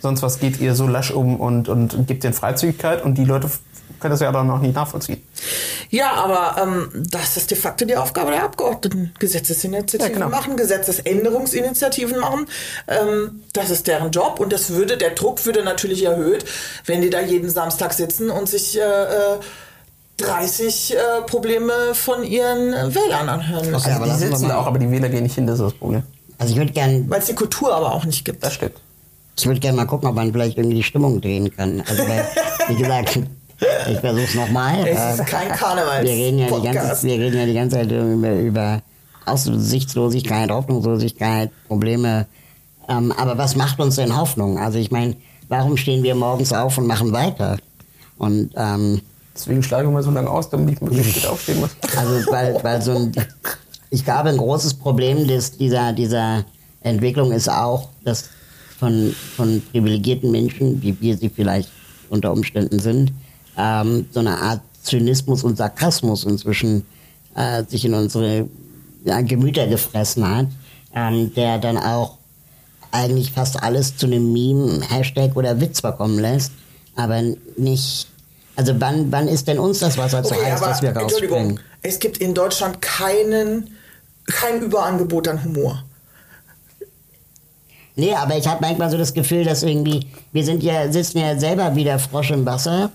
sonst 0.00 0.22
was 0.22 0.38
geht 0.40 0.60
ihr 0.60 0.74
so 0.74 0.86
lasch 0.86 1.10
um 1.10 1.36
und, 1.38 1.68
und 1.68 2.06
gibt 2.06 2.24
den 2.24 2.32
Freizügigkeit. 2.32 3.04
Und 3.04 3.16
die 3.16 3.24
Leute 3.24 3.48
können 4.00 4.12
das 4.12 4.20
ja 4.20 4.32
dann 4.32 4.46
noch 4.46 4.60
nicht 4.60 4.74
nachvollziehen. 4.74 5.22
Ja, 5.90 6.12
aber 6.12 6.60
ähm, 6.62 6.90
das 7.10 7.36
ist 7.36 7.50
de 7.50 7.58
facto 7.58 7.84
die 7.84 7.96
Aufgabe 7.96 8.30
der 8.30 8.44
Abgeordneten. 8.44 9.12
Gesetzesinitiativen 9.18 10.06
Ja, 10.06 10.12
genau. 10.12 10.28
machen, 10.28 10.56
Gesetzesänderungsinitiativen 10.56 12.18
machen. 12.18 12.46
Ähm, 12.88 13.42
das 13.52 13.70
ist 13.70 13.86
deren 13.86 14.10
Job 14.10 14.40
und 14.40 14.52
das 14.52 14.70
würde, 14.70 14.96
der 14.96 15.10
Druck 15.10 15.44
würde 15.46 15.62
natürlich 15.64 16.04
erhöht, 16.04 16.44
wenn 16.86 17.00
die 17.02 17.10
da 17.10 17.20
jeden 17.20 17.50
Samstag 17.50 17.92
sitzen 17.92 18.30
und 18.30 18.48
sich 18.48 18.78
äh, 18.78 18.82
äh, 18.82 19.38
30 20.18 20.94
äh, 20.94 21.22
Probleme 21.26 21.72
von 21.94 22.24
ihren 22.24 22.72
äh, 22.72 22.94
Wählern 22.94 23.28
anhören 23.28 23.70
müssen. 23.70 23.86
Okay, 23.86 23.94
aber 23.94 24.04
die 24.04 24.10
lassen 24.10 24.30
wir 24.30 24.36
sitzen 24.36 24.50
auch, 24.50 24.66
aber 24.66 24.78
die 24.78 24.90
Wähler 24.90 25.08
gehen 25.08 25.22
nicht 25.22 25.34
hin, 25.34 25.46
das 25.46 25.58
ist 25.58 25.64
das 25.64 25.72
Problem. 25.74 26.02
Also 26.38 26.52
ich 26.52 26.58
würde 26.58 26.72
gerne 26.72 27.04
Weil 27.08 27.20
es 27.20 27.26
die 27.26 27.34
Kultur 27.34 27.74
aber 27.74 27.92
auch 27.92 28.04
nicht 28.04 28.24
gibt. 28.24 28.42
Das 28.42 28.54
stimmt. 28.54 28.76
ich 29.38 29.46
würd 29.46 29.60
gern 29.60 29.76
mal 29.76 29.86
gucken, 29.86 30.08
ob 30.08 30.14
man 30.14 30.32
vielleicht 30.32 30.56
irgendwie 30.56 30.76
die 30.76 30.82
Stimmung 30.82 31.20
drehen 31.20 31.54
kann. 31.54 31.82
Also 31.86 32.06
weil, 32.08 32.26
wie 32.68 32.76
gesagt, 32.76 33.18
ich 33.90 33.98
versuche 33.98 34.24
es 34.24 34.34
nochmal. 34.34 34.86
Es 34.86 35.18
ist 35.20 35.26
kein 35.26 35.48
Karnevals- 35.50 36.04
Wir 36.04 36.12
reden 36.12 36.38
ja 36.38 36.46
die 36.46 36.62
ganze, 36.62 37.06
wir 37.06 37.14
reden 37.18 37.38
ja 37.38 37.46
die 37.46 37.54
ganze 37.54 37.76
Zeit 37.76 37.90
über, 37.90 38.32
über 38.32 38.82
Aussichtslosigkeit, 39.26 40.50
Hoffnungslosigkeit, 40.50 41.50
Probleme. 41.68 42.26
Ähm, 42.88 43.12
aber 43.12 43.38
was 43.38 43.56
macht 43.56 43.78
uns 43.80 43.96
denn 43.96 44.16
Hoffnung? 44.16 44.58
Also 44.58 44.78
ich 44.78 44.90
meine, 44.90 45.16
warum 45.48 45.76
stehen 45.76 46.02
wir 46.02 46.14
morgens 46.14 46.52
auf 46.52 46.78
und 46.78 46.86
machen 46.86 47.12
weiter? 47.12 47.58
Und 48.18 48.50
ähm, 48.56 49.00
Deswegen 49.34 49.62
schlage 49.62 49.86
ich 49.86 49.92
mal 49.94 50.02
so 50.02 50.10
lange 50.10 50.28
aus, 50.28 50.50
damit 50.50 50.74
ich 50.74 50.80
möglichst 50.80 51.12
spät 51.12 51.26
aufstehen 51.26 51.60
muss. 51.60 51.70
Also 51.96 52.30
weil, 52.30 52.58
weil 52.62 52.82
so 52.82 52.92
ein, 52.92 53.12
ich 53.90 54.04
glaube, 54.04 54.28
ein 54.30 54.36
großes 54.36 54.74
Problem 54.74 55.26
des, 55.26 55.56
dieser, 55.56 55.92
dieser 55.92 56.44
Entwicklung 56.82 57.32
ist 57.32 57.48
auch, 57.48 57.88
dass 58.04 58.28
von, 58.78 59.14
von 59.36 59.62
privilegierten 59.70 60.30
Menschen, 60.30 60.82
wie 60.82 61.00
wir 61.00 61.16
sie 61.16 61.28
vielleicht 61.28 61.70
unter 62.10 62.32
Umständen 62.32 62.80
sind, 62.80 63.12
ähm, 63.56 64.06
so 64.12 64.20
eine 64.20 64.36
Art 64.36 64.60
Zynismus 64.82 65.44
und 65.44 65.56
Sarkasmus 65.56 66.24
inzwischen 66.24 66.86
äh, 67.34 67.64
sich 67.68 67.84
in 67.84 67.94
unsere 67.94 68.48
ja, 69.04 69.20
Gemüter 69.20 69.66
gefressen 69.66 70.28
hat, 70.28 70.46
ähm, 70.94 71.32
der 71.34 71.58
dann 71.58 71.78
auch 71.78 72.18
eigentlich 72.92 73.30
fast 73.32 73.62
alles 73.62 73.96
zu 73.96 74.06
einem 74.06 74.32
Meme, 74.32 74.80
Hashtag 74.88 75.36
oder 75.36 75.60
Witz 75.60 75.80
verkommen 75.80 76.18
lässt, 76.18 76.52
aber 76.96 77.22
nicht. 77.56 78.08
Also 78.56 78.74
wann, 78.78 79.10
wann 79.12 79.28
ist 79.28 79.48
denn 79.48 79.58
uns 79.58 79.78
das 79.78 79.96
Wasser 79.96 80.22
zu 80.22 80.34
heiß, 80.34 80.60
dass 80.60 80.82
wir 80.82 80.90
Entschuldigung, 80.90 81.38
rausspringen? 81.38 81.60
es 81.82 81.98
gibt 81.98 82.18
in 82.18 82.34
Deutschland 82.34 82.82
keinen, 82.82 83.70
kein 84.26 84.60
Überangebot 84.60 85.28
an 85.28 85.42
Humor. 85.44 85.82
Nee, 87.96 88.14
aber 88.14 88.36
ich 88.36 88.46
habe 88.46 88.60
manchmal 88.60 88.90
so 88.90 88.98
das 88.98 89.14
Gefühl, 89.14 89.44
dass 89.44 89.62
irgendwie, 89.62 90.06
wir 90.32 90.44
sind 90.44 90.62
ja, 90.62 90.90
sitzen 90.90 91.18
ja 91.18 91.38
selber 91.38 91.74
wie 91.74 91.84
der 91.84 91.98
Frosch 91.98 92.30
im 92.30 92.44
Wasser 92.44 92.90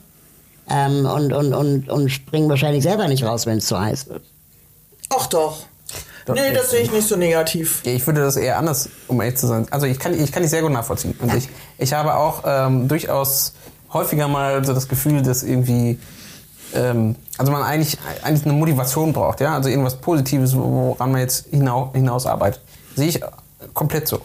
ähm, 0.70 1.06
und, 1.06 1.34
und, 1.34 1.54
und, 1.54 1.90
und 1.90 2.10
springen 2.10 2.50
wahrscheinlich 2.50 2.84
selber 2.84 3.08
nicht 3.08 3.24
raus, 3.24 3.46
wenn 3.46 3.60
es 3.60 3.68
zu 3.68 3.80
heiß 3.80 4.10
wird. 4.10 4.24
Ach 5.10 5.28
doch. 5.28 5.58
Doch, 6.26 6.34
nee, 6.34 6.48
ja. 6.48 6.54
das 6.54 6.72
sehe 6.72 6.82
ich 6.82 6.92
nicht 6.92 7.08
so 7.08 7.16
negativ. 7.16 7.84
Ja, 7.86 7.92
ich 7.92 8.06
würde 8.08 8.22
das 8.22 8.36
eher 8.36 8.58
anders, 8.58 8.90
um 9.08 9.22
ehrlich 9.22 9.38
zu 9.38 9.46
sein. 9.46 9.68
Also 9.70 9.86
ich 9.86 10.00
kann, 10.00 10.20
ich 10.20 10.32
kann 10.32 10.42
dich 10.42 10.50
sehr 10.50 10.64
gut 10.64 10.72
nachvollziehen. 10.72 11.16
Und 11.20 11.34
ich, 11.36 11.48
ich 11.78 11.94
habe 11.94 12.16
auch 12.16 12.44
ähm, 12.46 12.88
durchaus 12.88 13.54
häufiger 13.94 14.28
mal 14.28 14.66
so 14.66 14.74
das 14.74 14.88
Gefühl, 14.88 15.22
dass 15.22 15.44
irgendwie, 15.44 16.00
ähm, 16.74 17.16
also 17.38 17.52
man 17.52 17.62
eigentlich, 17.62 17.98
eigentlich 18.24 18.44
eine 18.44 18.54
Motivation 18.54 19.14
braucht, 19.14 19.40
ja, 19.40 19.54
also 19.54 19.70
irgendwas 19.70 19.98
Positives, 19.98 20.56
woran 20.56 21.12
man 21.12 21.22
jetzt 21.22 21.46
hinau, 21.52 21.92
hinaus 21.94 22.26
arbeitet. 22.26 22.62
Sehe 22.96 23.08
ich 23.08 23.22
komplett 23.76 24.08
so. 24.08 24.22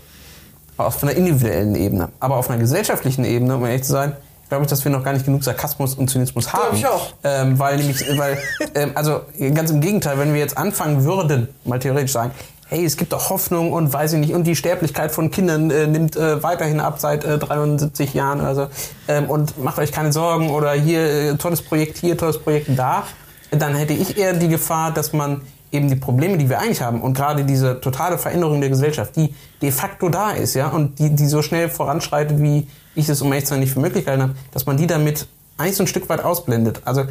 Auf 0.78 1.03
einer 1.03 1.12
individuellen 1.12 1.74
Ebene. 1.74 2.09
Aber 2.18 2.36
auf 2.36 2.49
einer 2.49 2.59
gesellschaftlichen 2.59 3.26
Ebene, 3.26 3.57
um 3.57 3.66
ehrlich 3.66 3.84
zu 3.84 3.93
sein, 3.93 4.16
glaube 4.51 4.64
ich, 4.64 4.68
dass 4.68 4.84
wir 4.84 4.90
noch 4.90 5.05
gar 5.05 5.12
nicht 5.12 5.24
genug 5.24 5.42
Sarkasmus 5.44 5.94
und 5.94 6.11
Zynismus 6.11 6.53
haben. 6.53 6.76
ich 6.76 6.86
auch. 6.86 7.12
Ähm, 7.24 7.59
weil 7.59 7.78
nämlich, 7.78 8.05
weil, 8.18 8.36
ähm, 8.74 8.90
also 8.94 9.22
ganz 9.55 9.70
im 9.70 9.80
Gegenteil, 9.80 10.18
wenn 10.18 10.34
wir 10.34 10.40
jetzt 10.40 10.59
anfangen 10.59 11.05
würden, 11.05 11.48
mal 11.64 11.78
theoretisch 11.78 12.12
sagen, 12.12 12.32
hey, 12.66 12.84
es 12.84 12.96
gibt 12.96 13.12
doch 13.12 13.30
Hoffnung 13.30 13.72
und 13.72 13.92
weiß 13.92 14.12
ich 14.14 14.18
nicht, 14.18 14.34
und 14.34 14.44
die 14.44 14.57
Sterblichkeit 14.57 15.12
von 15.12 15.30
Kindern 15.30 15.70
äh, 15.70 15.86
nimmt 15.86 16.16
äh, 16.16 16.42
weiterhin 16.42 16.80
ab 16.80 17.01
seit 17.01 17.24
äh, 17.24 17.38
73 17.38 18.12
Jahren 18.12 18.40
oder 18.40 18.55
so, 18.55 18.66
ähm, 19.09 19.30
und 19.30 19.62
macht 19.62 19.78
euch 19.78 19.92
keine 19.92 20.12
Sorgen 20.12 20.51
oder 20.51 20.72
hier 20.72 21.01
äh, 21.01 21.36
tolles 21.36 21.62
Projekt 21.62 21.98
hier, 21.98 22.18
tolles 22.18 22.38
Projekt 22.38 22.68
da, 22.76 23.05
dann 23.53 23.76
hätte 23.76 23.92
ich 23.92 24.18
eher 24.18 24.32
die 24.32 24.48
Gefahr, 24.48 24.92
dass 24.92 25.12
man 25.12 25.42
eben 25.70 25.88
die 25.88 25.96
Probleme, 25.96 26.38
die 26.38 26.48
wir 26.48 26.59
eigentlich 26.59 26.82
haben 26.82 27.01
und 27.01 27.14
gerade 27.14 27.44
diese 27.44 27.80
totale 27.80 28.18
Veränderung 28.18 28.61
der 28.61 28.70
Gesellschaft, 28.70 29.14
die 29.14 29.32
de 29.62 29.70
facto 29.70 30.09
da 30.09 30.32
ist, 30.32 30.55
ja, 30.55 30.68
und 30.68 30.98
die, 30.98 31.11
die 31.11 31.26
so 31.26 31.42
schnell 31.42 31.68
voranschreitet, 31.68 32.40
wie 32.40 32.66
ich 32.95 33.09
es 33.09 33.22
um 33.22 33.32
ehrlich 33.32 33.45
zu 33.47 33.51
sein 33.51 33.61
nicht 33.61 33.72
für 33.72 33.80
möglich 33.80 34.05
gehalten 34.05 34.22
habe, 34.22 34.34
dass 34.53 34.66
man 34.66 34.76
die 34.76 34.86
damit 34.86 35.26
eigentlich 35.57 35.76
so 35.76 35.84
ein 35.84 35.86
Stück 35.86 36.09
weit 36.09 36.24
ausblendet. 36.24 36.80
Also 36.84 37.05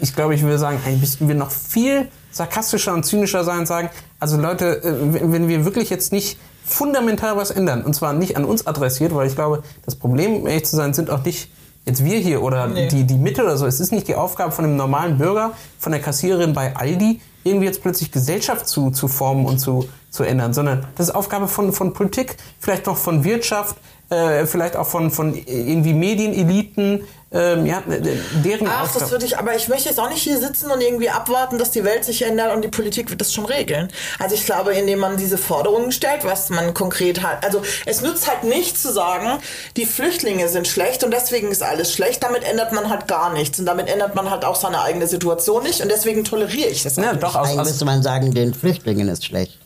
ich 0.00 0.14
glaube, 0.14 0.34
ich 0.34 0.42
würde 0.42 0.58
sagen, 0.58 0.78
eigentlich 0.84 1.00
müssten 1.00 1.28
wir 1.28 1.34
noch 1.34 1.50
viel 1.50 2.08
sarkastischer 2.30 2.94
und 2.94 3.04
zynischer 3.04 3.44
sein 3.44 3.60
und 3.60 3.66
sagen, 3.66 3.90
also 4.18 4.38
Leute, 4.38 4.82
äh, 4.82 4.92
wenn 5.12 5.32
wenn 5.32 5.48
wir 5.48 5.64
wirklich 5.64 5.90
jetzt 5.90 6.10
nicht 6.12 6.38
fundamental 6.64 7.36
was 7.36 7.50
ändern, 7.50 7.82
und 7.82 7.94
zwar 7.94 8.14
nicht 8.14 8.36
an 8.36 8.44
uns 8.44 8.66
adressiert, 8.66 9.14
weil 9.14 9.28
ich 9.28 9.34
glaube, 9.34 9.62
das 9.84 9.96
Problem, 9.96 10.36
um 10.36 10.46
ehrlich 10.46 10.64
zu 10.64 10.76
sein, 10.76 10.94
sind 10.94 11.10
auch 11.10 11.22
nicht 11.24 11.50
jetzt 11.84 12.02
wir 12.04 12.18
hier 12.18 12.42
oder 12.42 12.66
Nee. 12.66 12.88
die, 12.88 13.04
die 13.04 13.18
Mitte 13.18 13.42
oder 13.42 13.58
so. 13.58 13.66
Es 13.66 13.78
ist 13.80 13.92
nicht 13.92 14.08
die 14.08 14.14
Aufgabe 14.14 14.52
von 14.52 14.64
einem 14.64 14.76
normalen 14.76 15.18
Bürger, 15.18 15.52
von 15.78 15.92
der 15.92 16.00
Kassiererin 16.00 16.54
bei 16.54 16.74
Aldi, 16.74 17.20
irgendwie 17.44 17.66
jetzt 17.66 17.82
plötzlich 17.82 18.10
Gesellschaft 18.10 18.66
zu, 18.66 18.90
zu 18.90 19.06
formen 19.06 19.44
und 19.44 19.58
zu, 19.58 19.86
zu 20.10 20.22
ändern, 20.22 20.54
sondern 20.54 20.86
das 20.96 21.08
ist 21.08 21.14
Aufgabe 21.14 21.46
von, 21.46 21.74
von 21.74 21.92
Politik, 21.92 22.36
vielleicht 22.58 22.86
noch 22.86 22.96
von 22.96 23.24
Wirtschaft, 23.24 23.76
äh, 24.14 24.46
vielleicht 24.46 24.76
auch 24.76 24.86
von, 24.86 25.10
von 25.10 25.34
irgendwie 25.34 25.92
Medieneliten, 25.92 27.04
ähm, 27.34 27.66
ja, 27.66 27.82
deren 27.84 28.68
Ach, 28.68 28.84
das 28.84 28.94
Aufgabe. 28.94 29.10
würde 29.10 29.26
ich, 29.26 29.36
aber 29.36 29.56
ich 29.56 29.66
möchte 29.66 29.88
jetzt 29.88 29.98
auch 29.98 30.08
nicht 30.08 30.22
hier 30.22 30.38
sitzen 30.38 30.70
und 30.70 30.80
irgendwie 30.80 31.10
abwarten, 31.10 31.58
dass 31.58 31.72
die 31.72 31.82
Welt 31.82 32.04
sich 32.04 32.22
ändert 32.22 32.54
und 32.54 32.62
die 32.62 32.68
Politik 32.68 33.10
wird 33.10 33.20
das 33.20 33.32
schon 33.32 33.44
regeln. 33.44 33.88
Also 34.20 34.36
ich 34.36 34.46
glaube, 34.46 34.72
indem 34.74 35.00
man 35.00 35.16
diese 35.16 35.36
Forderungen 35.36 35.90
stellt, 35.90 36.24
was 36.24 36.50
man 36.50 36.74
konkret 36.74 37.24
hat. 37.24 37.44
Also 37.44 37.62
es 37.86 38.02
nützt 38.02 38.28
halt 38.28 38.44
nicht 38.44 38.78
zu 38.80 38.92
sagen, 38.92 39.40
die 39.76 39.84
Flüchtlinge 39.84 40.48
sind 40.48 40.68
schlecht 40.68 41.02
und 41.02 41.12
deswegen 41.12 41.50
ist 41.50 41.64
alles 41.64 41.92
schlecht. 41.92 42.22
Damit 42.22 42.44
ändert 42.44 42.72
man 42.72 42.88
halt 42.88 43.08
gar 43.08 43.32
nichts 43.32 43.58
und 43.58 43.66
damit 43.66 43.88
ändert 43.88 44.14
man 44.14 44.30
halt 44.30 44.44
auch 44.44 44.54
seine 44.56 44.82
eigene 44.82 45.08
Situation 45.08 45.64
nicht 45.64 45.80
und 45.80 45.90
deswegen 45.90 46.22
toleriere 46.22 46.68
ich 46.68 46.84
das 46.84 46.98
auch 46.98 47.02
Ja, 47.02 47.14
doch, 47.14 47.34
Eigentlich 47.34 47.58
aus, 47.58 47.66
müsste 47.66 47.84
man 47.84 48.04
sagen, 48.04 48.32
den 48.32 48.54
Flüchtlingen 48.54 49.08
ist 49.08 49.24
schlecht. 49.24 49.58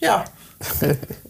Ja. 0.00 0.24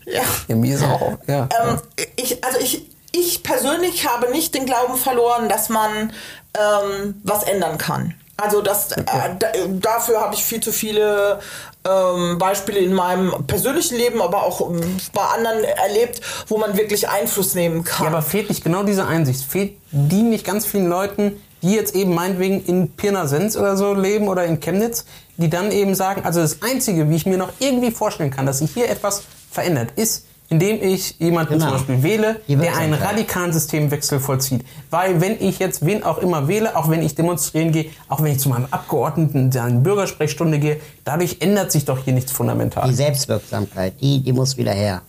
Ja. 0.06 0.22
ja, 0.48 0.56
mir 0.56 0.74
ist 0.74 0.84
auch, 0.84 1.18
ja. 1.26 1.48
Ähm, 1.62 1.78
ich, 2.16 2.44
also 2.44 2.58
ich, 2.60 2.86
ich 3.12 3.42
persönlich 3.42 4.08
habe 4.08 4.30
nicht 4.30 4.54
den 4.54 4.66
Glauben 4.66 4.96
verloren, 4.96 5.48
dass 5.48 5.68
man 5.68 6.12
ähm, 6.58 7.20
was 7.22 7.44
ändern 7.44 7.78
kann. 7.78 8.14
Also 8.36 8.62
das, 8.62 8.92
äh, 8.92 9.04
da, 9.38 9.48
dafür 9.80 10.20
habe 10.20 10.34
ich 10.34 10.44
viel 10.44 10.60
zu 10.60 10.72
viele 10.72 11.38
ähm, 11.84 12.38
Beispiele 12.38 12.80
in 12.80 12.92
meinem 12.92 13.46
persönlichen 13.46 13.96
Leben, 13.96 14.20
aber 14.20 14.42
auch 14.42 14.60
ähm, 14.60 14.96
bei 15.12 15.22
anderen 15.22 15.62
erlebt, 15.62 16.20
wo 16.48 16.58
man 16.58 16.76
wirklich 16.76 17.08
Einfluss 17.08 17.54
nehmen 17.54 17.84
kann. 17.84 18.04
Ja, 18.04 18.10
aber 18.10 18.22
fehlt 18.22 18.48
nicht 18.48 18.64
genau 18.64 18.82
diese 18.82 19.06
Einsicht? 19.06 19.44
Fehlt 19.44 19.74
die 19.92 20.22
nicht 20.22 20.44
ganz 20.44 20.66
vielen 20.66 20.88
Leuten, 20.88 21.40
die 21.64 21.72
jetzt 21.72 21.94
eben 21.96 22.14
meinetwegen 22.14 22.62
in 22.64 22.90
Pirna-Sens 22.90 23.56
oder 23.56 23.76
so 23.76 23.94
leben 23.94 24.28
oder 24.28 24.44
in 24.44 24.60
Chemnitz, 24.60 25.06
die 25.38 25.48
dann 25.48 25.72
eben 25.72 25.94
sagen, 25.94 26.22
also 26.24 26.40
das 26.40 26.58
Einzige, 26.62 27.08
wie 27.08 27.16
ich 27.16 27.26
mir 27.26 27.38
noch 27.38 27.50
irgendwie 27.58 27.90
vorstellen 27.90 28.30
kann, 28.30 28.44
dass 28.46 28.58
sich 28.58 28.72
hier 28.72 28.88
etwas 28.90 29.22
verändert, 29.50 29.88
ist, 29.96 30.26
indem 30.50 30.82
ich 30.82 31.18
jemanden 31.18 31.54
Genau. 31.54 31.68
zum 31.68 31.74
Beispiel 31.78 32.02
wähle, 32.02 32.40
der 32.46 32.76
einen 32.76 32.92
radikalen 32.92 33.50
Systemwechsel 33.52 34.20
vollzieht. 34.20 34.62
Weil 34.90 35.22
wenn 35.22 35.40
ich 35.40 35.58
jetzt 35.58 35.86
wen 35.86 36.02
auch 36.02 36.18
immer 36.18 36.48
wähle, 36.48 36.76
auch 36.76 36.90
wenn 36.90 37.02
ich 37.02 37.14
demonstrieren 37.14 37.72
gehe, 37.72 37.86
auch 38.08 38.22
wenn 38.22 38.32
ich 38.32 38.40
zu 38.40 38.50
meinem 38.50 38.66
Abgeordneten 38.70 39.50
in 39.50 39.58
eine 39.58 39.80
Bürgersprechstunde 39.80 40.58
gehe, 40.58 40.80
dadurch 41.04 41.38
ändert 41.40 41.72
sich 41.72 41.86
doch 41.86 41.98
hier 42.04 42.12
nichts 42.12 42.30
fundamental. 42.30 42.86
Die 42.86 42.94
Selbstwirksamkeit, 42.94 43.94
die, 44.02 44.20
die 44.20 44.32
muss 44.34 44.58
wieder 44.58 44.72
her. 44.72 45.00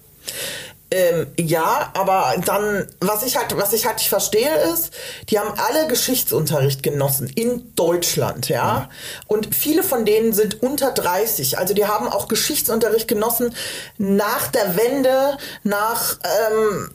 Ähm, 0.92 1.28
ja, 1.40 1.92
aber 1.96 2.36
dann, 2.46 2.88
was 3.00 3.24
ich 3.24 3.38
halt, 3.38 3.58
was 3.58 3.74
ich 3.74 3.88
halt 3.88 3.98
nicht 3.98 4.10
verstehe, 4.10 4.56
ist, 4.74 4.94
die 5.30 5.40
haben 5.40 5.58
alle 5.58 5.88
Geschichtsunterricht 5.88 6.84
genossen 6.84 7.28
in 7.34 7.74
Deutschland, 7.76 8.50
ja. 8.50 8.90
Und 9.26 9.56
viele 9.56 9.82
von 9.82 10.06
denen 10.06 10.32
sind 10.32 10.62
unter 10.62 10.92
30. 10.92 11.58
Also 11.58 11.74
die 11.74 11.88
haben 11.88 12.08
auch 12.08 12.28
Geschichtsunterricht 12.28 13.08
genossen 13.08 13.56
nach 13.98 14.48
der 14.48 14.78
Wende, 14.78 15.38
nach 15.64 16.20
ähm, 16.24 16.92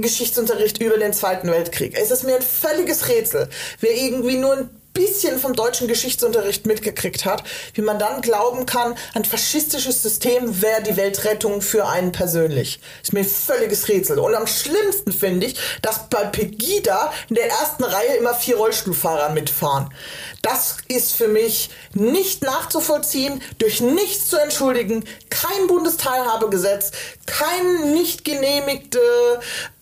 Geschichtsunterricht 0.00 0.80
über 0.80 0.96
den 0.96 1.12
Zweiten 1.12 1.50
Weltkrieg. 1.50 1.96
Es 1.98 2.10
ist 2.10 2.24
mir 2.24 2.36
ein 2.36 2.42
völliges 2.42 3.08
Rätsel, 3.08 3.48
wer 3.80 3.94
irgendwie 3.94 4.36
nur 4.36 4.56
ein 4.56 4.70
bisschen 4.98 5.38
vom 5.38 5.54
deutschen 5.54 5.86
Geschichtsunterricht 5.86 6.66
mitgekriegt 6.66 7.24
hat, 7.24 7.44
wie 7.74 7.82
man 7.82 8.00
dann 8.00 8.20
glauben 8.20 8.66
kann, 8.66 8.96
ein 9.14 9.24
faschistisches 9.24 10.02
System 10.02 10.60
wäre 10.60 10.82
die 10.82 10.96
Weltrettung 10.96 11.62
für 11.62 11.86
einen 11.86 12.10
persönlich. 12.10 12.80
Ist 13.00 13.12
mir 13.12 13.20
ein 13.20 13.26
völliges 13.26 13.88
Rätsel. 13.88 14.18
Und 14.18 14.34
am 14.34 14.48
schlimmsten 14.48 15.12
finde 15.12 15.46
ich, 15.46 15.56
dass 15.82 16.08
bei 16.08 16.24
Pegida 16.24 17.12
in 17.28 17.36
der 17.36 17.48
ersten 17.48 17.84
Reihe 17.84 18.16
immer 18.16 18.34
vier 18.34 18.56
Rollstuhlfahrer 18.56 19.30
mitfahren. 19.30 19.88
Das 20.42 20.78
ist 20.88 21.14
für 21.14 21.28
mich 21.28 21.70
nicht 21.94 22.42
nachzuvollziehen, 22.42 23.40
durch 23.58 23.80
nichts 23.80 24.26
zu 24.28 24.36
entschuldigen, 24.36 25.04
kein 25.30 25.66
Bundesteilhabegesetz, 25.68 26.90
kein 27.26 27.92
nicht 27.92 28.24
genehmigte 28.24 29.00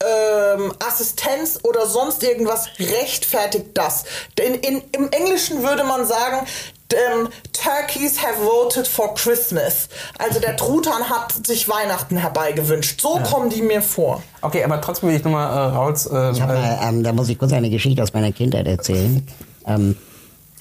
ähm, 0.04 0.74
Assistenz 0.78 1.60
oder 1.62 1.86
sonst 1.86 2.22
irgendwas 2.22 2.68
rechtfertigt 2.78 3.66
das. 3.74 4.04
Denn 4.38 4.54
in, 4.54 4.82
im 4.92 5.05
Englischen 5.12 5.62
würde 5.62 5.84
man 5.84 6.06
sagen, 6.06 6.46
ähm, 6.92 7.28
Turkeys 7.52 8.22
have 8.22 8.40
voted 8.40 8.86
for 8.86 9.14
Christmas. 9.14 9.88
Also 10.18 10.38
der 10.40 10.56
Truthahn 10.56 11.08
hat 11.08 11.46
sich 11.46 11.68
Weihnachten 11.68 12.16
herbeigewünscht. 12.16 13.00
So 13.00 13.18
kommen 13.20 13.50
die 13.50 13.62
mir 13.62 13.82
vor. 13.82 14.22
Okay, 14.42 14.62
aber 14.62 14.80
trotzdem 14.80 15.08
will 15.08 15.16
ich 15.16 15.24
nochmal 15.24 15.48
äh, 15.48 15.74
raus. 15.74 16.06
Äh, 16.06 16.30
Ich 16.30 16.40
äh, 16.40 16.46
mal, 16.46 16.78
ähm, 16.82 17.02
da 17.02 17.12
muss 17.12 17.28
ich 17.28 17.38
kurz 17.38 17.52
eine 17.52 17.70
Geschichte 17.70 18.02
aus 18.02 18.12
meiner 18.12 18.30
Kindheit 18.32 18.66
erzählen. 18.68 19.26
Ähm, 19.66 19.96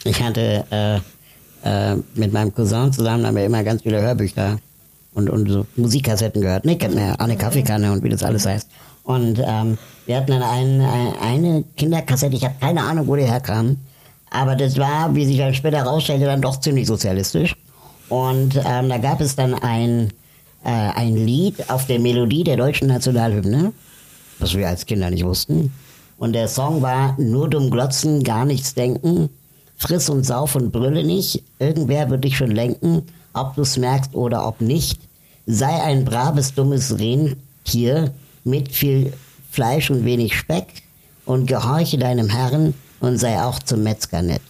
ich 0.04 0.22
hatte 0.22 0.66
äh, 0.72 0.96
äh, 1.64 1.98
mit 2.16 2.34
meinem 2.34 2.54
Cousin 2.54 2.92
zusammen 2.92 3.26
haben 3.26 3.36
wir 3.36 3.46
immer 3.46 3.64
ganz 3.64 3.84
viele 3.84 4.02
Hörbücher 4.02 4.58
und, 5.14 5.30
und 5.30 5.48
so 5.50 5.66
Musikkassetten 5.76 6.42
gehört. 6.42 6.66
Ne, 6.66 6.78
kennt 6.78 6.96
man 6.96 7.08
ja, 7.08 7.16
Anne 7.16 7.38
Kaffeekanne 7.38 7.92
und 7.92 8.04
wie 8.04 8.10
das 8.10 8.24
alles 8.24 8.46
heißt. 8.46 8.68
Und 9.04 9.40
ähm, 9.46 9.78
wir 10.08 10.18
hatten 10.18 10.32
dann 10.32 10.44
ein, 10.44 10.82
ein, 10.82 11.14
eine 11.22 11.64
Kinderkassette, 11.78 12.36
ich 12.36 12.44
habe 12.44 12.56
keine 12.60 12.82
Ahnung, 12.84 13.08
wo 13.08 13.16
die 13.16 13.24
herkam, 13.24 13.78
aber 14.36 14.56
das 14.56 14.78
war, 14.78 15.16
wie 15.16 15.26
sich 15.26 15.38
dann 15.38 15.54
später 15.54 15.78
herausstellte, 15.78 16.26
dann 16.26 16.42
doch 16.42 16.60
ziemlich 16.60 16.88
sozialistisch. 16.88 17.56
Und 18.10 18.56
ähm, 18.66 18.90
da 18.90 18.98
gab 18.98 19.22
es 19.22 19.36
dann 19.36 19.54
ein, 19.54 20.12
äh, 20.64 20.70
ein 20.70 21.16
Lied 21.16 21.70
auf 21.70 21.88
der 21.88 22.00
Melodie 22.00 22.44
der 22.44 22.58
deutschen 22.58 22.90
Nationalhymne, 22.90 23.72
was 24.40 24.56
wir 24.56 24.68
als 24.68 24.86
Kinder 24.86 25.10
nicht 25.10 25.24
wussten. 25.24 25.72
Und 26.18 26.34
der 26.34 26.50
Song 26.50 26.82
war 26.82 27.16
Nur 27.18 27.50
dumm 27.50 27.72
glotzen, 27.72 28.24
gar 28.24 28.46
nichts 28.46 28.74
denken, 28.74 29.30
friss 29.78 30.10
und 30.10 30.26
sauf 30.26 30.56
und 30.56 30.72
brülle 30.72 31.06
nicht, 31.06 31.42
irgendwer 31.60 32.10
wird 32.10 32.26
dich 32.26 32.38
schon 32.38 32.52
lenken, 32.52 33.04
ob 33.34 33.56
du's 33.56 33.78
merkst 33.78 34.16
oder 34.16 34.46
ob 34.46 34.60
nicht. 34.60 35.00
Sei 35.46 35.82
ein 35.82 36.04
braves, 36.04 36.54
dummes 36.54 37.00
Rentier 37.00 38.14
mit 38.44 38.72
viel 38.72 39.14
Fleisch 39.52 39.90
und 39.90 40.04
wenig 40.04 40.36
Speck 40.36 40.68
und 41.26 41.48
gehorche 41.48 41.98
deinem 41.98 42.30
Herrn 42.30 42.74
und 43.00 43.18
sei 43.18 43.42
auch 43.42 43.60
zum 43.60 43.84
Metzger 43.84 44.22
nett. 44.22 44.42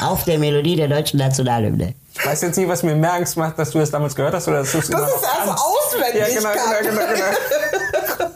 Auf 0.00 0.24
der 0.24 0.38
Melodie 0.38 0.76
der 0.76 0.88
deutschen 0.88 1.18
Nationalhymne. 1.18 1.94
Ich 2.14 2.26
weiß 2.26 2.42
jetzt 2.42 2.56
nicht, 2.56 2.68
was 2.68 2.82
mir 2.82 2.94
mehr 2.94 3.14
Angst 3.14 3.36
macht, 3.36 3.58
dass 3.58 3.70
du 3.70 3.78
das 3.78 3.90
damals 3.90 4.14
gehört 4.14 4.34
hast 4.34 4.48
oder 4.48 4.58
dass 4.60 4.72
du 4.72 4.78
es 4.78 4.88
Das 4.88 5.00
ist 5.00 5.24
also 5.40 5.52
auswendig. 5.52 6.20
Ja, 6.20 6.26
genau, 6.28 6.50
genau, 6.52 6.90
genau, 6.90 7.12
genau. 7.12 8.30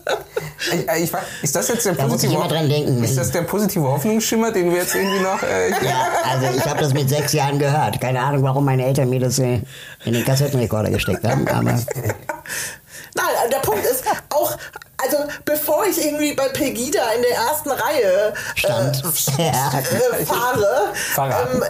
Ich, 0.73 0.89
äh, 0.89 0.99
ich, 1.05 1.13
ist 1.43 1.55
das 1.55 1.69
jetzt 1.69 1.85
der 1.85 1.93
Da 1.95 2.05
muss 2.05 2.13
positive, 2.13 2.35
immer 2.35 2.49
dran 2.49 2.69
denken. 2.69 3.05
ist 3.05 3.19
das 3.19 3.31
der 3.31 3.43
positive 3.43 3.83
Hoffnungsschimmer, 3.83 4.51
den 4.51 4.71
wir 4.71 4.79
jetzt 4.79 4.95
irgendwie 4.95 5.21
noch 5.21 5.43
äh, 5.43 5.71
Ja, 5.71 6.09
also 6.31 6.47
ich 6.57 6.65
habe 6.65 6.81
das 6.81 6.95
mit 6.95 7.09
sechs 7.09 7.33
Jahren 7.33 7.59
gehört. 7.59 8.01
Keine 8.01 8.21
Ahnung, 8.21 8.43
warum 8.43 8.65
meine 8.65 8.85
Eltern 8.87 9.11
mir 9.11 9.21
das 9.21 9.39
in 9.39 9.65
den 10.07 10.25
Kassettenrekorder 10.25 10.91
gesteckt 10.91 11.25
haben, 11.25 11.47
aber 11.49 11.73
Nein, 13.17 13.27
der 13.53 13.59
Punkt 13.59 13.85
ist 13.85 14.03
auch, 14.31 14.57
also 15.05 15.25
bevor 15.45 15.87
ich 15.87 16.05
irgendwie 16.05 16.35
bei 16.35 16.49
Pegida 16.49 17.03
in 17.17 17.23
der 17.23 17.37
ersten 17.37 17.71
Reihe 17.71 18.35
Stand. 18.55 19.03
äh, 19.39 19.43
äh, 20.23 20.25
fahre, 20.27 20.93
ähm, 21.17 21.63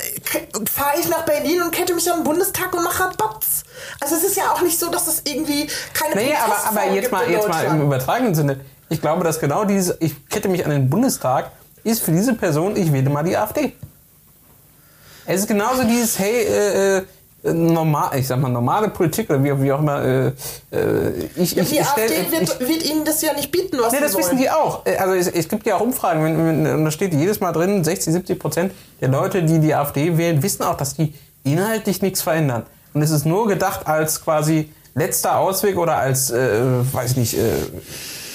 fahre 0.66 1.00
ich 1.00 1.08
nach 1.08 1.24
Berlin 1.24 1.62
und 1.62 1.70
kette 1.70 1.94
mich 1.94 2.10
am 2.10 2.24
Bundestag 2.24 2.72
und 2.74 2.84
mache 2.84 3.04
Rabatz. 3.04 3.64
Also 4.00 4.16
es 4.16 4.24
ist 4.24 4.36
ja 4.36 4.52
auch 4.52 4.62
nicht 4.62 4.78
so, 4.78 4.90
dass 4.90 5.06
es 5.06 5.22
irgendwie 5.24 5.68
keine 5.92 6.14
Nee, 6.14 6.34
aber, 6.34 6.56
aber 6.68 6.84
jetzt 6.92 7.00
gibt 7.02 7.12
mal, 7.12 7.24
in 7.24 7.32
jetzt 7.32 7.48
mal 7.48 7.64
im 7.64 7.82
übertragenen 7.82 8.34
Sinne. 8.34 8.60
Ich 8.88 9.00
glaube, 9.00 9.24
dass 9.24 9.40
genau 9.40 9.64
diese, 9.64 9.96
ich 10.00 10.28
kette 10.28 10.48
mich 10.48 10.64
an 10.64 10.70
den 10.70 10.88
Bundestag, 10.90 11.50
ist 11.82 12.02
für 12.02 12.12
diese 12.12 12.34
Person, 12.34 12.76
ich 12.76 12.92
wähle 12.92 13.10
mal 13.10 13.24
die 13.24 13.36
AfD. 13.36 13.74
Es 15.26 15.40
ist 15.40 15.48
genauso 15.48 15.84
dieses, 15.84 16.18
hey, 16.18 16.44
äh, 16.44 16.98
äh, 16.98 17.04
normal, 17.52 18.18
ich 18.18 18.26
sag 18.26 18.38
mal, 18.40 18.48
normale 18.48 18.88
Politik 18.88 19.28
oder 19.30 19.42
wie, 19.44 19.62
wie 19.62 19.72
auch 19.72 19.78
immer, 19.80 20.02
äh, 20.02 20.26
äh, 20.72 21.10
ich, 21.36 21.52
Ja, 21.52 21.62
ich, 21.62 21.68
die 21.70 21.78
ich 21.78 21.86
stell- 21.86 22.04
AfD 22.10 22.14
ich, 22.22 22.30
wird, 22.32 22.60
wird 22.60 22.84
ihnen 22.84 23.04
das 23.04 23.20
ja 23.22 23.34
nicht 23.34 23.50
bieten, 23.52 23.76
was 23.80 23.92
Nee, 23.92 23.98
sie 23.98 24.04
das 24.04 24.14
wollen. 24.14 24.24
wissen 24.24 24.38
die 24.38 24.50
auch. 24.50 24.86
Äh, 24.86 24.96
Also 24.96 25.14
es, 25.14 25.28
es 25.28 25.48
gibt 25.48 25.66
ja 25.66 25.76
auch 25.76 25.80
Umfragen, 25.80 26.24
wenn, 26.24 26.64
wenn, 26.64 26.74
und 26.74 26.84
da 26.86 26.90
steht 26.90 27.12
jedes 27.12 27.40
Mal 27.40 27.52
drin, 27.52 27.84
60, 27.84 28.12
70 28.14 28.38
Prozent 28.38 28.72
der 29.00 29.08
Leute, 29.08 29.42
die 29.42 29.58
die 29.58 29.74
AfD 29.74 30.16
wählen, 30.16 30.42
wissen 30.42 30.62
auch, 30.62 30.76
dass 30.76 30.94
die 30.94 31.12
inhaltlich 31.44 32.00
nichts 32.00 32.22
verändern. 32.22 32.62
Und 32.94 33.02
es 33.02 33.10
ist 33.10 33.26
nur 33.26 33.46
gedacht 33.46 33.86
als 33.86 34.22
quasi 34.24 34.70
letzter 34.94 35.36
Ausweg 35.38 35.76
oder 35.76 35.96
als, 35.96 36.30
äh, 36.30 36.60
weiß 36.92 37.10
ich 37.12 37.16
nicht, 37.16 37.34
äh, 37.34 37.40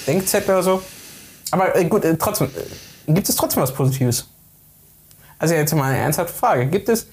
Denkzettel 0.06 0.54
oder 0.54 0.62
so. 0.62 0.82
Aber 1.50 1.74
äh, 1.74 1.84
gut, 1.86 2.04
äh, 2.04 2.16
trotzdem, 2.16 2.48
gibt 3.08 3.28
es 3.28 3.34
trotzdem 3.34 3.62
was 3.62 3.72
Positives? 3.74 4.26
Also 5.38 5.54
jetzt 5.54 5.74
mal 5.74 5.84
eine 5.90 5.98
ernsthafte 5.98 6.32
Frage. 6.34 6.66
Gibt 6.66 6.88
es, 6.90 7.06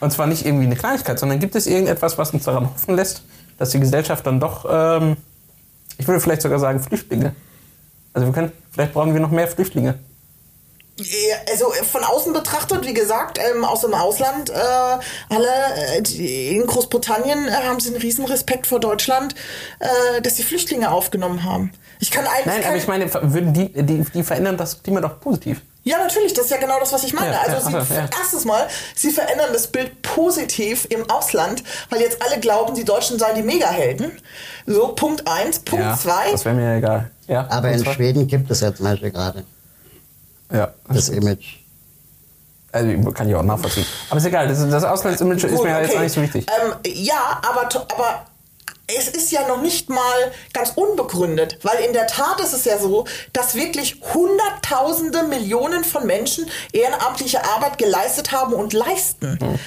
und 0.00 0.12
zwar 0.12 0.26
nicht 0.26 0.44
irgendwie 0.44 0.66
eine 0.66 0.76
Kleinigkeit, 0.76 1.18
sondern 1.18 1.38
gibt 1.38 1.54
es 1.54 1.66
irgendetwas, 1.66 2.18
was 2.18 2.30
uns 2.32 2.44
daran 2.44 2.70
hoffen 2.70 2.96
lässt, 2.96 3.22
dass 3.58 3.70
die 3.70 3.80
Gesellschaft 3.80 4.26
dann 4.26 4.40
doch, 4.40 4.66
ähm, 4.70 5.16
ich 5.98 6.08
würde 6.08 6.20
vielleicht 6.20 6.42
sogar 6.42 6.58
sagen, 6.58 6.80
Flüchtlinge. 6.80 7.34
Also 8.12 8.26
wir 8.26 8.32
können, 8.32 8.52
vielleicht 8.72 8.92
brauchen 8.92 9.12
wir 9.12 9.20
noch 9.20 9.30
mehr 9.30 9.46
Flüchtlinge. 9.46 9.98
Also 11.50 11.72
von 11.90 12.04
außen 12.04 12.32
betrachtet, 12.32 12.86
wie 12.86 12.92
gesagt, 12.92 13.38
ähm, 13.38 13.64
aus 13.64 13.80
dem 13.80 13.94
Ausland, 13.94 14.50
äh, 14.50 14.52
alle 14.54 15.48
äh, 15.96 16.56
in 16.56 16.66
Großbritannien 16.66 17.48
äh, 17.48 17.52
haben 17.52 17.80
sie 17.80 17.88
einen 17.88 18.02
riesen 18.02 18.26
Respekt 18.26 18.66
vor 18.66 18.80
Deutschland, 18.80 19.34
äh, 19.78 20.20
dass 20.20 20.36
sie 20.36 20.42
Flüchtlinge 20.42 20.90
aufgenommen 20.90 21.44
haben. 21.44 21.72
Ich 22.02 22.10
kann 22.10 22.26
eigentlich 22.26 22.46
Nein, 22.46 22.60
kein- 22.62 22.68
aber 22.70 22.76
ich 22.78 22.88
meine, 22.88 23.12
würden 23.32 23.52
die, 23.52 23.68
die, 23.72 24.02
die 24.02 24.22
verändern 24.22 24.56
das 24.56 24.82
Klima 24.82 25.00
doch 25.02 25.20
positiv. 25.20 25.60
ja, 25.84 25.98
natürlich, 25.98 26.32
das 26.32 26.46
ist 26.46 26.50
ja 26.50 26.56
genau 26.56 26.80
das, 26.80 26.92
was 26.94 27.04
ich 27.04 27.12
meine. 27.12 27.32
Ja, 27.32 27.40
also 27.42 27.70
ja, 27.70 27.84
sie, 27.84 27.94
ja. 27.94 28.08
erstens 28.18 28.44
mal, 28.46 28.66
sie 28.94 29.10
verändern 29.10 29.50
das 29.52 29.66
Bild 29.66 30.00
positiv 30.02 30.86
im 30.90 31.08
Ausland, 31.10 31.62
weil 31.90 32.00
jetzt 32.00 32.22
alle 32.22 32.40
glauben, 32.40 32.74
die 32.74 32.84
Deutschen 32.84 33.18
seien 33.18 33.34
die 33.36 33.42
Megahelden. 33.42 34.12
So, 34.66 34.88
Punkt 34.88 35.28
eins. 35.28 35.58
Punkt 35.58 35.84
ja, 35.84 35.96
zwei. 35.96 36.32
Das 36.32 36.44
wäre 36.46 36.54
mir 36.54 36.76
egal. 36.76 37.10
Ja, 37.28 37.46
aber 37.50 37.70
in 37.70 37.80
zwar- 37.80 37.92
Schweden 37.94 38.26
gibt 38.26 38.50
es 38.50 38.60
ja 38.60 38.74
zum 38.74 38.86
Beispiel 38.86 39.10
gerade 39.10 39.44
Ja, 40.52 40.72
das 40.88 41.10
Image. 41.10 41.58
also 42.72 43.12
kann 43.12 43.28
ich 43.28 43.34
auch 43.34 43.42
nachvollziehen. 43.42 43.86
Aber 44.08 44.18
ist 44.18 44.24
egal, 44.26 44.48
das, 44.48 44.58
das 44.68 44.84
Auslandsimage 44.84 45.46
ist 45.46 45.62
mir 45.62 45.80
jetzt 45.80 45.90
okay. 45.90 45.96
auch 45.98 46.02
nicht 46.02 46.12
so 46.14 46.22
wichtig. 46.22 46.46
Ähm, 46.64 46.72
ja, 46.86 47.40
aber, 47.46 47.62
aber 47.92 48.26
es 48.96 49.08
ist 49.08 49.30
ja 49.32 49.46
noch 49.46 49.60
nicht 49.60 49.88
mal 49.88 50.32
ganz 50.52 50.72
unbegründet, 50.74 51.58
weil 51.62 51.84
in 51.84 51.92
der 51.92 52.06
Tat 52.06 52.40
ist 52.40 52.52
es 52.52 52.64
ja 52.64 52.78
so, 52.78 53.06
dass 53.32 53.54
wirklich 53.54 54.00
Hunderttausende 54.14 55.22
Millionen 55.24 55.84
von 55.84 56.06
Menschen 56.06 56.48
ehrenamtliche 56.72 57.44
Arbeit 57.44 57.78
geleistet 57.78 58.32
haben 58.32 58.54
und 58.54 58.72
leisten. 58.72 59.58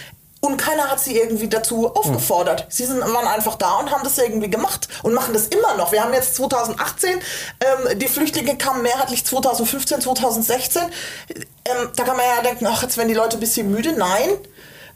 Und 0.42 0.58
keiner 0.58 0.92
hat 0.92 1.00
sie 1.00 1.18
irgendwie 1.18 1.48
dazu 1.48 1.88
aufgefordert. 1.96 2.66
Sie 2.68 2.84
sind, 2.84 3.00
waren 3.00 3.28
einfach 3.28 3.56
da 3.56 3.76
und 3.76 3.92
haben 3.92 4.04
das 4.04 4.18
irgendwie 4.18 4.50
gemacht 4.50 4.90
und 5.02 5.14
machen 5.14 5.34
das 5.34 5.48
immer 5.48 5.76
noch. 5.76 5.94
Wir 5.94 6.04
haben 6.04 6.14
jetzt 6.14 6.36
2018, 6.36 7.12
ähm, 7.12 8.00
die 8.00 8.10
Flüchtlinge 8.10 8.58
kamen 8.58 8.82
mehrheitlich 8.82 9.24
2015, 9.24 10.02
2016. 10.02 10.82
Ähm, 10.84 11.90
da 11.96 12.04
kann 12.04 12.18
man 12.18 12.26
ja 12.26 12.42
denken, 12.42 12.68
ach, 12.68 12.84
jetzt 12.84 12.98
werden 12.98 13.08
die 13.08 13.14
Leute 13.14 13.38
ein 13.38 13.40
bisschen 13.40 13.72
müde. 13.72 13.94
Nein, 13.94 14.32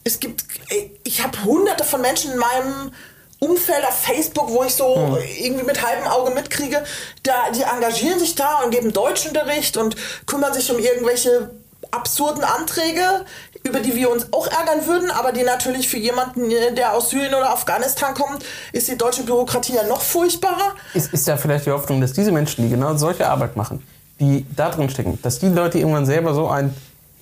es 0.04 0.20
gibt, 0.20 0.44
ey, 0.68 1.00
ich 1.06 1.24
habe 1.24 1.42
hunderte 1.46 1.86
von 1.86 2.02
Menschen 2.02 2.34
in 2.34 2.40
meinem 2.40 2.92
Umfeld 3.40 3.86
auf 3.86 3.98
Facebook, 4.00 4.50
wo 4.50 4.64
ich 4.64 4.74
so 4.74 5.18
irgendwie 5.40 5.64
mit 5.64 5.86
halbem 5.86 6.08
Auge 6.08 6.32
mitkriege, 6.32 6.84
da, 7.24 7.34
die 7.56 7.62
engagieren 7.62 8.20
sich 8.20 8.36
da 8.36 8.64
und 8.64 8.72
geben 8.72 8.94
Deutschunterricht 8.94 9.78
und 9.78 9.96
kümmern 10.26 10.54
sich 10.54 10.72
um 10.72 10.80
irgendwelche 10.80 11.52
absurden 11.92 12.44
Anträge, 12.44 13.26
über 13.64 13.80
die 13.80 13.96
wir 13.96 14.10
uns 14.10 14.32
auch 14.34 14.48
ärgern 14.48 14.88
würden, 14.88 15.12
aber 15.12 15.32
die 15.32 15.44
natürlich 15.44 15.88
für 15.88 15.98
jemanden, 15.98 16.50
äh, 16.52 16.74
der 16.74 16.94
aus 16.94 17.10
Syrien 17.10 17.34
oder 17.34 17.52
Afghanistan 17.52 18.14
kommt, 18.14 18.44
ist 18.72 18.88
die 18.88 18.98
deutsche 18.98 19.24
Bürokratie 19.24 19.76
ja 19.76 19.84
noch 19.84 20.02
furchtbarer. 20.02 20.74
Ist, 20.94 21.14
ist 21.14 21.28
ja 21.28 21.38
vielleicht 21.38 21.66
die 21.66 21.72
Hoffnung, 21.72 22.02
dass 22.02 22.14
diese 22.14 22.32
Menschen, 22.32 22.64
die 22.64 22.70
genau 22.70 22.96
solche 22.96 23.28
Arbeit 23.28 23.56
machen, 23.56 23.84
die 24.20 24.46
da 24.56 24.70
drin 24.70 24.90
stecken, 24.90 25.20
dass 25.22 25.40
die 25.40 25.50
Leute 25.50 25.78
irgendwann 25.78 26.06
selber 26.06 26.34
so 26.34 26.48
ein 26.48 26.74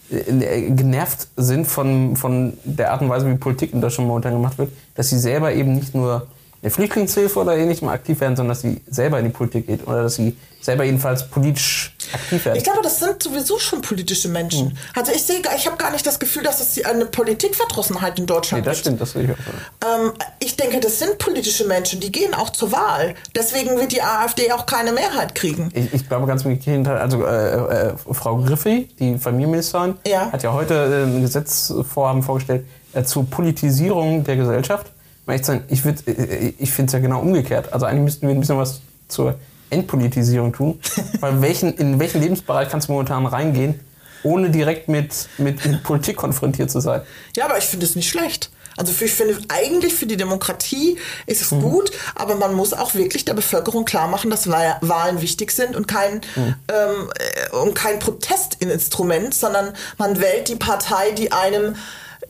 genervt 0.10 1.28
sind 1.36 1.66
von, 1.66 2.16
von 2.16 2.54
der 2.64 2.92
Art 2.92 3.02
und 3.02 3.10
Weise, 3.10 3.30
wie 3.30 3.36
Politik 3.36 3.74
in 3.74 3.82
Deutschland 3.82 4.08
momentan 4.08 4.34
gemacht 4.34 4.58
wird, 4.58 4.72
dass 4.96 5.10
sie 5.10 5.18
selber 5.18 5.54
eben 5.54 5.74
nicht 5.74 5.96
nur 5.96 6.28
der 6.66 6.72
Flüchtlingshilfe 6.72 7.40
oder 7.40 7.56
ähnlichem 7.56 7.88
aktiv 7.90 8.20
werden, 8.22 8.36
sondern 8.36 8.56
dass 8.56 8.62
sie 8.62 8.82
selber 8.90 9.20
in 9.20 9.26
die 9.26 9.32
Politik 9.32 9.68
geht 9.68 9.86
oder 9.88 10.02
dass 10.02 10.16
sie 10.16 10.36
selber 10.60 10.84
jedenfalls 10.84 11.30
politisch 11.30 11.96
aktiv 12.12 12.44
werden. 12.44 12.58
Ich 12.58 12.64
glaube, 12.64 12.80
das 12.82 12.98
sind 12.98 13.22
sowieso 13.22 13.60
schon 13.60 13.84
politische 13.84 14.30
Menschen. 14.30 14.76
Also 14.96 15.12
ich 15.12 15.22
sehe, 15.22 15.42
ich 15.56 15.68
habe 15.68 15.78
gar 15.78 15.92
nicht 15.92 16.08
das 16.08 16.18
Gefühl, 16.18 16.42
dass 16.42 16.60
es 16.62 16.84
eine 16.84 17.06
Politikverdrossenheit 17.06 18.18
in 18.18 18.24
nee, 18.24 18.28
Deutschland 18.34 18.66
das 18.66 18.78
gibt. 18.78 18.80
stimmt, 18.82 19.00
das 19.02 19.12
sehe 19.12 19.24
ich 19.26 19.30
auch. 19.30 20.06
Ähm, 20.06 20.14
ich 20.40 20.58
denke, 20.58 20.80
das 20.80 20.98
sind 20.98 21.20
politische 21.20 21.66
Menschen, 21.68 22.00
die 22.00 22.12
gehen 22.12 22.34
auch 22.34 22.50
zur 22.50 22.72
Wahl. 22.72 23.14
Deswegen 23.36 23.78
wird 23.78 23.92
die 23.92 24.02
AfD 24.02 24.52
auch 24.52 24.66
keine 24.66 24.92
Mehrheit 24.92 25.36
kriegen. 25.36 25.70
Ich, 25.76 25.94
ich 25.94 26.08
glaube 26.10 26.26
ganz 26.26 26.46
im 26.46 26.60
Gegenteil, 26.60 26.98
also 26.98 27.24
äh, 27.24 27.90
äh, 27.90 27.94
Frau 28.12 28.38
Griffi, 28.38 28.90
die 29.00 29.20
Familienministerin, 29.20 29.98
Ja. 30.08 30.32
hat 30.32 30.42
ja 30.42 30.52
heute 30.52 30.74
äh, 30.74 31.04
ein 31.04 31.22
Gesetzvorhaben 31.22 32.24
vorgestellt 32.24 32.66
äh, 32.94 33.04
zur 33.04 33.30
Politisierung 33.30 34.24
der 34.24 34.36
Gesellschaft. 34.38 34.88
Zu 35.28 35.44
sein, 35.44 35.64
Ich, 35.70 35.84
würd, 35.84 36.08
äh, 36.08 36.54
ich 36.58 36.72
finde 36.72 36.88
es 36.90 36.94
ja 36.94 37.00
genau 37.00 37.20
umgekehrt. 37.22 37.74
Also 37.74 37.86
eigentlich 37.86 38.04
müssten 38.04 38.28
wir 38.28 38.36
ein 38.36 38.40
bisschen 38.40 38.58
was 38.58 38.82
zur 39.08 39.36
Entpolitisierung 39.70 40.54
tun. 40.54 40.80
Weil 41.20 41.42
welchen, 41.42 41.74
in 41.78 42.00
welchen 42.00 42.22
Lebensbereich 42.22 42.70
kannst 42.70 42.88
du 42.88 42.94
momentan 42.94 43.26
reingehen, 43.26 43.80
ohne 44.24 44.50
direkt 44.50 44.88
mit, 44.88 45.28
mit, 45.38 45.66
mit 45.66 45.84
Politik 45.84 46.18
konfrontiert 46.18 46.70
zu 46.72 46.80
sein? 46.80 47.02
Ja, 47.36 47.46
aber 47.46 47.58
ich 47.58 47.66
finde 47.66 47.86
es 47.86 47.96
nicht 47.96 48.10
schlecht. 48.10 48.50
Also 48.78 48.92
für, 48.92 49.06
ich 49.06 49.14
finde 49.14 49.38
eigentlich 49.48 49.94
für 49.94 50.06
die 50.06 50.18
Demokratie 50.18 50.98
ist 51.28 51.50
Mhm. 51.52 51.58
es 51.58 51.64
gut, 51.64 51.92
aber 52.14 52.36
man 52.36 52.54
muss 52.54 52.74
auch 52.74 52.94
wirklich 52.94 53.24
der 53.24 53.34
Bevölkerung 53.34 53.86
klar 53.86 54.10
machen, 54.10 54.30
dass 54.30 54.50
Wa- 54.50 54.78
Wahlen 54.82 55.22
wichtig 55.22 55.52
sind 55.52 55.76
und 55.78 55.88
kein 55.88 56.16
Mhm. 56.36 56.56
ähm, 56.68 57.10
äh, 57.52 57.56
und 57.56 57.74
kein 57.74 58.00
Protestinstrument, 58.00 59.34
sondern 59.34 59.74
man 59.98 60.20
wählt 60.20 60.50
die 60.50 60.56
Partei, 60.58 61.12
die 61.12 61.32
einem 61.32 61.74
äh, 61.74 61.76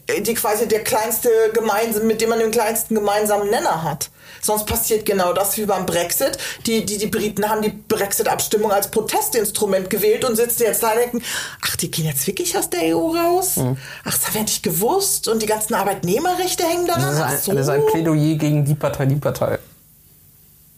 die 0.08 0.34
quasi 0.34 0.68
der 0.68 0.84
kleinste 0.84 1.30
gemeinsam, 1.54 2.08
mit 2.08 2.22
dem 2.22 2.30
man 2.30 2.40
den 2.40 2.52
kleinsten 2.52 2.96
gemeinsamen 2.96 3.50
Nenner 3.50 3.84
hat. 3.84 4.10
Sonst 4.42 4.68
passiert 4.68 5.06
genau 5.06 5.34
das 5.34 5.58
wie 5.58 5.66
beim 5.66 5.88
Brexit. 5.88 6.38
Die, 6.68 6.86
die, 6.86 7.00
die 7.00 7.08
Briten 7.08 7.50
haben 7.50 7.64
die 7.64 7.72
Brexit-Abstimmung 7.72 8.72
als 8.72 8.92
Protestinstrument 8.92 9.90
gewählt 9.90 10.24
und 10.24 10.36
sitzen 10.36 10.64
jetzt 10.64 10.84
da 10.84 10.92
und 10.92 10.98
denken, 10.98 11.22
ach, 11.64 11.76
die 11.78 11.90
gehen 11.90 12.06
jetzt 12.06 12.28
wirklich 12.28 12.56
aus 12.56 12.70
der 12.70 12.96
EU 12.96 13.16
raus? 13.16 13.56
Ach, 13.58 13.74
das 14.04 14.28
habe 14.28 14.38
ich 14.38 14.44
nicht 14.44 14.64
gewusst. 14.64 15.28
Und 15.28 15.42
die 15.42 15.48
ganzen 15.48 15.74
Arbeitnehmerrechte 15.74 16.64
hängen 16.64 16.86
daran. 16.86 17.02
Das 17.02 17.16
ist, 17.16 17.22
ein, 17.22 17.38
so. 17.40 17.54
das 17.54 17.62
ist 17.62 17.70
ein 17.70 17.86
Plädoyer 17.88 18.36
gegen 18.36 18.64
die 18.64 18.76
Partei, 18.76 19.08
die 19.08 19.16
Partei. 19.16 19.58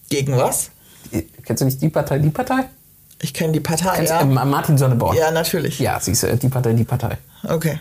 Gegen 0.10 0.38
was? 0.38 0.70
Kennst 1.44 1.62
du 1.62 1.66
nicht 1.66 1.82
die 1.82 1.90
Partei, 1.90 2.20
die 2.20 2.30
Partei? 2.30 2.70
Ich 3.22 3.34
kenne 3.34 3.52
die 3.52 3.60
Partei, 3.60 3.96
Kennst, 3.96 4.12
ja. 4.12 4.22
äh, 4.22 4.26
Martin 4.26 4.78
Sonneborn. 4.78 5.18
ja, 5.18 5.32
natürlich. 5.32 5.80
Ja, 5.80 6.00
siehst 6.00 6.24
du, 6.24 6.38
die 6.38 6.50
Partei, 6.50 6.74
die 6.74 6.84
Partei. 6.84 7.18
Okay. 7.44 7.80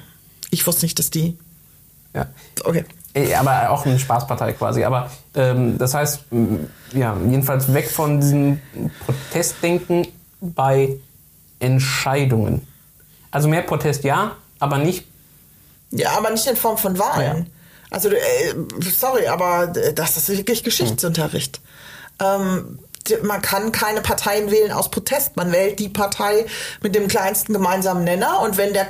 Ich 0.51 0.66
wusste 0.66 0.84
nicht, 0.84 0.99
dass 0.99 1.11
die. 1.11 1.36
Ja. 2.14 2.26
Okay. 2.64 2.84
Äh, 3.14 3.34
Aber 3.34 3.70
auch 3.70 3.84
eine 3.86 3.99
Spaßpartei 3.99 4.53
quasi. 4.53 4.84
Aber 4.84 5.11
ähm, 5.34 5.78
das 5.78 5.94
heißt, 5.94 6.20
ja, 6.92 7.16
jedenfalls 7.28 7.72
weg 7.72 7.90
von 7.90 8.20
diesem 8.20 8.61
Protestdenken 9.05 10.07
bei 10.40 10.97
Entscheidungen. 11.59 12.66
Also 13.30 13.49
mehr 13.49 13.62
Protest 13.62 14.05
ja, 14.05 14.32
aber 14.59 14.78
nicht. 14.78 15.05
Ja, 15.90 16.16
aber 16.16 16.30
nicht 16.30 16.47
in 16.47 16.57
Form 16.57 16.78
von 16.78 16.99
Wahlen. 16.99 17.49
Also, 17.90 18.09
äh, 18.11 18.16
sorry, 18.82 19.26
aber 19.28 19.74
äh, 19.76 19.92
das 19.94 20.16
ist 20.16 20.28
wirklich 20.28 20.64
Geschichtsunterricht. 20.64 21.61
Ähm, 22.20 22.78
d- 22.78 22.86
man 23.22 23.42
kann 23.42 23.72
keine 23.72 24.00
Parteien 24.00 24.50
wählen 24.50 24.72
aus 24.72 24.90
Protest. 24.90 25.36
Man 25.36 25.52
wählt 25.52 25.78
die 25.78 25.88
Partei 25.88 26.46
mit 26.82 26.94
dem 26.94 27.09
kleinsten 27.09 27.52
gemeinsamen 27.52 28.04
Nenner 28.04 28.40
und 28.40 28.57
wenn 28.57 28.72
der 28.72 28.86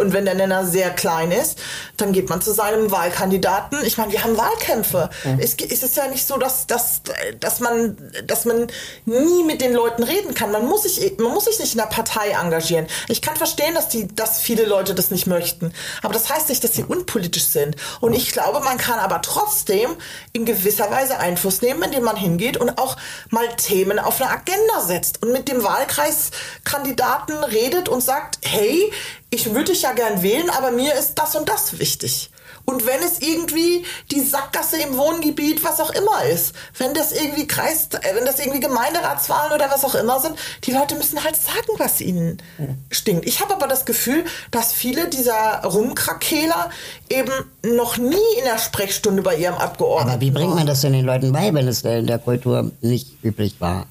und 0.00 0.12
wenn 0.12 0.24
der 0.24 0.34
Nenner 0.34 0.66
sehr 0.66 0.90
klein 0.90 1.30
ist, 1.32 1.58
dann 1.96 2.12
geht 2.12 2.28
man 2.28 2.40
zu 2.40 2.52
seinem 2.52 2.90
Wahlkandidaten. 2.90 3.84
Ich 3.84 3.98
meine, 3.98 4.12
wir 4.12 4.22
haben 4.22 4.36
Wahlkämpfe. 4.36 5.10
Es, 5.38 5.56
ge- 5.56 5.68
es 5.70 5.82
ist 5.82 5.96
ja 5.96 6.06
nicht 6.08 6.26
so, 6.26 6.36
dass, 6.36 6.66
dass, 6.66 7.02
dass, 7.40 7.60
man, 7.60 7.96
dass 8.26 8.44
man 8.44 8.66
nie 9.06 9.44
mit 9.44 9.60
den 9.60 9.72
Leuten 9.72 10.02
reden 10.02 10.34
kann. 10.34 10.52
Man 10.52 10.66
muss 10.66 10.82
sich, 10.82 11.18
man 11.18 11.32
muss 11.32 11.46
sich 11.46 11.58
nicht 11.58 11.72
in 11.72 11.78
der 11.78 11.86
Partei 11.86 12.30
engagieren. 12.30 12.86
Ich 13.08 13.22
kann 13.22 13.36
verstehen, 13.36 13.74
dass, 13.74 13.88
die, 13.88 14.08
dass 14.14 14.40
viele 14.40 14.64
Leute 14.66 14.94
das 14.94 15.10
nicht 15.10 15.26
möchten. 15.26 15.72
Aber 16.02 16.12
das 16.12 16.28
heißt 16.28 16.48
nicht, 16.48 16.62
dass 16.62 16.74
sie 16.74 16.84
unpolitisch 16.84 17.46
sind. 17.46 17.76
Und 18.00 18.12
ich 18.12 18.32
glaube, 18.32 18.60
man 18.60 18.78
kann 18.78 18.98
aber 18.98 19.22
trotzdem 19.22 19.96
in 20.32 20.44
gewisser 20.44 20.90
Weise 20.90 21.18
Einfluss 21.18 21.62
nehmen, 21.62 21.82
indem 21.82 22.04
man 22.04 22.16
hingeht 22.16 22.56
und 22.56 22.78
auch 22.78 22.96
mal 23.30 23.47
Themen 23.56 23.98
auf 23.98 24.20
eine 24.20 24.30
Agenda 24.30 24.80
setzt 24.80 25.22
und 25.22 25.32
mit 25.32 25.48
dem 25.48 25.62
Wahlkreiskandidaten 25.62 27.42
redet 27.44 27.88
und 27.88 28.02
sagt, 28.02 28.38
hey, 28.44 28.92
ich 29.30 29.52
würde 29.54 29.72
dich 29.72 29.82
ja 29.82 29.92
gern 29.92 30.22
wählen, 30.22 30.50
aber 30.50 30.70
mir 30.70 30.94
ist 30.94 31.14
das 31.14 31.34
und 31.34 31.48
das 31.48 31.78
wichtig. 31.78 32.30
Und 32.68 32.84
wenn 32.84 33.00
es 33.00 33.22
irgendwie 33.22 33.82
die 34.10 34.20
Sackgasse 34.20 34.76
im 34.76 34.98
Wohngebiet, 34.98 35.64
was 35.64 35.80
auch 35.80 35.88
immer 35.88 36.24
ist, 36.24 36.54
wenn 36.76 36.92
das 36.92 37.12
irgendwie 37.12 37.46
Kreis, 37.46 37.88
äh, 37.92 38.14
wenn 38.14 38.26
das 38.26 38.38
irgendwie 38.40 38.60
Gemeinderatswahlen 38.60 39.54
oder 39.54 39.70
was 39.70 39.86
auch 39.86 39.94
immer 39.94 40.20
sind, 40.20 40.36
die 40.64 40.72
Leute 40.72 40.94
müssen 40.96 41.24
halt 41.24 41.34
sagen, 41.34 41.78
was 41.78 42.02
ihnen 42.02 42.42
stinkt. 42.90 43.26
Ich 43.26 43.40
habe 43.40 43.54
aber 43.54 43.68
das 43.68 43.86
Gefühl, 43.86 44.22
dass 44.50 44.74
viele 44.74 45.08
dieser 45.08 45.62
Rumkrakeler 45.64 46.68
eben 47.08 47.32
noch 47.62 47.96
nie 47.96 48.16
in 48.38 48.44
der 48.44 48.58
Sprechstunde 48.58 49.22
bei 49.22 49.36
ihrem 49.36 49.54
Abgeordneten 49.54 50.10
Aber 50.10 50.20
wie 50.20 50.30
bringt 50.30 50.54
man 50.54 50.66
das 50.66 50.82
denn 50.82 50.92
den 50.92 51.06
Leuten 51.06 51.32
bei, 51.32 51.54
wenn 51.54 51.68
es 51.68 51.80
in 51.80 52.06
der 52.06 52.18
Kultur 52.18 52.70
nicht 52.82 53.24
üblich 53.24 53.54
war? 53.60 53.86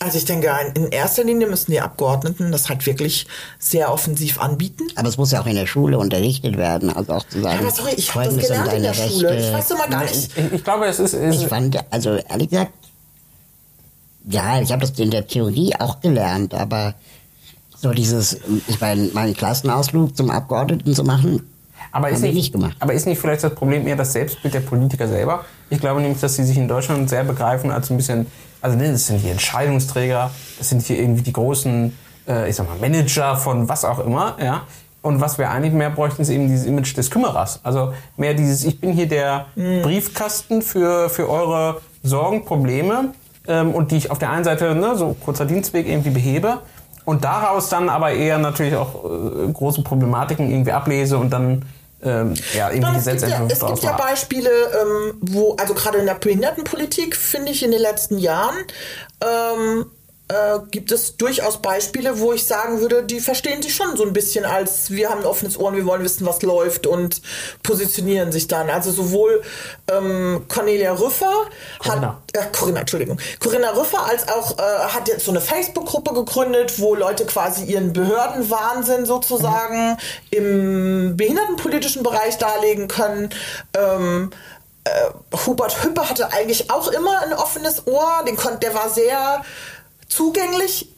Also 0.00 0.18
ich 0.18 0.24
denke, 0.24 0.50
in 0.74 0.88
erster 0.88 1.24
Linie 1.24 1.46
müssen 1.46 1.70
die 1.70 1.80
Abgeordneten 1.80 2.50
das 2.52 2.68
halt 2.68 2.84
wirklich 2.84 3.26
sehr 3.58 3.92
offensiv 3.92 4.40
anbieten. 4.40 4.84
Aber 4.96 5.08
es 5.08 5.16
muss 5.16 5.30
ja 5.30 5.40
auch 5.40 5.46
in 5.46 5.54
der 5.54 5.66
Schule 5.66 5.98
unterrichtet 5.98 6.56
werden, 6.56 6.90
also 6.90 7.12
auch 7.12 7.26
zu 7.26 7.40
sagen, 7.40 7.60
Aber 7.60 7.70
sorry, 7.70 7.92
ich 7.96 8.14
habe 8.14 8.26
das 8.26 8.36
gelernt 8.36 8.72
in 8.72 8.82
der 8.82 8.92
deine 8.92 9.10
Schule. 9.10 9.36
Ich 9.36 9.42
Rechte. 9.44 9.52
weiß 9.52 9.70
immer 9.70 9.88
gar 9.88 10.02
nicht. 10.02 10.30
Ich, 10.36 10.52
ich 10.52 10.64
glaube, 10.64 10.86
es 10.86 10.98
ist. 10.98 11.14
Es 11.14 11.40
Ich 11.42 11.46
fand, 11.46 11.78
also 11.90 12.16
ehrlich 12.16 12.50
gesagt, 12.50 12.72
ja, 14.28 14.60
ich 14.60 14.72
habe 14.72 14.80
das 14.80 14.98
in 14.98 15.10
der 15.10 15.26
Theorie 15.26 15.74
auch 15.78 16.00
gelernt, 16.00 16.54
aber 16.54 16.94
so 17.76 17.92
dieses, 17.92 18.38
ich 18.66 18.80
meine, 18.80 19.08
meinen 19.12 19.34
Klassenausflug 19.34 20.16
zum 20.16 20.30
Abgeordneten 20.30 20.94
zu 20.94 21.04
machen, 21.04 21.46
Aber 21.92 22.08
ist 22.08 22.22
nicht, 22.22 22.34
nicht 22.34 22.52
gemacht. 22.52 22.76
Aber 22.80 22.94
ist 22.94 23.06
nicht 23.06 23.20
vielleicht 23.20 23.44
das 23.44 23.54
Problem 23.54 23.86
eher 23.86 23.96
das 23.96 24.12
Selbstbild 24.12 24.54
der 24.54 24.60
Politiker 24.60 25.06
selber? 25.06 25.44
Ich 25.70 25.78
glaube 25.80 26.00
nämlich, 26.00 26.20
dass 26.20 26.36
sie 26.36 26.44
sich 26.44 26.56
in 26.56 26.66
Deutschland 26.66 27.08
sehr 27.10 27.24
begreifen 27.24 27.70
als 27.70 27.90
ein 27.90 27.96
bisschen, 27.98 28.26
also 28.64 28.78
ne, 28.78 28.92
das 28.92 29.06
sind 29.06 29.22
die 29.22 29.28
Entscheidungsträger, 29.28 30.30
das 30.56 30.70
sind 30.70 30.80
hier 30.80 30.98
irgendwie 30.98 31.22
die 31.22 31.34
großen, 31.34 31.96
äh, 32.26 32.48
ich 32.48 32.56
sag 32.56 32.66
mal, 32.66 32.78
Manager 32.78 33.36
von 33.36 33.68
was 33.68 33.84
auch 33.84 33.98
immer, 33.98 34.36
ja. 34.42 34.62
Und 35.02 35.20
was 35.20 35.36
wir 35.36 35.50
eigentlich 35.50 35.74
mehr 35.74 35.90
bräuchten, 35.90 36.22
ist 36.22 36.30
eben 36.30 36.48
dieses 36.48 36.64
Image 36.64 36.96
des 36.96 37.10
Kümmerers. 37.10 37.60
Also 37.62 37.92
mehr 38.16 38.32
dieses, 38.32 38.64
ich 38.64 38.80
bin 38.80 38.92
hier 38.92 39.06
der 39.06 39.44
Briefkasten 39.54 40.62
für, 40.62 41.10
für 41.10 41.28
eure 41.28 41.82
Sorgen, 42.02 42.46
Probleme 42.46 43.12
ähm, 43.46 43.74
und 43.74 43.90
die 43.90 43.98
ich 43.98 44.10
auf 44.10 44.18
der 44.18 44.30
einen 44.30 44.44
Seite, 44.44 44.74
ne, 44.74 44.96
so 44.96 45.14
kurzer 45.22 45.44
Dienstweg 45.44 45.86
irgendwie 45.86 46.08
behebe 46.08 46.60
und 47.04 47.22
daraus 47.22 47.68
dann 47.68 47.90
aber 47.90 48.12
eher 48.12 48.38
natürlich 48.38 48.76
auch 48.76 49.04
äh, 49.04 49.52
große 49.52 49.82
Problematiken 49.82 50.50
irgendwie 50.50 50.72
ablese 50.72 51.18
und 51.18 51.28
dann 51.28 51.66
ähm, 52.04 52.34
ja, 52.54 52.70
irgendwie 52.70 52.92
Nein, 52.92 52.96
es 52.96 53.04
gibt 53.04 53.22
ja, 53.22 53.46
es 53.48 53.60
gibt 53.60 53.82
ja. 53.82 53.92
Beispiele, 53.96 54.50
ähm, 54.50 55.18
wo, 55.20 55.54
also 55.54 55.74
gerade 55.74 55.98
in 55.98 56.06
der 56.06 56.14
Behindertenpolitik, 56.14 57.16
finde 57.16 57.52
ich 57.52 57.62
in 57.62 57.70
den 57.70 57.80
letzten 57.80 58.18
Jahren, 58.18 58.56
ähm, 59.22 59.86
äh, 60.34 60.58
gibt 60.70 60.90
es 60.90 61.16
durchaus 61.16 61.62
Beispiele, 61.62 62.18
wo 62.18 62.32
ich 62.32 62.44
sagen 62.44 62.80
würde, 62.80 63.04
die 63.04 63.20
verstehen 63.20 63.62
sich 63.62 63.74
schon 63.74 63.96
so 63.96 64.04
ein 64.04 64.12
bisschen 64.12 64.44
als 64.44 64.90
wir 64.90 65.10
haben 65.10 65.20
ein 65.20 65.26
offenes 65.26 65.58
Ohr 65.58 65.68
und 65.68 65.76
wir 65.76 65.86
wollen 65.86 66.02
wissen, 66.02 66.26
was 66.26 66.42
läuft 66.42 66.86
und 66.86 67.22
positionieren 67.62 68.32
sich 68.32 68.48
dann. 68.48 68.68
Also 68.68 68.90
sowohl 68.90 69.42
ähm, 69.90 70.44
Cornelia 70.48 70.92
Rüffer 70.92 71.32
Corinna. 71.78 72.20
hat 72.34 72.46
äh, 72.46 72.50
Corinna, 72.52 72.80
Entschuldigung. 72.80 73.18
Corinna 73.38 73.70
Rüffer 73.70 74.04
als 74.06 74.28
auch 74.28 74.58
äh, 74.58 74.62
hat 74.62 75.08
jetzt 75.08 75.24
so 75.24 75.30
eine 75.30 75.40
Facebook-Gruppe 75.40 76.14
gegründet, 76.14 76.78
wo 76.78 76.94
Leute 76.94 77.26
quasi 77.26 77.64
ihren 77.64 77.92
Behördenwahnsinn 77.92 79.06
sozusagen 79.06 79.96
im 80.30 81.16
behindertenpolitischen 81.16 82.02
Bereich 82.02 82.38
darlegen 82.38 82.88
können. 82.88 83.30
Ähm, 83.76 84.30
äh, 84.84 85.10
Hubert 85.46 85.82
Hüppe 85.82 86.08
hatte 86.08 86.32
eigentlich 86.32 86.70
auch 86.70 86.88
immer 86.88 87.22
ein 87.22 87.32
offenes 87.32 87.86
Ohr. 87.86 88.22
Den 88.26 88.36
kon 88.36 88.60
der 88.60 88.74
war 88.74 88.90
sehr 88.90 89.42
zugänglich. 90.14 90.88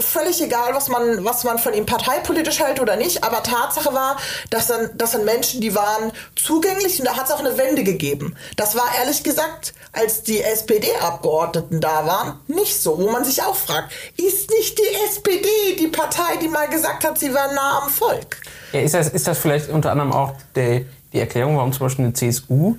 Völlig 0.00 0.40
egal, 0.40 0.74
was 0.74 0.88
man, 0.88 1.24
was 1.24 1.42
man 1.42 1.58
von 1.58 1.74
ihm 1.74 1.84
parteipolitisch 1.84 2.60
hält 2.60 2.78
oder 2.78 2.94
nicht, 2.94 3.24
aber 3.24 3.42
Tatsache 3.42 3.92
war, 3.92 4.16
dass 4.50 4.68
dann, 4.68 4.90
das 4.94 5.12
sind 5.12 5.24
Menschen, 5.24 5.60
die 5.60 5.74
waren 5.74 6.12
zugänglich 6.36 7.00
und 7.00 7.06
da 7.06 7.16
hat 7.16 7.24
es 7.24 7.32
auch 7.32 7.40
eine 7.40 7.58
Wende 7.58 7.82
gegeben. 7.82 8.36
Das 8.54 8.76
war 8.76 8.84
ehrlich 9.00 9.24
gesagt, 9.24 9.74
als 9.92 10.22
die 10.22 10.40
SPD-Abgeordneten 10.40 11.80
da 11.80 12.06
waren, 12.06 12.38
nicht 12.46 12.80
so, 12.80 12.96
wo 12.98 13.10
man 13.10 13.24
sich 13.24 13.42
auch 13.42 13.56
fragt, 13.56 13.92
ist 14.16 14.50
nicht 14.50 14.78
die 14.78 14.94
SPD 15.08 15.48
die 15.80 15.88
Partei, 15.88 16.36
die 16.40 16.48
mal 16.48 16.68
gesagt 16.68 17.04
hat, 17.04 17.18
sie 17.18 17.34
wäre 17.34 17.52
nah 17.54 17.80
am 17.82 17.88
Volk? 17.88 18.36
Ja, 18.72 18.80
ist, 18.80 18.94
das, 18.94 19.08
ist 19.08 19.26
das 19.26 19.38
vielleicht 19.38 19.68
unter 19.68 19.90
anderem 19.90 20.12
auch 20.12 20.32
die, 20.54 20.86
die 21.12 21.18
Erklärung, 21.18 21.56
warum 21.56 21.72
zum 21.72 21.86
Beispiel 21.86 22.04
eine 22.04 22.14
CSU 22.14 22.76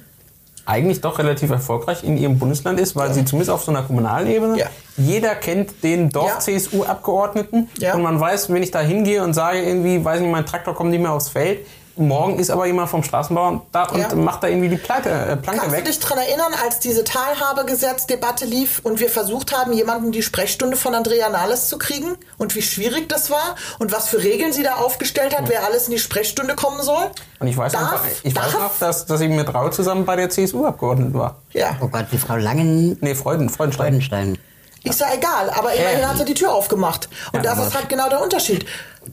eigentlich 0.70 1.02
doch 1.02 1.18
relativ 1.18 1.50
erfolgreich 1.50 2.04
in 2.04 2.16
ihrem 2.16 2.38
Bundesland 2.38 2.80
ist, 2.80 2.96
weil 2.96 3.12
sie 3.14 3.26
zumindest 3.26 3.50
auf 3.50 3.64
so 3.64 3.72
einer 3.72 3.82
kommunalen 3.82 4.28
Ebene, 4.30 4.58
Ja. 4.58 4.68
jeder 4.98 5.34
kennt 5.36 5.84
den 5.84 6.10
Dorf-CSU-Abgeordneten 6.12 7.70
Ja. 7.80 7.96
und 7.96 8.04
man 8.04 8.20
weiß, 8.20 8.52
wenn 8.54 8.62
ich 8.64 8.72
da 8.72 8.80
hingehe 8.82 9.24
und 9.24 9.34
sage 9.34 9.62
irgendwie, 9.62 10.04
weiß 10.04 10.20
nicht, 10.22 10.32
mein 10.32 10.46
Traktor 10.46 10.76
kommt 10.76 10.92
nicht 10.92 11.02
mehr 11.02 11.12
aufs 11.12 11.30
Feld, 11.30 11.66
morgen 12.00 12.40
ist 12.40 12.50
aber 12.50 12.66
jemand 12.66 12.90
vom 12.90 13.04
Straßenbau 13.04 13.66
da 13.72 13.84
und 13.84 14.00
Ja. 14.00 14.16
macht 14.16 14.44
da 14.44 14.48
irgendwie 14.48 14.70
die 14.70 14.78
Pleite, 14.78 15.10
äh, 15.10 15.36
Planke 15.36 15.62
Kannst 15.62 15.76
weg. 15.76 15.86
du 15.86 15.92
dich 15.92 16.00
daran 16.00 16.18
erinnern, 16.20 16.54
als 16.64 16.80
diese 16.80 17.04
Teilhabegesetzdebatte 17.04 18.46
lief 18.46 18.80
und 18.84 19.00
wir 19.00 19.10
versucht 19.10 19.56
haben, 19.56 19.74
jemanden 19.74 20.12
die 20.12 20.24
Sprechstunde 20.24 20.78
von 20.78 20.96
Andrea 20.96 21.30
Nahles 21.30 21.68
zu 21.68 21.78
kriegen 21.78 22.16
und 22.38 22.56
wie 22.56 22.62
schwierig 22.62 23.10
das 23.10 23.30
war 23.30 23.56
und 23.80 23.92
was 23.92 24.08
für 24.08 24.24
Regeln 24.24 24.54
sie 24.54 24.64
da 24.64 24.76
aufgestellt 24.76 25.38
hat, 25.38 25.50
wer 25.50 25.66
alles 25.66 25.86
in 25.88 25.92
die 25.92 26.00
Sprechstunde 26.00 26.56
kommen 26.56 26.82
soll? 26.82 27.10
Und 27.40 27.48
ich 27.48 27.58
weiß, 27.58 27.74
Darf- 27.74 27.82
einfach, 27.94 28.06
ich 28.24 28.36
weiß 28.36 28.54
noch, 28.54 28.78
dass, 28.80 29.06
dass 29.06 29.22
ich 29.22 29.30
mit 29.30 29.54
Raul 29.54 29.72
zusammen 29.74 30.06
bei 30.06 30.16
der 30.16 30.30
CSU 30.30 30.66
abgeordnet 30.66 31.14
war. 31.14 31.38
Ja. 31.54 31.76
Oh 31.82 31.88
Gott, 31.88 32.06
die 32.12 32.18
Frau 32.18 32.36
Langen 32.36 32.98
Nee, 33.02 33.16
Freuden, 33.16 33.50
Freudenstein. 33.50 33.88
Freudenstein 33.88 34.38
Ist 34.84 35.02
ja 35.02 35.08
egal, 35.14 35.50
aber 35.50 35.74
immerhin 35.74 36.08
hat 36.08 36.18
sie 36.18 36.26
die 36.26 36.34
Tür 36.34 36.54
aufgemacht. 36.54 37.10
Und 37.34 37.44
Ja, 37.44 37.54
das 37.56 37.68
ist 37.68 37.76
halt 37.76 37.90
genau 37.90 38.08
der 38.10 38.22
Unterschied. 38.22 38.66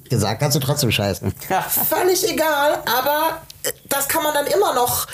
Gesagt, 0.09 0.40
kannst 0.40 0.56
du 0.56 0.60
trotzdem 0.60 0.90
scheißen. 0.90 1.32
Völlig 1.89 2.31
egal, 2.31 2.82
aber 2.86 3.43
äh, 3.62 3.73
das 3.89 4.09
kann 4.09 4.23
man 4.23 4.35
dann 4.35 4.47
immer 4.47 4.74
noch, 4.74 5.06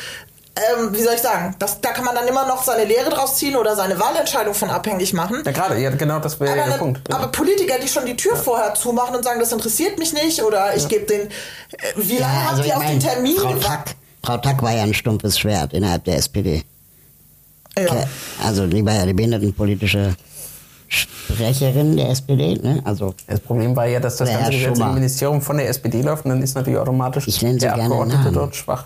ähm, 0.54 0.92
wie 0.92 1.02
soll 1.02 1.14
ich 1.14 1.20
sagen, 1.22 1.54
das, 1.58 1.80
da 1.80 1.90
kann 1.92 2.04
man 2.04 2.14
dann 2.14 2.28
immer 2.28 2.46
noch 2.46 2.62
seine 2.62 2.84
Lehre 2.84 3.10
draus 3.10 3.36
ziehen 3.36 3.56
oder 3.56 3.74
seine 3.74 3.98
Wahlentscheidung 3.98 4.54
von 4.54 4.70
abhängig 4.70 5.12
machen. 5.14 5.42
Ja, 5.44 5.52
gerade, 5.52 5.78
ja, 5.78 5.90
genau, 5.90 6.18
das 6.18 6.38
wäre 6.40 6.56
ja 6.56 6.62
Aber, 6.62 6.72
der 6.72 6.78
Punkt. 6.78 7.08
Ja. 7.08 7.16
aber 7.16 7.28
Politiker, 7.28 7.78
die 7.78 7.88
schon 7.88 8.04
die 8.06 8.16
Tür 8.16 8.36
vorher 8.36 8.74
zumachen 8.74 9.16
und 9.16 9.24
sagen, 9.24 9.40
das 9.40 9.52
interessiert 9.52 9.98
mich 9.98 10.12
nicht 10.12 10.42
oder 10.42 10.76
ich 10.76 10.88
gebe 10.88 11.06
den, 11.06 11.22
äh, 11.22 11.30
wie 11.96 12.18
lange 12.18 12.34
Ja, 12.34 12.40
habt 12.40 12.50
also 12.50 12.62
ihr 12.62 12.68
ich 12.68 12.74
auf 12.74 12.86
den 12.86 13.00
Termin 13.00 13.36
Frau? 13.36 13.54
Tack, 13.54 13.94
Frau 14.22 14.36
Tack 14.38 14.62
war 14.62 14.72
ja 14.72 14.82
ein 14.82 14.94
stumpfes 14.94 15.38
Schwert 15.38 15.72
innerhalb 15.72 16.04
der 16.04 16.16
SPD. 16.16 16.62
Ja. 17.78 18.04
Also 18.44 18.66
die 18.66 18.84
war 18.84 18.92
ja 18.94 19.06
die 19.06 19.14
behindertenpolitische 19.14 20.14
Sprecherin 20.92 21.96
der 21.96 22.10
SPD, 22.10 22.54
ne? 22.62 22.80
Also 22.84 23.14
Das 23.26 23.40
Problem 23.40 23.74
war 23.74 23.86
ja, 23.86 23.98
dass 24.00 24.16
das 24.16 24.28
ganze 24.28 24.50
Gesetz 24.52 24.78
im 24.78 24.94
Ministerium 24.94 25.40
von 25.40 25.56
der 25.56 25.68
SPD 25.68 26.02
läuft 26.02 26.24
und 26.26 26.30
dann 26.32 26.42
ist 26.42 26.54
natürlich 26.54 26.78
automatisch 26.78 27.26
Ich 27.28 27.40
nenne 27.40 27.54
sie 27.54 27.60
der 27.60 27.70
gerne 27.74 27.84
Abgeordnete 27.84 28.18
Namen. 28.24 28.34
dort 28.34 28.54
schwach. 28.56 28.84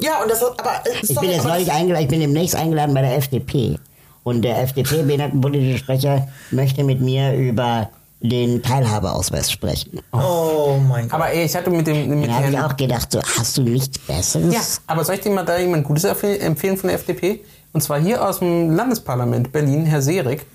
ja, 0.00 0.20
und 0.22 0.30
das 0.30 0.42
aber, 0.42 0.54
äh, 0.84 0.90
ich 1.02 1.08
sorry, 1.14 1.26
bin 1.28 1.36
jetzt 1.36 1.44
neulich 1.46 1.70
eingeladen, 1.72 2.02
ich 2.04 2.08
bin 2.10 2.20
demnächst 2.20 2.56
eingeladen 2.56 2.94
bei 2.94 3.02
der 3.02 3.16
FDP. 3.16 3.78
Und 4.24 4.42
der 4.42 4.62
FDP-behindertenpolitische 4.62 5.78
Sprecher 5.78 6.26
möchte 6.50 6.82
mit 6.82 7.00
mir 7.00 7.34
über 7.34 7.90
den 8.20 8.62
Teilhabeausweis 8.62 9.52
sprechen. 9.52 10.00
Oh 10.12 10.78
mein 10.88 11.04
Gott. 11.04 11.12
Aber 11.12 11.30
ey, 11.30 11.44
ich 11.44 11.54
hatte 11.54 11.68
mit 11.70 11.86
dem 11.86 12.08
mit 12.20 12.28
Da 12.30 12.34
habe 12.36 12.48
ich 12.50 12.58
auch 12.58 12.74
gedacht, 12.76 13.12
so, 13.12 13.20
hast 13.38 13.58
du 13.58 13.62
nichts 13.62 13.98
Besseres? 13.98 14.52
ja, 14.54 14.60
aber 14.86 15.04
soll 15.04 15.16
ich 15.16 15.20
dir 15.20 15.30
mal 15.30 15.44
da 15.44 15.58
jemand 15.58 15.84
Gutes 15.84 16.06
empfeh- 16.06 16.38
empfehlen 16.38 16.78
von 16.78 16.88
der 16.88 16.96
FDP? 16.98 17.44
Und 17.74 17.82
zwar 17.82 18.00
hier 18.00 18.26
aus 18.26 18.38
dem 18.38 18.74
Landesparlament 18.74 19.52
Berlin, 19.52 19.84
Herr 19.84 20.00
Serik. 20.00 20.46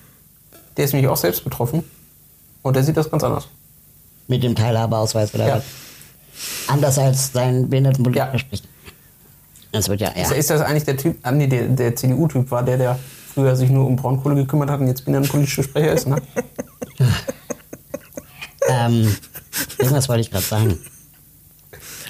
Der 0.80 0.86
ist 0.86 0.94
nämlich 0.94 1.10
auch 1.12 1.18
selbst 1.18 1.44
betroffen. 1.44 1.84
Und 2.62 2.74
der 2.78 2.84
sieht 2.86 2.96
das 2.96 3.12
ganz 3.12 3.22
anders. 3.22 3.50
Mit 4.30 4.44
dem 4.44 4.56
Teilhabeausweis 4.56 5.36
oder 5.36 5.46
Ja. 5.46 5.56
was? 5.58 5.64
Anders 6.68 6.98
als 6.98 7.34
sein 7.34 7.70
behindertenpolitischer 7.70 8.32
Ja. 8.32 8.40
Sprecher. 8.40 8.64
Das 9.74 9.90
wird 9.90 10.00
ja, 10.00 10.12
ja. 10.16 10.32
Ist, 10.32 10.50
das 10.50 10.62
eigentlich 10.62 10.86
der 10.86 10.96
Typ, 10.96 11.18
ah, 11.24 11.32
nee, 11.34 11.48
der, 11.48 11.68
der 11.68 11.98
CDU-Typ 11.98 12.50
war, 12.50 12.64
der, 12.64 12.78
der 12.78 12.98
früher 13.34 13.58
sich 13.58 13.70
nur 13.70 13.86
um 13.86 13.98
Braunkohle 13.98 14.36
gekümmert 14.36 14.70
hat 14.70 14.80
und 14.80 14.88
jetzt 14.88 15.04
bin 15.04 15.14
er 15.14 15.20
ein 15.20 15.28
politischer 15.28 15.64
Sprecher 15.64 15.92
ist, 15.92 16.08
ne? 16.08 16.16
ähm, 18.70 19.14
irgendwas 19.78 20.08
wollte 20.08 20.22
ich 20.22 20.32
gerade 20.32 20.46
sagen. 20.46 20.80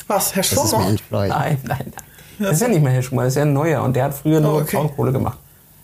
Was, 0.07 0.35
Herr 0.35 0.43
Das 0.43 0.51
ist 0.51 0.57
mir 0.63 0.67
Schumer? 0.69 0.87
entfleucht. 0.89 1.29
Nein, 1.29 1.57
nein, 1.63 1.77
nein. 1.79 1.93
Das 2.37 2.51
ist 2.53 2.61
ja 2.61 2.67
nicht 2.67 2.83
mehr 2.83 2.93
Herr 2.93 3.01
Schumann, 3.03 3.25
das 3.25 3.33
ist 3.33 3.37
ja 3.37 3.41
ein 3.43 3.53
neuer 3.53 3.81
und 3.83 3.95
der 3.95 4.05
hat 4.05 4.13
früher 4.13 4.39
nur 4.39 4.53
Oh, 4.53 4.61
okay. 4.61 4.77
Braunkohle 4.77 5.11
gemacht. 5.11 5.39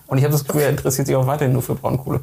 Und 0.08 0.20
ich 0.20 0.24
habe 0.24 0.32
das 0.34 0.46
Gefühl, 0.46 0.62
er 0.62 0.70
interessiert 0.70 1.08
sich 1.08 1.16
auch 1.16 1.26
weiterhin 1.28 1.52
nur 1.54 1.64
für 1.64 1.74
Braunkohle. 1.76 2.22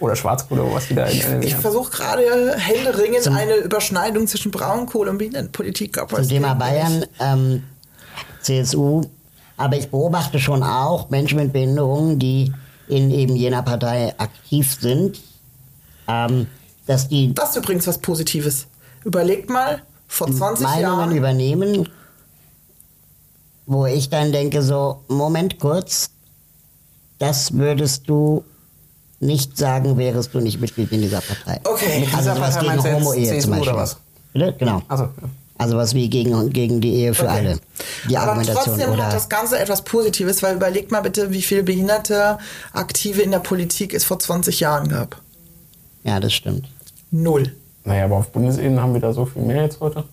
Oder 0.00 0.16
Schwarzkohle 0.16 0.62
oder 0.64 0.74
was 0.74 0.88
die 0.88 0.94
da 0.94 1.04
in 1.06 1.20
NRW 1.20 1.46
Ich 1.46 1.54
haben. 1.54 1.60
versuche 1.62 1.90
gerade 1.90 2.56
händeringend 2.56 3.28
eine 3.28 3.56
Überschneidung 3.56 4.26
zwischen 4.26 4.50
Braunkohle 4.50 5.10
und 5.10 5.18
Behindertenpolitik. 5.18 5.98
aber 5.98 6.16
Zum 6.16 6.22
es 6.22 6.28
Thema 6.28 6.50
geht 6.54 6.58
Bayern, 6.58 7.04
ähm, 7.20 7.62
CSU. 8.42 9.02
Aber 9.56 9.76
ich 9.76 9.90
beobachte 9.90 10.38
schon 10.40 10.62
auch 10.62 11.10
Menschen 11.10 11.38
mit 11.38 11.52
Behinderungen, 11.52 12.18
die 12.18 12.52
in 12.88 13.10
eben 13.10 13.36
jener 13.36 13.62
Partei 13.62 14.14
aktiv 14.18 14.76
sind, 14.80 15.20
ähm, 16.08 16.46
dass 16.86 17.08
die 17.08 17.34
Das 17.34 17.50
ist 17.50 17.56
übrigens 17.56 17.86
was 17.86 17.98
Positives. 17.98 18.66
Überlegt 19.04 19.50
mal, 19.50 19.82
vor 20.08 20.26
20 20.32 20.64
Meinungen 20.64 20.82
Jahren. 20.82 21.16
übernehmen, 21.16 21.88
wo 23.66 23.86
ich 23.86 24.08
dann 24.10 24.32
denke 24.32 24.62
so, 24.62 25.04
Moment 25.08 25.60
kurz, 25.60 26.10
das 27.18 27.52
würdest 27.52 28.08
du 28.08 28.44
nicht 29.20 29.56
sagen, 29.56 29.96
wärest 29.98 30.34
du 30.34 30.40
nicht 30.40 30.60
Mitglied 30.60 30.90
in 30.92 31.02
dieser 31.02 31.20
Partei. 31.20 31.60
Okay. 31.64 32.08
Also 32.16 32.30
dieser 32.30 32.40
Partei 32.40 32.60
gegen 32.60 32.82
Homo-Ehe 32.94 33.38
zum 33.38 33.52
oder 33.52 33.58
Beispiel. 33.60 33.76
was? 33.76 33.96
Bitte? 34.32 34.54
Genau. 34.58 34.82
Also, 34.88 35.04
ja. 35.04 35.28
Also 35.58 35.76
was 35.76 35.92
wie 35.92 36.08
gegen, 36.08 36.50
gegen 36.54 36.80
die 36.80 36.94
Ehe 36.94 37.12
für 37.12 37.24
Okay. 37.26 37.32
alle. 37.36 37.60
Die 38.08 38.16
Aber 38.16 38.32
Argumentation 38.32 38.64
trotzdem 38.76 38.92
oder 38.94 39.04
hat 39.06 39.12
das 39.12 39.28
Ganze 39.28 39.58
etwas 39.58 39.82
Positives, 39.82 40.42
weil 40.42 40.56
überlegt 40.56 40.90
mal 40.90 41.02
bitte, 41.02 41.32
wie 41.32 41.42
viele 41.42 41.62
Behinderte 41.62 42.38
Aktive 42.72 43.20
in 43.20 43.30
der 43.30 43.40
Politik 43.40 43.92
es 43.92 44.04
vor 44.04 44.18
20 44.18 44.58
Jahren 44.60 44.88
gab. 44.88 45.20
ja, 46.02 46.18
das 46.18 46.32
stimmt. 46.32 46.66
Null. 47.10 47.54
Naja, 47.84 48.04
aber 48.06 48.16
auf 48.16 48.28
Bundesebene 48.30 48.80
haben 48.80 48.94
wir 48.94 49.00
da 49.02 49.12
so 49.12 49.26
viel 49.26 49.42
mehr 49.42 49.64
jetzt 49.64 49.80
heute. 49.80 50.04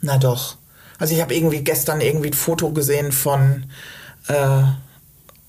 Na 0.00 0.18
doch. 0.18 0.56
Also 0.98 1.14
ich 1.14 1.20
habe 1.20 1.34
irgendwie 1.34 1.62
gestern 1.62 2.00
irgendwie 2.00 2.30
ein 2.30 2.34
Foto 2.34 2.70
gesehen 2.70 3.12
von 3.12 3.64
äh, 4.28 4.62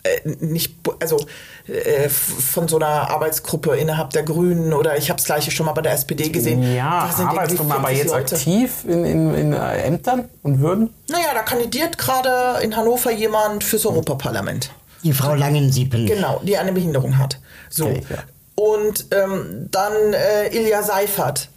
äh, 0.03 0.35
nicht 0.41 0.75
also 0.99 1.25
äh, 1.67 2.09
von 2.09 2.67
so 2.67 2.77
einer 2.77 3.09
Arbeitsgruppe 3.09 3.75
innerhalb 3.75 4.11
der 4.11 4.23
Grünen 4.23 4.73
oder 4.73 4.97
ich 4.97 5.09
habe 5.09 5.19
es 5.19 5.25
gleiche 5.25 5.51
schon 5.51 5.65
mal 5.65 5.73
bei 5.73 5.81
der 5.81 5.93
SPD 5.93 6.29
gesehen. 6.29 6.61
Ja, 6.75 7.07
Da 7.07 7.13
sind 7.13 7.25
irgendwie 7.25 7.37
Arbeitsgruppen, 7.39 7.71
aber 7.71 7.87
50 7.87 8.03
jetzt 8.03 8.11
Leute. 8.11 8.35
aktiv 8.35 8.71
in, 8.87 9.05
in, 9.05 9.35
in 9.35 9.53
äh, 9.53 9.81
Ämtern 9.83 10.29
und 10.43 10.59
Würden? 10.61 10.93
Naja, 11.09 11.33
da 11.33 11.41
kandidiert 11.41 11.97
gerade 11.97 12.61
in 12.63 12.75
Hannover 12.75 13.11
jemand 13.11 13.63
fürs 13.63 13.85
Europaparlament. 13.85 14.71
Die 15.03 15.13
Frau 15.13 15.35
Langensiepen. 15.35 16.05
Genau, 16.05 16.41
die 16.43 16.57
eine 16.57 16.71
Behinderung 16.73 17.17
hat. 17.17 17.39
So. 17.69 17.89
Ich, 17.89 18.09
ja. 18.09 18.17
Und 18.55 19.07
ähm, 19.11 19.67
dann 19.71 20.13
äh, 20.13 20.47
Ilja 20.55 20.81
Seifert 20.81 21.49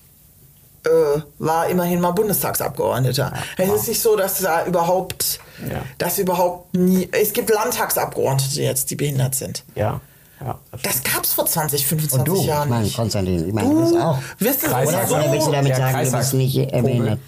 äh, 0.85 1.21
war 1.39 1.69
immerhin 1.69 2.01
mal 2.01 2.13
Bundestagsabgeordneter. 2.13 3.33
Es 3.57 3.69
ist 3.69 3.89
nicht 3.89 4.01
so, 4.01 4.17
dass 4.17 4.39
da 4.41 4.65
überhaupt, 4.67 5.41
Ja. 5.71 5.83
dass 5.99 6.19
überhaupt 6.19 6.75
nie. 6.77 7.09
Es 7.13 7.33
gibt 7.33 7.51
Landtagsabgeordnete 7.51 8.63
jetzt, 8.63 8.91
die 8.91 8.97
behindert 8.97 9.35
sind. 9.35 9.65
Ja. 9.75 10.01
ja 10.41 10.59
das 10.73 10.83
Das 10.83 11.03
gab 11.03 11.25
es 11.25 11.33
vor 11.33 11.47
20, 11.47 11.83
Und 11.83 11.89
25 11.89 12.25
du, 12.35 12.41
ich 12.41 12.47
Jahren 12.47 12.69
meine, 12.69 12.85
nicht. 12.85 12.97
Konstantin, 12.97 13.47
ich 13.49 13.53
meine, 13.55 13.81
das 13.81 13.91
Du 13.91 13.99
auch. 13.99 14.19
wirst 14.39 14.63
es 14.65 14.69
Oder, 14.73 15.07
so, 15.07 15.17
willst 15.33 15.47
du 15.49 15.53
damit 15.53 15.71
Ja, 15.71 15.77
sagen, 15.77 15.89
du 15.89 15.95
Kreistag. 15.99 16.21
bist 16.21 16.35
nicht 16.35 16.57
äh, 16.57 16.83
behindert? 16.83 17.19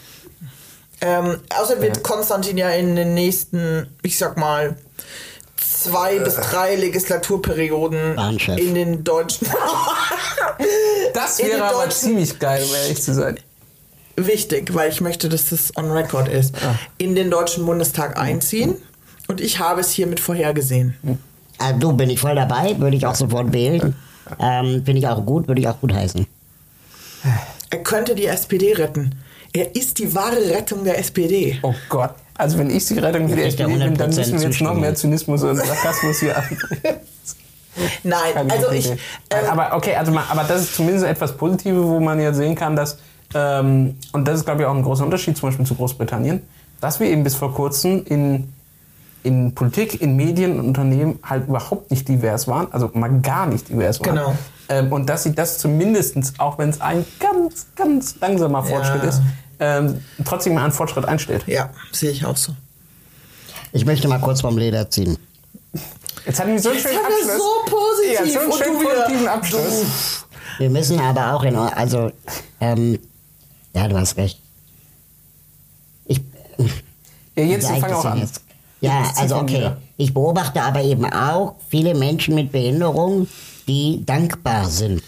ähm, 1.02 1.40
außerdem 1.58 1.82
wird 1.82 2.02
Konstantin 2.02 2.58
ja 2.58 2.70
in 2.70 2.94
den 2.94 3.14
nächsten, 3.14 3.86
ich 4.02 4.18
sag 4.18 4.36
mal, 4.36 4.76
zwei 5.82 6.18
bis 6.18 6.34
drei 6.36 6.74
Legislaturperioden 6.76 8.16
Bahnchef. 8.16 8.58
in 8.58 8.74
den 8.74 9.04
deutschen 9.04 9.46
das 11.14 11.38
wäre 11.38 11.64
aber 11.64 11.84
deutschen- 11.84 12.08
ziemlich 12.08 12.38
geil, 12.38 12.62
um 12.68 12.74
ehrlich 12.74 13.02
zu 13.02 13.14
sein. 13.14 13.38
wichtig, 14.16 14.74
weil 14.74 14.90
ich 14.90 15.00
möchte, 15.00 15.28
dass 15.28 15.48
das 15.50 15.76
on 15.76 15.90
record 15.90 16.28
ist, 16.28 16.54
in 16.98 17.14
den 17.14 17.30
Deutschen 17.30 17.64
Bundestag 17.66 18.18
einziehen. 18.18 18.76
Und 19.28 19.40
ich 19.40 19.58
habe 19.60 19.80
es 19.80 19.92
hiermit 19.92 20.18
vorhergesehen. 20.20 20.94
Ah, 21.58 21.72
du, 21.72 21.92
bin 21.92 22.10
ich 22.10 22.18
voll 22.20 22.34
dabei, 22.34 22.78
würde 22.78 22.96
ich 22.96 23.06
auch 23.06 23.14
sofort 23.14 23.52
wählen. 23.52 23.94
Ähm, 24.38 24.82
Finde 24.84 24.98
ich 24.98 25.06
auch 25.08 25.24
gut, 25.24 25.46
würde 25.48 25.60
ich 25.60 25.68
auch 25.68 25.80
gut 25.80 25.92
heißen. 25.92 26.26
Er 27.70 27.78
könnte 27.82 28.14
die 28.14 28.26
SPD 28.26 28.72
retten. 28.74 29.14
Er 29.52 29.74
ist 29.74 29.98
die 29.98 30.14
wahre 30.14 30.36
Rettung 30.50 30.84
der 30.84 30.98
SPD. 30.98 31.58
Oh 31.62 31.74
Gott. 31.88 32.14
Also 32.34 32.58
wenn 32.58 32.70
ich 32.70 32.86
die 32.86 32.98
Rettung 32.98 33.28
da 33.28 33.36
SPD 33.36 33.72
bin, 33.72 33.94
dann 33.96 34.10
100% 34.10 34.16
müssen 34.16 34.40
wir 34.40 34.48
jetzt 34.48 34.60
noch 34.60 34.74
mehr. 34.74 34.94
Zynismus 34.94 35.42
und 35.42 35.56
Sarkasmus 35.56 36.20
hier 36.20 36.36
an. 36.36 36.44
Nein, 38.02 38.34
Keine 38.34 38.52
also 38.52 38.70
ich. 38.70 38.90
Ähm, 38.90 38.98
aber 39.48 39.76
okay, 39.76 39.94
also 39.94 40.12
mal, 40.12 40.24
aber 40.28 40.44
das 40.44 40.62
ist 40.62 40.74
zumindest 40.74 41.06
etwas 41.06 41.36
Positives, 41.36 41.82
wo 41.82 42.00
man 42.00 42.20
ja 42.20 42.32
sehen 42.32 42.54
kann, 42.54 42.76
dass 42.76 42.98
ähm, 43.34 43.96
und 44.12 44.26
das 44.26 44.40
ist 44.40 44.44
glaube 44.44 44.62
ich 44.62 44.66
auch 44.66 44.74
ein 44.74 44.82
großer 44.82 45.04
Unterschied 45.04 45.36
zum 45.36 45.48
Beispiel 45.48 45.66
zu 45.66 45.74
Großbritannien, 45.74 46.42
dass 46.80 46.98
wir 46.98 47.08
eben 47.08 47.22
bis 47.22 47.34
vor 47.34 47.54
kurzem 47.54 48.04
in 48.06 48.52
in 49.22 49.54
Politik, 49.54 50.00
in 50.00 50.16
Medien 50.16 50.58
und 50.58 50.66
Unternehmen 50.68 51.18
halt 51.22 51.46
überhaupt 51.46 51.90
nicht 51.90 52.08
divers 52.08 52.48
waren, 52.48 52.72
also 52.72 52.90
mal 52.94 53.20
gar 53.20 53.46
nicht 53.46 53.68
divers 53.68 54.00
waren. 54.00 54.16
Genau. 54.16 54.34
Ähm, 54.70 54.92
und 54.92 55.06
dass 55.10 55.24
sie 55.24 55.34
das 55.34 55.58
zumindest, 55.58 56.16
auch 56.38 56.56
wenn 56.56 56.68
es 56.70 56.80
ein 56.80 57.04
ganz, 57.18 57.66
ganz 57.74 58.14
langsamer 58.20 58.62
Fortschritt 58.62 59.02
Ja. 59.02 59.08
ist, 59.08 59.20
ähm, 59.58 60.00
trotzdem 60.24 60.54
mal 60.54 60.62
einen 60.62 60.72
Fortschritt 60.72 61.04
einstellt. 61.04 61.44
ja, 61.48 61.70
sehe 61.92 62.10
ich 62.12 62.24
auch 62.24 62.36
so. 62.36 62.52
Ich 63.72 63.84
möchte 63.84 64.06
mal 64.08 64.20
kurz 64.20 64.40
vom 64.40 64.56
Leder 64.56 64.88
ziehen. 64.88 65.18
Jetzt 66.24 66.38
hatten 66.40 66.52
wir 66.52 66.60
so 66.60 66.68
einen 66.70 66.78
Jetzt 66.78 66.88
schönen 66.88 67.02
haben 67.04 67.12
wir 67.12 67.32
Abschluss. 67.32 67.36
so 67.36 67.76
positiv 67.76 68.12
Ja, 68.12 68.32
so 68.32 68.38
einen 68.40 68.52
und 68.52 68.58
schönen 68.58 68.74
du 68.74 68.80
wieder- 68.80 68.94
positiven 69.02 69.28
Abschluss. 69.28 70.26
Wir 70.58 70.70
müssen 70.70 71.00
aber 71.00 71.34
auch 71.34 71.42
in, 71.42 71.56
also, 71.56 72.12
ähm, 72.60 72.98
ja, 73.74 73.88
du 73.88 73.96
hast 73.98 74.16
recht. 74.16 74.38
Ich, 76.06 76.20
Ja, 77.36 77.44
jetzt 77.44 77.66
fang 77.68 77.92
auch 77.92 78.04
an. 78.04 78.18
jetzt? 78.18 78.42
Ja, 78.80 79.02
also 79.16 79.36
okay. 79.36 79.72
Ich 79.96 80.14
beobachte 80.14 80.62
aber 80.62 80.82
eben 80.82 81.04
auch 81.12 81.56
viele 81.68 81.94
Menschen 81.94 82.34
mit 82.34 82.50
Behinderung, 82.52 83.26
die 83.70 84.02
dankbar 84.04 84.66
sind 84.66 85.00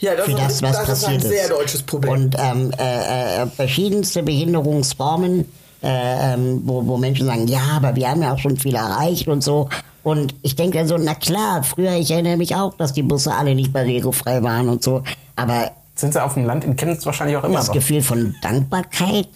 Ja, 0.00 0.14
das, 0.16 0.26
für 0.26 0.32
das, 0.34 0.52
ist, 0.54 0.62
was 0.62 0.72
das 0.84 0.88
ist 0.98 1.04
ein 1.04 1.14
passiert 1.16 1.32
sehr 1.32 1.48
deutsches 1.48 1.82
Problem. 1.84 2.12
Und 2.12 2.36
ähm, 2.38 2.72
äh, 2.78 3.42
äh, 3.42 3.46
verschiedenste 3.46 4.22
Behinderungsformen, 4.22 5.44
äh, 5.82 6.34
ähm, 6.34 6.62
wo, 6.64 6.86
wo 6.86 6.96
Menschen 6.96 7.26
sagen, 7.26 7.46
ja, 7.46 7.60
aber 7.76 7.94
wir 7.96 8.08
haben 8.10 8.22
ja 8.22 8.32
auch 8.34 8.38
schon 8.38 8.56
viel 8.56 8.74
erreicht 8.74 9.28
und 9.28 9.42
so. 9.44 9.68
Und 10.02 10.34
ich 10.42 10.56
denke 10.56 10.78
dann 10.78 10.88
so, 10.88 10.96
na 10.98 11.14
klar, 11.14 11.62
früher, 11.62 11.92
ich 11.96 12.10
erinnere 12.10 12.36
mich 12.38 12.56
auch, 12.56 12.74
dass 12.76 12.92
die 12.94 13.02
Busse 13.02 13.32
alle 13.34 13.54
nicht 13.54 13.72
barrierefrei 13.72 14.42
waren 14.42 14.68
und 14.68 14.82
so. 14.82 15.02
Aber 15.36 15.70
Sind 15.94 16.12
sie 16.14 16.22
auf 16.24 16.34
dem 16.34 16.46
Land 16.46 16.64
in 16.64 16.74
Chemnitz 16.76 17.04
wahrscheinlich 17.06 17.36
auch 17.36 17.44
immer. 17.44 17.58
das 17.58 17.68
aber- 17.68 17.78
Gefühl 17.78 18.02
von 18.02 18.34
Dankbarkeit 18.42 19.28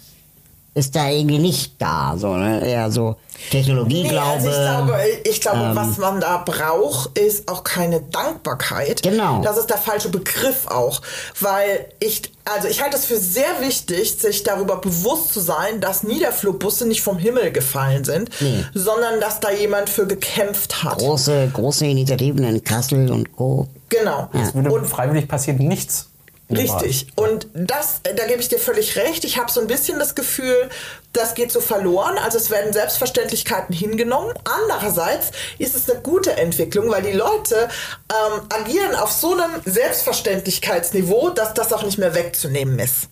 ist 0.75 0.95
da 0.95 1.09
irgendwie 1.09 1.39
nicht 1.39 1.81
da. 1.81 2.15
So, 2.17 2.35
ne? 2.35 2.65
Eher 2.67 2.91
so 2.91 3.15
Technologie, 3.49 4.03
Nee, 4.03 4.09
glaube 4.09 4.27
also 4.31 4.49
ich 4.49 4.55
glaube, 4.55 4.99
ich 5.23 5.41
glaube 5.41 5.57
ähm, 5.59 5.75
was 5.75 5.97
man 5.97 6.19
da 6.21 6.37
braucht, 6.37 7.17
ist 7.17 7.47
auch 7.49 7.63
keine 7.63 8.01
Dankbarkeit. 8.01 9.01
Genau. 9.01 9.41
Das 9.41 9.57
ist 9.57 9.69
der 9.69 9.77
falsche 9.77 10.09
Begriff 10.09 10.67
auch. 10.67 11.01
Weil 11.39 11.85
ich, 11.99 12.23
also 12.43 12.67
ich 12.67 12.81
halte 12.81 12.97
es 12.97 13.05
für 13.05 13.17
sehr 13.17 13.61
wichtig, 13.61 14.15
sich 14.19 14.43
darüber 14.43 14.77
bewusst 14.77 15.33
zu 15.33 15.39
sein, 15.39 15.79
dass 15.79 16.03
Niederflugbusse 16.03 16.85
nicht 16.87 17.01
vom 17.01 17.17
Himmel 17.17 17.51
gefallen 17.51 18.03
sind, 18.03 18.29
Nee. 18.41 18.63
sondern 18.73 19.19
dass 19.21 19.39
da 19.39 19.51
jemand 19.51 19.89
für 19.89 20.05
gekämpft 20.07 20.83
hat. 20.83 20.97
große, 20.97 21.51
große 21.53 21.85
Initiativen 21.85 22.43
in 22.43 22.63
Kassel 22.63 23.11
und 23.11 23.33
Co. 23.35 23.67
Genau. 23.89 24.29
Es 24.33 24.53
würde 24.53 24.71
Und 24.71 24.85
freiwillig 24.85 25.27
passiert 25.27 25.59
nichts. 25.59 26.09
Richtig. 26.49 27.07
Und 27.15 27.47
das, 27.53 28.01
äh, 28.03 28.13
da 28.13 28.27
gebe 28.27 28.39
ich 28.39 28.49
dir 28.49 28.59
völlig 28.59 28.95
recht. 28.97 29.23
Ich 29.23 29.37
habe 29.39 29.51
so 29.51 29.61
ein 29.61 29.67
bisschen 29.67 29.97
das 29.97 30.13
Gefühl, 30.13 30.69
das 31.11 31.33
geht 31.33 31.51
so 31.51 31.59
verloren. 31.59 32.17
Also 32.19 32.37
es 32.37 32.51
werden 32.51 32.71
Selbstverständlichkeiten 32.71 33.73
hingenommen. 33.73 34.33
Andererseits 34.43 35.31
ist 35.57 35.75
es 35.75 35.89
eine 35.89 36.01
gute 36.01 36.37
Entwicklung, 36.37 36.91
weil 36.91 37.01
die 37.01 37.13
Leute 37.13 37.67
ähm, 38.11 38.41
agieren 38.49 38.93
auf 38.95 39.11
so 39.11 39.33
einem 39.33 39.61
Selbstverständlichkeitsniveau, 39.65 41.31
dass 41.31 41.55
das 41.55 41.73
auch 41.73 41.83
nicht 41.83 41.97
mehr 41.97 42.13
wegzunehmen 42.13 42.77
ist. 42.77 43.09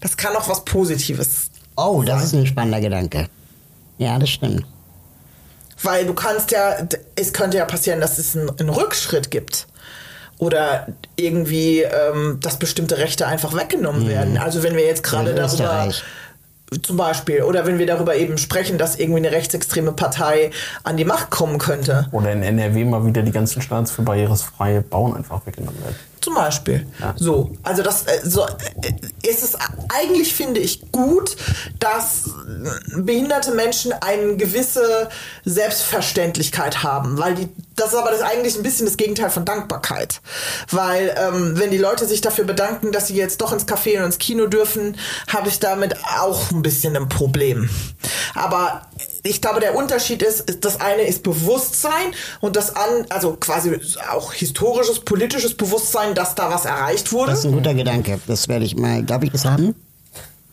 Das 0.00 0.16
kann 0.16 0.36
auch 0.36 0.48
was 0.48 0.64
Positives. 0.64 1.50
Oh, 1.76 2.02
das 2.04 2.24
ist 2.24 2.34
ein 2.34 2.46
spannender 2.46 2.80
Gedanke. 2.80 3.28
Ja, 3.96 4.18
das 4.18 4.28
stimmt. 4.28 4.64
Weil 5.82 6.06
du 6.06 6.14
kannst 6.14 6.50
ja, 6.50 6.86
es 7.16 7.32
könnte 7.32 7.56
ja 7.58 7.64
passieren, 7.64 8.00
dass 8.00 8.18
es 8.18 8.36
einen, 8.36 8.50
einen 8.58 8.70
Rückschritt 8.70 9.30
gibt. 9.30 9.66
Oder 10.38 10.88
irgendwie, 11.16 11.82
ähm, 11.82 12.38
dass 12.40 12.58
bestimmte 12.58 12.98
Rechte 12.98 13.26
einfach 13.26 13.54
weggenommen 13.54 14.08
werden. 14.08 14.36
Also 14.36 14.62
wenn 14.62 14.76
wir 14.76 14.84
jetzt 14.84 15.02
gerade 15.02 15.34
darüber, 15.34 15.88
zum 16.82 16.96
Beispiel, 16.96 17.42
oder 17.42 17.66
wenn 17.66 17.78
wir 17.78 17.86
darüber 17.86 18.16
eben 18.16 18.38
sprechen, 18.38 18.78
dass 18.78 18.96
irgendwie 18.96 19.18
eine 19.18 19.32
rechtsextreme 19.32 19.92
Partei 19.92 20.50
an 20.82 20.96
die 20.96 21.04
Macht 21.04 21.30
kommen 21.30 21.58
könnte. 21.58 22.08
Oder 22.12 22.32
in 22.32 22.42
NRW 22.42 22.84
mal 22.84 23.06
wieder 23.06 23.22
die 23.22 23.32
ganzen 23.32 23.62
Standards 23.62 23.92
für 23.92 24.02
barrierefreie 24.02 24.80
Bauen 24.80 25.14
einfach 25.14 25.46
weggenommen 25.46 25.80
werden. 25.82 25.96
Zum 26.20 26.34
Beispiel. 26.34 26.86
Ja. 27.00 27.12
So, 27.16 27.52
also 27.62 27.82
das 27.82 28.04
äh, 28.04 28.20
so 28.24 28.46
äh, 28.46 29.28
ist 29.28 29.44
es 29.44 29.58
eigentlich 29.94 30.34
finde 30.34 30.58
ich 30.58 30.90
gut, 30.90 31.36
dass 31.78 32.30
behinderte 32.96 33.52
Menschen 33.52 33.92
eine 33.92 34.36
gewisse 34.36 35.10
Selbstverständlichkeit 35.44 36.82
haben, 36.82 37.18
weil 37.18 37.34
die 37.34 37.48
das 37.76 37.88
ist 37.88 37.94
aber 37.94 38.10
das 38.10 38.20
eigentlich 38.20 38.56
ein 38.56 38.62
bisschen 38.62 38.86
das 38.86 38.96
Gegenteil 38.96 39.30
von 39.30 39.44
Dankbarkeit, 39.44 40.20
weil 40.70 41.14
ähm, 41.18 41.58
wenn 41.58 41.70
die 41.70 41.78
Leute 41.78 42.06
sich 42.06 42.20
dafür 42.20 42.44
bedanken, 42.44 42.92
dass 42.92 43.08
sie 43.08 43.16
jetzt 43.16 43.40
doch 43.40 43.52
ins 43.52 43.66
Café 43.66 43.98
und 43.98 44.04
ins 44.04 44.18
Kino 44.18 44.46
dürfen, 44.46 44.96
habe 45.28 45.48
ich 45.48 45.60
damit 45.60 45.96
auch 46.18 46.50
ein 46.50 46.62
bisschen 46.62 46.96
ein 46.96 47.08
Problem. 47.08 47.68
Aber 48.34 48.82
ich 49.22 49.40
glaube, 49.40 49.60
der 49.60 49.74
Unterschied 49.74 50.22
ist, 50.22 50.48
ist, 50.48 50.64
das 50.64 50.80
eine 50.80 51.02
ist 51.02 51.22
Bewusstsein 51.22 52.12
und 52.40 52.56
das 52.56 52.76
an, 52.76 53.06
also 53.08 53.36
quasi 53.40 53.80
auch 54.10 54.32
historisches, 54.32 55.00
politisches 55.00 55.54
Bewusstsein, 55.54 56.14
dass 56.14 56.34
da 56.34 56.50
was 56.50 56.64
erreicht 56.64 57.12
wurde. 57.12 57.30
Das 57.30 57.40
ist 57.40 57.46
ein 57.46 57.52
guter 57.52 57.74
Gedanke. 57.74 58.20
Das 58.26 58.48
werde 58.48 58.64
ich 58.64 58.76
mal. 58.76 59.02
Darf 59.02 59.22
ich 59.22 59.30
das 59.30 59.44
haben? 59.44 59.74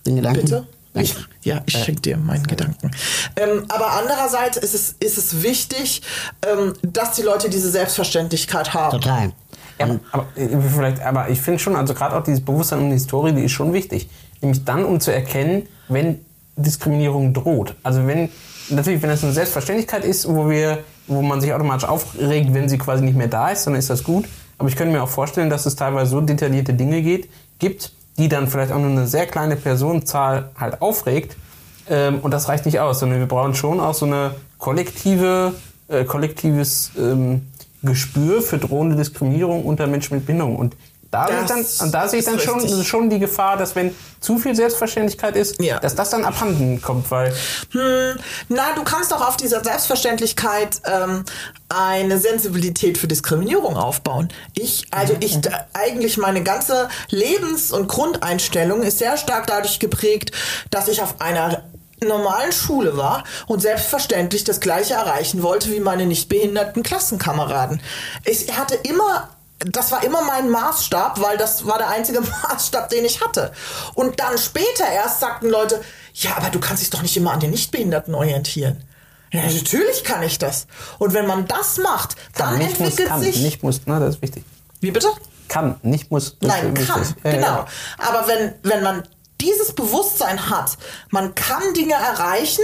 Den 0.05 0.15
Gedanken? 0.15 0.41
Bitte? 0.41 0.67
Ich, 0.93 1.15
ja, 1.43 1.61
ich 1.65 1.77
schenke 1.77 2.01
dir 2.01 2.17
meinen 2.17 2.43
Gedanken. 2.43 2.91
Ähm, 3.37 3.65
aber 3.69 3.91
andererseits 3.93 4.57
ist 4.57 4.75
es, 4.75 4.95
ist 4.99 5.17
es 5.17 5.41
wichtig, 5.41 6.01
ähm, 6.45 6.73
dass 6.81 7.15
die 7.15 7.21
Leute 7.21 7.49
diese 7.49 7.69
Selbstverständlichkeit 7.69 8.73
haben. 8.73 8.99
Total. 8.99 9.31
Ja, 9.79 9.99
aber, 10.11 10.27
äh, 10.35 10.49
vielleicht, 10.73 11.01
aber 11.01 11.29
ich 11.29 11.41
finde 11.41 11.59
schon, 11.59 11.75
also 11.75 11.93
gerade 11.93 12.15
auch 12.15 12.23
dieses 12.23 12.43
Bewusstsein 12.43 12.79
um 12.79 12.87
die 12.87 12.93
Historie, 12.93 13.31
die 13.31 13.43
ist 13.45 13.53
schon 13.53 13.71
wichtig. 13.73 14.09
Nämlich 14.41 14.65
dann, 14.65 14.83
um 14.83 14.99
zu 14.99 15.13
erkennen, 15.13 15.67
wenn 15.87 16.25
Diskriminierung 16.57 17.33
droht. 17.33 17.75
Also 17.83 18.05
wenn, 18.05 18.29
natürlich, 18.69 19.01
wenn 19.01 19.09
das 19.09 19.23
eine 19.23 19.33
Selbstverständlichkeit 19.33 20.03
ist, 20.03 20.27
wo 20.27 20.49
wir, 20.49 20.79
wo 21.07 21.21
man 21.21 21.39
sich 21.39 21.53
automatisch 21.53 21.87
aufregt, 21.87 22.53
wenn 22.53 22.67
sie 22.67 22.77
quasi 22.77 23.03
nicht 23.03 23.15
mehr 23.15 23.27
da 23.27 23.49
ist, 23.49 23.65
dann 23.65 23.75
ist 23.75 23.89
das 23.89 24.03
gut. 24.03 24.25
Aber 24.57 24.67
ich 24.67 24.75
könnte 24.75 24.93
mir 24.93 25.01
auch 25.01 25.09
vorstellen, 25.09 25.49
dass 25.49 25.65
es 25.65 25.75
teilweise 25.75 26.11
so 26.11 26.21
detaillierte 26.21 26.73
Dinge 26.73 27.01
geht, 27.01 27.29
gibt, 27.59 27.93
die 28.17 28.29
dann 28.29 28.47
vielleicht 28.47 28.71
auch 28.71 28.79
nur 28.79 28.89
eine 28.89 29.07
sehr 29.07 29.25
kleine 29.25 29.55
Personenzahl 29.55 30.49
halt 30.57 30.81
aufregt. 30.81 31.35
Ähm, 31.89 32.19
und 32.19 32.31
das 32.31 32.49
reicht 32.49 32.65
nicht 32.65 32.79
aus, 32.79 32.99
sondern 32.99 33.19
wir 33.19 33.27
brauchen 33.27 33.55
schon 33.55 33.79
auch 33.79 33.93
so 33.93 34.05
eine 34.05 34.35
kollektive, 34.57 35.53
äh, 35.87 36.03
kollektives 36.03 36.91
ähm, 36.97 37.47
Gespür 37.83 38.41
für 38.41 38.59
drohende 38.59 38.95
Diskriminierung 38.95 39.65
unter 39.65 39.87
Menschen 39.87 40.15
mit 40.15 40.25
Behinderung. 40.25 40.55
Und 40.55 40.75
da, 41.11 41.27
Das 41.27 41.47
dann, 41.77 41.87
und 41.87 41.93
da 41.93 42.07
sehe 42.07 42.19
ich 42.19 42.25
dann 42.25 42.39
schon, 42.39 42.83
schon 42.83 43.09
die 43.09 43.19
Gefahr, 43.19 43.57
dass 43.57 43.75
wenn 43.75 43.93
zu 44.21 44.37
viel 44.37 44.55
Selbstverständlichkeit 44.55 45.35
ist, 45.35 45.61
Ja. 45.61 45.79
dass 45.79 45.93
das 45.95 46.09
dann 46.09 46.23
abhanden 46.23 46.81
kommt, 46.81 47.11
weil 47.11 47.33
Hm, 47.71 48.17
na, 48.49 48.71
du 48.75 48.83
kannst 48.83 49.13
auch 49.13 49.27
auf 49.27 49.35
dieser 49.37 49.63
Selbstverständlichkeit 49.63 50.81
ähm, 50.85 51.25
eine 51.69 52.17
Sensibilität 52.17 52.97
für 52.97 53.07
Diskriminierung 53.07 53.75
aufbauen. 53.77 54.29
Ich, 54.53 54.85
also 54.91 55.15
ich, 55.19 55.39
eigentlich 55.73 56.17
meine 56.17 56.43
ganze 56.43 56.87
Lebens- 57.09 57.71
und 57.71 57.87
Grundeinstellung 57.87 58.81
ist 58.83 58.99
sehr 58.99 59.17
stark 59.17 59.47
dadurch 59.47 59.79
geprägt, 59.79 60.31
dass 60.69 60.87
ich 60.87 61.01
auf 61.01 61.19
einer 61.19 61.63
normalen 62.03 62.51
Schule 62.51 62.97
war 62.97 63.23
und 63.47 63.61
selbstverständlich 63.61 64.43
das 64.43 64.59
Gleiche 64.59 64.95
erreichen 64.95 65.43
wollte 65.43 65.71
wie 65.71 65.79
meine 65.79 66.05
nicht 66.05 66.29
behinderten 66.29 66.83
Klassenkameraden. 66.83 67.81
Ich 68.25 68.57
hatte 68.57 68.75
immer 68.75 69.29
das 69.65 69.91
war 69.91 70.03
immer 70.03 70.21
mein 70.23 70.49
Maßstab, 70.49 71.21
weil 71.21 71.37
das 71.37 71.65
war 71.65 71.77
der 71.77 71.89
einzige 71.89 72.21
Maßstab, 72.43 72.89
den 72.89 73.05
ich 73.05 73.21
hatte. 73.21 73.51
Und 73.93 74.19
dann 74.19 74.37
später 74.37 74.87
erst 74.91 75.19
sagten 75.19 75.49
Leute, 75.49 75.81
ja, 76.13 76.35
aber 76.37 76.49
du 76.49 76.59
kannst 76.59 76.81
dich 76.81 76.89
doch 76.89 77.01
nicht 77.01 77.15
immer 77.15 77.31
an 77.31 77.39
den 77.39 77.51
Nichtbehinderten 77.51 78.13
orientieren. 78.13 78.83
Ja, 79.31 79.43
natürlich 79.43 80.03
kann 80.03 80.23
ich 80.23 80.39
das. 80.39 80.67
Und 80.99 81.13
wenn 81.13 81.25
man 81.25 81.47
das 81.47 81.77
macht, 81.77 82.15
dann 82.35 82.57
nicht 82.57 82.79
muss, 82.79 82.89
entwickelt 82.89 83.09
kann, 83.09 83.21
sich. 83.21 83.41
nicht 83.41 83.63
muss, 83.63 83.81
na, 83.85 83.99
das 83.99 84.15
ist 84.15 84.21
wichtig. 84.21 84.43
Wie 84.81 84.91
bitte? 84.91 85.07
Kann, 85.47 85.79
nicht 85.83 86.11
muss. 86.11 86.35
Nein, 86.41 86.73
kann. 86.73 87.15
Ja, 87.23 87.31
genau. 87.31 87.47
ja. 87.47 87.67
Aber 87.97 88.27
wenn, 88.27 88.53
wenn 88.63 88.83
man 88.83 89.03
dieses 89.39 89.73
Bewusstsein 89.73 90.49
hat, 90.49 90.77
man 91.09 91.33
kann 91.33 91.73
Dinge 91.73 91.93
erreichen, 91.93 92.63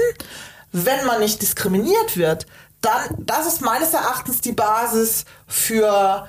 wenn 0.73 1.05
man 1.05 1.21
nicht 1.21 1.41
diskriminiert 1.41 2.17
wird, 2.17 2.47
dann, 2.81 3.01
das 3.17 3.47
ist 3.47 3.61
meines 3.61 3.93
Erachtens 3.93 4.41
die 4.41 4.51
Basis 4.51 5.25
für 5.47 6.27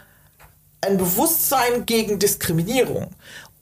ein 0.80 0.96
Bewusstsein 0.96 1.86
gegen 1.86 2.18
Diskriminierung. 2.18 3.10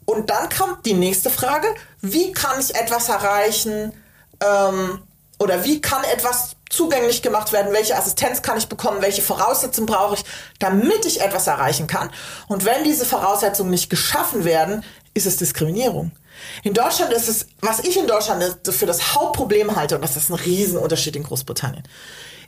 Und 0.04 0.30
dann 0.30 0.48
kommt 0.48 0.86
die 0.86 0.94
nächste 0.94 1.30
Frage, 1.30 1.66
wie 2.00 2.32
kann 2.32 2.60
ich 2.60 2.74
etwas 2.74 3.08
erreichen 3.08 3.92
ähm, 4.40 5.02
oder 5.38 5.64
wie 5.64 5.80
kann 5.80 6.04
etwas 6.04 6.52
zugänglich 6.70 7.22
gemacht 7.22 7.52
werden, 7.52 7.72
welche 7.72 7.96
Assistenz 7.96 8.42
kann 8.42 8.58
ich 8.58 8.68
bekommen, 8.68 9.02
welche 9.02 9.22
Voraussetzungen 9.22 9.86
brauche 9.86 10.16
ich, 10.16 10.24
damit 10.58 11.04
ich 11.04 11.20
etwas 11.20 11.46
erreichen 11.46 11.86
kann. 11.86 12.10
Und 12.48 12.64
wenn 12.64 12.84
diese 12.84 13.04
Voraussetzungen 13.04 13.70
nicht 13.70 13.90
geschaffen 13.90 14.44
werden, 14.44 14.84
ist 15.14 15.26
es 15.26 15.36
Diskriminierung. 15.36 16.12
In 16.62 16.74
Deutschland 16.74 17.12
ist 17.12 17.28
es, 17.28 17.46
was 17.60 17.80
ich 17.80 17.96
in 17.96 18.06
Deutschland 18.06 18.58
für 18.68 18.86
das 18.86 19.14
Hauptproblem 19.14 19.74
halte, 19.74 19.96
und 19.96 20.02
das 20.02 20.16
ist 20.16 20.30
ein 20.30 20.34
Riesenunterschied 20.34 21.16
in 21.16 21.22
Großbritannien. 21.22 21.84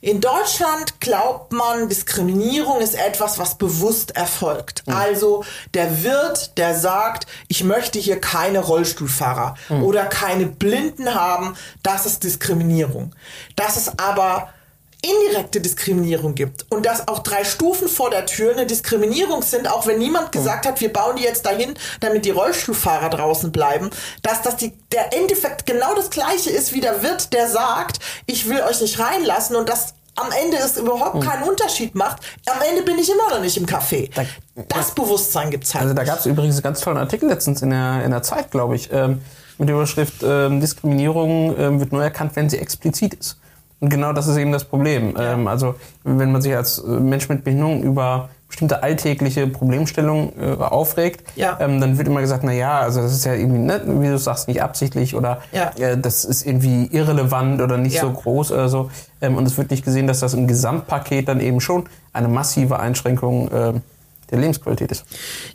In 0.01 0.21
Deutschland 0.21 1.01
glaubt 1.01 1.53
man, 1.53 1.89
Diskriminierung 1.89 2.81
ist 2.81 2.95
etwas, 2.95 3.39
was 3.39 3.57
bewusst 3.57 4.17
erfolgt. 4.17 4.87
Mhm. 4.87 4.95
Also 4.95 5.45
der 5.75 6.03
Wirt, 6.03 6.57
der 6.59 6.79
sagt, 6.79 7.27
ich 7.49 7.65
möchte 7.65 7.99
hier 7.99 8.21
keine 8.21 8.61
Rollstuhlfahrer 8.61 9.55
mhm. 9.69 9.83
oder 9.83 10.05
keine 10.05 10.47
Blinden 10.47 11.15
haben, 11.15 11.57
das 11.83 12.07
ist 12.07 12.25
Diskriminierung. 12.25 13.15
Das 13.57 13.77
ist 13.77 14.01
aber 14.01 14.49
indirekte 15.03 15.61
Diskriminierung 15.61 16.35
gibt 16.35 16.67
und 16.71 16.85
dass 16.85 17.07
auch 17.07 17.21
drei 17.21 17.45
Stufen 17.45 17.89
vor 17.89 18.11
der 18.11 18.27
Tür 18.27 18.53
eine 18.53 18.67
Diskriminierung 18.67 19.43
sind, 19.43 19.71
auch 19.71 19.87
wenn 19.87 19.99
niemand 19.99 20.33
gesagt 20.33 20.67
hat, 20.67 20.81
wir 20.81 20.93
bauen 20.93 21.17
die 21.17 21.23
jetzt 21.23 21.47
dahin, 21.47 21.75
damit 22.01 22.25
die 22.25 22.31
Rollstuhlfahrer 22.31 23.09
draußen 23.09 23.53
bleiben, 23.53 23.91
dass 24.23 24.43
das 24.43 24.57
die, 24.57 24.73
der 24.91 25.17
Endeffekt 25.17 25.67
genau 25.67 25.95
das 25.95 26.11
gleiche 26.11 26.51
ist 26.51 26.73
wie 26.73 26.81
der 26.81 27.03
Wirt, 27.03 27.33
der 27.33 27.49
sagt, 27.49 28.01
ich 28.27 28.49
will 28.49 28.61
euch 28.63 28.81
nicht 28.81 28.99
reinlassen 28.99 29.55
und 29.55 29.69
das 29.69 29.95
am 30.17 30.33
Ende 30.33 30.57
es 30.57 30.77
überhaupt 30.77 31.15
hm. 31.15 31.21
keinen 31.21 31.49
Unterschied 31.49 31.95
macht. 31.95 32.21
Am 32.47 32.59
Ende 32.69 32.83
bin 32.83 32.99
ich 32.99 33.09
immer 33.09 33.31
noch 33.31 33.41
nicht 33.41 33.57
im 33.57 33.67
Café. 33.67 34.11
Da, 34.13 34.25
das 34.69 34.93
Bewusstsein 34.93 35.51
gibt 35.51 35.63
es 35.65 35.75
halt. 35.75 35.85
Also 35.85 35.95
da 35.95 36.03
gab 36.03 36.19
es 36.19 36.27
übrigens 36.27 36.57
einen 36.57 36.65
ganz 36.65 36.81
tollen 36.81 36.97
Artikel 36.97 37.29
letztens 37.29 37.63
in 37.63 37.71
der, 37.71 38.05
in 38.05 38.11
der 38.11 38.23
Zeit, 38.23 38.51
glaube 38.51 38.75
ich, 38.75 38.93
ähm, 38.93 39.21
mit 39.59 39.69
der 39.69 39.77
Überschrift 39.77 40.25
ähm, 40.25 40.61
Diskriminierung 40.61 41.57
ähm, 41.57 41.81
wird 41.81 41.93
nur 41.93 42.03
erkannt, 42.03 42.33
wenn 42.35 42.51
sie 42.51 42.59
explizit 42.59 43.15
ist. 43.15 43.39
Und 43.81 43.91
genau 43.91 44.13
das 44.13 44.27
ist 44.27 44.37
eben 44.37 44.53
das 44.53 44.65
Problem. 44.65 45.15
Ja. 45.17 45.35
Ähm, 45.35 45.47
also 45.47 45.77
wenn 46.05 46.33
man 46.33 46.43
sich 46.43 46.55
als 46.55 46.79
äh, 46.79 46.87
Mensch 46.89 47.29
mit 47.29 47.45
Behinderung 47.45 47.83
über 47.83 48.29
bestimmte 48.49 48.83
alltägliche 48.83 49.47
Problemstellungen 49.47 50.33
äh, 50.41 50.55
aufregt, 50.55 51.23
ja. 51.37 51.59
ähm, 51.61 51.81
dann 51.81 51.99
wird 51.99 52.09
immer 52.09 52.23
gesagt, 52.23 52.45
na 52.45 52.53
ja, 52.53 52.81
also 52.81 53.03
das 53.03 53.13
ist 53.13 53.25
ja 53.27 53.35
irgendwie, 53.35 53.59
ne, 53.59 53.83
wie 53.85 54.09
du 54.09 54.19
sagst, 54.19 54.49
nicht 54.49 54.63
absichtlich 54.63 55.15
oder 55.15 55.43
ja. 55.53 55.71
äh, 55.79 55.99
das 55.99 56.25
ist 56.25 56.47
irgendwie 56.47 56.87
irrelevant 56.87 57.61
oder 57.61 57.77
nicht 57.77 58.01
so 58.01 58.11
groß 58.11 58.53
oder 58.53 58.69
so. 58.71 58.91
Ähm, 59.21 59.37
und 59.37 59.47
es 59.47 59.59
wird 59.59 59.71
nicht 59.71 59.85
gesehen, 59.85 60.07
dass 60.07 60.21
das 60.21 60.33
im 60.33 60.47
Gesamtpaket 60.47 61.29
dann 61.29 61.41
eben 61.41 61.61
schon 61.61 61.89
eine 62.15 62.29
massive 62.29 62.81
Einschränkung 62.81 63.49
äh, 63.49 63.75
der 64.31 64.39
Lebensqualität 64.39 64.93
ist. 64.93 65.05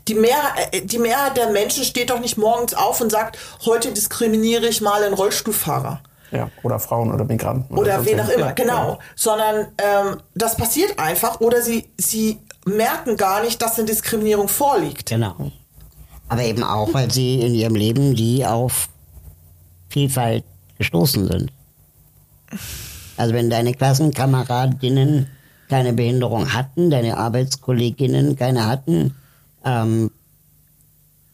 Die 0.07 0.15
Mehrheit, 0.15 0.69
äh, 0.71 0.81
die 0.81 0.99
Mehrheit 0.99 1.35
der 1.35 1.49
Menschen 1.49 1.83
steht 1.83 2.11
doch 2.11 2.19
nicht 2.19 2.37
morgens 2.37 2.75
auf 2.75 3.01
und 3.01 3.11
sagt, 3.11 3.39
heute 3.65 3.91
diskriminiere 3.91 4.67
ich 4.67 4.81
mal 4.81 5.03
einen 5.03 5.15
Rollstuhlfahrer. 5.15 6.01
Ja, 6.34 6.49
oder 6.64 6.80
Frauen 6.80 7.14
oder 7.14 7.26
Migranten. 7.26 7.73
Oder, 7.73 7.99
oder 7.99 8.05
wen 8.05 8.19
auch 8.19 8.30
immer, 8.30 8.47
ja, 8.47 8.51
genau. 8.51 8.89
Ja. 8.93 8.99
Sondern 9.15 9.68
ähm, 9.77 10.18
das 10.34 10.57
passiert 10.57 10.97
einfach 10.97 11.39
oder 11.41 11.61
sie, 11.61 11.89
sie 11.97 12.39
merken 12.65 13.18
gar 13.18 13.43
nicht, 13.43 13.61
dass 13.61 13.77
eine 13.77 13.85
Diskriminierung 13.85 14.47
vorliegt. 14.47 15.10
Genau. 15.10 15.51
Aber 16.30 16.41
eben 16.41 16.64
auch, 16.64 16.93
weil 16.93 17.11
sie 17.11 17.41
in 17.41 17.53
ihrem 17.53 17.76
Leben 17.76 18.15
die 18.15 18.45
auf 18.45 18.89
Vielfalt 19.89 20.43
gestoßen 20.80 21.27
sind. 21.27 21.51
Also 23.18 23.34
wenn 23.34 23.49
deine 23.49 23.73
Klassenkameradinnen 23.73 25.27
keine 25.69 25.93
Behinderung 25.93 26.53
hatten, 26.53 26.89
deine 26.89 27.18
Arbeitskolleginnen 27.18 28.35
keine 28.35 28.65
hatten, 28.65 29.15
ähm, 29.64 30.11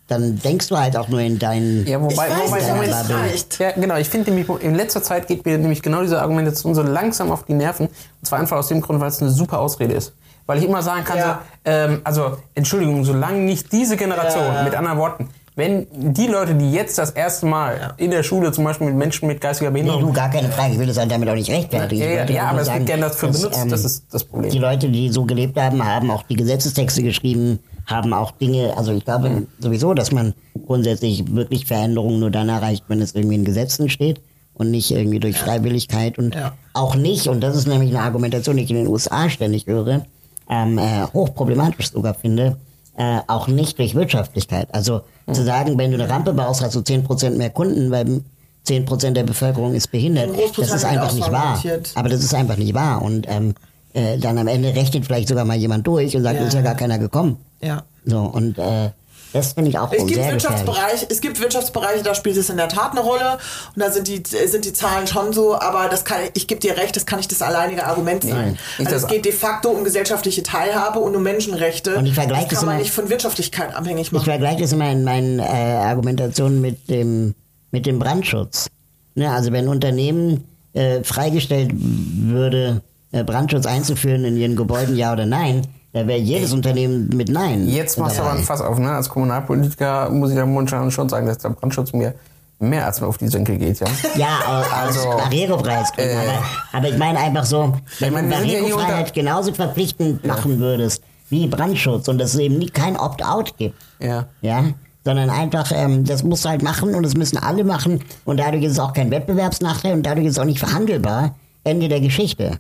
dann 0.10 0.40
denkst 0.40 0.68
du 0.68 0.78
halt 0.78 0.98
auch 0.98 1.08
nur 1.08 1.20
in 1.20 1.38
deinen. 1.38 1.86
Ja, 1.86 2.02
wobei, 2.02 2.14
ich 2.14 2.20
weiß, 2.20 2.52
wobei, 2.52 2.74
Moment, 2.74 3.10
reicht. 3.10 3.60
Ja, 3.60 3.72
genau. 3.72 3.96
Ich 3.98 4.10
finde 4.10 4.32
nämlich, 4.32 4.50
in 4.62 4.76
letzter 4.76 5.04
Zeit 5.04 5.28
geht 5.28 5.46
mir 5.46 5.58
nämlich 5.58 5.82
genau 5.82 6.02
diese 6.02 6.20
Argumentation 6.20 6.74
so 6.74 6.82
langsam 6.82 7.32
auf 7.32 7.44
die 7.44 7.54
Nerven. 7.54 7.88
Und 7.88 8.26
zwar 8.26 8.40
einfach 8.40 8.58
aus 8.58 8.68
dem 8.68 8.82
Grund, 8.82 9.00
weil 9.00 9.10
es 9.10 9.22
eine 9.22 9.30
super 9.30 9.60
Ausrede 9.60 9.94
ist. 9.94 10.14
Weil 10.48 10.58
ich 10.58 10.66
immer 10.66 10.82
sagen 10.82 11.04
kann, 11.04 11.18
ja. 11.20 11.42
so, 11.64 11.72
ähm, 11.72 12.02
also, 12.04 12.38
Entschuldigung, 12.56 13.06
solange 13.06 13.38
nicht 13.38 13.72
diese 13.72 13.98
Generation, 13.98 14.44
ja. 14.44 14.64
mit 14.64 14.74
anderen 14.74 14.98
Worten, 14.98 15.30
wenn 15.60 15.86
die 15.92 16.26
Leute, 16.26 16.56
die 16.56 16.72
jetzt 16.72 16.98
das 16.98 17.12
erste 17.12 17.46
Mal 17.46 17.78
ja. 17.80 17.94
in 17.98 18.10
der 18.10 18.24
Schule 18.24 18.52
zum 18.52 18.64
Beispiel 18.64 18.88
mit 18.88 18.96
Menschen 18.96 19.28
mit 19.28 19.42
geistiger 19.42 19.70
Behinderung. 19.70 20.02
Nee, 20.02 20.08
du, 20.08 20.14
gar 20.14 20.30
keine 20.32 20.50
Frage, 20.50 20.74
ich 20.74 20.80
will 20.80 20.88
das 20.88 20.96
damit 20.96 21.30
auch 21.30 21.36
nicht 21.36 21.52
rechtfertigen. 21.52 22.02
Ja, 22.02 22.10
ja, 22.10 22.26
ja 22.26 22.44
aber 22.50 22.62
es 22.62 22.74
wird 22.74 22.86
gerne 22.86 23.04
dafür 23.04 23.30
benutzt, 23.30 23.60
ähm, 23.62 23.70
das 23.70 23.84
ist 23.84 24.06
das 24.10 24.24
Problem. 24.24 24.50
Die 24.50 24.58
Leute, 24.58 24.90
die 24.90 25.10
so 25.10 25.26
gelebt 25.26 25.60
haben, 25.60 25.86
haben 25.86 26.10
auch 26.10 26.24
die 26.24 26.36
Gesetzestexte 26.36 27.04
geschrieben, 27.04 27.60
haben 27.90 28.14
auch 28.14 28.32
Dinge, 28.32 28.78
also 28.78 28.92
ich 28.92 29.04
glaube 29.04 29.48
sowieso, 29.60 29.94
dass 29.94 30.12
man 30.12 30.34
grundsätzlich 30.66 31.34
wirklich 31.34 31.66
Veränderungen 31.66 32.20
nur 32.20 32.32
dann 32.32 32.50
erreicht, 32.50 32.86
wenn 32.88 33.02
es 33.02 33.16
irgendwie 33.16 33.36
in 33.36 33.46
Gesetzen 33.46 33.90
steht 33.90 34.22
und 34.54 34.72
nicht 34.72 34.92
irgendwie 34.92 35.20
durch 35.20 35.38
Freiwilligkeit 35.38 36.18
und 36.18 36.36
ja. 36.36 36.54
auch 36.74 36.96
nicht, 36.96 37.28
und 37.28 37.42
das 37.42 37.56
ist 37.56 37.68
nämlich 37.68 37.90
eine 37.90 38.02
Argumentation, 38.02 38.58
die 38.58 38.64
ich 38.64 38.70
in 38.70 38.76
den 38.76 38.88
USA 38.88 39.30
ständig 39.30 39.66
höre, 39.68 40.06
ähm, 40.50 40.78
äh, 40.78 41.06
hochproblematisch 41.14 41.92
sogar 41.92 42.14
finde, 42.14 42.58
äh, 42.98 43.20
auch 43.28 43.48
nicht 43.48 43.80
durch 43.80 43.96
Wirtschaftlichkeit. 43.96 44.68
Also 44.74 45.02
mhm. 45.26 45.34
zu 45.34 45.44
sagen, 45.44 45.78
wenn 45.78 45.92
du 45.92 45.98
eine 45.98 46.10
Rampe 46.10 46.34
baust, 46.34 46.62
hast 46.62 46.76
du 46.76 46.80
10% 46.80 47.38
mehr 47.38 47.50
Kunden, 47.50 47.92
weil 47.92 48.22
10% 48.68 49.12
der 49.12 49.24
Bevölkerung 49.24 49.74
ist 49.74 49.90
behindert. 49.90 50.30
Das 50.58 50.72
ist 50.72 50.86
einfach 50.86 51.14
nicht 51.14 51.32
wahr. 51.32 51.62
Aber 51.96 52.10
das 52.10 52.24
ist 52.24 52.36
einfach 52.36 52.58
nicht 52.58 52.74
wahr. 52.74 53.02
Und 53.02 53.26
ähm, 53.30 53.56
äh, 53.94 54.18
dann 54.18 54.38
am 54.38 54.48
Ende 54.48 54.76
rechnet 54.76 55.06
vielleicht 55.06 55.28
sogar 55.28 55.46
mal 55.46 55.58
jemand 55.58 55.86
durch 55.88 56.16
und 56.16 56.24
sagt, 56.24 56.40
ja. 56.40 56.46
ist 56.46 56.54
ja 56.54 56.62
gar 56.62 56.76
keiner 56.76 57.00
gekommen. 57.00 57.38
Ja. 57.62 57.84
So, 58.06 58.20
und 58.20 58.58
äh, 58.58 58.92
das 59.34 59.54
finde 59.54 59.70
ich 59.70 59.78
auch 59.78 59.92
es 59.94 60.06
gibt 60.08 60.18
Wirtschaftsbereich, 60.18 61.06
Es 61.10 61.22
gibt 61.22 61.40
Wirtschaftsbereiche, 61.40 62.04
da 62.04 62.16
spielt 62.16 62.38
es 62.38 62.50
in 62.50 62.58
der 62.58 62.68
Tat 62.68 62.92
eine 62.92 63.02
Rolle 63.02 63.38
und 63.76 63.82
da 63.82 63.92
sind 63.92 64.08
die, 64.08 64.24
sind 64.26 64.66
die 64.66 64.74
Zahlen 64.74 65.06
schon 65.06 65.34
so, 65.34 65.60
aber 65.60 65.88
das 65.88 66.04
kann, 66.04 66.18
ich 66.34 66.48
gebe 66.48 66.60
dir 66.60 66.78
recht, 66.78 66.96
das 66.96 67.06
kann 67.06 67.18
nicht 67.18 67.32
das 67.32 67.42
alleinige 67.42 67.86
Argument 67.86 68.24
sein. 68.24 68.58
Nee, 68.80 68.86
also 68.86 68.96
es 68.96 69.08
geht 69.08 69.26
de 69.26 69.32
facto 69.32 69.70
um 69.70 69.84
gesellschaftliche 69.84 70.42
Teilhabe 70.42 71.00
und 71.00 71.16
um 71.16 71.22
Menschenrechte. 71.22 71.98
Und 71.98 72.08
ich 72.08 72.16
vergleiche 72.16 72.46
das, 72.46 72.50
das 72.50 72.60
kann 72.60 72.66
man 72.66 72.76
immer, 72.76 72.84
nicht 72.84 72.94
von 72.94 73.10
Wirtschaftlichkeit 73.10 73.76
abhängig 73.76 74.12
machen. 74.12 74.24
Ich 74.24 74.30
vergleiche 74.30 74.62
das 74.62 74.72
immer 74.72 74.92
in 74.92 75.04
meinen 75.04 75.40
äh, 75.40 75.44
Argumentationen 75.44 76.60
mit 76.60 76.90
dem, 76.90 77.36
mit 77.72 77.86
dem 77.86 78.00
Brandschutz. 78.00 78.68
Ne, 79.14 79.30
also 79.30 79.52
wenn 79.52 79.66
ein 79.66 79.70
Unternehmen 79.70 80.46
äh, 80.74 81.04
freigestellt 81.04 81.72
würde, 81.74 82.82
Brandschutz 83.12 83.66
einzuführen 83.66 84.24
in 84.24 84.38
ihren 84.38 84.56
Gebäuden, 84.56 84.96
ja 84.96 85.14
oder 85.14 85.26
nein, 85.26 85.64
da 85.92 86.06
wäre 86.06 86.20
jedes 86.20 86.54
Unternehmen 86.54 87.10
mit 87.10 87.30
Nein. 87.30 87.68
Jetzt 87.68 87.98
machst 87.98 88.20
du 88.20 88.22
aber 88.22 88.34
ein 88.34 88.44
Fass 88.44 88.62
auf, 88.62 88.78
ne? 88.78 88.92
Als 88.92 89.10
Kommunalpolitiker 89.10 90.10
muss 90.12 90.30
ich 90.30 90.36
der 90.36 90.46
Mundschau 90.46 90.88
schon 90.92 91.10
sagen, 91.10 91.26
dass 91.26 91.40
der 91.40 91.50
Brandschutz 91.50 91.94
mir 91.94 92.14
mehr 92.60 92.86
als 92.86 93.00
nur 93.00 93.10
auf 93.10 93.18
die 93.18 93.28
Senkel 93.28 93.58
geht, 93.58 93.80
ja? 93.80 93.88
Ja, 94.16 94.66
also 94.72 95.10
Barrierefreiheitsgründen. 95.10 96.16
Äh, 96.16 96.20
aber, 96.20 96.44
aber 96.74 96.90
ich 96.90 96.98
meine 96.98 97.18
einfach 97.20 97.46
so, 97.46 97.74
wenn 98.00 98.14
du 98.14 98.30
Barrierefreiheit 98.30 99.14
genauso 99.14 99.54
verpflichtend 99.54 100.24
ja. 100.24 100.34
machen 100.34 100.60
würdest 100.60 101.02
wie 101.30 101.48
Brandschutz 101.48 102.08
und 102.08 102.22
es 102.22 102.36
eben 102.36 102.60
nie 102.60 102.70
kein 102.70 102.96
Opt-out 102.96 103.58
gibt. 103.58 103.76
Ja. 104.00 104.28
Ja. 104.42 104.66
Sondern 105.06 105.30
einfach, 105.32 105.72
ähm, 105.74 106.04
das 106.04 106.24
musst 106.24 106.46
du 106.46 106.50
halt 106.50 106.62
machen 106.62 106.94
und 106.94 107.02
das 107.02 107.16
müssen 107.16 107.38
alle 107.38 107.64
machen 107.64 108.04
und 108.26 108.40
dadurch 108.40 108.64
ist 108.64 108.74
es 108.74 108.80
auch 108.80 108.94
kein 108.94 109.10
Wettbewerbsnachteil 109.10 109.94
und 109.94 110.06
dadurch 110.06 110.28
ist 110.28 110.34
es 110.34 110.40
auch 110.40 110.46
nicht 110.46 110.60
verhandelbar. 110.60 111.36
Ende 111.64 111.88
der 111.88 112.02
Geschichte. 112.02 112.60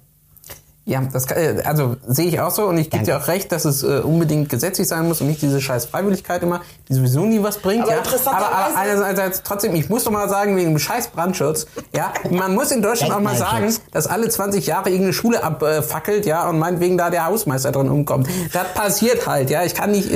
Ja, 0.89 1.03
das 1.13 1.27
kann, 1.27 1.37
äh, 1.37 1.61
also 1.65 1.97
sehe 2.07 2.25
ich 2.25 2.39
auch 2.39 2.49
so 2.49 2.65
und 2.65 2.79
ich 2.79 2.89
gebe 2.89 3.03
dir 3.03 3.17
auch 3.17 3.27
recht, 3.27 3.51
dass 3.51 3.63
es 3.63 3.83
äh, 3.83 3.99
unbedingt 3.99 4.49
gesetzlich 4.49 4.87
sein 4.87 5.07
muss 5.07 5.21
und 5.21 5.27
nicht 5.27 5.39
diese 5.39 5.61
scheiß 5.61 5.85
Freiwilligkeit 5.85 6.41
immer, 6.41 6.61
die 6.89 6.95
sowieso 6.95 7.25
nie 7.25 7.43
was 7.43 7.59
bringt. 7.59 7.83
Aber, 7.83 7.91
ja. 7.91 8.01
aber, 8.25 8.51
aber 8.51 8.75
einerseits 8.75 9.43
trotzdem, 9.43 9.75
ich 9.75 9.87
muss 9.87 10.05
doch 10.05 10.11
mal 10.11 10.27
sagen, 10.27 10.57
wegen 10.57 10.69
dem 10.69 10.79
scheiß 10.79 11.09
Brandschutz, 11.09 11.67
ja, 11.95 12.11
man 12.31 12.55
muss 12.55 12.71
in 12.71 12.81
Deutschland 12.81 13.13
auch 13.13 13.19
mal 13.19 13.35
sagen, 13.35 13.71
dass 13.91 14.07
alle 14.07 14.29
20 14.29 14.65
Jahre 14.65 14.89
irgendeine 14.89 15.13
Schule 15.13 15.43
abfackelt, 15.43 16.25
ja, 16.25 16.49
und 16.49 16.57
meinetwegen 16.57 16.97
da 16.97 17.11
der 17.11 17.27
Hausmeister 17.27 17.71
drin 17.71 17.89
umkommt. 17.89 18.27
Das 18.51 18.73
passiert 18.73 19.27
halt, 19.27 19.51
ja, 19.51 19.63
ich 19.63 19.75
kann 19.75 19.91
nicht, 19.91 20.07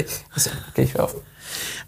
okay, 0.72 0.82
ich 0.82 0.96
hör 0.96 1.04
auf. 1.04 1.16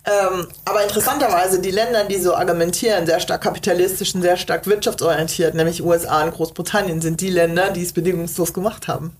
Ähm, 0.07 0.48
aber 0.65 0.84
interessanterweise, 0.84 1.60
die 1.60 1.72
Länder, 1.72 2.06
die 2.06 2.18
so 2.18 2.36
argumentieren, 2.36 3.06
sehr 3.07 3.19
stark 3.19 3.41
kapitalistisch 3.41 4.14
und 4.14 4.22
sehr 4.22 4.38
stark 4.38 4.68
wirtschaftsorientiert, 4.68 5.56
nämlich 5.56 5.84
USA 5.84 6.23
und 6.23 6.34
Großbritannien, 6.34 7.02
sind 7.02 7.22
die 7.22 7.30
Länder, 7.30 7.72
die 7.72 7.82
es 7.82 7.91
bedingungslos 7.91 8.53
gemacht 8.53 8.88
haben. 8.88 9.15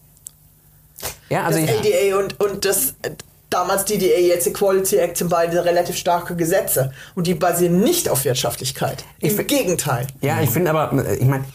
Ja, 1.30 1.44
also 1.44 1.60
das 1.60 1.70
ADA 1.70 2.18
und, 2.18 2.40
und 2.40 2.66
das 2.66 2.94
damals 3.50 3.86
DDA, 3.86 4.20
jetzt 4.20 4.48
Equality 4.48 4.98
Act 4.98 5.18
sind 5.18 5.30
beide 5.30 5.66
relativ 5.66 5.96
starke 5.96 6.36
Gesetze. 6.36 6.92
Und 7.16 7.26
die 7.28 7.34
basieren 7.34 7.80
nicht 7.80 8.10
auf 8.10 8.26
Wirtschaftlichkeit. 8.26 9.04
Im 9.20 9.40
ich, 9.40 9.48
Gegenteil. 9.48 10.08
Ja, 10.22 10.42
ich 10.42 10.50
finde 10.50 10.72
aber, 10.72 11.06
ich 11.10 11.26
meine, 11.26 11.46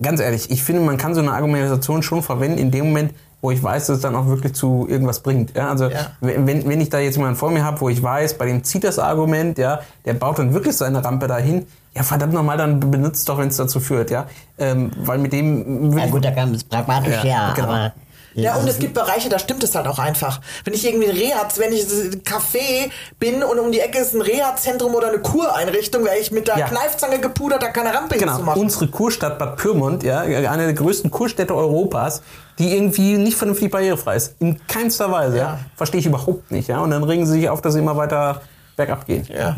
ganz 0.00 0.20
ehrlich, 0.20 0.50
ich 0.50 0.62
finde, 0.62 0.82
man 0.82 0.96
kann 0.96 1.14
so 1.14 1.20
eine 1.20 1.32
Argumentation 1.32 2.02
schon 2.02 2.22
verwenden 2.22 2.58
in 2.58 2.70
dem 2.70 2.86
Moment, 2.86 3.14
wo 3.40 3.50
ich 3.50 3.62
weiß, 3.62 3.86
dass 3.86 3.96
es 3.96 4.02
dann 4.02 4.14
auch 4.14 4.26
wirklich 4.26 4.54
zu 4.54 4.86
irgendwas 4.88 5.20
bringt. 5.20 5.56
Ja, 5.56 5.70
also 5.70 5.88
ja. 5.88 6.10
Wenn, 6.20 6.68
wenn 6.68 6.80
ich 6.80 6.90
da 6.90 6.98
jetzt 6.98 7.16
jemanden 7.16 7.36
vor 7.36 7.50
mir 7.50 7.64
habe, 7.64 7.80
wo 7.80 7.88
ich 7.88 8.02
weiß, 8.02 8.36
bei 8.36 8.46
dem 8.46 8.64
zieht 8.64 8.84
das 8.84 8.98
Argument, 8.98 9.58
ja, 9.58 9.80
der 10.04 10.14
baut 10.14 10.38
dann 10.38 10.52
wirklich 10.52 10.76
seine 10.76 11.04
Rampe 11.04 11.26
dahin, 11.26 11.66
ja 11.94 12.02
verdammt 12.02 12.34
nochmal, 12.34 12.56
dann 12.56 12.78
benutzt 12.90 13.28
doch, 13.28 13.38
wenn 13.38 13.48
es 13.48 13.56
dazu 13.56 13.80
führt, 13.80 14.10
ja. 14.10 14.26
Ähm, 14.58 14.90
weil 15.04 15.18
mit 15.18 15.32
dem... 15.32 15.96
Ja 15.96 16.06
gut, 16.06 16.24
da 16.24 16.30
kann 16.30 16.54
es 16.54 16.64
pragmatisch, 16.64 17.24
ja, 17.24 17.24
ja 17.24 17.52
genau. 17.54 17.68
aber 17.68 17.92
Ja, 18.34 18.54
und 18.56 18.68
es 18.68 18.78
gibt 18.78 18.94
Bereiche, 18.94 19.28
da 19.28 19.38
stimmt 19.38 19.64
es 19.64 19.74
halt 19.74 19.86
auch 19.88 19.98
einfach. 19.98 20.40
Wenn 20.64 20.72
ich 20.74 20.86
irgendwie 20.86 21.08
ein 21.08 21.16
Reha, 21.16 21.48
wenn 21.56 21.72
ich 21.72 21.82
ein 21.82 22.22
Café 22.22 22.90
bin 23.18 23.42
und 23.42 23.58
um 23.58 23.72
die 23.72 23.80
Ecke 23.80 23.98
ist 23.98 24.14
ein 24.14 24.20
Reha-Zentrum 24.20 24.94
oder 24.94 25.08
eine 25.08 25.18
Kureinrichtung, 25.18 26.04
wäre 26.04 26.16
ich 26.18 26.30
mit 26.30 26.46
der 26.48 26.58
Ja. 26.58 26.68
Kneifzange 26.68 27.18
gepudert, 27.18 27.62
da 27.62 27.68
keine 27.68 27.92
Rampe 27.92 28.16
Genau, 28.18 28.32
hinzumachen. 28.32 28.62
unsere 28.62 28.86
Kurstadt 28.88 29.38
Bad 29.38 29.56
Pyrmont, 29.56 30.02
ja, 30.04 30.20
eine 30.20 30.64
der 30.66 30.74
größten 30.74 31.10
Kurstädte 31.10 31.54
Europas, 31.54 32.22
die 32.58 32.72
irgendwie 32.74 33.16
nicht 33.16 33.36
vernünftig 33.36 33.70
barrierefrei 33.70 34.16
ist. 34.16 34.34
In 34.38 34.60
keinster 34.68 35.10
Weise, 35.10 35.36
ja. 35.38 35.42
Ja. 35.42 35.58
Verstehe 35.76 35.98
ich 36.00 36.06
überhaupt 36.06 36.50
nicht, 36.52 36.68
ja. 36.68 36.78
Und 36.80 36.90
dann 36.92 37.02
regen 37.02 37.26
sie 37.26 37.32
sich 37.32 37.48
auf, 37.48 37.60
dass 37.62 37.74
sie 37.74 37.80
immer 37.80 37.96
weiter 37.96 38.42
bergab 38.76 39.06
gehen. 39.06 39.26
Ja. 39.28 39.54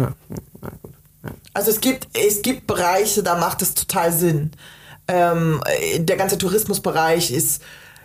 Na 0.61 0.71
gut. 0.83 0.93
Ja. 1.25 1.31
Also 1.55 1.71
es 1.71 1.81
gibt, 1.81 2.09
es 2.19 2.43
gibt 2.43 2.67
Bereiche, 2.67 3.23
da 3.23 3.37
macht 3.37 3.61
es 3.63 3.75
total 3.75 4.13
Sinn. 4.13 4.53
Ähm, 5.09 5.61
äh, 5.67 6.01
der 6.01 6.17
ganze 6.17 6.39
Tourismusbereich 6.39 7.31
ist 7.33 7.61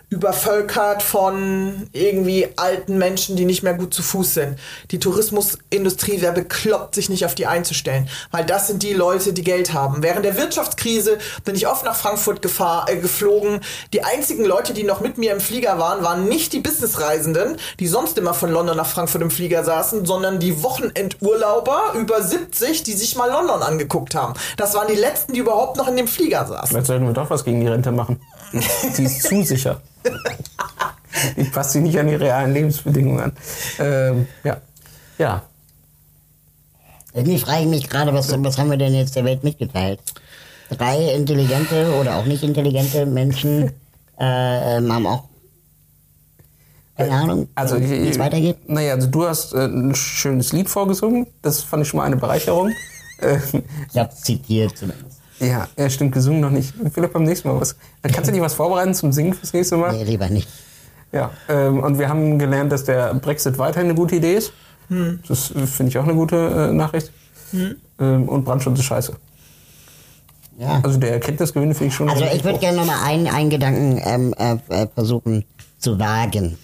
übervölkert 0.10 1.04
von 1.04 1.90
irgendwie 1.92 2.48
alten 2.56 2.98
Menschen, 2.98 3.36
die 3.36 3.44
nicht 3.44 3.62
mehr 3.62 3.74
gut 3.74 3.94
zu 3.94 4.02
Fuß 4.02 4.36
sind. 4.36 4.58
Die 4.92 5.00
Tourismusindustrie 5.00 6.22
wäre 6.22 6.32
bekloppt, 6.32 6.96
sich 6.96 7.10
nicht 7.10 7.26
auf 7.26 7.36
die 7.36 7.46
einzustellen, 7.46 8.08
weil 8.32 8.46
das 8.46 8.68
sind 8.68 8.84
die 8.84 8.94
Leute, 8.94 9.34
die 9.34 9.44
Geld 9.44 9.74
haben. 9.74 10.04
Während 10.04 10.24
der 10.24 10.38
Wirtschaftskrise 10.38 11.18
bin 11.44 11.56
ich 11.56 11.68
oft 11.68 11.84
nach 11.84 11.96
Frankfurt 11.96 12.42
gefahr, 12.42 12.88
äh, 12.90 12.96
geflogen. 12.96 13.60
Die 13.92 14.02
einzigen 14.04 14.46
Leute, 14.46 14.74
die 14.74 14.84
noch 14.84 15.02
mit 15.02 15.18
mir 15.18 15.34
im 15.34 15.42
Flieger 15.42 15.78
waren, 15.78 16.02
waren 16.06 16.30
nicht 16.30 16.54
die 16.54 16.60
Businessreisenden, 16.60 17.58
die 17.82 17.88
sonst 17.88 18.18
immer 18.18 18.34
von 18.34 18.50
London 18.50 18.78
nach 18.78 18.88
Frankfurt 18.88 19.22
im 19.22 19.32
Flieger 19.32 19.66
saßen, 19.66 20.06
sondern 20.06 20.40
die 20.40 20.64
Wochenendurlauber 20.64 21.94
über 21.96 22.22
70, 22.22 22.84
die 22.84 22.94
sich 22.94 23.18
mal 23.18 23.30
London 23.30 23.62
angeguckt 23.62 24.16
haben. 24.16 24.36
Das 24.56 24.74
waren 24.74 24.88
die 24.88 24.96
letzten, 24.96 25.34
die 25.34 25.40
überhaupt 25.40 25.76
noch 25.76 25.90
in 25.90 25.98
dem 25.98 26.08
Flieger 26.08 26.46
saßen. 26.46 26.78
Jetzt 26.78 26.88
sollten 26.88 27.06
wir 27.06 27.14
doch 27.14 27.30
was 27.30 27.44
gegen 27.44 27.60
die 27.60 27.68
Rente 27.68 27.92
machen. 27.92 28.22
Die 28.98 29.04
ist 29.04 29.24
zu 29.24 29.44
sicher. 29.44 29.82
Die 31.38 31.44
passt 31.46 31.72
sich 31.72 31.82
nicht 31.82 31.98
an 31.98 32.08
die 32.08 32.16
realen 32.16 32.54
Lebensbedingungen 32.54 33.20
an. 33.20 33.32
Ähm, 33.80 34.28
ja. 34.44 34.58
Ja. 35.18 35.44
Irgendwie 37.14 37.40
frage 37.40 37.62
ich 37.62 37.68
mich 37.68 37.90
gerade, 37.90 38.14
was, 38.14 38.32
was 38.44 38.58
haben 38.58 38.70
wir 38.70 38.78
denn 38.78 38.94
jetzt 38.94 39.16
der 39.16 39.26
Welt 39.26 39.44
mitgeteilt? 39.44 40.00
Drei 40.70 41.14
intelligente 41.16 41.94
oder 42.00 42.18
auch 42.18 42.26
nicht 42.26 42.44
intelligente 42.44 43.06
Menschen 43.06 43.72
äh, 44.20 44.78
ähm, 44.78 44.94
haben 44.94 45.08
auch 45.08 45.24
keine 46.98 47.12
Ahnung, 47.12 47.48
Also, 47.54 47.80
wie 47.80 48.10
es 48.10 48.18
weitergeht. 48.18 48.68
Naja, 48.68 48.96
also 48.96 49.08
du 49.08 49.28
hast 49.28 49.54
äh, 49.54 49.66
ein 49.66 49.94
schönes 49.94 50.52
Lied 50.52 50.68
vorgesungen. 50.68 51.28
Das 51.44 51.62
fand 51.62 51.84
ich 51.84 51.90
schon 51.90 52.00
mal 52.00 52.06
eine 52.06 52.18
Bereicherung. 52.18 52.72
Äh, 53.20 53.38
Ich 53.92 53.98
habe 53.98 54.14
zitiert 54.16 54.78
zumindest. 54.78 55.17
Ja, 55.40 55.68
ja, 55.78 55.90
stimmt, 55.90 56.14
gesungen 56.14 56.42
noch 56.42 56.50
nicht. 56.50 56.74
Vielleicht 56.94 57.14
beim 57.14 57.24
nächsten 57.24 57.48
Mal 57.48 57.60
was. 57.60 57.76
Dann 58.02 58.12
kannst 58.12 58.30
du 58.30 58.34
dir 58.34 58.42
was 58.42 58.54
vorbereiten 58.54 58.94
zum 58.94 59.12
Singen 59.12 59.34
fürs 59.34 59.54
nächste 59.54 59.78
Mal? 59.78 59.94
Nee, 59.94 60.04
lieber 60.04 60.30
nicht. 60.30 60.48
Ja, 61.12 61.32
ähm, 61.48 61.80
und 61.80 62.00
wir 62.00 62.10
haben 62.10 62.38
gelernt, 62.38 62.72
dass 62.72 62.84
der 62.84 63.14
Brexit 63.14 63.58
weiterhin 63.58 63.90
eine 63.90 63.96
gute 63.98 64.16
Idee 64.16 64.36
ist. 64.36 64.52
Das 65.28 65.52
äh, 65.52 65.66
finde 65.68 65.90
ich 65.90 65.98
auch 65.98 66.04
eine 66.04 66.14
gute 66.14 66.36
äh, 66.70 66.74
Nachricht. 66.74 67.12
Ähm, 67.54 68.30
und 68.30 68.44
Brandschutz 68.46 68.80
ist 68.80 68.86
scheiße. 68.86 69.14
Ja. 70.60 70.80
Also 70.84 70.98
der 70.98 71.12
Erkenntnisgewinn 71.14 71.74
finde 71.74 71.90
ich 71.90 71.94
schon. 71.96 72.10
Also 72.10 72.26
ich 72.34 72.44
würde 72.44 72.60
gerne 72.60 72.78
nochmal 72.78 72.98
einen, 73.04 73.28
einen 73.28 73.50
Gedanken 73.50 74.02
ähm, 74.04 74.34
äh, 74.38 74.58
äh, 74.84 74.88
versuchen 74.94 75.46
zu 75.78 76.00
wagen. 76.00 76.58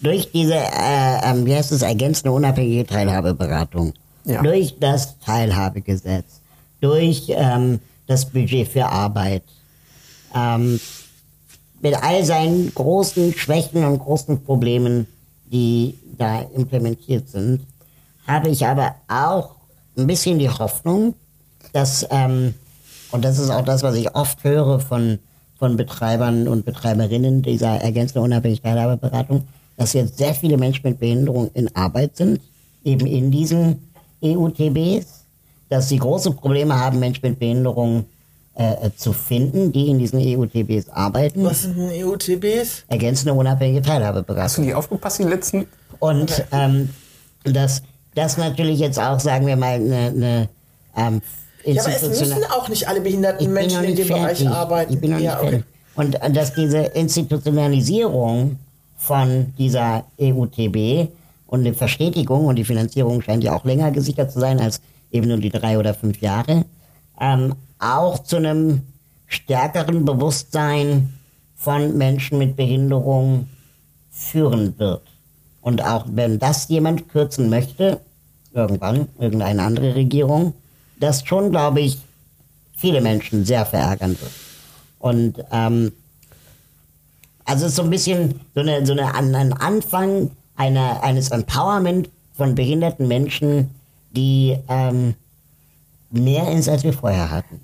Durch 0.00 0.30
diese, 0.32 0.54
äh, 0.54 1.30
ähm, 1.30 1.46
wie 1.46 1.54
heißt 1.54 1.72
es, 1.72 1.80
ergänzende 1.82 2.32
unabhängige 2.32 2.84
Teilhabeberatung, 2.86 3.94
Ja. 4.24 4.42
durch 4.42 4.76
das 4.78 5.18
Teilhabegesetz, 5.20 6.40
durch 6.80 7.26
ähm, 7.30 7.80
das 8.06 8.26
Budget 8.26 8.68
für 8.68 8.86
Arbeit, 8.86 9.42
ähm, 10.34 10.80
mit 11.80 12.02
all 12.02 12.24
seinen 12.24 12.72
großen 12.74 13.34
Schwächen 13.34 13.84
und 13.84 13.98
großen 13.98 14.42
Problemen, 14.42 15.06
die 15.46 15.98
da 16.16 16.40
implementiert 16.54 17.28
sind, 17.28 17.60
habe 18.26 18.48
ich 18.48 18.66
aber 18.66 18.94
auch 19.08 19.56
ein 19.96 20.06
bisschen 20.06 20.38
die 20.38 20.48
Hoffnung, 20.48 21.14
dass, 21.72 22.06
ähm, 22.10 22.54
und 23.12 23.24
das 23.24 23.38
ist 23.38 23.50
auch 23.50 23.64
das, 23.64 23.82
was 23.82 23.96
ich 23.96 24.14
oft 24.14 24.42
höre 24.44 24.80
von, 24.80 25.18
von 25.58 25.76
Betreibern 25.76 26.48
und 26.48 26.64
Betreiberinnen 26.64 27.42
dieser 27.42 27.80
ergänzenden 27.80 28.24
Unabhängigkeitsberatung, 28.24 29.46
dass 29.76 29.92
jetzt 29.92 30.18
sehr 30.18 30.34
viele 30.34 30.56
Menschen 30.56 30.88
mit 30.88 31.00
Behinderung 31.00 31.50
in 31.54 31.74
Arbeit 31.76 32.16
sind, 32.16 32.40
eben 32.84 33.06
in 33.06 33.30
diesen 33.30 33.90
EUTBs, 34.22 35.23
dass 35.68 35.88
sie 35.88 35.98
große 35.98 36.32
Probleme 36.32 36.78
haben, 36.78 36.98
Menschen 36.98 37.20
mit 37.22 37.38
Behinderung 37.38 38.06
äh, 38.56 38.86
äh, 38.86 38.90
zu 38.96 39.12
finden, 39.12 39.72
die 39.72 39.88
in 39.88 39.98
diesen 39.98 40.20
EUTBs 40.20 40.88
arbeiten. 40.90 41.44
Was 41.44 41.62
sind 41.62 41.76
denn 41.76 41.90
EUTBs? 42.04 42.84
Ergänzende 42.86 43.34
unabhängige 43.34 43.80
Hast 43.80 43.88
du 43.88 43.92
Teilhabeberatung. 43.92 44.64
nicht 44.64 44.74
aufgepasst, 44.74 45.18
die 45.18 45.24
letzten? 45.24 45.66
Und 45.98 46.44
ähm, 46.52 46.90
dass 47.42 47.82
das 48.14 48.36
natürlich 48.36 48.78
jetzt 48.78 49.00
auch, 49.00 49.18
sagen 49.18 49.46
wir 49.46 49.56
mal, 49.56 49.74
eine, 49.74 49.96
eine 49.96 50.48
ähm, 50.96 51.20
Ja, 51.64 51.82
aber 51.82 51.94
es 51.94 52.02
müssen 52.02 52.44
auch 52.44 52.68
nicht 52.68 52.86
alle 52.86 53.00
behinderten 53.00 53.52
Menschen 53.52 53.82
in 53.82 53.90
nicht 53.90 53.98
dem 53.98 54.08
Bereich 54.08 54.38
fertig. 54.38 54.48
arbeiten. 54.48 54.94
Ich 54.94 55.00
bin 55.00 55.10
noch 55.10 55.18
nicht 55.18 55.26
ja, 55.26 55.36
fertig. 55.36 55.64
Und 55.96 56.22
äh, 56.22 56.30
dass 56.30 56.54
diese 56.54 56.78
Institutionalisierung 56.78 58.58
von 58.96 59.52
dieser 59.58 60.04
EUTB 60.20 61.08
und 61.48 61.60
eine 61.60 61.74
Verstetigung 61.74 62.46
und 62.46 62.56
die 62.56 62.64
Finanzierung 62.64 63.20
scheint 63.20 63.42
ja 63.42 63.54
auch 63.54 63.64
länger 63.64 63.90
gesichert 63.90 64.30
zu 64.30 64.40
sein 64.40 64.60
als 64.60 64.80
eben 65.14 65.28
nur 65.28 65.38
die 65.38 65.50
drei 65.50 65.78
oder 65.78 65.94
fünf 65.94 66.20
Jahre, 66.20 66.64
ähm, 67.20 67.54
auch 67.78 68.18
zu 68.24 68.36
einem 68.36 68.82
stärkeren 69.26 70.04
Bewusstsein 70.04 71.14
von 71.54 71.96
Menschen 71.96 72.38
mit 72.38 72.56
Behinderung 72.56 73.48
führen 74.10 74.78
wird. 74.78 75.02
Und 75.60 75.82
auch 75.82 76.04
wenn 76.10 76.38
das 76.38 76.68
jemand 76.68 77.08
kürzen 77.08 77.48
möchte, 77.48 78.00
irgendwann, 78.52 79.08
irgendeine 79.18 79.62
andere 79.62 79.94
Regierung, 79.94 80.54
das 81.00 81.24
schon, 81.24 81.50
glaube 81.50 81.80
ich, 81.80 81.98
viele 82.76 83.00
Menschen 83.00 83.44
sehr 83.44 83.64
verärgern 83.64 84.16
wird. 84.20 84.32
Und 84.98 85.44
ähm, 85.52 85.92
also 87.44 87.66
es 87.66 87.72
ist 87.72 87.76
so 87.76 87.82
ein 87.82 87.90
bisschen 87.90 88.40
so, 88.54 88.60
eine, 88.60 88.84
so 88.84 88.92
eine, 88.92 89.14
ein 89.14 89.52
Anfang 89.52 90.30
einer, 90.56 91.02
eines 91.02 91.30
Empowerment 91.30 92.10
von 92.36 92.54
behinderten 92.54 93.06
Menschen, 93.06 93.70
die 94.16 94.56
ähm, 94.68 95.14
mehr 96.10 96.50
ist, 96.52 96.68
als 96.68 96.84
wir 96.84 96.92
vorher 96.92 97.30
hatten. 97.30 97.60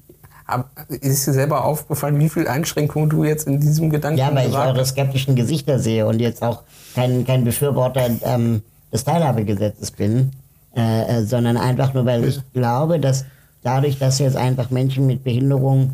Hab- 0.47 0.71
Ist 0.89 1.27
dir 1.27 1.33
selber 1.33 1.65
aufgefallen, 1.65 2.19
wie 2.19 2.29
viel 2.29 2.49
Einschränkungen 2.49 3.09
du 3.09 3.25
jetzt 3.25 3.47
in 3.47 3.61
diesem 3.61 3.91
Gedanken 3.91 4.19
Ja, 4.19 4.35
weil 4.35 4.49
ich 4.49 4.55
eure 4.57 4.81
hast? 4.81 4.91
skeptischen 4.91 5.37
Gesichter 5.37 5.79
sehe 5.79 6.07
und 6.07 6.21
jetzt 6.21 6.43
auch 6.43 6.63
kein, 6.95 7.25
kein 7.25 7.45
Befürworter 7.45 8.09
ähm, 8.25 8.63
des 8.93 9.05
Teilhabegesetzes 9.05 9.93
bin, 9.93 10.33
äh, 10.77 11.19
äh, 11.21 11.25
sondern 11.25 11.57
einfach 11.57 11.95
nur, 11.95 12.05
weil 12.05 12.25
ich 12.25 12.41
glaube, 12.53 12.99
dass 12.99 13.25
dadurch, 13.63 13.99
dass 13.99 14.19
jetzt 14.19 14.37
einfach 14.37 14.71
Menschen 14.71 15.07
mit 15.07 15.23
Behinderung 15.23 15.93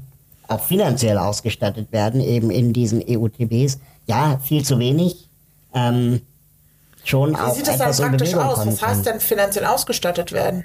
auch 0.48 0.60
finanziell 0.60 1.18
ausgestattet 1.18 1.92
werden, 1.92 2.20
eben 2.22 2.50
in 2.50 2.72
diesen 2.72 3.02
EUTBs, 3.06 3.78
ja, 4.06 4.38
viel 4.42 4.64
zu 4.64 4.78
wenig, 4.78 5.28
ähm, 5.74 6.20
schon 7.08 7.30
Wie 7.32 7.36
auch 7.36 7.54
sieht 7.54 7.66
das 7.68 7.78
dann 7.78 7.94
praktisch 8.10 8.34
aus? 8.34 8.58
Was 8.58 8.66
heißt 8.66 8.80
kann. 8.80 9.02
denn 9.04 9.20
finanziell 9.20 9.64
ausgestattet 9.64 10.32
werden? 10.32 10.64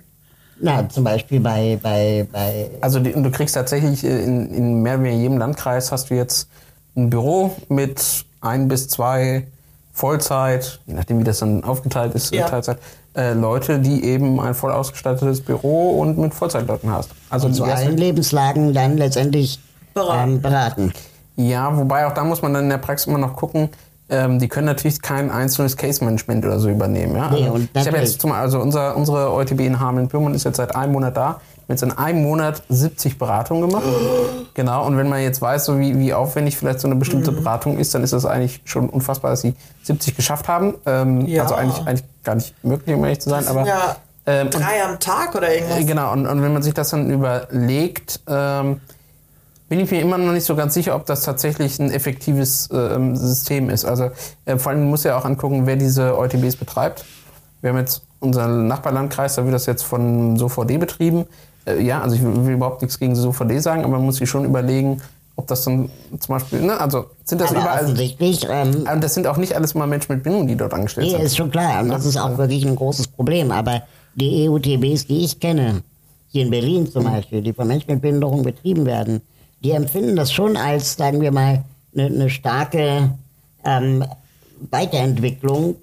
Na, 0.64 0.88
zum 0.90 1.04
Beispiel 1.04 1.40
bei, 1.40 1.80
bei, 1.82 2.28
bei 2.32 2.70
Also 2.82 3.00
die, 3.00 3.14
du 3.14 3.32
kriegst 3.32 3.56
tatsächlich 3.56 4.04
äh, 4.04 4.24
in, 4.24 4.54
in 4.54 4.82
mehr 4.84 4.96
oder 4.96 5.04
weniger 5.06 5.22
jedem 5.22 5.38
Landkreis 5.40 5.92
hast 5.92 6.10
du 6.10 6.16
jetzt 6.16 6.48
ein 6.96 7.10
Büro 7.10 7.56
mit 7.70 8.26
ein 8.42 8.68
bis 8.68 8.88
zwei 8.88 9.48
Vollzeit, 9.94 10.80
je 10.86 10.94
nachdem 10.94 11.20
wie 11.20 11.24
das 11.24 11.40
dann 11.40 11.64
aufgeteilt 11.64 12.14
ist, 12.16 12.34
Ja. 12.34 12.48
Teilzeit, 12.48 12.78
äh, 13.16 13.34
Leute, 13.34 13.80
die 13.80 14.04
eben 14.06 14.40
ein 14.40 14.54
voll 14.56 14.72
ausgestattetes 14.72 15.42
Büro 15.42 16.00
und 16.00 16.18
mit 16.18 16.34
Vollzeitleuten 16.34 16.92
hast. 16.92 17.10
Also 17.30 17.50
zu 17.50 17.64
die 17.64 17.70
erste- 17.70 17.88
allen 17.88 17.98
Lebenslagen 17.98 18.74
dann 18.74 18.98
letztendlich 18.98 19.60
Beraten. 19.94 20.32
Ähm, 20.36 20.42
beraten. 20.42 20.94
Ja, 21.36 21.76
wobei 21.78 22.06
auch 22.08 22.14
da 22.14 22.24
muss 22.24 22.42
man 22.42 22.54
dann 22.54 22.64
in 22.66 22.70
der 22.70 22.78
Praxis 22.78 23.08
immer 23.08 23.18
noch 23.18 23.36
gucken. 23.36 23.70
Ähm, 24.12 24.40
die 24.40 24.48
können 24.50 24.66
natürlich 24.68 25.02
kein 25.02 25.32
einzelnes 25.32 25.78
Case-Management 25.78 26.46
oder 26.46 26.60
so 26.60 26.70
übernehmen. 26.70 27.16
Ja? 27.16 27.30
Nee, 27.32 27.44
also, 27.44 27.54
und 27.54 27.70
ich 27.74 27.88
habe 27.88 27.98
jetzt 27.98 28.22
zum, 28.22 28.32
also 28.34 28.60
unser, 28.60 28.96
unsere 28.98 29.32
OETB 29.34 29.62
in 29.62 29.80
Hameln-Pyrmont 29.80 30.36
ist 30.36 30.44
jetzt 30.44 30.58
seit 30.58 30.76
einem 30.76 30.92
Monat 30.92 31.16
da. 31.16 31.22
Wir 31.22 31.28
haben 31.30 31.40
jetzt 31.70 31.84
in 31.84 31.92
einem 31.94 32.22
Monat 32.22 32.62
70 32.70 33.18
Beratungen 33.18 33.70
gemacht. 33.70 33.84
genau, 34.54 34.86
und 34.86 34.98
wenn 34.98 35.08
man 35.08 35.22
jetzt 35.22 35.42
weiß, 35.42 35.64
so 35.66 35.80
wie, 35.80 35.98
wie 35.98 36.14
aufwendig 36.14 36.58
vielleicht 36.58 36.82
so 36.82 36.88
eine 36.88 36.96
bestimmte 36.98 37.32
Beratung 37.32 37.78
ist, 37.78 37.96
dann 37.96 38.04
ist 38.04 38.12
das 38.12 38.26
eigentlich 38.26 38.62
schon 38.66 38.90
unfassbar, 38.90 39.32
dass 39.32 39.42
sie 39.42 39.54
70 39.84 40.16
geschafft 40.16 40.48
haben. 40.50 40.76
Ähm, 40.86 41.26
Ja. 41.26 41.44
Also 41.44 41.56
eigentlich, 41.56 41.88
eigentlich 41.88 42.04
gar 42.24 42.36
nicht 42.36 42.54
möglich, 42.64 42.96
um 42.96 43.04
ehrlich 43.06 43.22
zu 43.22 43.30
sein. 43.30 43.48
Aber 43.48 43.66
ja 43.66 43.96
ähm, 44.26 44.48
und- 44.48 44.56
drei 44.56 44.84
am 44.84 45.00
Tag 45.00 45.34
oder 45.36 45.54
irgendwas. 45.54 45.86
Genau, 45.86 46.12
und, 46.12 46.28
und 46.28 46.42
wenn 46.42 46.54
man 46.54 46.62
sich 46.62 46.74
das 46.74 46.90
dann 46.90 47.10
überlegt, 47.10 48.20
ähm, 48.28 48.82
bin 49.72 49.80
ich 49.80 49.90
mir 49.90 50.02
immer 50.02 50.18
noch 50.18 50.34
nicht 50.34 50.44
so 50.44 50.54
ganz 50.58 50.74
sicher, 50.74 50.98
ob 50.98 51.06
das 51.06 51.24
tatsächlich 51.24 51.80
ein 51.80 51.92
effektives 51.92 52.68
ähm, 52.74 53.16
System 53.16 53.70
ist. 53.70 53.86
Also 53.86 54.12
äh, 54.44 54.58
vor 54.58 54.74
allem 54.74 54.90
muss 54.90 55.06
ja 55.06 55.18
auch 55.18 55.24
angucken, 55.24 55.66
wer 55.66 55.78
diese 55.78 56.18
OTBs 56.18 56.58
betreibt. 56.58 57.06
Wir 57.62 57.70
haben 57.70 57.78
jetzt 57.78 58.02
unseren 58.20 58.68
Nachbarlandkreis, 58.68 59.36
da 59.36 59.46
wird 59.46 59.56
das 59.56 59.68
jetzt 59.68 59.84
von 59.84 60.36
SOVD 60.36 60.78
betrieben. 60.78 61.24
Äh, 61.66 61.82
ja, 61.82 62.02
also 62.02 62.18
ich 62.18 62.22
will 62.22 62.46
will 62.46 62.56
überhaupt 62.56 62.82
nichts 62.82 63.00
gegen 63.00 63.16
SOVD 63.16 63.60
sagen, 63.60 63.86
aber 63.86 63.94
man 63.94 64.04
muss 64.04 64.18
sich 64.18 64.30
schon 64.30 64.44
überlegen, 64.44 65.02
ob 65.38 65.48
das 65.48 65.64
dann 65.64 65.90
zum 66.20 66.36
Beispiel, 66.36 66.60
ne, 66.64 66.78
also 66.78 67.06
sind 67.24 67.40
das 67.40 67.52
Aber 67.52 67.62
überall. 67.62 67.86
offensichtlich, 67.86 68.46
ähm, 68.50 68.86
Und 68.94 69.02
das 69.02 69.14
sind 69.14 69.26
auch 69.26 69.38
nicht 69.38 69.56
alles 69.56 69.74
mal 69.74 69.88
Menschen 69.88 70.14
mit 70.14 70.24
Behinderung, 70.24 70.50
die 70.50 70.58
dort 70.58 70.74
angestellt 70.74 71.08
nee, 71.08 71.14
sind. 71.14 71.22
ist 71.22 71.38
schon 71.38 71.50
klar. 71.50 71.82
Und 71.82 71.88
das 71.92 72.06
ist 72.06 72.18
auch 72.18 72.38
wirklich 72.38 72.66
ein 72.66 72.76
großes 72.76 73.08
Problem. 73.08 73.52
Aber 73.52 73.84
die 74.16 74.50
EUTBs, 74.50 75.08
die 75.08 75.24
ich 75.24 75.40
kenne, 75.40 75.82
hier 76.28 76.44
in 76.44 76.50
Berlin 76.50 76.92
zum 76.92 77.06
Beispiel, 77.06 77.42
die 77.42 77.54
von 77.54 77.70
Menschen 77.70 77.94
mit 77.94 78.02
Behinderung 78.02 78.44
betrieben 78.44 78.86
werden, 78.86 79.22
die 79.64 79.72
empfinden 79.72 80.16
das 80.16 80.32
schon 80.32 80.58
als, 80.58 80.96
sagen 80.96 81.22
wir 81.22 81.32
mal, 81.32 81.64
eine, 81.94 82.06
eine 82.06 82.30
starke 82.30 83.12
ähm, 83.64 84.06
Weiterentwicklung 84.70 85.76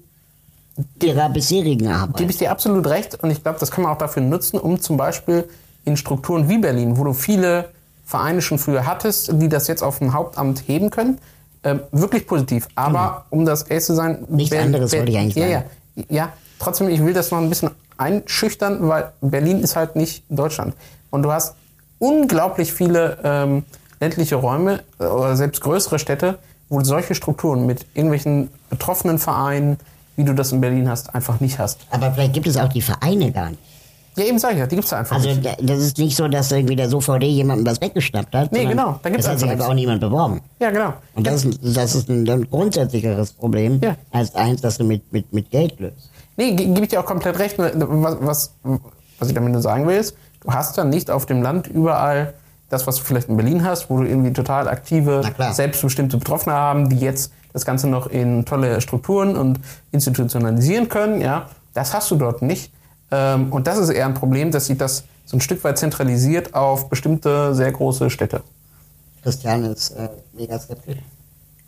ihrer 1.01 1.29
bisherigen 1.29 1.79
Gebe 1.85 1.93
Arbeit. 1.93 2.29
ich 2.29 2.37
dir 2.37 2.51
absolut 2.51 2.87
recht 2.87 3.21
und 3.21 3.31
ich 3.31 3.43
glaube, 3.43 3.59
das 3.59 3.71
kann 3.71 3.83
man 3.83 3.93
auch 3.93 3.97
dafür 3.97 4.23
nutzen, 4.23 4.59
um 4.59 4.79
zum 4.79 4.97
Beispiel 4.97 5.47
in 5.85 5.97
Strukturen 5.97 6.47
wie 6.49 6.57
Berlin, 6.57 6.97
wo 6.97 7.03
du 7.03 7.13
viele 7.13 7.69
Vereine 8.05 8.41
schon 8.41 8.57
früher 8.57 8.85
hattest, 8.85 9.31
die 9.33 9.49
das 9.49 9.67
jetzt 9.67 9.83
auf 9.83 9.99
dem 9.99 10.13
Hauptamt 10.13 10.63
heben 10.67 10.89
können, 10.89 11.19
ähm, 11.63 11.81
wirklich 11.91 12.25
positiv. 12.25 12.67
Aber 12.75 13.25
um 13.29 13.45
das 13.45 13.63
ehrlich 13.63 13.85
zu 13.85 13.93
sein. 13.93 14.25
Nichts 14.29 14.55
anderes 14.55 14.93
wollte 14.93 15.11
ich 15.11 15.17
eigentlich 15.17 15.35
ja, 15.35 15.49
sagen. 15.49 15.65
Ja, 15.95 16.03
ja, 16.09 16.33
trotzdem, 16.57 16.89
ich 16.89 17.03
will 17.03 17.13
das 17.13 17.31
noch 17.31 17.39
ein 17.39 17.49
bisschen 17.49 17.71
einschüchtern, 17.97 18.87
weil 18.87 19.11
Berlin 19.21 19.61
ist 19.61 19.75
halt 19.75 19.95
nicht 19.95 20.23
Deutschland. 20.29 20.73
Und 21.09 21.23
du 21.23 21.31
hast 21.31 21.55
unglaublich 21.99 22.73
viele 22.73 23.17
ähm, 23.23 23.63
ländliche 23.99 24.35
Räume 24.35 24.81
äh, 24.99 25.05
oder 25.05 25.35
selbst 25.35 25.61
größere 25.61 25.99
Städte, 25.99 26.39
wo 26.69 26.79
du 26.79 26.85
solche 26.85 27.15
Strukturen 27.15 27.65
mit 27.65 27.85
irgendwelchen 27.93 28.49
betroffenen 28.69 29.19
Vereinen, 29.19 29.77
wie 30.15 30.23
du 30.23 30.33
das 30.33 30.51
in 30.51 30.61
Berlin 30.61 30.89
hast, 30.89 31.13
einfach 31.15 31.39
nicht 31.39 31.59
hast. 31.59 31.79
Aber 31.91 32.11
vielleicht 32.11 32.33
gibt 32.33 32.47
es 32.47 32.57
auch 32.57 32.69
die 32.69 32.81
Vereine 32.81 33.31
gar 33.31 33.49
nicht. 33.51 33.61
Ja, 34.15 34.25
eben 34.25 34.39
sag 34.39 34.53
ich 34.53 34.57
ja, 34.59 34.67
die 34.67 34.75
gibt's 34.75 34.89
da 34.89 34.99
einfach 34.99 35.15
Also 35.15 35.29
nicht. 35.29 35.45
da- 35.45 35.55
das 35.61 35.79
ist 35.79 35.97
nicht 35.97 36.15
so, 36.17 36.27
dass 36.27 36.51
irgendwie 36.51 36.75
der 36.75 36.89
SOVD 36.89 37.23
jemandem 37.27 37.65
was 37.65 37.79
weggeschnappt 37.79 38.35
hat. 38.35 38.51
Nee, 38.51 38.65
genau, 38.65 38.99
da 39.01 39.09
gibt's 39.09 39.25
das 39.25 39.27
hat 39.27 39.31
einfach 39.33 39.39
sich 39.41 39.49
nichts. 39.49 39.63
aber 39.63 39.71
auch 39.71 39.75
niemand 39.75 40.01
beworben. 40.01 40.41
Ja, 40.59 40.71
genau. 40.71 40.93
Und 41.15 41.25
das, 41.25 41.45
ist- 41.45 41.59
das 41.63 41.95
ist 41.95 42.09
ein, 42.09 42.27
ein 42.27 42.49
grundsätzlicheres 42.49 43.31
Problem 43.33 43.79
Ja. 43.81 43.95
als 44.11 44.35
eins, 44.35 44.61
das 44.61 44.77
du 44.77 44.83
mit, 44.83 45.11
mit, 45.13 45.31
mit 45.31 45.49
Geld 45.51 45.79
löst. 45.79 46.09
Nee, 46.35 46.51
ge- 46.53 46.65
gebe 46.67 46.81
ich 46.81 46.89
dir 46.89 46.99
auch 46.99 47.05
komplett 47.05 47.39
recht. 47.39 47.57
Was, 47.57 47.73
was, 48.21 48.51
was 49.19 49.27
ich 49.29 49.33
damit 49.35 49.53
nur 49.53 49.61
sagen 49.61 49.87
will, 49.87 49.95
ist, 49.97 50.15
du 50.41 50.51
hast 50.51 50.77
dann 50.77 50.89
nicht 50.89 51.11
auf 51.11 51.25
dem 51.25 51.41
Land 51.41 51.67
überall 51.67 52.33
das, 52.69 52.85
was 52.87 52.97
du 52.97 53.03
vielleicht 53.03 53.29
in 53.29 53.37
Berlin 53.37 53.63
hast, 53.65 53.89
wo 53.89 53.97
du 53.97 54.03
irgendwie 54.03 54.31
total 54.31 54.67
aktive, 54.67 55.23
selbstbestimmte 55.51 56.17
Betroffene 56.17 56.55
haben, 56.55 56.89
die 56.89 56.99
jetzt 56.99 57.31
das 57.51 57.65
Ganze 57.65 57.87
noch 57.87 58.07
in 58.07 58.45
tolle 58.45 58.79
Strukturen 58.79 59.35
und 59.35 59.59
institutionalisieren 59.91 60.87
können. 60.87 61.19
Ja, 61.19 61.49
das 61.73 61.93
hast 61.93 62.11
du 62.11 62.15
dort 62.15 62.41
nicht. 62.41 62.71
Ähm, 63.11 63.51
und 63.51 63.65
das 63.65 63.79
ist 63.79 63.89
eher 63.89 64.05
ein 64.05 64.13
Problem, 64.13 64.51
dass 64.51 64.67
sich 64.67 64.77
das 64.77 65.03
so 65.25 65.37
ein 65.37 65.41
Stück 65.41 65.63
weit 65.63 65.77
zentralisiert 65.77 66.53
auf 66.53 66.89
bestimmte 66.89 67.55
sehr 67.55 67.71
große 67.71 68.09
Städte. 68.09 68.43
Christian 69.23 69.65
ist 69.65 69.91
äh, 69.91 70.09
mega 70.33 70.59
skeptisch. 70.59 70.97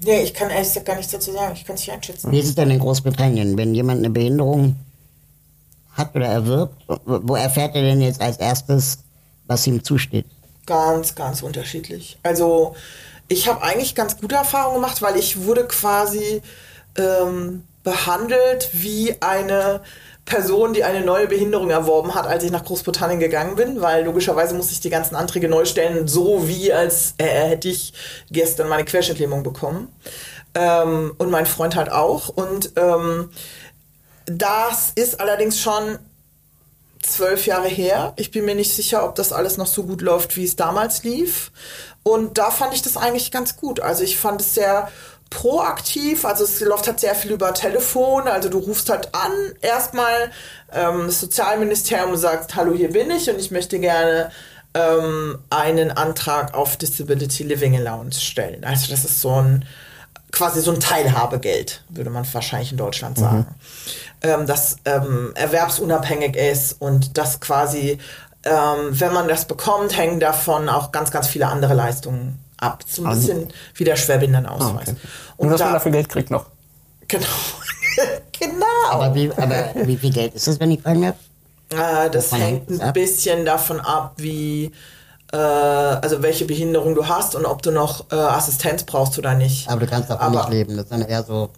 Nee, 0.03 0.21
ich 0.21 0.33
kann 0.33 0.49
ehrlich 0.49 0.67
gesagt 0.67 0.85
gar 0.85 0.95
nichts 0.95 1.11
dazu 1.11 1.31
sagen. 1.31 1.53
Ich 1.53 1.65
kann 1.65 1.75
es 1.75 1.81
nicht 1.81 1.91
einschätzen. 1.91 2.31
Wie 2.31 2.39
ist 2.39 2.49
es 2.49 2.55
denn 2.55 2.71
in 2.71 2.79
Großbritannien, 2.79 3.57
wenn 3.57 3.75
jemand 3.75 3.99
eine 3.99 4.09
Behinderung 4.09 4.75
hat 5.93 6.15
oder 6.15 6.27
erwirbt, 6.27 6.75
wo 7.05 7.35
erfährt 7.35 7.75
er 7.75 7.81
denn 7.81 8.01
jetzt 8.01 8.21
als 8.21 8.37
erstes, 8.37 8.99
was 9.47 9.67
ihm 9.67 9.83
zusteht? 9.83 10.25
Ganz, 10.65 11.15
ganz 11.15 11.41
unterschiedlich. 11.41 12.17
Also 12.23 12.75
ich 13.27 13.47
habe 13.47 13.61
eigentlich 13.63 13.95
ganz 13.95 14.19
gute 14.19 14.35
Erfahrungen 14.35 14.75
gemacht, 14.75 15.01
weil 15.01 15.17
ich 15.17 15.43
wurde 15.43 15.65
quasi 15.65 16.41
ähm, 16.97 17.63
behandelt 17.83 18.69
wie 18.73 19.15
eine 19.21 19.81
Person, 20.25 20.73
die 20.73 20.83
eine 20.83 21.01
neue 21.01 21.27
Behinderung 21.27 21.71
erworben 21.71 22.13
hat, 22.13 22.27
als 22.27 22.43
ich 22.43 22.51
nach 22.51 22.63
Großbritannien 22.63 23.19
gegangen 23.19 23.55
bin, 23.55 23.81
weil 23.81 24.05
logischerweise 24.05 24.53
musste 24.53 24.73
ich 24.73 24.79
die 24.79 24.89
ganzen 24.89 25.15
Anträge 25.15 25.49
neu 25.49 25.65
stellen, 25.65 26.07
so 26.07 26.47
wie 26.47 26.71
als 26.71 27.15
äh, 27.17 27.25
hätte 27.25 27.69
ich 27.69 27.93
gestern 28.29 28.69
meine 28.69 28.85
Querschnittlähmung 28.85 29.43
bekommen. 29.43 29.87
Ähm, 30.53 31.13
und 31.17 31.31
mein 31.31 31.45
Freund 31.45 31.75
halt 31.75 31.91
auch. 31.91 32.29
Und 32.29 32.73
ähm, 32.75 33.29
das 34.37 34.91
ist 34.95 35.19
allerdings 35.19 35.59
schon 35.59 35.99
zwölf 37.01 37.45
Jahre 37.47 37.67
her. 37.67 38.13
Ich 38.15 38.31
bin 38.31 38.45
mir 38.45 38.55
nicht 38.55 38.73
sicher, 38.73 39.03
ob 39.05 39.15
das 39.15 39.33
alles 39.33 39.57
noch 39.57 39.67
so 39.67 39.83
gut 39.83 40.01
läuft, 40.01 40.37
wie 40.37 40.43
es 40.43 40.55
damals 40.55 41.03
lief. 41.03 41.51
Und 42.03 42.37
da 42.37 42.51
fand 42.51 42.73
ich 42.73 42.81
das 42.81 42.97
eigentlich 42.97 43.31
ganz 43.31 43.57
gut. 43.57 43.79
Also 43.79 44.03
ich 44.03 44.17
fand 44.17 44.41
es 44.41 44.53
sehr 44.53 44.91
proaktiv, 45.29 46.25
also 46.25 46.43
es 46.43 46.59
läuft 46.59 46.87
halt 46.87 46.99
sehr 46.99 47.15
viel 47.15 47.31
über 47.31 47.53
Telefon, 47.53 48.27
also 48.27 48.49
du 48.49 48.57
rufst 48.57 48.89
halt 48.89 49.15
an, 49.15 49.31
erstmal 49.61 50.29
ähm, 50.73 51.03
das 51.05 51.21
Sozialministerium 51.21 52.17
sagt, 52.17 52.53
hallo, 52.55 52.73
hier 52.73 52.91
bin 52.91 53.09
ich 53.09 53.29
und 53.29 53.39
ich 53.39 53.49
möchte 53.49 53.79
gerne 53.79 54.29
ähm, 54.73 55.39
einen 55.49 55.91
Antrag 55.91 56.53
auf 56.53 56.75
Disability 56.75 57.43
Living 57.43 57.77
Allowance 57.77 58.19
stellen. 58.19 58.65
Also 58.65 58.91
das 58.91 59.05
ist 59.05 59.21
so 59.21 59.41
ein 59.41 59.65
quasi 60.31 60.61
so 60.61 60.71
ein 60.71 60.79
Teilhabegeld, 60.79 61.83
würde 61.89 62.09
man 62.09 62.25
wahrscheinlich 62.33 62.71
in 62.71 62.77
Deutschland 62.77 63.17
sagen. 63.17 63.47
Ähm, 64.23 64.45
das 64.45 64.75
ähm, 64.85 65.31
erwerbsunabhängig 65.35 66.35
ist 66.35 66.73
und 66.79 67.17
das 67.17 67.39
quasi, 67.39 67.97
ähm, 68.43 68.77
wenn 68.91 69.13
man 69.13 69.27
das 69.27 69.45
bekommt, 69.45 69.97
hängen 69.97 70.19
davon 70.19 70.69
auch 70.69 70.91
ganz, 70.91 71.09
ganz 71.11 71.27
viele 71.27 71.47
andere 71.47 71.73
Leistungen 71.73 72.37
ab. 72.57 72.83
So 72.87 73.01
ein 73.03 73.07
Also- 73.07 73.27
bisschen 73.27 73.47
wie 73.75 73.83
der 73.83 73.95
Schwerbehindertenausweis. 73.95 74.89
Ah, 74.89 74.91
okay. 74.91 74.95
Und 75.37 75.51
was 75.51 75.59
man 75.59 75.69
da, 75.69 75.73
dafür 75.73 75.91
Geld 75.91 76.09
kriegt 76.09 76.29
noch. 76.29 76.45
genau. 77.07 77.25
genau. 78.39 78.65
Aber 78.91 79.15
wie, 79.15 79.31
aber 79.35 79.71
wie 79.85 79.97
viel 79.97 80.13
Geld 80.13 80.35
ist 80.35 80.47
das, 80.47 80.59
wenn 80.59 80.71
ich 80.71 80.81
fragen 80.81 81.01
darf? 81.01 81.15
Äh, 81.69 82.09
das 82.11 82.25
Wovon 82.31 82.39
hängt 82.39 82.69
ein 82.69 82.81
ab? 82.81 82.93
bisschen 82.93 83.45
davon 83.45 83.79
ab, 83.79 84.13
wie, 84.17 84.71
äh, 85.31 85.37
also 85.37 86.21
welche 86.21 86.45
Behinderung 86.45 86.95
du 86.95 87.07
hast 87.07 87.35
und 87.35 87.45
ob 87.45 87.61
du 87.61 87.71
noch 87.71 88.05
äh, 88.11 88.15
Assistenz 88.15 88.83
brauchst 88.83 89.17
oder 89.17 89.33
nicht. 89.33 89.69
Aber 89.69 89.79
du 89.79 89.87
kannst 89.87 90.09
davon 90.09 90.27
Aber- 90.27 90.39
nicht 90.41 90.49
leben. 90.49 90.77
Das 90.77 90.89
sind 90.89 91.07
eher 91.07 91.23
so 91.23 91.49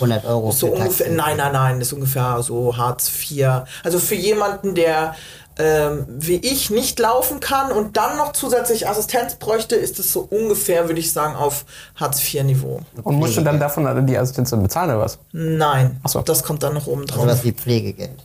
100 0.00 0.24
Euro 0.24 0.52
So 0.52 0.68
ungefähr, 0.68 1.10
nein, 1.10 1.36
nein, 1.36 1.52
nein, 1.52 1.78
das 1.78 1.88
ist 1.88 1.94
ungefähr 1.94 2.42
so 2.42 2.76
Hartz 2.76 3.08
IV. 3.30 3.46
Also 3.82 3.98
für 3.98 4.14
jemanden, 4.14 4.74
der 4.74 5.14
ähm, 5.58 6.04
wie 6.08 6.36
ich 6.36 6.68
nicht 6.68 6.98
laufen 6.98 7.40
kann 7.40 7.72
und 7.72 7.96
dann 7.96 8.18
noch 8.18 8.32
zusätzlich 8.32 8.86
Assistenz 8.88 9.36
bräuchte, 9.36 9.74
ist 9.74 9.98
es 9.98 10.12
so 10.12 10.20
ungefähr, 10.20 10.86
würde 10.88 11.00
ich 11.00 11.12
sagen, 11.12 11.34
auf 11.34 11.64
Hartz 11.94 12.22
IV-Niveau. 12.22 12.80
Und 13.02 13.16
musst 13.16 13.38
du 13.38 13.40
dann 13.40 13.58
davon 13.58 14.06
die 14.06 14.18
Assistenz 14.18 14.50
bezahlen 14.50 14.90
oder 14.90 15.00
was? 15.00 15.18
Nein, 15.32 15.98
Ach 16.02 16.10
so. 16.10 16.20
das 16.20 16.42
kommt 16.42 16.62
dann 16.62 16.74
noch 16.74 16.86
oben 16.86 17.06
drauf. 17.06 17.20
Also 17.22 17.30
was 17.32 17.44
wie 17.44 17.52
Pflegegeld. 17.52 18.22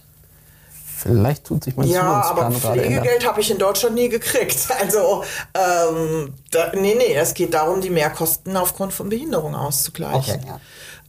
Vielleicht 1.02 1.46
tut 1.46 1.64
sich 1.64 1.76
mein 1.76 1.88
Ja, 1.88 2.04
aber 2.04 2.42
Zukunftsplan 2.42 2.52
gerade 2.74 2.86
ändern. 2.86 3.02
Pflegegeld 3.02 3.28
habe 3.28 3.42
ich 3.42 3.52
in 3.52 3.58
Deutschland 3.58 3.96
nie 3.96 4.10
gekriegt. 4.10 4.58
Also, 4.82 5.24
ähm, 5.54 6.34
da, 6.50 6.72
nee, 6.74 6.96
nee, 6.96 7.14
es 7.14 7.34
geht 7.34 7.54
darum, 7.54 7.82
die 7.82 7.90
Mehrkosten 7.90 8.58
aufgrund 8.58 8.94
von 8.94 9.10
Behinderung 9.10 9.56
auszugleichen. 9.56 10.42
Okay, 10.42 10.60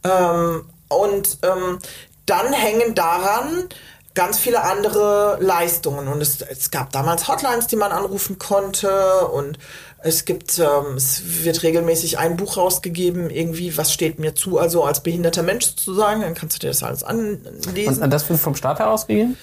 ja. 0.05 0.31
Ähm, 0.31 0.65
und 0.89 1.39
ähm, 1.43 1.79
dann 2.25 2.53
hängen 2.53 2.93
daran 2.93 3.67
ganz 4.13 4.37
viele 4.37 4.63
andere 4.63 5.37
Leistungen. 5.41 6.07
Und 6.07 6.21
es, 6.21 6.41
es 6.41 6.71
gab 6.71 6.91
damals 6.91 7.27
Hotlines, 7.27 7.67
die 7.67 7.75
man 7.75 7.91
anrufen 7.91 8.37
konnte. 8.37 9.27
Und 9.27 9.57
es 9.99 10.25
gibt, 10.25 10.59
ähm, 10.59 10.97
es 10.97 11.43
wird 11.43 11.63
regelmäßig 11.63 12.19
ein 12.19 12.37
Buch 12.37 12.57
rausgegeben, 12.57 13.29
irgendwie, 13.29 13.75
was 13.77 13.91
steht 13.91 14.19
mir 14.19 14.35
zu, 14.35 14.59
also 14.59 14.83
als 14.83 15.01
behinderter 15.01 15.43
Mensch 15.43 15.65
sozusagen. 15.65 16.21
Dann 16.21 16.35
kannst 16.35 16.57
du 16.57 16.59
dir 16.59 16.67
das 16.67 16.83
alles 16.83 17.03
anlesen. 17.03 18.03
Und 18.03 18.11
das 18.11 18.29
wird 18.29 18.39
vom 18.39 18.55
Staat 18.55 18.79
her 18.79 18.89
ausgegeben? 18.89 19.37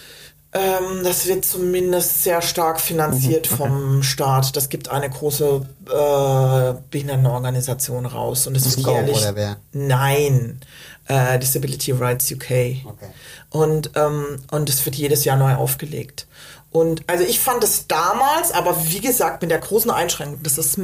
Ähm, 0.52 1.04
das 1.04 1.26
wird 1.26 1.44
zumindest 1.44 2.24
sehr 2.24 2.42
stark 2.42 2.80
finanziert 2.80 3.48
Mhm, 3.50 3.56
vom 3.56 4.02
Staat. 4.02 4.56
Das 4.56 4.68
gibt 4.68 4.88
eine 4.88 5.08
große 5.08 5.62
äh, 5.86 6.74
Behindertenorganisation 6.90 8.06
raus. 8.06 8.46
Und 8.48 8.54
das 8.54 8.66
ist 8.66 8.82
Go 8.82 8.90
jährlich. 8.90 9.16
oder 9.16 9.36
wer? 9.36 9.56
Nein, 9.72 10.60
äh, 11.06 11.38
Disability 11.38 11.92
Rights 11.92 12.30
UK. 12.32 12.50
Okay. 12.84 13.06
Und, 13.50 13.92
ähm, 13.94 14.40
und 14.50 14.68
es 14.68 14.84
wird 14.84 14.96
jedes 14.96 15.24
Jahr 15.24 15.36
neu 15.36 15.54
aufgelegt. 15.54 16.26
Und 16.72 17.02
also 17.08 17.24
ich 17.24 17.40
fand 17.40 17.62
es 17.64 17.86
damals, 17.88 18.52
aber 18.52 18.76
wie 18.86 19.00
gesagt, 19.00 19.42
mit 19.42 19.50
der 19.50 19.58
großen 19.58 19.90
Einschränkung, 19.90 20.40
das 20.42 20.56
ist 20.58 20.78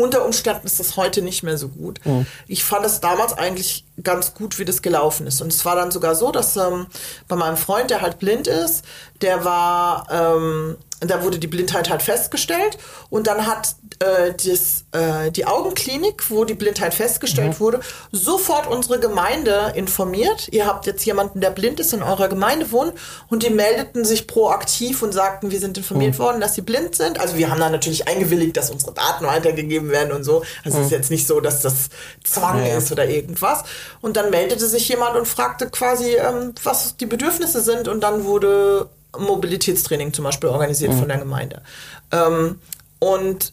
unter 0.00 0.24
Umständen 0.24 0.66
ist 0.66 0.80
das 0.80 0.96
heute 0.96 1.22
nicht 1.22 1.42
mehr 1.42 1.58
so 1.58 1.68
gut. 1.68 2.00
Ich 2.46 2.64
fand 2.64 2.84
es 2.86 3.00
damals 3.00 3.32
eigentlich 3.34 3.84
ganz 4.02 4.34
gut, 4.34 4.58
wie 4.58 4.64
das 4.64 4.82
gelaufen 4.82 5.26
ist. 5.26 5.40
Und 5.40 5.52
es 5.52 5.64
war 5.64 5.76
dann 5.76 5.90
sogar 5.90 6.14
so, 6.14 6.32
dass 6.32 6.56
ähm, 6.56 6.86
bei 7.28 7.36
meinem 7.36 7.56
Freund, 7.56 7.90
der 7.90 8.00
halt 8.00 8.18
blind 8.18 8.46
ist, 8.46 8.84
der 9.20 9.44
war, 9.44 10.06
ähm, 10.10 10.76
da 11.00 11.22
wurde 11.22 11.38
die 11.38 11.46
Blindheit 11.46 11.88
halt 11.88 12.02
festgestellt 12.02 12.78
und 13.08 13.26
dann 13.26 13.46
hat 13.46 13.74
äh, 14.00 14.32
das, 14.34 14.84
äh, 14.92 15.30
die 15.30 15.46
Augenklinik, 15.46 16.30
wo 16.30 16.44
die 16.44 16.54
Blindheit 16.54 16.94
festgestellt 16.94 17.58
wurde, 17.58 17.80
sofort 18.12 18.66
unsere 18.66 19.00
Gemeinde 19.00 19.72
informiert. 19.74 20.48
Ihr 20.50 20.66
habt 20.66 20.86
jetzt 20.86 21.04
jemanden, 21.04 21.40
der 21.40 21.50
blind 21.50 21.80
ist, 21.80 21.94
in 21.94 22.02
eurer 22.02 22.28
Gemeinde 22.28 22.70
wohnen 22.70 22.92
und 23.28 23.42
die 23.42 23.50
meldeten 23.50 24.04
sich 24.04 24.26
proaktiv 24.26 25.02
und 25.02 25.12
sagten, 25.12 25.50
wir 25.50 25.58
sind 25.58 25.78
informiert 25.78 26.18
worden, 26.18 26.40
dass 26.40 26.54
sie 26.54 26.62
blind 26.62 26.94
sind. 26.94 27.18
Also 27.18 27.36
wir 27.36 27.50
haben 27.50 27.60
dann 27.60 27.72
natürlich 27.72 28.06
eingewilligt, 28.06 28.56
dass 28.56 28.70
unsere 28.70 28.92
Daten 28.92 29.26
weitergegeben 29.26 29.90
werden 29.90 30.12
und 30.12 30.24
so. 30.24 30.42
Also 30.64 30.78
es 30.78 30.86
ist 30.86 30.92
jetzt 30.92 31.10
nicht 31.10 31.26
so, 31.26 31.40
dass 31.40 31.62
das 31.62 31.88
Zwang 32.24 32.64
ja. 32.64 32.76
ist 32.76 32.92
oder 32.92 33.06
irgendwas. 33.06 33.64
Und 34.02 34.16
dann 34.16 34.30
meldete 34.30 34.66
sich 34.66 34.88
jemand 34.88 35.16
und 35.16 35.26
fragte 35.26 35.70
quasi, 35.70 36.16
ähm, 36.16 36.54
was 36.62 36.96
die 36.96 37.06
Bedürfnisse 37.06 37.62
sind 37.62 37.88
und 37.88 38.00
dann 38.00 38.24
wurde 38.24 38.88
Mobilitätstraining 39.18 40.12
zum 40.12 40.24
Beispiel 40.24 40.48
organisiert 40.48 40.94
von 40.94 41.08
der 41.08 41.18
Gemeinde. 41.18 41.62
Ähm, 42.12 42.58
und 42.98 43.52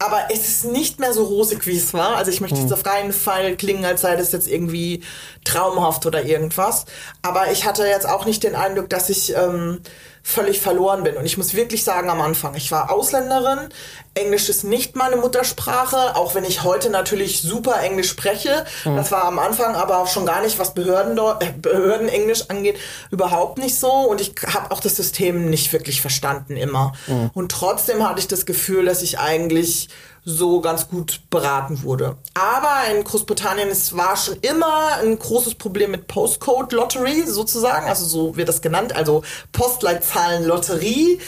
aber 0.00 0.28
es 0.32 0.46
ist 0.46 0.64
nicht 0.64 1.00
mehr 1.00 1.12
so 1.12 1.24
rosig, 1.24 1.66
wie 1.66 1.76
es 1.76 1.92
war. 1.92 2.16
Also 2.16 2.30
ich 2.30 2.40
möchte 2.40 2.60
jetzt 2.60 2.72
auf 2.72 2.84
keinen 2.84 3.12
Fall 3.12 3.56
klingen, 3.56 3.84
als 3.84 4.02
sei 4.02 4.14
das 4.14 4.30
jetzt 4.30 4.46
irgendwie 4.46 5.02
traumhaft 5.42 6.06
oder 6.06 6.24
irgendwas. 6.24 6.84
Aber 7.22 7.50
ich 7.50 7.64
hatte 7.64 7.84
jetzt 7.84 8.08
auch 8.08 8.24
nicht 8.24 8.44
den 8.44 8.54
Eindruck, 8.54 8.88
dass 8.90 9.10
ich 9.10 9.34
ähm, 9.34 9.80
völlig 10.28 10.60
verloren 10.60 11.04
bin. 11.04 11.16
Und 11.16 11.24
ich 11.24 11.38
muss 11.38 11.54
wirklich 11.54 11.84
sagen, 11.84 12.10
am 12.10 12.20
Anfang, 12.20 12.54
ich 12.54 12.70
war 12.70 12.92
Ausländerin. 12.92 13.70
Englisch 14.12 14.50
ist 14.50 14.62
nicht 14.62 14.94
meine 14.94 15.16
Muttersprache, 15.16 16.16
auch 16.16 16.34
wenn 16.34 16.44
ich 16.44 16.64
heute 16.64 16.90
natürlich 16.90 17.40
super 17.40 17.80
Englisch 17.80 18.10
spreche. 18.10 18.66
Das 18.84 19.10
war 19.10 19.24
am 19.24 19.38
Anfang 19.38 19.74
aber 19.74 20.06
schon 20.06 20.26
gar 20.26 20.42
nicht, 20.42 20.58
was 20.58 20.74
Behörden, 20.74 21.16
äh, 21.40 21.52
Behördenenglisch 21.56 22.50
angeht, 22.50 22.76
überhaupt 23.10 23.56
nicht 23.56 23.76
so. 23.76 23.90
Und 23.90 24.20
ich 24.20 24.34
habe 24.52 24.70
auch 24.70 24.80
das 24.80 24.96
System 24.96 25.48
nicht 25.48 25.72
wirklich 25.72 26.02
verstanden 26.02 26.58
immer. 26.58 26.92
Und 27.32 27.50
trotzdem 27.50 28.06
hatte 28.06 28.20
ich 28.20 28.28
das 28.28 28.44
Gefühl, 28.44 28.84
dass 28.84 29.00
ich 29.00 29.18
eigentlich 29.18 29.88
so 30.30 30.60
ganz 30.60 30.88
gut 30.88 31.22
beraten 31.30 31.82
wurde. 31.82 32.16
Aber 32.34 32.94
in 32.94 33.02
Großbritannien 33.02 33.68
es 33.68 33.96
war 33.96 34.14
schon 34.14 34.36
immer 34.42 34.98
ein 35.02 35.18
großes 35.18 35.54
Problem 35.54 35.90
mit 35.90 36.06
Postcode 36.06 36.72
Lottery 36.72 37.24
sozusagen, 37.26 37.88
also 37.88 38.04
so 38.04 38.36
wird 38.36 38.50
das 38.50 38.60
genannt, 38.60 38.94
also 38.94 39.22
Postleitzahlen 39.52 40.44
Lotterie. 40.44 41.18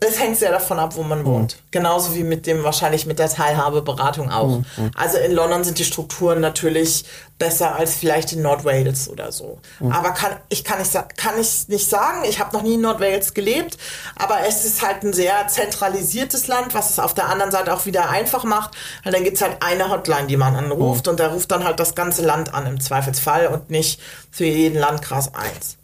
Es 0.00 0.20
hängt 0.20 0.36
sehr 0.36 0.52
davon 0.52 0.78
ab, 0.78 0.94
wo 0.94 1.02
man 1.02 1.24
wohnt. 1.24 1.60
Genauso 1.72 2.14
wie 2.14 2.22
mit 2.22 2.46
dem 2.46 2.62
wahrscheinlich 2.62 3.04
mit 3.04 3.18
der 3.18 3.28
Teilhabeberatung 3.28 4.30
auch. 4.30 4.60
Also 4.94 5.18
in 5.18 5.32
London 5.32 5.64
sind 5.64 5.78
die 5.78 5.84
Strukturen 5.84 6.40
natürlich 6.40 7.04
besser 7.36 7.74
als 7.74 7.94
vielleicht 7.94 8.32
in 8.32 8.42
Nordwales 8.42 9.08
oder 9.08 9.32
so. 9.32 9.58
Aber 9.90 10.10
kann, 10.10 10.36
ich 10.48 10.62
kann 10.64 10.78
nicht, 10.78 10.92
kann 11.16 11.38
ich 11.40 11.68
nicht 11.68 11.88
sagen. 11.88 12.24
Ich 12.28 12.38
habe 12.38 12.56
noch 12.56 12.62
nie 12.62 12.74
in 12.74 12.80
Nordwales 12.80 13.34
gelebt, 13.34 13.76
aber 14.16 14.46
es 14.46 14.64
ist 14.64 14.86
halt 14.86 15.02
ein 15.02 15.12
sehr 15.12 15.48
zentralisiertes 15.48 16.46
Land, 16.46 16.74
was 16.74 16.90
es 16.90 16.98
auf 17.00 17.14
der 17.14 17.28
anderen 17.28 17.50
Seite 17.50 17.74
auch 17.74 17.86
wieder 17.86 18.08
einfach 18.08 18.44
macht. 18.48 18.76
Weil 19.04 19.12
dann 19.12 19.24
gibt's 19.24 19.42
halt 19.42 19.58
eine 19.60 19.90
Hotline, 19.90 20.26
die 20.26 20.36
man 20.36 20.56
anruft 20.56 21.08
und 21.08 21.20
da 21.20 21.28
ruft 21.28 21.50
dann 21.50 21.64
halt 21.64 21.78
das 21.78 21.94
ganze 21.94 22.24
Land 22.24 22.54
an 22.54 22.66
im 22.66 22.80
Zweifelsfall 22.80 23.46
und 23.48 23.70
nicht 23.70 24.00
für 24.30 24.44
jeden 24.44 24.78
Landkreis 24.78 25.34
eins. 25.34 25.76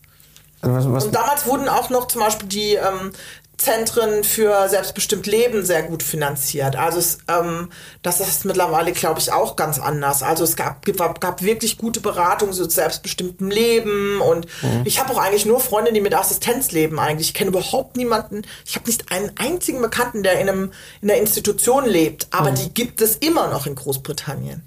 Also 0.60 0.74
was, 0.74 0.92
was, 0.92 1.04
Und 1.06 1.14
damals 1.14 1.46
wurden 1.46 1.68
auch 1.68 1.90
noch 1.90 2.08
zum 2.08 2.22
Beispiel 2.22 2.48
die 2.48 2.74
ähm, 2.74 3.12
Zentren 3.56 4.24
für 4.24 4.68
selbstbestimmt 4.68 5.26
Leben 5.26 5.64
sehr 5.64 5.84
gut 5.84 6.02
finanziert. 6.02 6.76
Also 6.76 6.98
es, 6.98 7.18
ähm, 7.28 7.70
das 8.02 8.20
ist 8.20 8.44
mittlerweile, 8.44 8.92
glaube 8.92 9.20
ich, 9.20 9.32
auch 9.32 9.54
ganz 9.54 9.78
anders. 9.78 10.22
Also 10.22 10.44
es 10.44 10.56
gab, 10.56 10.84
gab, 10.96 11.20
gab 11.20 11.42
wirklich 11.42 11.78
gute 11.78 12.00
Beratung 12.00 12.52
zu 12.52 12.68
selbstbestimmtem 12.68 13.50
Leben 13.50 14.20
und 14.20 14.46
ich 14.84 14.98
habe 14.98 15.12
auch 15.12 15.18
eigentlich 15.18 15.46
nur 15.46 15.60
Freunde, 15.60 15.92
die 15.92 16.00
mit 16.00 16.14
Assistenz 16.14 16.72
leben 16.72 16.98
eigentlich. 16.98 17.28
Ich 17.28 17.34
kenne 17.34 17.50
überhaupt 17.50 17.96
niemanden, 17.96 18.42
ich 18.66 18.74
habe 18.74 18.86
nicht 18.86 19.12
einen 19.12 19.30
einzigen 19.36 19.80
Bekannten, 19.80 20.22
der 20.22 20.40
in, 20.40 20.48
einem, 20.48 20.72
in 21.00 21.10
einer 21.10 21.20
Institution 21.20 21.86
lebt, 21.86 22.26
aber 22.30 22.50
die 22.50 22.72
gibt 22.74 23.00
es 23.00 23.16
immer 23.16 23.48
noch 23.48 23.66
in 23.66 23.76
Großbritannien. 23.76 24.62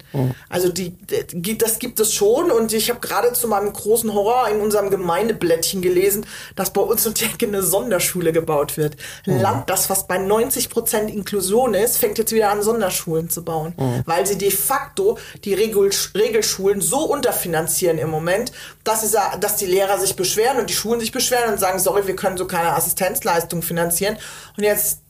Also 0.48 0.70
die, 0.70 0.96
die, 1.32 1.58
das 1.58 1.78
gibt 1.78 2.00
es 2.00 2.14
schon 2.14 2.50
und 2.50 2.72
ich 2.72 2.88
habe 2.88 3.00
gerade 3.00 3.32
zu 3.34 3.48
meinem 3.48 3.72
großen 3.72 4.12
Horror 4.12 4.48
in 4.48 4.60
unserem 4.60 4.90
Gemeindeblättchen 4.90 5.82
gelesen, 5.82 6.26
dass 6.56 6.72
bei 6.72 6.80
uns 6.80 7.06
um 7.06 7.14
die 7.14 7.24
Ecke 7.24 7.46
eine 7.46 7.62
Sonderschule 7.62 8.32
gebaut 8.32 8.76
wird. 8.76 8.77
Ein 9.26 9.40
Land, 9.40 9.68
das 9.70 9.86
fast 9.86 10.08
bei 10.08 10.18
90 10.18 10.70
Prozent 10.70 11.10
Inklusion 11.10 11.74
ist, 11.74 11.96
fängt 11.98 12.18
jetzt 12.18 12.32
wieder 12.32 12.50
an, 12.50 12.62
Sonderschulen 12.62 13.28
zu 13.28 13.42
bauen, 13.44 13.74
weil 14.06 14.26
sie 14.26 14.38
de 14.38 14.50
facto 14.50 15.18
die 15.44 15.54
Regel, 15.54 15.90
Regelschulen 16.14 16.80
so 16.80 17.00
unterfinanzieren 17.00 17.98
im 17.98 18.10
Moment, 18.10 18.52
dass, 18.84 19.02
sie, 19.02 19.16
dass 19.40 19.56
die 19.56 19.66
Lehrer 19.66 19.98
sich 19.98 20.16
beschweren 20.16 20.58
und 20.58 20.70
die 20.70 20.74
Schulen 20.74 21.00
sich 21.00 21.12
beschweren 21.12 21.52
und 21.52 21.58
sagen, 21.60 21.78
sorry, 21.78 22.06
wir 22.06 22.16
können 22.16 22.36
so 22.38 22.46
keine 22.46 22.74
Assistenzleistung 22.74 23.62
finanzieren. 23.62 24.16
Und 24.56 24.64
jetzt 24.64 25.00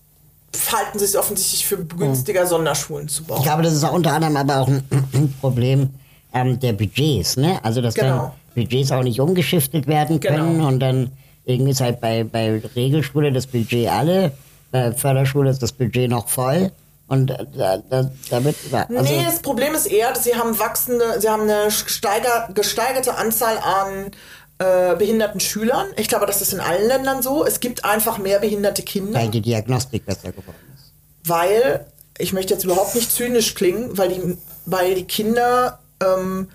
halten 0.73 0.99
sie 0.99 1.05
es 1.05 1.15
offensichtlich 1.17 1.67
für 1.67 1.77
günstiger, 1.85 2.47
Sonderschulen 2.47 3.09
zu 3.09 3.25
bauen. 3.25 3.39
Ich 3.39 3.45
glaube, 3.45 3.63
das 3.63 3.75
ist 3.75 3.85
auch 3.85 3.93
unter 3.93 4.13
anderem 4.13 4.37
aber 4.37 4.61
auch 4.61 4.69
ein 4.69 5.35
Problem 5.41 5.91
ähm, 6.35 6.59
der 6.61 6.73
Budgets, 6.73 7.37
ne? 7.37 7.59
Also 7.63 7.81
dass 7.81 7.95
Genau. 7.95 8.17
dann 8.17 8.31
Budgets 8.55 8.91
auch 8.93 9.03
nicht 9.03 9.21
umgeschiftet 9.21 9.87
werden 9.87 10.21
können 10.21 10.55
Genau. 10.57 10.69
und 10.69 10.81
dann 10.81 11.13
irgendwie 11.49 11.73
ist 11.73 11.81
halt 11.81 12.01
bei, 12.01 12.25
bei 12.25 12.61
Regelschule 12.77 13.33
das 13.33 13.47
Budget 13.47 13.89
alle, 13.89 14.33
bei 14.71 14.93
Förderschule 14.93 15.51
ist 15.51 15.63
das 15.63 15.73
Budget 15.73 16.11
noch 16.11 16.29
voll 16.29 16.71
und 17.09 17.31
äh, 17.31 17.47
da, 17.57 17.79
da, 17.79 18.11
damit 18.31 18.57
also, 18.71 19.03
nee, 19.03 19.25
das 19.25 19.41
Problem 19.41 19.75
ist 19.75 19.87
eher, 19.87 20.13
dass 20.13 20.25
sie 20.25 20.37
haben 20.37 20.59
wachsende, 20.59 21.21
sie 21.21 21.29
haben 21.29 21.43
eine 21.43 21.65
gesteiger, 21.65 22.51
gesteigerte 22.55 23.17
Anzahl 23.17 23.59
an 23.59 24.11
äh, 24.59 24.95
behinderten 24.97 25.41
Schülern. 25.41 25.87
Ich 25.97 26.09
glaube, 26.09 26.27
das 26.27 26.43
ist 26.43 26.53
in 26.53 26.61
allen 26.61 26.87
Ländern 26.87 27.23
so. 27.23 27.47
Es 27.47 27.61
gibt 27.61 27.85
einfach 27.85 28.19
mehr 28.19 28.41
behinderte 28.41 28.83
Kinder, 28.83 29.19
weil 29.19 29.31
die 29.31 29.41
Diagnostik 29.41 30.05
besser 30.05 30.33
geworden 30.33 30.57
ist. 30.75 30.93
weil, 31.25 31.87
ich 32.19 32.35
möchte 32.35 32.53
jetzt 32.53 32.65
überhaupt 32.65 32.95
nicht 32.95 33.11
zynisch 33.11 33.55
klingen, 33.55 33.97
weil 33.97 34.09
die, 34.11 34.37
weil 34.67 34.95
die 34.95 35.05
Kinder 35.05 35.79
ähm, 36.05 36.51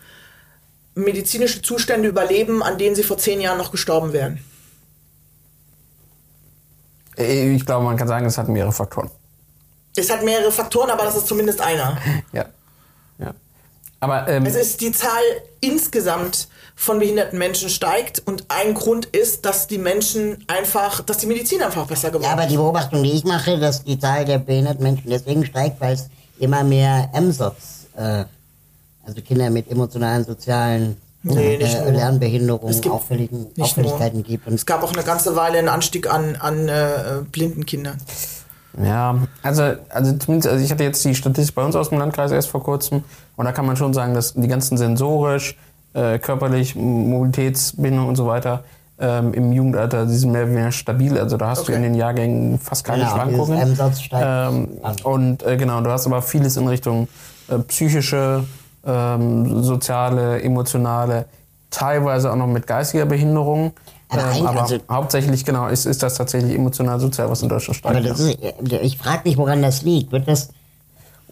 medizinische 0.94 1.64
Zustände 1.64 2.07
überleben, 2.07 2.61
an 2.61 2.78
denen 2.78 2.95
sie 2.95 3.03
vor 3.03 3.18
zehn 3.18 3.41
Jahren 3.41 3.57
noch 3.57 3.72
gestorben 3.72 4.14
wären. 4.14 4.40
Äh, 7.18 7.53
ich 7.56 7.65
glaube, 7.65 7.85
man 7.85 7.98
kann 7.98 8.07
sagen, 8.07 8.26
es 8.26 8.38
hat 8.38 8.48
mehrere 8.48 8.72
Faktoren. 8.72 9.10
Es 9.95 10.10
hat 10.10 10.23
mehrere 10.23 10.52
Faktoren, 10.52 10.90
aber 10.90 11.03
das 11.03 11.15
ist 11.15 11.27
zumindest 11.27 11.61
einer. 11.61 11.98
Ja. 12.31 12.45
ja. 13.19 13.34
Aber 13.99 14.27
ähm, 14.27 14.45
Es 14.45 14.56
ist 14.56 14.81
die 14.81 14.91
Zahl 14.91 15.22
insgesamt 15.61 16.48
von 16.76 16.99
behinderten 16.99 17.38
Menschen 17.38 17.69
steigt 17.69 18.22
und 18.26 18.45
ein 18.49 18.73
Grund 18.73 19.06
ist, 19.06 19.45
dass 19.45 19.68
die 19.68 19.77
Menschen 19.77 20.44
einfach, 20.48 21.02
dass 21.02 21.18
die 21.18 21.27
Medizin 21.27 21.61
einfach 21.61 21.85
besser 21.85 22.10
geworden 22.10 22.23
Ja, 22.23 22.31
aber 22.31 22.48
die 22.48 22.57
Beobachtung, 22.57 23.03
die 23.03 23.11
ich 23.11 23.23
mache, 23.23 23.60
dass 23.60 23.84
die 23.84 23.99
Zahl 23.99 24.26
der 24.26 24.40
behinderten 24.40 24.84
Menschen 24.84 25.10
deswegen 25.10 25.45
steigt, 25.45 25.80
weil 25.80 25.94
es 25.94 26.10
immer 26.40 26.64
mehr 26.64 27.10
MSOTs, 27.14 27.88
äh, 27.95 28.26
also 29.06 29.22
Kinder 29.22 29.49
mit 29.49 29.69
emotionalen, 29.69 30.26
sozialen 30.26 30.98
Nee, 31.24 31.58
nicht 31.58 31.74
äh. 31.76 31.90
Lernbehinderungen, 31.91 32.70
Es 32.70 32.82
gibt 32.82 32.94
auffälligen 32.94 33.48
nicht 33.56 33.62
Auffälligkeiten 33.62 34.20
nur. 34.20 34.28
gibt. 34.28 34.48
Und 34.48 34.54
Es 34.56 34.66
gab 34.66 34.84
auch 34.84 34.94
eine 34.94 35.04
ganze 35.04 35.36
Weile 35.36 35.58
einen 35.58 35.70
Anstieg 35.70 36.12
an, 36.14 36.36
an 36.38 36.68
äh, 36.68 36.91
blinden 37.32 37.66
Kindern. 37.66 37.98
Ja, 38.84 39.16
also, 39.44 39.64
also 39.90 40.18
zumindest, 40.18 40.52
also 40.52 40.64
ich 40.66 40.72
hatte 40.72 40.84
jetzt 40.84 41.06
die 41.06 41.14
Statistik 41.16 41.54
bei 41.56 41.64
uns 41.64 41.76
aus 41.76 41.90
dem 41.90 42.00
Landkreis 42.00 42.32
erst 42.32 42.50
vor 42.50 42.64
kurzem 42.64 43.04
und 43.36 43.45
da 43.45 43.52
kann 43.52 43.66
man 43.68 43.78
schon 43.78 43.94
sagen, 43.94 44.14
dass 44.16 44.34
die 44.34 44.48
ganzen 44.48 44.78
sensorisch, 44.78 45.56
äh, 45.94 46.18
körperlich, 46.18 46.76
Mobilitätsbindung 46.76 48.08
und 48.08 48.16
so 48.16 48.26
weiter 48.26 48.64
ähm, 49.00 49.34
im 49.34 49.52
Jugendalter, 49.54 50.06
die 50.08 50.16
sind 50.16 50.32
mehr, 50.32 50.45
mehr 50.48 50.72
stabil. 50.72 51.18
Also 51.20 51.38
da 51.38 51.50
hast 51.50 51.62
Okay. 51.62 51.72
du 51.74 51.78
in 51.78 51.84
den 51.84 51.95
Jahrgängen 51.95 52.60
fast 52.60 52.84
keine 52.84 53.04
Genau, 53.04 53.16
Schwankungen. 53.16 53.78
Ähm, 54.12 54.68
und 55.04 55.44
äh, 55.44 55.56
genau, 55.58 55.82
du 55.82 55.90
hast 55.91 56.06
aber 56.08 56.22
vieles 56.22 56.58
in 56.58 56.68
Richtung 56.68 57.08
äh, 57.50 57.60
psychische, 57.60 58.44
ähm, 58.86 59.64
soziale, 59.64 60.42
emotionale, 60.42 61.26
teilweise 61.70 62.32
auch 62.32 62.36
noch 62.36 62.48
mit 62.48 62.68
geistiger 62.68 63.06
Behinderung. 63.06 63.74
Aber 64.10 64.32
ähm, 64.36 64.46
aber 64.46 64.62
also- 64.64 64.78
hauptsächlich, 64.90 65.44
genau, 65.46 65.68
ist, 65.68 65.86
ist 65.86 66.04
das 66.04 66.16
tatsächlich 66.16 66.54
emotional-sozial, 66.54 67.30
was 67.30 67.42
in 67.42 67.50
Deutschland 67.50 67.78
steigt. 67.78 67.96
aber 67.96 68.08
das 68.08 68.20
ja. 68.20 68.30
ist, 68.30 68.72
äh, 68.72 68.80
ich 68.80 68.98
frage 68.98 69.22
mich, 69.26 69.38
woran 69.38 69.62
das 69.62 69.82
liegt. 69.82 70.12
Wird 70.12 70.28
das, 70.28 70.50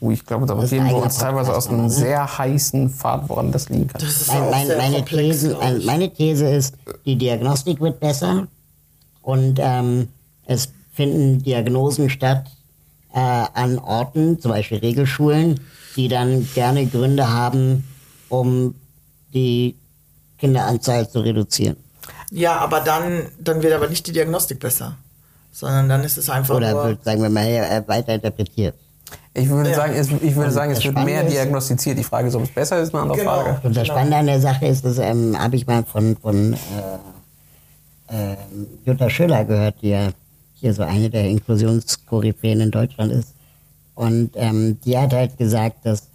Oh, 0.03 0.10
ich 0.10 0.26
glaube, 0.26 0.48
da 0.48 0.56
gehen 0.56 0.88
wir 0.88 0.95
uns 0.95 1.19
teilweise 1.19 1.56
aus 1.56 1.68
einem 1.68 1.84
ne? 1.84 1.90
sehr 1.91 2.40
heißen 2.40 2.90
Pfad, 2.90 3.30
woran 3.30 3.52
das 3.52 3.69
liegen 3.69 3.88
kann. 3.88 4.02
Das 4.02 4.28
mein, 4.28 4.49
mein, 4.49 4.78
meine, 4.78 5.06
These, 5.06 5.56
ich. 5.78 5.86
meine 5.86 6.11
These 6.11 6.49
ist, 6.49 6.76
die 7.06 7.15
Diagnostik 7.18 7.80
wird 7.80 7.99
besser 7.99 8.48
und 9.22 9.60
ähm, 9.61 10.07
es 10.48 10.69
finden 10.91 11.44
Diagnosen 11.44 12.10
statt 12.10 12.45
äh, 13.14 13.19
an 13.19 13.78
Orten, 13.78 14.40
zum 14.40 14.49
Beispiel 14.49 14.80
Regelschulen, 14.80 15.60
die 15.95 16.07
dann 16.07 16.47
gerne 16.53 16.85
Gründe 16.88 17.30
haben, 17.30 17.84
um 18.30 18.76
die 19.34 19.76
Kinderanzahl 20.38 21.09
zu 21.09 21.19
reduzieren. 21.19 21.77
Ja, 22.31 22.57
aber 22.57 22.80
dann, 22.80 23.23
dann 23.39 23.61
wird 23.61 23.73
aber 23.73 23.88
nicht 23.89 24.07
die 24.07 24.11
Diagnostik 24.11 24.59
besser, 24.59 24.95
sondern 25.51 25.89
dann 25.89 26.03
ist 26.03 26.18
es 26.18 26.30
einfach 26.30 26.55
Oder 26.55 26.72
nur... 26.72 26.84
wird, 26.85 27.03
sagen 27.03 27.22
wir 27.22 27.30
mal, 27.30 27.84
weiter 27.88 28.13
interpretiert. 28.15 28.76
Ich 29.34 29.47
würde 29.49 29.69
Ja. 29.69 29.76
sagen, 29.76 29.93
es, 29.93 30.09
ich 30.09 30.35
würde 30.35 30.51
sagen, 30.51 30.72
es 30.72 30.84
wird 30.84 30.95
mehr 31.03 31.26
ist- 31.26 31.34
diagnostiziert. 31.34 31.97
Die 31.97 32.03
Frage 32.03 32.27
ist, 32.30 32.35
ob 32.35 32.43
es 32.43 32.49
besser 32.49 32.80
ist, 32.81 32.93
eine 32.93 33.03
andere 33.03 33.18
Genau. 33.19 33.41
Frage. 33.43 33.61
Und 33.68 33.76
das. 33.76 33.88
Spannende 33.88 34.18
an 34.18 34.26
der 34.27 34.39
Sache 34.41 34.65
ist, 34.65 34.84
das 34.85 34.97
ähm, 34.97 35.38
habe 35.38 35.55
ich 35.55 35.68
mal 35.68 35.84
von, 35.84 36.18
von 36.18 36.53
äh, 38.09 38.34
äh, 38.34 38.38
Jutta 38.85 39.09
Schüller 39.09 39.43
gehört, 39.45 39.76
die 39.81 39.89
ja 39.89 40.09
hier 40.55 40.73
so 40.73 40.84
eine 40.84 41.09
der 41.09 41.26
Inklusionskoryphäen 41.30 42.61
in 42.61 42.72
Deutschland 42.72 43.11
ist. 43.11 43.34
Und 43.95 44.31
ähm, 44.35 44.80
die 44.85 44.97
hat 44.97 45.13
halt 45.13 45.38
gesagt, 45.38 45.85
dass 45.85 46.07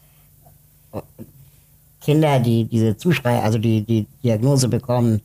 äh, 0.92 1.00
Kinder, 2.00 2.40
die 2.40 2.64
diese 2.64 2.96
Zuschrei, 2.96 3.40
also 3.40 3.58
die 3.58 3.82
die 3.82 4.06
Diagnose 4.22 4.68
bekommen, 4.68 5.20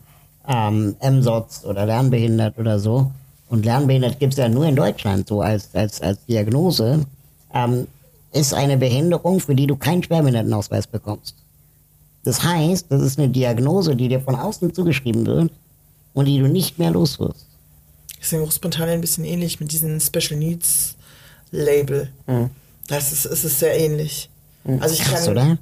ähm, 0.48 0.96
MSOTS 1.02 1.66
oder 1.66 1.86
lernbehindert 1.86 2.58
oder 2.58 2.80
so, 2.80 3.12
und 3.52 3.66
lernbehindert 3.66 4.18
gibt 4.18 4.34
es 4.34 4.40
ja 4.40 4.48
nur 4.48 4.66
in 4.66 4.78
Deutschland 4.78 5.28
so 5.28 5.42
als, 5.42 5.76
als, 5.76 6.02
als 6.02 6.26
Diagnose, 6.26 7.06
ähm, 7.54 7.86
ist 8.32 8.54
eine 8.54 8.78
Behinderung, 8.78 9.42
für 9.42 9.56
die 9.56 9.68
du 9.68 9.76
keinen 9.76 10.02
Schwerbehindertenausweis 10.02 10.88
bekommst. 10.88 11.36
Das 12.24 12.42
heißt, 12.44 12.86
das 12.90 13.02
ist 13.02 13.20
eine 13.20 13.28
Diagnose, 13.28 13.96
die 13.96 14.08
dir 14.08 14.22
von 14.22 14.36
außen 14.36 14.74
zugeschrieben 14.74 15.26
wird 15.26 15.52
und 16.14 16.26
die 16.26 16.40
du 16.40 16.48
nicht 16.48 16.80
mehr 16.80 16.92
los 16.92 17.20
wirst. 17.20 17.46
ist 18.22 18.32
in 18.32 18.40
Großbritannien 18.40 18.96
ein 18.96 19.02
bisschen 19.02 19.26
ähnlich 19.26 19.60
mit 19.60 19.74
diesem 19.74 20.00
Special 20.00 20.40
Needs 20.40 20.96
Label. 21.52 22.10
Mhm. 22.28 22.50
Das 22.88 23.12
ist, 23.12 23.26
es 23.26 23.44
ist 23.44 23.60
sehr 23.60 23.78
ähnlich. 23.80 24.30
Also 24.80 24.94
ich 24.96 25.04
Krass, 25.04 25.26
kann, 25.26 25.32
oder? 25.34 25.58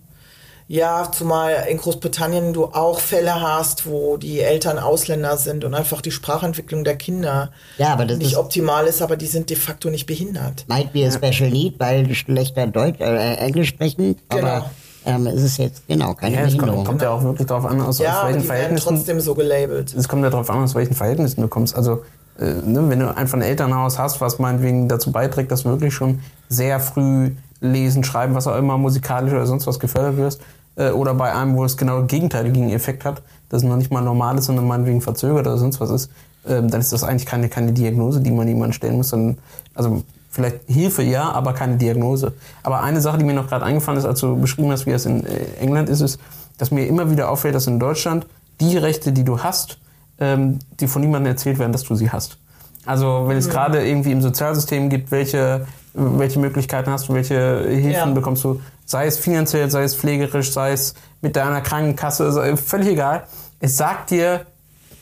Ja, 0.68 1.12
zumal 1.12 1.66
in 1.70 1.78
Großbritannien 1.78 2.54
du 2.54 2.66
auch 2.66 3.00
Fälle 3.00 3.42
hast, 3.42 3.88
wo 3.88 4.18
die 4.18 4.40
Eltern 4.40 4.78
Ausländer 4.78 5.36
sind 5.38 5.64
und 5.66 5.74
einfach 5.74 6.00
die 6.02 6.12
Sprachentwicklung 6.12 6.84
der 6.84 6.96
Kinder 6.96 7.52
Ja, 7.80 7.94
aber 7.94 8.06
das 8.06 8.18
nicht 8.20 8.34
ist- 8.34 8.38
optimal 8.38 8.86
ist, 8.86 9.02
aber 9.02 9.18
die 9.18 9.26
sind 9.26 9.50
de 9.50 9.58
facto 9.58 9.90
nicht 9.90 10.06
behindert. 10.06 10.66
Might 10.68 10.94
be 10.94 11.08
a 11.08 11.12
special 11.12 11.50
need, 11.50 11.80
weil 11.80 12.04
die 12.04 12.14
schlechter 12.14 12.68
Deutsch, 12.68 13.00
äh, 13.00 13.34
Englisch 13.38 13.70
sprechen, 13.70 14.16
Genau. 14.30 14.48
aber 14.48 14.72
ähm, 15.06 15.26
es 15.28 15.42
ist 15.42 15.58
jetzt 15.58 15.88
genau 15.88 16.14
keine 16.14 16.36
Ja, 16.36 16.42
es 16.42 16.50
kommt, 16.50 16.60
Behinderung. 16.60 16.86
kommt 16.86 17.02
ja 17.02 17.10
auch 17.10 17.24
wirklich 17.24 17.48
darauf 17.48 17.66
an, 17.66 17.82
aus, 17.82 17.88
aus 17.88 18.00
Ja, 18.00 18.12
aber 18.20 18.28
welchen 18.28 18.42
die 18.42 18.48
Verhältnissen. 18.48 18.88
trotzdem 18.96 19.20
so 19.22 19.34
gelabelt. 19.34 19.96
Es 19.96 20.08
kommt 20.08 20.22
ja 20.24 20.30
darauf 20.30 20.50
an, 20.52 20.64
aus 20.64 20.76
welchen 20.76 20.94
Verhältnissen 20.94 21.42
du 21.42 21.48
kommst. 21.48 21.76
Also, 21.76 22.04
ne, 22.46 22.90
wenn 22.90 23.00
du 23.00 23.16
einfach 23.16 23.38
ein 23.38 23.42
Elternhaus 23.42 24.00
hast, 24.00 24.22
was 24.22 24.40
meinetwegen 24.40 24.88
dazu 24.88 25.12
beiträgt, 25.12 25.52
dass 25.52 25.66
wirklich 25.66 25.94
schon 25.94 26.20
sehr 26.48 26.80
früh 26.80 27.32
lesen, 27.62 28.04
schreiben, 28.04 28.36
was 28.36 28.48
auch 28.48 28.56
immer, 28.58 28.78
musikalisch 28.78 29.34
oder 29.34 29.46
sonst 29.46 29.68
was 29.68 29.80
gefördert 29.80 30.18
wirst, 30.18 30.42
äh, 30.76 30.92
oder 30.92 31.14
bei 31.14 31.34
einem, 31.34 31.56
wo 31.56 31.66
es 31.66 31.78
genau 31.78 32.00
den 32.00 32.08
gegenteiligen 32.08 32.70
Effekt 32.70 33.06
hat, 33.06 33.22
dass 33.50 33.64
es 33.64 33.68
noch 33.68 33.78
nicht 33.78 33.92
mal 33.92 34.02
normal 34.02 34.38
ist, 34.38 34.46
sondern 34.46 34.68
meinetwegen 34.68 35.02
verzögert 35.02 35.46
oder 35.46 35.58
sonst 35.58 35.80
was 35.80 35.90
ist, 35.90 36.12
ähm, 36.48 36.70
dann 36.70 36.80
ist 36.80 36.94
das 36.94 37.04
eigentlich 37.04 37.26
keine, 37.26 37.50
keine 37.50 37.74
Diagnose, 37.74 38.22
die 38.22 38.32
man 38.32 38.48
jemandem 38.48 38.74
stellen 38.74 38.96
muss, 38.96 39.10
sondern, 39.10 39.38
also 39.76 40.04
vielleicht 40.30 40.60
Hilfe 40.68 41.04
ja, 41.04 41.32
aber 41.32 41.54
keine 41.54 41.78
Diagnose. 41.78 42.34
Aber 42.64 42.82
eine 42.82 43.02
Sache, 43.02 43.18
die 43.18 43.26
mir 43.26 43.34
noch 43.34 43.48
gerade 43.48 43.66
eingefallen 43.66 44.00
ist, 44.00 44.06
als 44.06 44.20
du 44.20 44.40
beschrieben 44.40 44.72
hast, 44.72 44.86
wie 44.86 44.92
es 44.92 45.06
in 45.06 45.26
äh, 45.26 45.46
England 45.60 45.90
ist, 45.90 46.02
ist, 46.02 46.20
dass 46.58 46.72
mir 46.72 46.88
immer 46.88 47.12
wieder 47.12 47.30
auffällt, 47.30 47.56
dass 47.56 47.68
in 47.68 47.80
Deutschland 47.80 48.26
die 48.62 48.78
Rechte, 48.78 49.12
die 49.12 49.24
du 49.24 49.40
hast, 49.40 49.80
ähm, 50.20 50.60
die 50.80 50.88
von 50.88 51.02
niemandem 51.02 51.32
erzählt 51.32 51.60
werden, 51.60 51.72
dass 51.72 51.84
du 51.84 51.96
sie 51.96 52.10
hast. 52.12 52.38
Also 52.86 53.26
wenn 53.28 53.38
es 53.38 53.50
gerade 53.50 53.86
irgendwie 53.86 54.12
im 54.12 54.22
Sozialsystem 54.22 54.90
gibt, 54.90 55.12
welche, 55.12 55.66
welche 55.94 56.40
Möglichkeiten 56.40 56.90
hast 56.92 57.08
du, 57.10 57.14
welche 57.14 57.60
Hilfen 57.68 57.92
Ja. 57.92 58.06
bekommst 58.06 58.44
du, 58.44 58.62
sei 58.86 59.06
es 59.06 59.18
finanziell, 59.18 59.70
sei 59.70 59.84
es 59.84 59.96
pflegerisch, 59.96 60.52
sei 60.52 60.72
es 60.72 60.94
mit 61.22 61.36
deiner 61.36 61.62
Krankenkasse, 61.62 62.32
sei, 62.32 62.56
völlig 62.58 62.88
egal. 62.90 63.24
Es 63.60 63.78
sagt 63.78 64.12
dir 64.12 64.46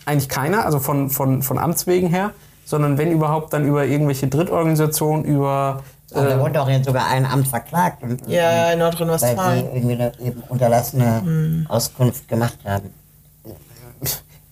eigentlich 0.06 0.28
keiner, 0.30 0.66
also 0.66 0.80
von, 0.80 1.10
von, 1.10 1.42
von 1.44 1.58
Amts 1.58 1.88
wegen 1.88 2.08
her, 2.08 2.32
sondern 2.66 2.98
wenn 2.98 3.12
überhaupt 3.12 3.54
dann 3.54 3.66
über 3.66 3.86
irgendwelche 3.86 4.28
Drittorganisationen, 4.28 5.24
über 5.24 5.84
Aber 6.14 6.26
da 6.28 6.36
äh, 6.36 6.40
wurde 6.40 6.62
auch 6.62 6.70
jetzt 6.70 6.86
sogar 6.86 7.08
ein 7.08 7.26
Amt 7.26 7.48
verklagt, 7.48 8.04
und, 8.04 8.28
Ja, 8.28 8.52
ja, 8.52 8.72
in 8.72 8.80
weil 8.80 8.92
sie 8.92 8.98
Nordrhein-Westfalen. 9.06 9.66
irgendwie 9.74 9.94
eine 9.96 10.12
eben 10.20 10.42
unterlassene 10.50 11.22
Hm. 11.22 11.66
Auskunft 11.70 12.28
gemacht 12.28 12.58
haben. 12.66 12.90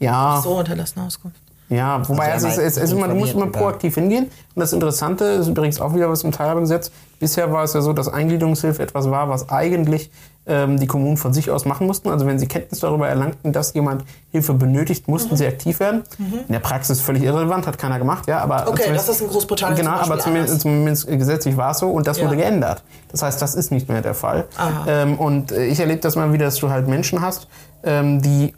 Ja, 0.05 0.41
So 0.43 0.57
unterlassene 0.59 1.05
Auskunft. 1.05 1.37
Ja, 1.67 2.07
wobei 2.07 2.31
Also 2.31 2.45
es, 2.47 2.57
es, 2.59 2.77
es 2.77 2.91
du 2.91 2.95
musst 3.15 3.33
immer 3.33 3.47
proaktiv 3.47 3.95
hingehen. 3.95 4.25
Und 4.25 4.59
das 4.59 4.71
Interessante 4.71 5.25
ist 5.25 5.47
übrigens 5.47 5.81
auch 5.81 5.95
wieder 5.95 6.09
was 6.11 6.23
im 6.23 6.31
Teilhabegesetz. 6.31 6.91
Bisher 7.19 7.51
war 7.51 7.63
es 7.63 7.73
ja 7.73 7.81
so, 7.81 7.91
dass 7.91 8.07
Eingliederungshilfe 8.07 8.83
etwas 8.83 9.09
war, 9.09 9.29
was 9.29 9.49
eigentlich 9.49 10.11
ähm, 10.45 10.79
die 10.79 10.85
Kommunen 10.85 11.17
von 11.17 11.33
sich 11.33 11.49
aus 11.49 11.65
machen 11.65 11.87
mussten. 11.87 12.09
Also 12.09 12.27
wenn 12.27 12.37
sie 12.37 12.45
Kenntnis 12.45 12.81
darüber 12.81 13.07
erlangten, 13.07 13.51
dass 13.51 13.73
jemand 13.73 14.03
Hilfe 14.31 14.53
benötigt, 14.53 15.07
mussten 15.07 15.33
Mhm. 15.33 15.37
sie 15.37 15.47
aktiv 15.47 15.79
werden. 15.79 16.03
In 16.19 16.51
der 16.53 16.59
Praxis 16.59 17.01
völlig 17.01 17.23
irrelevant, 17.23 17.65
hat 17.65 17.79
keiner 17.79 17.97
gemacht. 17.97 18.27
Ja, 18.27 18.41
aber 18.41 18.67
Okay, 18.67 18.91
das 18.93 19.09
ist 19.09 19.21
in 19.21 19.27
Großbritannien 19.27 19.77
Genau, 19.77 19.97
aber 19.97 20.19
zumindest, 20.19 20.61
zumindest 20.61 21.07
gesetzlich 21.07 21.57
war 21.57 21.71
es 21.71 21.79
so 21.79 21.89
und 21.89 22.05
das 22.05 22.19
Ja. 22.19 22.25
wurde 22.25 22.37
geändert. 22.37 22.83
Das 23.11 23.23
heißt, 23.23 23.41
das 23.41 23.55
ist 23.55 23.71
nicht 23.71 23.89
mehr 23.89 24.03
der 24.03 24.13
Fall. 24.13 24.45
Ähm, 24.85 25.17
und 25.17 25.51
äh, 25.51 25.65
ich 25.65 25.79
erlebe 25.79 26.01
das 26.01 26.15
mal 26.15 26.31
wieder, 26.31 26.45
dass 26.45 26.57
du 26.57 26.69
halt 26.69 26.87
Menschen 26.87 27.21
hast, 27.21 27.47
ähm, 27.83 28.21
die 28.21 28.53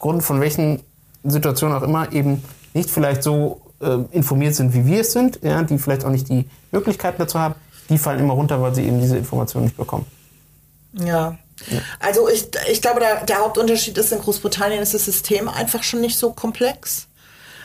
aufgrund 0.00 0.24
von 0.24 0.40
welchen 0.40 0.80
Situationen 1.24 1.76
auch 1.76 1.82
immer 1.82 2.10
eben 2.10 2.42
nicht 2.72 2.88
vielleicht 2.88 3.22
so 3.22 3.60
äh, 3.82 3.98
informiert 4.12 4.54
sind, 4.54 4.72
wie 4.72 4.86
wir 4.86 5.02
es 5.02 5.12
sind, 5.12 5.40
ja, 5.42 5.62
die 5.62 5.76
vielleicht 5.76 6.06
auch 6.06 6.10
nicht 6.10 6.26
die 6.30 6.48
Möglichkeiten 6.72 7.18
dazu 7.18 7.38
haben, 7.38 7.54
die 7.90 7.98
fallen 7.98 8.18
immer 8.18 8.32
runter, 8.32 8.62
weil 8.62 8.74
sie 8.74 8.84
eben 8.84 8.98
diese 8.98 9.18
Informationen 9.18 9.66
nicht 9.66 9.76
bekommen. 9.76 10.06
Ja. 10.94 11.36
Also 11.98 12.30
ich, 12.30 12.48
ich 12.72 12.80
glaube, 12.80 13.00
der, 13.00 13.26
der 13.26 13.40
Hauptunterschied 13.40 13.98
ist, 13.98 14.10
in 14.10 14.20
Großbritannien 14.20 14.80
ist 14.80 14.94
das 14.94 15.04
System 15.04 15.50
einfach 15.50 15.82
schon 15.82 16.00
nicht 16.00 16.16
so 16.16 16.32
komplex. 16.32 17.06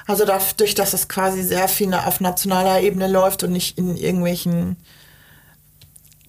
Also 0.06 0.26
dadurch, 0.26 0.76
dass 0.76 0.94
es 0.94 1.07
quasi 1.07 1.41
sehr 1.41 1.70
viel 1.70 1.94
auf 1.94 2.20
nationaler 2.20 2.82
Ebene 2.82 3.07
läuft 3.07 3.44
und 3.44 3.53
nicht 3.53 3.78
in 3.78 3.95
irgendwelchen, 3.95 4.76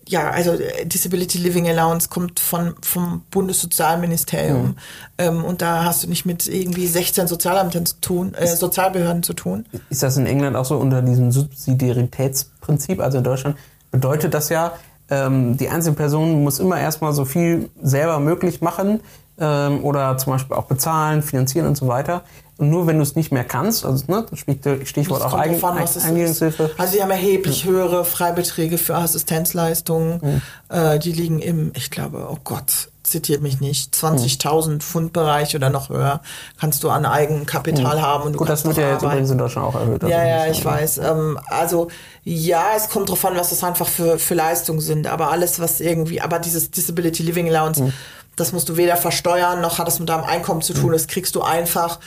ja, 0.08 0.30
also 0.30 0.52
äh, 0.52 0.86
Disability 0.86 1.38
Living 1.38 1.68
Allowance 1.68 2.08
kommt 2.08 2.40
von, 2.40 2.74
vom 2.82 3.22
Bundessozialministerium. 3.30 4.76
Ähm, 5.18 5.44
und 5.44 5.62
da 5.62 5.84
hast 5.84 6.04
du 6.04 6.08
nicht 6.08 6.26
mit 6.26 6.46
irgendwie 6.46 6.86
16 6.86 7.26
Sozialämtern 7.26 7.86
zu 7.86 8.00
tun, 8.00 8.34
äh, 8.34 8.46
Sozialbehörden 8.46 9.22
zu 9.22 9.34
tun. 9.34 9.66
Ist 9.90 10.02
das 10.02 10.16
in 10.16 10.26
England 10.26 10.56
auch 10.56 10.64
so 10.64 10.76
unter 10.76 11.02
diesem 11.02 11.32
Subsidiaritätsprinzip? 11.32 13.00
Also 13.00 13.18
in 13.18 13.24
Deutschland 13.24 13.56
bedeutet 13.90 14.34
das 14.34 14.48
ja, 14.48 14.74
ähm, 15.10 15.56
die 15.56 15.68
einzelne 15.68 15.96
Person 15.96 16.42
muss 16.42 16.58
immer 16.58 16.80
erstmal 16.80 17.12
so 17.12 17.24
viel 17.24 17.70
selber 17.80 18.20
möglich 18.20 18.60
machen 18.60 19.00
ähm, 19.38 19.84
oder 19.84 20.16
zum 20.18 20.32
Beispiel 20.32 20.56
auch 20.56 20.64
bezahlen, 20.64 21.22
finanzieren 21.22 21.66
und 21.66 21.76
so 21.76 21.88
weiter. 21.88 22.22
Und 22.58 22.70
nur 22.70 22.86
wenn 22.86 22.96
du 22.96 23.02
es 23.02 23.14
nicht 23.16 23.32
mehr 23.32 23.44
kannst, 23.44 23.84
also 23.84 24.04
ne, 24.08 24.24
das 24.30 24.40
Stichwort, 24.88 25.22
auch 25.22 25.34
Eigen, 25.34 25.56
ist. 25.56 26.04
Eingliederungshilfe. 26.04 26.70
Also 26.78 26.94
sie 26.94 27.02
haben 27.02 27.10
erheblich 27.10 27.66
höhere 27.66 28.06
Freibeträge 28.06 28.78
für 28.78 28.96
Assistenzleistungen. 28.96 30.42
Äh, 30.70 30.98
die 30.98 31.12
liegen 31.12 31.40
im, 31.40 31.72
ich 31.74 31.90
glaube, 31.90 32.26
oh 32.30 32.38
Gott, 32.44 32.88
zitiert 33.06 33.42
mich 33.42 33.60
nicht, 33.60 33.94
20.000 33.94 34.80
Pfund 34.80 35.12
Bereich 35.12 35.54
oder 35.54 35.70
noch 35.70 35.90
höher 35.90 36.20
kannst 36.58 36.82
du 36.82 36.90
an 36.90 37.06
Eigenkapital 37.06 38.02
haben. 38.02 38.24
Und 38.24 38.32
du 38.32 38.38
Gut, 38.38 38.48
das 38.48 38.64
wird 38.64 38.76
ja 38.76 38.92
jetzt 38.92 39.02
übrigens 39.02 39.30
in 39.30 39.38
Deutschland 39.38 39.68
auch 39.68 39.74
erhöht. 39.74 40.02
also 40.02 40.12
Ja, 40.12 40.26
ja, 40.26 40.46
ich 40.46 40.64
weiß. 40.64 40.98
Ähm, 40.98 41.38
also 41.46 41.88
ja, 42.24 42.70
es 42.76 42.88
kommt 42.88 43.08
drauf 43.08 43.24
an, 43.24 43.36
was 43.36 43.50
das 43.50 43.62
einfach 43.62 43.86
für, 43.86 44.18
für 44.18 44.34
Leistungen 44.34 44.80
sind. 44.80 45.06
Aber 45.06 45.30
alles, 45.30 45.60
was 45.60 45.80
irgendwie, 45.80 46.20
aber 46.20 46.38
dieses 46.38 46.70
Disability 46.70 47.22
Living 47.22 47.48
Allowance, 47.48 47.92
das 48.36 48.52
musst 48.52 48.68
du 48.68 48.76
weder 48.76 48.96
versteuern, 48.96 49.60
noch 49.60 49.78
hat 49.78 49.88
es 49.88 49.98
mit 49.98 50.08
deinem 50.08 50.24
Einkommen 50.24 50.62
zu 50.62 50.74
tun. 50.74 50.92
Das 50.92 51.06
kriegst 51.08 51.34
du 51.34 51.42
einfach, 51.42 51.98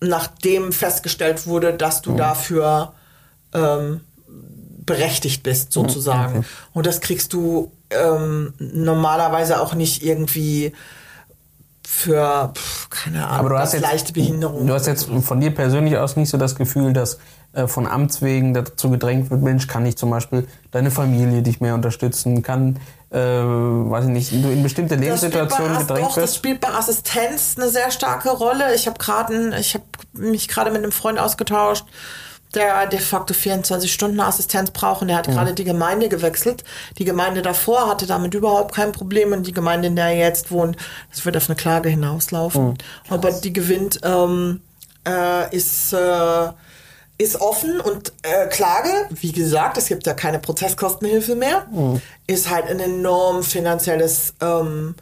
nachdem 0.00 0.72
festgestellt 0.72 1.46
wurde, 1.46 1.74
dass 1.74 2.00
du 2.00 2.14
dafür 2.14 2.92
ähm, 3.52 4.00
berechtigt 4.86 5.42
bist, 5.42 5.72
sozusagen. 5.72 6.46
Und 6.72 6.86
das 6.86 7.00
kriegst 7.00 7.32
du 7.32 7.72
ähm, 7.90 8.54
normalerweise 8.58 9.60
auch 9.60 9.74
nicht 9.74 10.02
irgendwie 10.02 10.72
für, 11.86 12.52
pf, 12.54 12.90
keine 12.90 13.26
Ahnung, 13.26 13.38
Aber 13.38 13.48
du 13.48 13.58
hast 13.58 13.72
jetzt, 13.72 13.82
leichte 13.82 14.12
Behinderung. 14.12 14.66
Du 14.66 14.72
hast 14.74 14.86
jetzt 14.86 15.08
von 15.22 15.40
dir 15.40 15.50
persönlich 15.54 15.96
aus 15.96 16.16
nicht 16.16 16.28
so 16.28 16.38
das 16.38 16.54
Gefühl, 16.54 16.92
dass 16.92 17.18
äh, 17.52 17.66
von 17.66 17.86
Amts 17.86 18.20
wegen 18.22 18.54
dazu 18.54 18.90
gedrängt 18.90 19.30
wird, 19.30 19.42
Mensch, 19.42 19.66
kann 19.66 19.86
ich 19.86 19.96
zum 19.96 20.10
Beispiel 20.10 20.46
deine 20.70 20.90
Familie 20.90 21.42
dich 21.42 21.60
mehr 21.60 21.74
unterstützen, 21.74 22.42
kann, 22.42 22.78
äh, 23.10 23.18
weiß 23.18 24.04
ich 24.04 24.10
nicht, 24.10 24.32
du 24.32 24.50
in 24.50 24.62
bestimmte 24.62 24.96
Das 24.96 25.04
Lebenssituationen 25.04 25.78
gedrängt 25.78 26.06
doch, 26.08 26.14
das 26.14 26.24
wirst. 26.24 26.36
spielt 26.36 26.60
bei 26.60 26.68
Assistenz 26.68 27.54
eine 27.56 27.70
sehr 27.70 27.90
starke 27.90 28.30
Rolle. 28.30 28.74
Ich 28.74 28.86
habe 28.86 28.98
gerade, 28.98 29.56
ich 29.58 29.74
habe 29.74 29.84
mich 30.12 30.48
gerade 30.48 30.70
mit 30.70 30.82
einem 30.82 30.92
Freund 30.92 31.18
ausgetauscht, 31.18 31.86
der 32.54 32.86
de 32.86 32.98
facto 32.98 33.34
24 33.34 33.92
Stunden 33.92 34.20
Assistenz 34.20 34.70
braucht 34.70 35.02
und 35.02 35.08
der 35.08 35.18
hat 35.18 35.26
gerade 35.26 35.54
die 35.54 35.64
Gemeinde 35.64 36.08
gewechselt. 36.08 36.64
Die 36.98 37.04
Gemeinde 37.04 37.42
davor 37.42 37.88
hatte 37.88 38.06
damit 38.06 38.34
überhaupt 38.34 38.74
kein 38.74 38.92
Problem 38.92 39.32
und 39.32 39.46
die 39.46 39.52
Gemeinde, 39.52 39.88
in 39.88 39.96
der 39.96 40.06
er 40.06 40.16
jetzt 40.16 40.50
wohnt, 40.50 40.76
das 41.10 41.24
wird 41.24 41.36
auf 41.36 41.48
eine 41.48 41.56
Klage 41.56 41.88
hinauslaufen. 41.88 42.76
Aber 43.08 43.32
die 43.32 43.52
gewinnt, 43.52 44.00
ähm, 44.02 44.60
äh, 45.06 45.54
ist 45.54 45.92
äh, 45.92 46.48
ist 47.18 47.40
offen 47.40 47.80
und 47.80 48.12
äh, 48.22 48.46
Klage, 48.46 48.90
wie 49.10 49.32
gesagt, 49.32 49.76
es 49.76 49.86
gibt 49.86 50.06
ja 50.06 50.14
keine 50.14 50.38
Prozesskostenhilfe 50.38 51.34
mehr, 51.34 51.66
ist 52.28 52.48
halt 52.48 52.66
ein 52.68 52.78
enorm 52.80 53.42
finanzielles 53.42 54.34
ähm, 54.40 54.94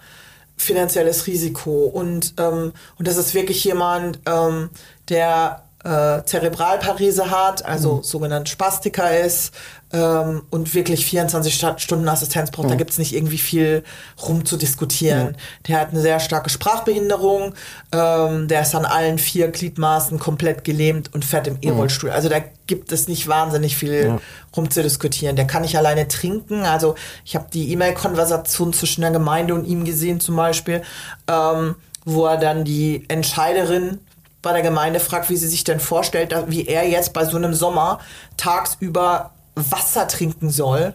finanzielles 0.57 1.27
Risiko. 1.27 1.85
Und 1.85 2.35
und 2.39 2.73
das 2.99 3.19
ist 3.19 3.35
wirklich 3.35 3.63
jemand, 3.65 4.21
ähm, 4.27 4.71
der 5.11 5.66
äh, 5.87 6.25
Zerebralparese 6.25 7.31
hat, 7.31 7.65
also 7.65 8.01
sogenannt 8.03 8.49
Spastiker 8.49 9.19
ist 9.21 9.55
ähm, 9.93 10.43
und 10.51 10.75
wirklich 10.75 11.07
24 11.07 11.55
Sta- 11.55 11.79
Stunden 11.79 12.09
Assistenz 12.09 12.51
braucht. 12.51 12.69
Da 12.69 12.75
gibt's 12.75 12.99
nicht 12.99 13.15
irgendwie 13.15 13.39
viel 13.39 13.85
rum 14.27 14.45
zu 14.45 14.57
diskutieren. 14.57 15.37
Der 15.69 15.79
hat 15.81 15.91
eine 15.93 16.01
sehr 16.01 16.19
starke 16.19 16.51
Sprachbehinderung, 16.51 17.55
ähm, 17.93 18.49
der 18.49 18.63
ist 18.63 18.75
an 18.75 18.85
allen 18.85 19.19
vier 19.19 19.49
Gliedmaßen 19.49 20.19
komplett 20.19 20.65
gelähmt 20.65 21.15
und 21.15 21.25
fährt 21.25 21.47
im 21.47 21.59
E-Rollstuhl. 21.63 22.11
Also 22.11 22.29
da 22.29 22.39
gibt 22.67 22.91
es 22.91 23.07
nicht 23.07 23.29
wahnsinnig 23.29 23.77
viel 23.77 24.19
rum 24.57 24.71
zu 24.71 24.83
diskutieren. 24.83 25.37
Der 25.37 25.47
kann 25.47 25.63
nicht 25.63 25.79
alleine 25.79 26.09
trinken. 26.09 26.65
Also 26.65 26.97
ich 27.25 27.37
habe 27.37 27.47
die 27.53 27.71
E-Mail-Konversation 27.73 28.73
zwischen 28.73 29.03
der 29.03 29.13
Gemeinde 29.13 29.55
und 29.55 29.65
ihm 29.67 29.85
gesehen 29.85 30.19
zum 30.19 30.35
Beispiel, 30.35 30.83
ähm, 31.29 31.77
wo 32.05 32.27
er 32.27 32.39
dann 32.39 32.65
die 32.65 33.05
Entscheiderin 33.09 34.01
bei 34.43 34.53
der 34.53 34.63
Gemeinde 34.63 35.01
fragt, 35.01 35.29
wie 35.31 35.37
sie 35.37 35.49
sich 35.49 35.65
denn 35.65 35.81
vorstellt, 35.81 36.33
da- 36.33 36.45
wie 36.49 36.67
er 36.67 36.89
jetzt 36.89 37.13
bei 37.13 37.25
so 37.25 37.37
einem 37.37 37.55
Sommer 37.55 37.99
tagsüber 38.37 39.31
Wasser 39.55 40.07
trinken 40.09 40.51
soll. 40.51 40.95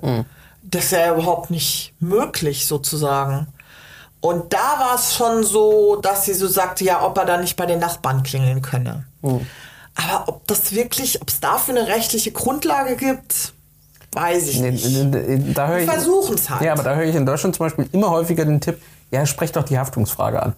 Das 0.64 0.86
ist 0.86 0.92
ja 0.92 1.14
überhaupt 1.14 1.50
nicht 1.50 1.94
möglich 2.00 2.66
sozusagen. 2.68 3.48
Und 4.22 4.54
da 4.54 4.80
war 4.80 4.96
es 4.96 5.16
schon 5.16 5.44
so, 5.44 5.96
dass 5.96 6.26
sie 6.26 6.34
so 6.36 6.48
sagte, 6.48 6.84
ja, 6.84 7.04
ob 7.04 7.18
er 7.18 7.26
da 7.26 7.38
nicht 7.38 7.56
bei 7.58 7.66
den 7.66 7.80
Nachbarn 7.80 8.22
klingeln 8.24 8.62
könne. 8.62 9.06
Aber 9.24 10.24
ob 10.28 10.48
das 10.48 10.72
wirklich, 10.74 11.22
ob 11.22 11.30
es 11.30 11.40
dafür 11.40 11.76
eine 11.78 11.88
rechtliche 11.88 12.32
Grundlage 12.32 12.96
gibt, 12.96 13.54
Weiß 14.14 14.50
ich 14.50 14.60
nicht. 14.60 14.84
Da 15.56 15.68
höre 15.70 15.78
Die 15.78 15.84
ich, 15.86 15.90
versuchen's 15.90 16.50
halt. 16.50 16.62
Ja, 16.64 16.74
aber 16.74 16.84
da 16.84 16.96
höre 16.96 17.06
ich 17.06 17.16
in 17.16 17.26
Deutschland 17.26 17.56
zum 17.56 17.66
Beispiel 17.68 17.88
immer 17.94 18.10
häufiger 18.10 18.44
den 18.44 18.60
Tipp, 18.60 18.82
ja, 19.10 19.26
sprecht 19.26 19.56
doch 19.56 19.64
die 19.64 19.80
Haftungsfrage 19.80 20.44
an. 20.44 20.54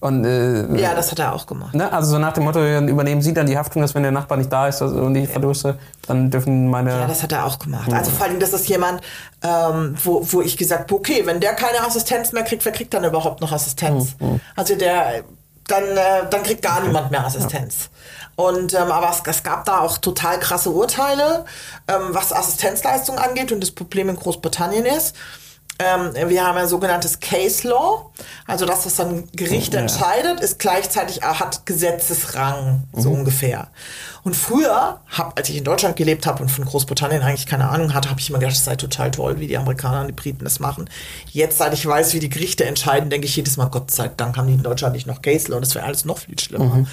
Und, 0.00 0.24
äh, 0.24 0.80
Ja, 0.80 0.94
das 0.94 1.10
hat 1.10 1.18
er 1.18 1.34
auch 1.34 1.46
gemacht. 1.46 1.74
ne, 1.74 1.92
also 1.92 2.12
so 2.12 2.18
nach 2.18 2.32
dem 2.32 2.44
Motto, 2.44 2.58
übernehmen 2.58 3.20
Sie 3.20 3.34
dann 3.34 3.46
die 3.46 3.58
Haftung, 3.58 3.82
dass 3.82 3.94
wenn 3.94 4.02
der 4.02 4.12
Nachbar 4.12 4.38
nicht 4.38 4.50
da 4.50 4.66
ist 4.66 4.80
also, 4.80 4.96
und 4.96 5.14
ich 5.14 5.28
verdurste, 5.28 5.78
dann 6.06 6.30
dürfen 6.30 6.68
meine... 6.68 6.90
Ja, 6.90 7.06
das 7.06 7.22
hat 7.22 7.32
er 7.32 7.44
auch 7.44 7.58
gemacht. 7.58 7.92
Also 7.92 8.10
vor 8.10 8.26
allem, 8.26 8.40
das 8.40 8.54
ist 8.54 8.66
jemand, 8.68 9.02
ähm, 9.42 9.94
wo, 10.02 10.22
wo 10.24 10.40
ich 10.40 10.56
gesagt 10.56 10.84
habe, 10.84 10.94
okay, 10.94 11.22
wenn 11.26 11.40
der 11.40 11.52
keine 11.52 11.86
Assistenz 11.86 12.32
mehr 12.32 12.44
kriegt, 12.44 12.64
wer 12.64 12.72
kriegt 12.72 12.94
dann 12.94 13.04
überhaupt 13.04 13.42
noch 13.42 13.52
Assistenz? 13.52 14.16
Also 14.56 14.74
der, 14.74 15.22
dann, 15.66 15.84
äh, 15.84 16.28
dann 16.30 16.42
kriegt 16.44 16.62
gar 16.62 16.80
niemand 16.82 17.10
mehr 17.10 17.26
Assistenz. 17.26 17.90
Und 18.36 18.72
ähm, 18.72 18.90
aber 18.90 19.10
es, 19.10 19.20
es 19.26 19.42
gab 19.42 19.66
da 19.66 19.80
auch 19.80 19.98
total 19.98 20.40
krasse 20.40 20.70
Urteile, 20.70 21.44
ähm, 21.88 22.08
was 22.08 22.32
Assistenzleistung 22.32 23.18
angeht 23.18 23.52
und 23.52 23.60
das 23.60 23.70
Problem 23.70 24.08
in 24.08 24.16
Großbritannien 24.16 24.86
ist. 24.86 25.14
Ähm, 25.82 26.28
wir 26.28 26.46
haben 26.46 26.58
ein 26.58 26.68
sogenanntes 26.68 27.20
Case 27.20 27.66
Law, 27.66 28.10
also 28.46 28.66
das, 28.66 28.84
was 28.84 28.96
dann 28.96 29.24
Gericht 29.32 29.72
entscheidet, 29.74 30.40
ist 30.40 30.58
gleichzeitig 30.58 31.22
äh, 31.22 31.26
hat 31.26 31.64
Gesetzesrang, 31.64 32.82
so 32.92 33.10
ungefähr. 33.10 33.68
Und 34.22 34.36
früher, 34.36 35.00
hab, 35.08 35.38
als 35.38 35.48
ich 35.48 35.56
in 35.56 35.64
Deutschland 35.64 35.96
gelebt 35.96 36.26
habe 36.26 36.42
und 36.42 36.50
von 36.50 36.64
Großbritannien 36.64 37.22
eigentlich 37.22 37.46
keine 37.46 37.68
Ahnung 37.70 37.94
hatte, 37.94 38.10
habe 38.10 38.20
ich 38.20 38.28
immer 38.28 38.38
gedacht, 38.38 38.54
das 38.56 38.64
sei 38.64 38.76
total 38.76 39.10
toll, 39.10 39.38
wie 39.40 39.46
die 39.46 39.56
Amerikaner 39.56 40.02
und 40.02 40.08
die 40.08 40.12
Briten 40.12 40.44
das 40.44 40.60
machen. 40.60 40.90
Jetzt, 41.30 41.58
seit 41.58 41.72
ich 41.72 41.86
weiß, 41.86 42.12
wie 42.12 42.18
die 42.18 42.28
Gerichte 42.28 42.64
entscheiden, 42.66 43.08
denke 43.08 43.26
ich 43.26 43.34
jedes 43.36 43.56
Mal, 43.56 43.66
Gott 43.66 43.90
sei 43.90 44.08
Dank 44.14 44.36
haben 44.36 44.46
die 44.48 44.54
in 44.54 44.62
Deutschland 44.62 44.94
nicht 44.94 45.06
noch 45.06 45.20
Law 45.24 45.56
und 45.56 45.62
das 45.64 45.74
wäre 45.74 45.86
alles 45.86 46.04
noch 46.04 46.18
viel 46.18 46.38
schlimmer. 46.38 46.86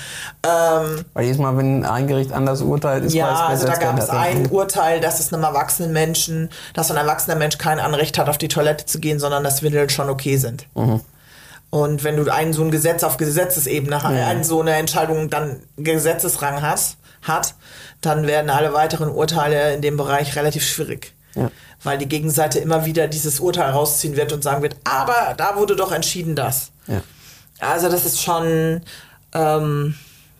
Ähm, 0.44 1.06
Weil 1.14 1.24
jedes 1.26 1.38
Mal, 1.38 1.58
wenn 1.58 1.86
ein 1.86 2.08
Gericht 2.08 2.32
anders 2.32 2.62
urteilt, 2.62 3.04
ist 3.04 3.14
ja, 3.14 3.30
weiß, 3.32 3.40
also 3.49 3.68
da 3.68 3.76
gab 3.76 3.99
es 3.99 4.10
ein 4.10 4.48
Urteil, 4.49 4.99
dass 5.02 5.20
es 5.20 5.34
einem 5.34 5.44
erwachsenen 5.44 5.91
Menschen, 5.91 6.49
dass 6.74 6.91
ein 6.91 6.98
erwachsener 6.98 7.36
Mensch 7.36 7.58
kein 7.58 7.80
Anrecht 7.80 8.18
hat, 8.18 8.30
auf 8.30 8.38
die 8.38 8.48
Toilette 8.48 8.86
zu 8.86 8.99
gehen, 8.99 9.20
sondern 9.20 9.44
dass 9.44 9.64
Windeln 9.64 9.90
schon 9.90 10.10
okay 10.10 10.38
sind. 10.38 10.66
Und 11.70 12.04
wenn 12.06 12.16
du 12.16 12.32
einen 12.32 12.54
so 12.54 12.64
ein 12.64 12.72
Gesetz 12.72 13.04
auf 13.04 13.18
Gesetzesebene, 13.18 14.02
ha- 14.02 14.08
einen 14.08 14.45
so 14.45 14.62
eine 14.62 14.76
Entscheidung 14.76 15.30
dann 15.30 15.58
Gesetzesrang 15.76 16.62
hast, 16.62 16.95
hat, 17.22 17.56
dann 18.02 18.27
werden 18.27 18.49
alle 18.49 18.73
weiteren 18.73 19.10
Urteile 19.10 19.73
in 19.73 19.81
dem 19.81 19.98
Bereich 19.98 20.35
relativ 20.35 20.65
schwierig. 20.65 21.14
Ja. 21.35 21.52
Weil 21.84 21.98
die 21.98 22.07
Gegenseite 22.07 22.60
immer 22.60 22.85
wieder 22.85 23.07
dieses 23.07 23.39
Urteil 23.39 23.69
rausziehen 23.72 24.15
wird 24.15 24.34
und 24.34 24.44
sagen 24.44 24.61
wird, 24.64 24.76
aber 24.84 25.35
da 25.38 25.56
wurde 25.56 25.76
doch 25.76 25.91
entschieden 25.91 26.35
das. 26.35 26.72
Ja. 26.88 27.02
Also 27.60 27.89
das 27.89 28.06
ist 28.06 28.22
schon 28.22 28.81
ähm, 29.34 29.95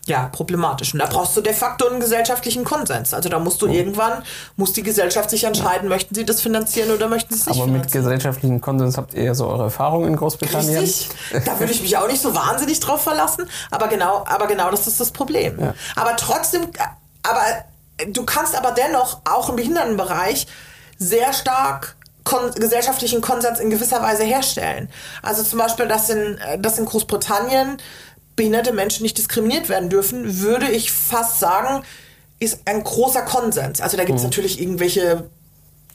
ja 0.07 0.29
problematisch. 0.29 0.93
Und 0.93 0.99
da 0.99 1.05
brauchst 1.05 1.35
du 1.38 1.41
de 1.41 1.53
facto 1.53 1.88
einen 1.88 1.99
gesellschaftlichen 1.99 2.63
Konsens. 2.63 3.13
Also 3.13 3.29
da 3.29 3.39
musst 3.39 3.61
du 3.61 3.67
irgendwann, 3.67 4.23
muss 4.55 4.73
die 4.73 4.84
Gesellschaft 4.84 5.29
sich 5.29 5.43
entscheiden, 5.43 5.89
möchten 5.89 6.15
sie 6.15 6.25
das 6.25 6.41
finanzieren 6.41 6.91
oder 6.91 7.07
möchten 7.07 7.34
sie 7.34 7.41
es 7.41 7.45
nicht 7.47 7.57
Aber 7.57 7.67
mit 7.67 7.81
finanzieren. 7.81 8.03
gesellschaftlichen 8.03 8.61
Konsens 8.61 8.97
habt 8.97 9.13
ihr 9.13 9.23
ja 9.23 9.35
so 9.35 9.47
eure 9.47 9.63
Erfahrungen 9.63 10.07
in 10.07 10.15
Großbritannien. 10.15 10.79
Richtig. 10.79 11.09
Da 11.45 11.59
würde 11.59 11.71
ich 11.71 11.81
mich 11.81 11.97
auch 11.97 12.07
nicht 12.07 12.21
so 12.21 12.34
wahnsinnig 12.34 12.79
drauf 12.79 13.01
verlassen. 13.01 13.47
Aber 13.69 13.88
genau, 13.88 14.23
aber 14.25 14.47
genau 14.47 14.71
das 14.71 14.88
ist 14.88 14.99
das 14.99 15.11
Problem. 15.11 15.59
Ja. 15.59 15.73
Aber 15.95 16.15
trotzdem, 16.15 16.63
aber 17.23 17.41
du 18.07 18.23
kannst 18.25 18.55
aber 18.55 18.71
dennoch 18.71 19.19
auch 19.25 19.49
im 19.49 19.55
Behindertenbereich 19.57 20.47
sehr 20.97 21.34
stark 21.34 21.95
kon 22.23 22.51
gesellschaftlichen 22.55 23.21
Konsens 23.21 23.59
in 23.59 23.69
gewisser 23.69 24.01
Weise 24.01 24.23
herstellen. 24.23 24.89
Also 25.21 25.43
zum 25.43 25.59
Beispiel, 25.59 25.88
dass 25.88 26.09
in, 26.09 26.38
äh, 26.39 26.59
dass 26.59 26.77
in 26.77 26.85
Großbritannien 26.85 27.77
behinderte 28.38 28.72
Menschen 28.72 29.03
nicht 29.03 29.18
diskriminiert 29.18 29.68
werden 29.68 29.89
dürfen, 29.89 30.39
würde 30.39 30.72
ich 30.72 30.93
fast 30.93 31.39
sagen, 31.39 31.84
ist 32.39 32.61
ein 32.65 32.84
großer 32.84 33.23
Konsens. 33.23 33.81
Also 33.81 33.97
da 33.97 34.05
gibt 34.05 34.19
es 34.19 34.23
natürlich 34.23 34.61
irgendwelche 34.61 35.30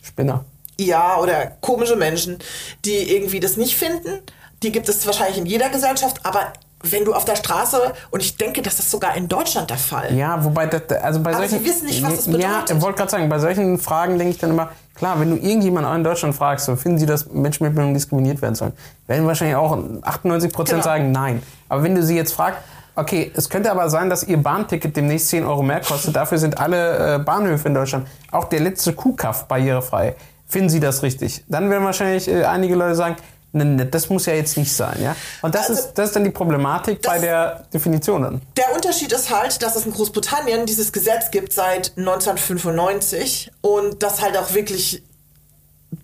Spinner. 0.02 0.44
ja, 0.78 1.19
oder 1.19 1.47
komische 1.60 1.97
Menschen, 1.97 2.39
die 2.85 3.14
irgendwie 3.14 3.40
das 3.40 3.56
nicht 3.56 3.77
finden. 3.77 4.19
Die 4.62 4.73
gibt 4.73 4.89
es 4.89 5.06
wahrscheinlich 5.06 5.39
in 5.39 5.47
jeder 5.47 5.70
Gesellschaft, 5.70 6.27
aber 6.27 6.52
wenn 6.82 7.04
du 7.04 7.14
auf 7.14 7.24
der 7.24 7.36
Straße, 7.36 7.78
und 8.10 8.20
ich 8.20 8.36
denke, 8.36 8.62
das 8.62 8.78
ist 8.78 8.90
sogar 8.90 9.16
in 9.16 9.28
Deutschland 9.28 9.70
der 9.70 9.76
Fall. 9.78 10.12
Ja, 10.14 10.42
wobei, 10.44 10.66
das, 10.66 10.82
also 11.02 11.20
bei 11.20 11.30
Aber 11.30 11.38
solchen. 11.46 11.59
sie 11.60 11.64
wissen 11.70 11.86
nicht, 11.86 12.02
was 12.02 12.16
das 12.16 12.26
Ja, 12.26 12.32
bedeutet. 12.32 12.76
ich 12.76 12.82
wollte 12.82 12.98
gerade 12.98 13.10
sagen, 13.10 13.28
bei 13.28 13.38
solchen 13.38 13.78
Fragen 13.78 14.18
denke 14.18 14.32
ich 14.34 14.38
dann 14.38 14.50
immer, 14.50 14.70
klar, 14.94 15.18
wenn 15.20 15.30
du 15.30 15.36
irgendjemanden 15.36 15.90
auch 15.90 15.96
in 15.96 16.04
Deutschland 16.04 16.34
fragst, 16.34 16.66
so 16.66 16.76
finden 16.76 16.98
sie, 16.98 17.06
dass 17.06 17.30
Menschen 17.30 17.64
mit 17.64 17.74
Behinderung 17.74 17.94
diskriminiert 17.94 18.42
werden 18.42 18.54
sollen, 18.54 18.72
werden 19.06 19.26
wahrscheinlich 19.26 19.56
auch 19.56 19.76
98 20.02 20.52
Prozent 20.52 20.82
Genau. 20.82 20.84
sagen 20.94 21.12
nein. 21.12 21.42
Aber 21.68 21.82
wenn 21.82 21.94
du 21.94 22.02
sie 22.02 22.16
jetzt 22.16 22.32
fragst, 22.32 22.59
okay, 22.94 23.30
es 23.34 23.48
könnte 23.48 23.70
aber 23.70 23.88
sein, 23.88 24.10
dass 24.10 24.22
ihr 24.24 24.36
Bahnticket 24.36 24.96
demnächst 24.96 25.28
10 25.28 25.44
Euro 25.46 25.62
mehr 25.62 25.80
kostet, 25.80 26.14
dafür 26.16 26.38
sind 26.38 26.59
alle 26.59 27.14
äh, 27.14 27.18
Bahnhöfe 27.18 27.68
in 27.68 27.74
Deutschland, 27.74 28.06
auch 28.30 28.44
der 28.44 28.60
letzte 28.60 28.92
Kuhkaff 28.92 29.46
barrierefrei. 29.46 30.14
Finden 30.46 30.68
sie 30.68 30.80
das 30.80 31.02
richtig? 31.02 31.42
Dann 31.48 31.70
werden 31.70 31.84
wahrscheinlich 31.84 32.28
äh, 32.28 32.44
einige 32.44 32.74
Leute 32.74 32.94
sagen, 32.94 33.16
das 33.53 34.09
muss 34.09 34.27
ja 34.27 34.33
jetzt 34.33 34.57
nicht 34.57 34.73
sein, 34.73 35.03
ja? 35.03 35.15
Und 35.43 35.55
das, 35.55 35.69
Also, 35.69 35.83
ist, 35.83 35.93
das 35.95 36.09
ist 36.09 36.16
dann 36.16 36.24
die 36.24 36.31
Problematik 36.31 37.03
bei 37.03 37.19
der 37.19 37.65
Definition 37.73 38.23
dann. 38.23 38.43
Der 38.57 38.74
Unterschied 38.74 39.12
ist 39.12 39.31
halt, 39.31 39.62
dass 39.62 39.77
es 39.77 39.85
in 39.85 39.93
Großbritannien 39.93 40.65
dieses 40.65 40.93
Gesetz 40.93 41.31
gibt 41.31 41.53
seit 41.53 41.93
1995 41.97 43.51
und 43.61 44.03
das 44.03 44.23
halt 44.23 44.37
auch 44.37 44.55
wirklich 44.55 45.03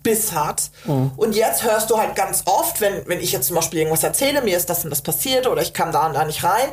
Biss 0.03 0.33
hat. 0.33 0.69
Und 0.85 1.35
jetzt 1.35 1.63
hörst 1.63 1.89
du 1.89 1.97
halt 1.97 2.15
ganz 2.15 2.43
oft, 2.45 2.79
wenn, 2.81 3.07
wenn 3.07 3.19
ich 3.19 3.31
jetzt 3.31 3.47
zum 3.47 3.55
Beispiel 3.55 3.79
irgendwas 3.79 4.03
erzähle, 4.03 4.43
mir 4.43 4.55
ist 4.55 4.69
das 4.69 4.83
und 4.83 4.91
das 4.91 5.01
passiert 5.01 5.47
oder 5.47 5.63
ich 5.63 5.73
kam 5.73 5.91
da 5.91 6.05
und 6.05 6.13
da 6.13 6.25
nicht 6.25 6.43
rein, 6.43 6.69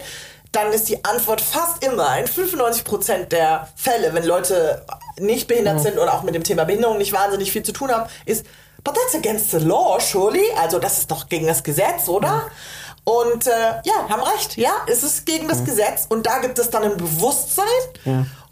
dann 0.52 0.72
ist 0.72 0.88
die 0.88 1.04
Antwort 1.04 1.40
fast 1.40 1.82
immer 1.84 2.18
in 2.18 2.26
95% 2.26 3.24
der 3.26 3.68
Fälle, 3.74 4.14
wenn 4.14 4.24
Leute 4.24 4.84
nicht 5.18 5.48
behindert 5.48 5.80
sind 5.80 5.98
und 5.98 6.08
auch 6.08 6.22
mit 6.22 6.34
dem 6.34 6.44
Thema 6.44 6.64
Behinderung 6.64 6.98
nicht 6.98 7.12
wahnsinnig 7.12 7.50
viel 7.52 7.62
zu 7.62 7.72
tun 7.72 7.90
haben, 7.90 8.08
ist, 8.26 8.44
but 8.86 8.94
that's 8.94 9.14
against 9.14 9.50
the 9.50 9.58
law, 9.58 9.98
surely. 9.98 10.44
Also 10.56 10.78
das 10.78 10.98
ist 10.98 11.10
doch 11.10 11.28
gegen 11.28 11.46
das 11.46 11.62
Gesetz, 11.62 12.08
oder? 12.08 12.44
Und 13.04 13.46
äh, 13.46 13.50
ja, 13.84 14.08
haben 14.08 14.22
recht. 14.22 14.56
Ja, 14.56 14.70
es 14.86 15.02
ist 15.02 15.26
gegen 15.26 15.48
das 15.48 15.64
Gesetz 15.64 16.06
und 16.08 16.26
da 16.26 16.38
gibt 16.38 16.58
es 16.58 16.70
dann 16.70 16.84
ein 16.84 16.96
Bewusstsein. 16.96 17.64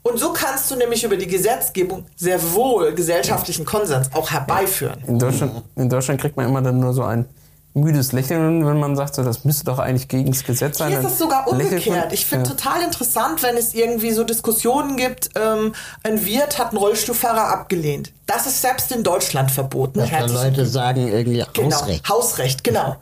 Und 0.03 0.19
so 0.19 0.33
kannst 0.33 0.71
du 0.71 0.77
nämlich 0.77 1.03
über 1.03 1.17
die 1.17 1.27
Gesetzgebung 1.27 2.05
sehr 2.15 2.53
wohl 2.53 2.93
gesellschaftlichen 2.95 3.65
Konsens 3.65 4.11
auch 4.13 4.31
herbeiführen. 4.31 5.03
In 5.07 5.19
Deutschland, 5.19 5.63
in 5.77 5.89
Deutschland 5.89 6.21
kriegt 6.21 6.37
man 6.37 6.47
immer 6.47 6.61
dann 6.61 6.79
nur 6.79 6.93
so 6.93 7.05
ein 7.05 7.27
müdes 7.75 8.13
Lächeln, 8.13 8.65
wenn 8.65 8.79
man 8.79 8.95
sagt, 8.95 9.17
so, 9.17 9.25
das 9.25 9.45
müsste 9.45 9.65
doch 9.65 9.81
eigentlich 9.81 10.07
gegen 10.09 10.31
das 10.31 10.45
Gesetz 10.45 10.79
sein. 10.79 10.91
Hier 10.91 11.01
ist 11.01 11.07
es 11.07 11.19
sogar 11.19 11.49
umgekehrt. 11.49 12.13
Ich 12.13 12.25
finde 12.25 12.49
ja. 12.49 12.55
total 12.55 12.83
interessant, 12.83 13.43
wenn 13.43 13.57
es 13.57 13.75
irgendwie 13.75 14.13
so 14.13 14.23
Diskussionen 14.23 14.97
gibt, 14.97 15.31
ähm, 15.35 15.75
ein 16.05 16.25
Wirt 16.25 16.59
hat 16.59 16.69
einen 16.69 16.79
Rollstuhlfahrer 16.79 17.49
abgelehnt. 17.49 18.13
Das 18.27 18.47
ist 18.47 18.63
selbst 18.63 18.93
in 18.93 19.03
Deutschland 19.03 19.51
verboten. 19.51 19.99
Dass 19.99 20.11
da 20.11 20.27
Leute 20.27 20.67
sagen, 20.67 21.09
irgendwie 21.09 21.45
Genau, 21.53 21.77
Hausrecht. 21.77 22.09
Hausrecht, 22.09 22.65
genau. 22.65 22.97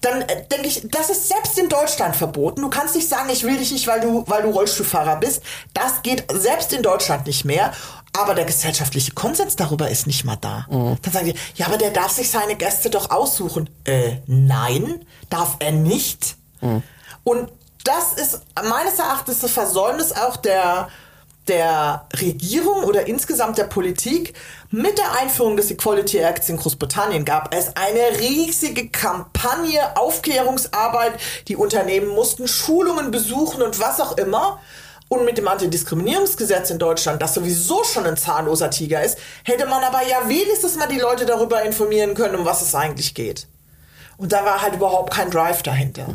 Dann 0.00 0.22
äh, 0.22 0.44
denke 0.50 0.68
ich, 0.68 0.82
das 0.90 1.10
ist 1.10 1.28
selbst 1.28 1.58
in 1.58 1.68
Deutschland 1.68 2.16
verboten. 2.16 2.60
Du 2.60 2.70
kannst 2.70 2.94
nicht 2.94 3.08
sagen, 3.08 3.28
ich 3.30 3.44
will 3.44 3.56
dich 3.56 3.72
nicht, 3.72 3.86
weil 3.86 4.00
du, 4.00 4.24
weil 4.26 4.42
du 4.42 4.50
Rollstuhlfahrer 4.50 5.16
bist. 5.16 5.42
Das 5.74 6.02
geht 6.02 6.24
selbst 6.32 6.72
in 6.72 6.82
Deutschland 6.82 7.26
nicht 7.26 7.44
mehr. 7.44 7.72
Aber 8.18 8.34
der 8.34 8.44
gesellschaftliche 8.46 9.12
Konsens 9.12 9.56
darüber 9.56 9.90
ist 9.90 10.06
nicht 10.06 10.24
mal 10.24 10.36
da. 10.36 10.66
Mhm. 10.70 10.96
Dann 11.02 11.12
sagen 11.12 11.26
die, 11.26 11.34
ja, 11.56 11.66
aber 11.66 11.76
der 11.76 11.90
darf 11.90 12.12
sich 12.12 12.30
seine 12.30 12.56
Gäste 12.56 12.88
doch 12.90 13.10
aussuchen. 13.10 13.68
Äh, 13.84 14.18
nein, 14.26 15.04
darf 15.28 15.56
er 15.58 15.72
nicht. 15.72 16.36
Mhm. 16.60 16.82
Und 17.24 17.50
das 17.84 18.14
ist 18.14 18.40
meines 18.56 18.98
Erachtens 18.98 19.40
das 19.40 19.50
Versäumnis 19.50 20.12
auch 20.12 20.36
der, 20.36 20.88
der 21.48 22.06
Regierung 22.20 22.84
oder 22.84 23.06
insgesamt 23.06 23.58
der 23.58 23.64
Politik. 23.64 24.34
Mit 24.70 24.98
der 24.98 25.18
Einführung 25.20 25.56
des 25.56 25.70
Equality 25.70 26.18
Acts 26.18 26.48
in 26.48 26.56
Großbritannien 26.56 27.24
gab 27.24 27.54
es 27.54 27.76
eine 27.76 28.18
riesige 28.20 28.88
Kampagne, 28.88 29.96
Aufklärungsarbeit. 29.96 31.14
Die 31.48 31.56
Unternehmen 31.56 32.08
mussten 32.08 32.48
Schulungen 32.48 33.10
besuchen 33.10 33.62
und 33.62 33.80
was 33.80 34.00
auch 34.00 34.16
immer. 34.16 34.60
Und 35.08 35.24
mit 35.24 35.38
dem 35.38 35.46
Antidiskriminierungsgesetz 35.46 36.70
in 36.70 36.78
Deutschland, 36.78 37.22
das 37.22 37.34
sowieso 37.34 37.84
schon 37.84 38.06
ein 38.06 38.16
zahnloser 38.16 38.70
Tiger 38.70 39.04
ist, 39.04 39.18
hätte 39.44 39.66
man 39.66 39.84
aber 39.84 40.02
ja 40.02 40.28
wenigstens 40.28 40.76
mal 40.76 40.88
die 40.88 40.98
Leute 40.98 41.26
darüber 41.26 41.62
informieren 41.62 42.14
können, 42.14 42.34
um 42.34 42.44
was 42.44 42.60
es 42.62 42.74
eigentlich 42.74 43.14
geht. 43.14 43.46
Und 44.16 44.32
da 44.32 44.44
war 44.44 44.62
halt 44.62 44.74
überhaupt 44.74 45.12
kein 45.12 45.30
Drive 45.30 45.62
dahinter. 45.62 46.06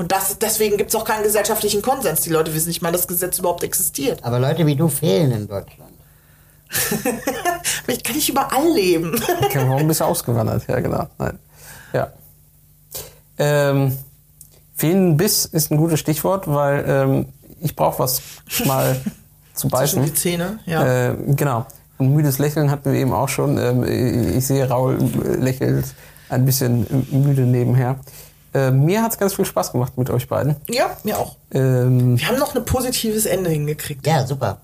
Und 0.00 0.12
das, 0.12 0.38
deswegen 0.38 0.78
gibt 0.78 0.88
es 0.88 0.96
auch 0.96 1.04
keinen 1.04 1.24
gesellschaftlichen 1.24 1.82
Konsens. 1.82 2.22
Die 2.22 2.30
Leute 2.30 2.54
wissen 2.54 2.68
nicht 2.68 2.80
mal, 2.80 2.90
dass 2.90 3.02
das 3.02 3.08
Gesetz 3.08 3.38
überhaupt 3.38 3.62
existiert. 3.62 4.24
Aber 4.24 4.38
Leute 4.38 4.64
wie 4.64 4.74
du 4.74 4.88
fehlen 4.88 5.30
in 5.30 5.46
Deutschland. 5.46 5.92
Ich 7.86 8.02
kann 8.02 8.16
nicht 8.16 8.30
überall 8.30 8.66
leben. 8.72 9.20
Okay, 9.42 9.60
warum 9.66 9.86
bist 9.88 10.00
du 10.00 10.04
ausgewandert? 10.04 10.66
Ja, 10.68 10.80
genau. 10.80 11.06
Nein. 11.18 11.38
Ja. 11.92 12.12
Ähm, 13.36 13.98
fehlenden 14.74 15.18
Biss 15.18 15.44
ist 15.44 15.70
ein 15.70 15.76
gutes 15.76 16.00
Stichwort, 16.00 16.46
weil 16.46 16.84
ähm, 16.86 17.26
ich 17.60 17.76
brauche 17.76 17.98
was 17.98 18.22
mal 18.64 18.96
zu 19.54 19.68
Zwischen 19.68 19.70
beißen. 19.70 20.04
die 20.04 20.14
Zähne, 20.14 20.60
ja. 20.64 21.10
Äh, 21.10 21.16
genau. 21.26 21.66
Und 21.98 22.14
müdes 22.14 22.38
Lächeln 22.38 22.70
hatten 22.70 22.90
wir 22.90 22.98
eben 22.98 23.12
auch 23.12 23.28
schon. 23.28 23.58
Ähm, 23.58 23.84
ich 24.38 24.46
sehe, 24.46 24.66
Raul 24.66 24.96
lächelt 25.38 25.84
ein 26.30 26.46
bisschen 26.46 26.86
müde 27.10 27.42
nebenher. 27.42 27.96
Äh, 28.52 28.70
mir 28.70 29.02
hat 29.02 29.12
es 29.12 29.18
ganz 29.18 29.34
viel 29.34 29.44
Spaß 29.44 29.72
gemacht 29.72 29.96
mit 29.96 30.10
euch 30.10 30.26
beiden. 30.28 30.56
ja, 30.68 30.96
mir 31.04 31.18
auch. 31.18 31.36
Ähm, 31.52 32.18
Wir 32.18 32.28
haben 32.28 32.38
noch 32.38 32.54
ein 32.54 32.64
positives 32.64 33.26
Ende 33.26 33.50
hingekriegt. 33.50 34.06
Ja, 34.06 34.26
super. 34.26 34.60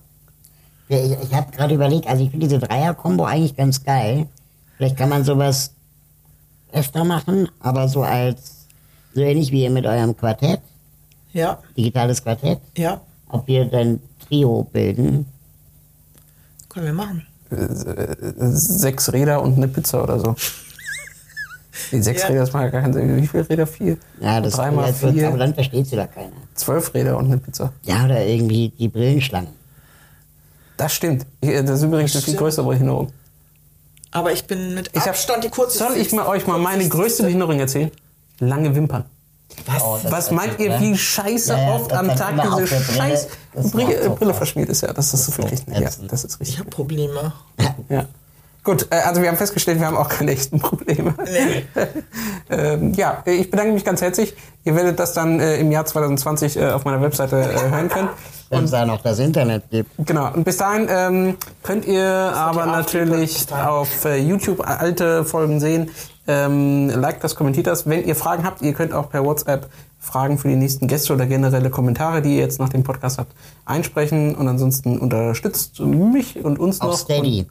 Ich, 0.88 1.12
ich 1.22 1.34
habe 1.34 1.50
gerade 1.52 1.74
überlegt, 1.74 2.06
also 2.08 2.22
ich 2.24 2.30
finde 2.30 2.46
diese 2.46 2.58
Dreier-Kombo 2.60 3.24
eigentlich 3.24 3.56
ganz 3.56 3.82
geil. 3.84 4.26
Vielleicht 4.76 4.96
kann 4.96 5.08
man 5.08 5.24
sowas 5.24 5.70
öfter 6.72 7.04
machen, 7.04 7.48
aber 7.60 7.88
so 7.88 8.02
als, 8.02 8.66
so 9.14 9.20
ähnlich 9.20 9.50
wie 9.52 9.62
ihr 9.64 9.70
mit 9.70 9.86
eurem 9.86 10.16
Quartett, 10.16 10.60
Ja, 11.32 11.58
digitales 11.76 12.22
Quartett, 12.22 12.58
ja, 12.76 13.00
ob 13.28 13.46
wir 13.46 13.64
dann 13.66 14.00
Trio 14.26 14.64
bilden. 14.64 15.26
können 16.68 16.86
wir 16.86 16.92
machen. 16.92 17.26
Sechs 18.38 19.12
Räder 19.12 19.40
und 19.42 19.56
eine 19.56 19.68
Pizza 19.68 20.02
oder 20.02 20.18
so. 20.18 20.34
Die 21.93 22.03
sechs 22.03 22.23
Ja. 22.23 22.28
Räder, 22.28 22.40
das 22.40 22.53
macht 22.53 22.65
ja 22.65 22.70
gar 22.70 22.82
keinen 22.82 22.93
Sinn. 22.94 23.16
Wie 23.16 23.27
viele 23.27 23.48
Räder? 23.48 23.66
Vier? 23.66 23.97
Ja, 24.20 24.40
das 24.40 24.55
Dreimal 24.55 24.86
das 24.93 25.03
wird- 25.03 25.12
aber 25.12 25.20
vier. 25.31 25.36
dann 25.39 25.55
versteht 25.55 25.86
sie 25.86 25.97
da 25.97 26.07
keiner. 26.07 26.32
Zwölf 26.55 26.93
Räder 26.94 27.16
und 27.19 27.27
eine 27.27 27.39
Pizza. 27.39 27.73
Ja, 27.85 28.05
oder 28.05 28.24
irgendwie 28.24 28.70
die 28.78 28.89
Brillenschlangen. 28.89 29.51
Das 30.77 30.93
stimmt. 30.93 31.27
Ich- 31.40 31.51
Das 31.51 31.70
ist 31.78 31.82
übrigens 31.82 32.15
eine 32.15 32.23
viel 32.24 32.36
größere 32.36 32.66
Behinderung. 32.66 33.12
Aber 34.11 34.32
ich 34.32 34.47
bin 34.47 34.74
mit 34.74 34.90
Ich 34.93 35.01
hab- 35.01 35.09
Abstand 35.09 35.44
die 35.44 35.48
kurze. 35.51 35.78
Soll 35.78 35.97
ich 35.97 36.12
mal 36.12 36.27
euch 36.27 36.47
mal 36.47 36.59
meine 36.59 36.89
größte 36.89 37.23
Behinderung 37.24 37.59
erzählen? 37.61 37.90
Lange 38.39 38.74
Wimpern. 38.74 39.05
Was? 39.66 39.82
Oh, 39.82 39.98
das- 40.03 40.12
Was 40.12 40.31
meint 40.31 40.59
ihr, 40.59 40.70
ne? 40.70 40.81
wie 40.81 40.97
scheiße 40.97 41.53
Ja, 41.53 41.59
ja, 41.61 41.74
oft 41.74 41.90
das 41.90 41.98
am 41.98 42.09
Tag 42.15 42.35
diese 42.59 42.66
scheiß 42.66 43.28
Das 43.55 43.70
Brille, 43.70 44.11
Brille 44.11 44.35
verschmiert 44.35 44.69
ist? 44.69 44.82
Ja, 44.82 44.93
das 44.93 45.15
ist 45.15 45.39
wirklich, 45.39 45.61
so 45.66 45.73
ja, 45.73 45.81
ätzend. 45.81 46.12
das 46.12 46.24
ist 46.24 46.35
Ich 46.35 46.40
richtig. 46.40 46.59
habe 46.59 46.70
Probleme. 46.70 47.32
Ja. 47.89 48.07
Gut, 48.66 48.88
äh, 48.90 48.97
also 48.97 49.22
wir 49.22 49.28
haben 49.28 49.36
festgestellt, 49.36 49.78
wir 49.78 49.86
haben 49.86 49.97
auch 49.97 50.09
keine 50.09 50.32
echten 50.32 50.59
Probleme. 50.59 51.14
Nee. 51.24 51.66
ähm, 52.51 52.94
ja, 52.94 53.22
ich 53.24 53.48
bedanke 53.48 53.72
mich 53.72 53.84
ganz 53.84 54.02
herzlich. 54.02 54.34
Ihr 54.64 54.74
werdet 54.74 54.98
das 54.98 55.12
dann 55.12 55.38
äh, 55.38 55.60
im 55.60 55.70
Jahr 55.70 55.86
2020 55.86 56.56
äh, 56.56 56.70
auf 56.70 56.84
meiner 56.84 57.01
Webseite 57.01 57.36
äh, 57.36 57.70
hören 57.70 57.88
können. 57.88 58.09
Wenn 58.51 58.64
es 58.64 58.72
da 58.72 58.84
noch 58.84 59.01
das 59.02 59.20
Internet 59.20 59.70
gibt. 59.70 59.93
Genau, 60.05 60.32
und 60.32 60.43
bis 60.43 60.56
dahin 60.56 60.88
ähm, 60.90 61.36
könnt 61.62 61.84
ihr 61.84 62.05
aber 62.05 62.66
natürlich 62.66 63.47
auf 63.52 64.05
äh, 64.05 64.18
YouTube 64.18 64.68
alte 64.68 65.24
Folgen 65.24 65.60
sehen. 65.60 65.90
Ähm, 66.26 66.88
liked 66.88 67.22
das, 67.22 67.36
kommentiert 67.36 67.68
das. 67.68 67.88
Wenn 67.88 68.05
ihr 68.05 68.16
Fragen 68.16 68.44
habt, 68.44 68.62
ihr 68.62 68.72
könnt 68.72 68.93
auch 68.93 69.10
per 69.10 69.24
WhatsApp 69.24 69.68
Fragen 70.01 70.38
für 70.38 70.48
die 70.48 70.56
nächsten 70.56 70.88
Gäste 70.88 71.12
oder 71.14 71.26
generelle 71.26 71.70
Kommentare, 71.70 72.20
die 72.20 72.34
ihr 72.34 72.43
jetzt 72.43 72.59
nach 72.59 72.68
dem 72.68 72.82
Podcast 72.82 73.18
habt, 73.18 73.32
einsprechen. 73.64 74.34
Und 74.34 74.48
ansonsten 74.48 74.98
unterstützt 74.98 75.78
mich 75.78 76.44
und 76.44 76.59
uns 76.59 76.80
Auf 76.80 76.90
noch. 76.90 76.98
Steady. 76.98 77.47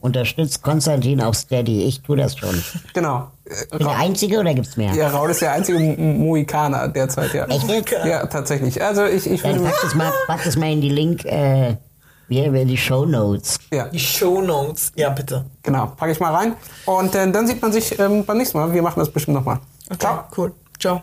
Unterstützt 0.00 0.62
Konstantin 0.62 1.20
auf 1.20 1.34
Steady. 1.36 1.84
Ich 1.84 2.00
tue 2.00 2.16
das 2.16 2.36
schon. 2.36 2.62
Genau. 2.94 3.28
Bin 3.70 3.78
der 3.80 3.96
Einzige 3.98 4.38
oder 4.40 4.54
gibt's 4.54 4.76
mehr? 4.76 4.94
Ja, 4.94 5.08
Raul 5.08 5.30
ist 5.30 5.42
der 5.42 5.52
einzige 5.52 5.78
M- 5.78 6.18
Mohikaner 6.18 6.88
derzeit, 6.88 7.34
ja. 7.34 7.44
Echt 7.46 7.68
jetzt? 7.68 7.92
Ja, 8.04 8.24
tatsächlich. 8.26 8.82
Also 8.82 9.04
ich, 9.04 9.28
ich 9.30 9.42
Dann 9.42 9.62
pack 9.62 9.74
das 9.82 9.94
mal, 9.94 10.12
pack 10.26 10.42
das 10.44 10.56
mal 10.56 10.70
in 10.72 10.80
die 10.80 10.88
Link, 10.88 11.24
äh, 11.26 11.76
wie 12.28 12.38
in 12.38 12.68
die 12.68 12.76
Show 12.76 13.04
Notes. 13.04 13.58
ja, 13.72 13.88
Die 13.88 13.98
Shownotes. 13.98 14.92
Ja, 14.94 15.10
bitte. 15.10 15.44
genau, 15.62 15.86
packe 15.96 16.12
ich 16.12 16.20
mal 16.20 16.32
rein. 16.34 16.54
Und 16.86 17.14
äh, 17.14 17.30
dann 17.30 17.46
sieht 17.46 17.60
man 17.60 17.72
sich 17.72 17.98
ähm, 17.98 18.24
beim 18.24 18.38
nächsten 18.38 18.56
Mal. 18.56 18.72
Wir 18.72 18.82
machen 18.82 19.00
das 19.00 19.10
bestimmt 19.10 19.36
nochmal. 19.36 19.58
Okay, 19.88 19.98
Ciao. 19.98 20.24
cool. 20.36 20.52
Ciao. 20.78 21.02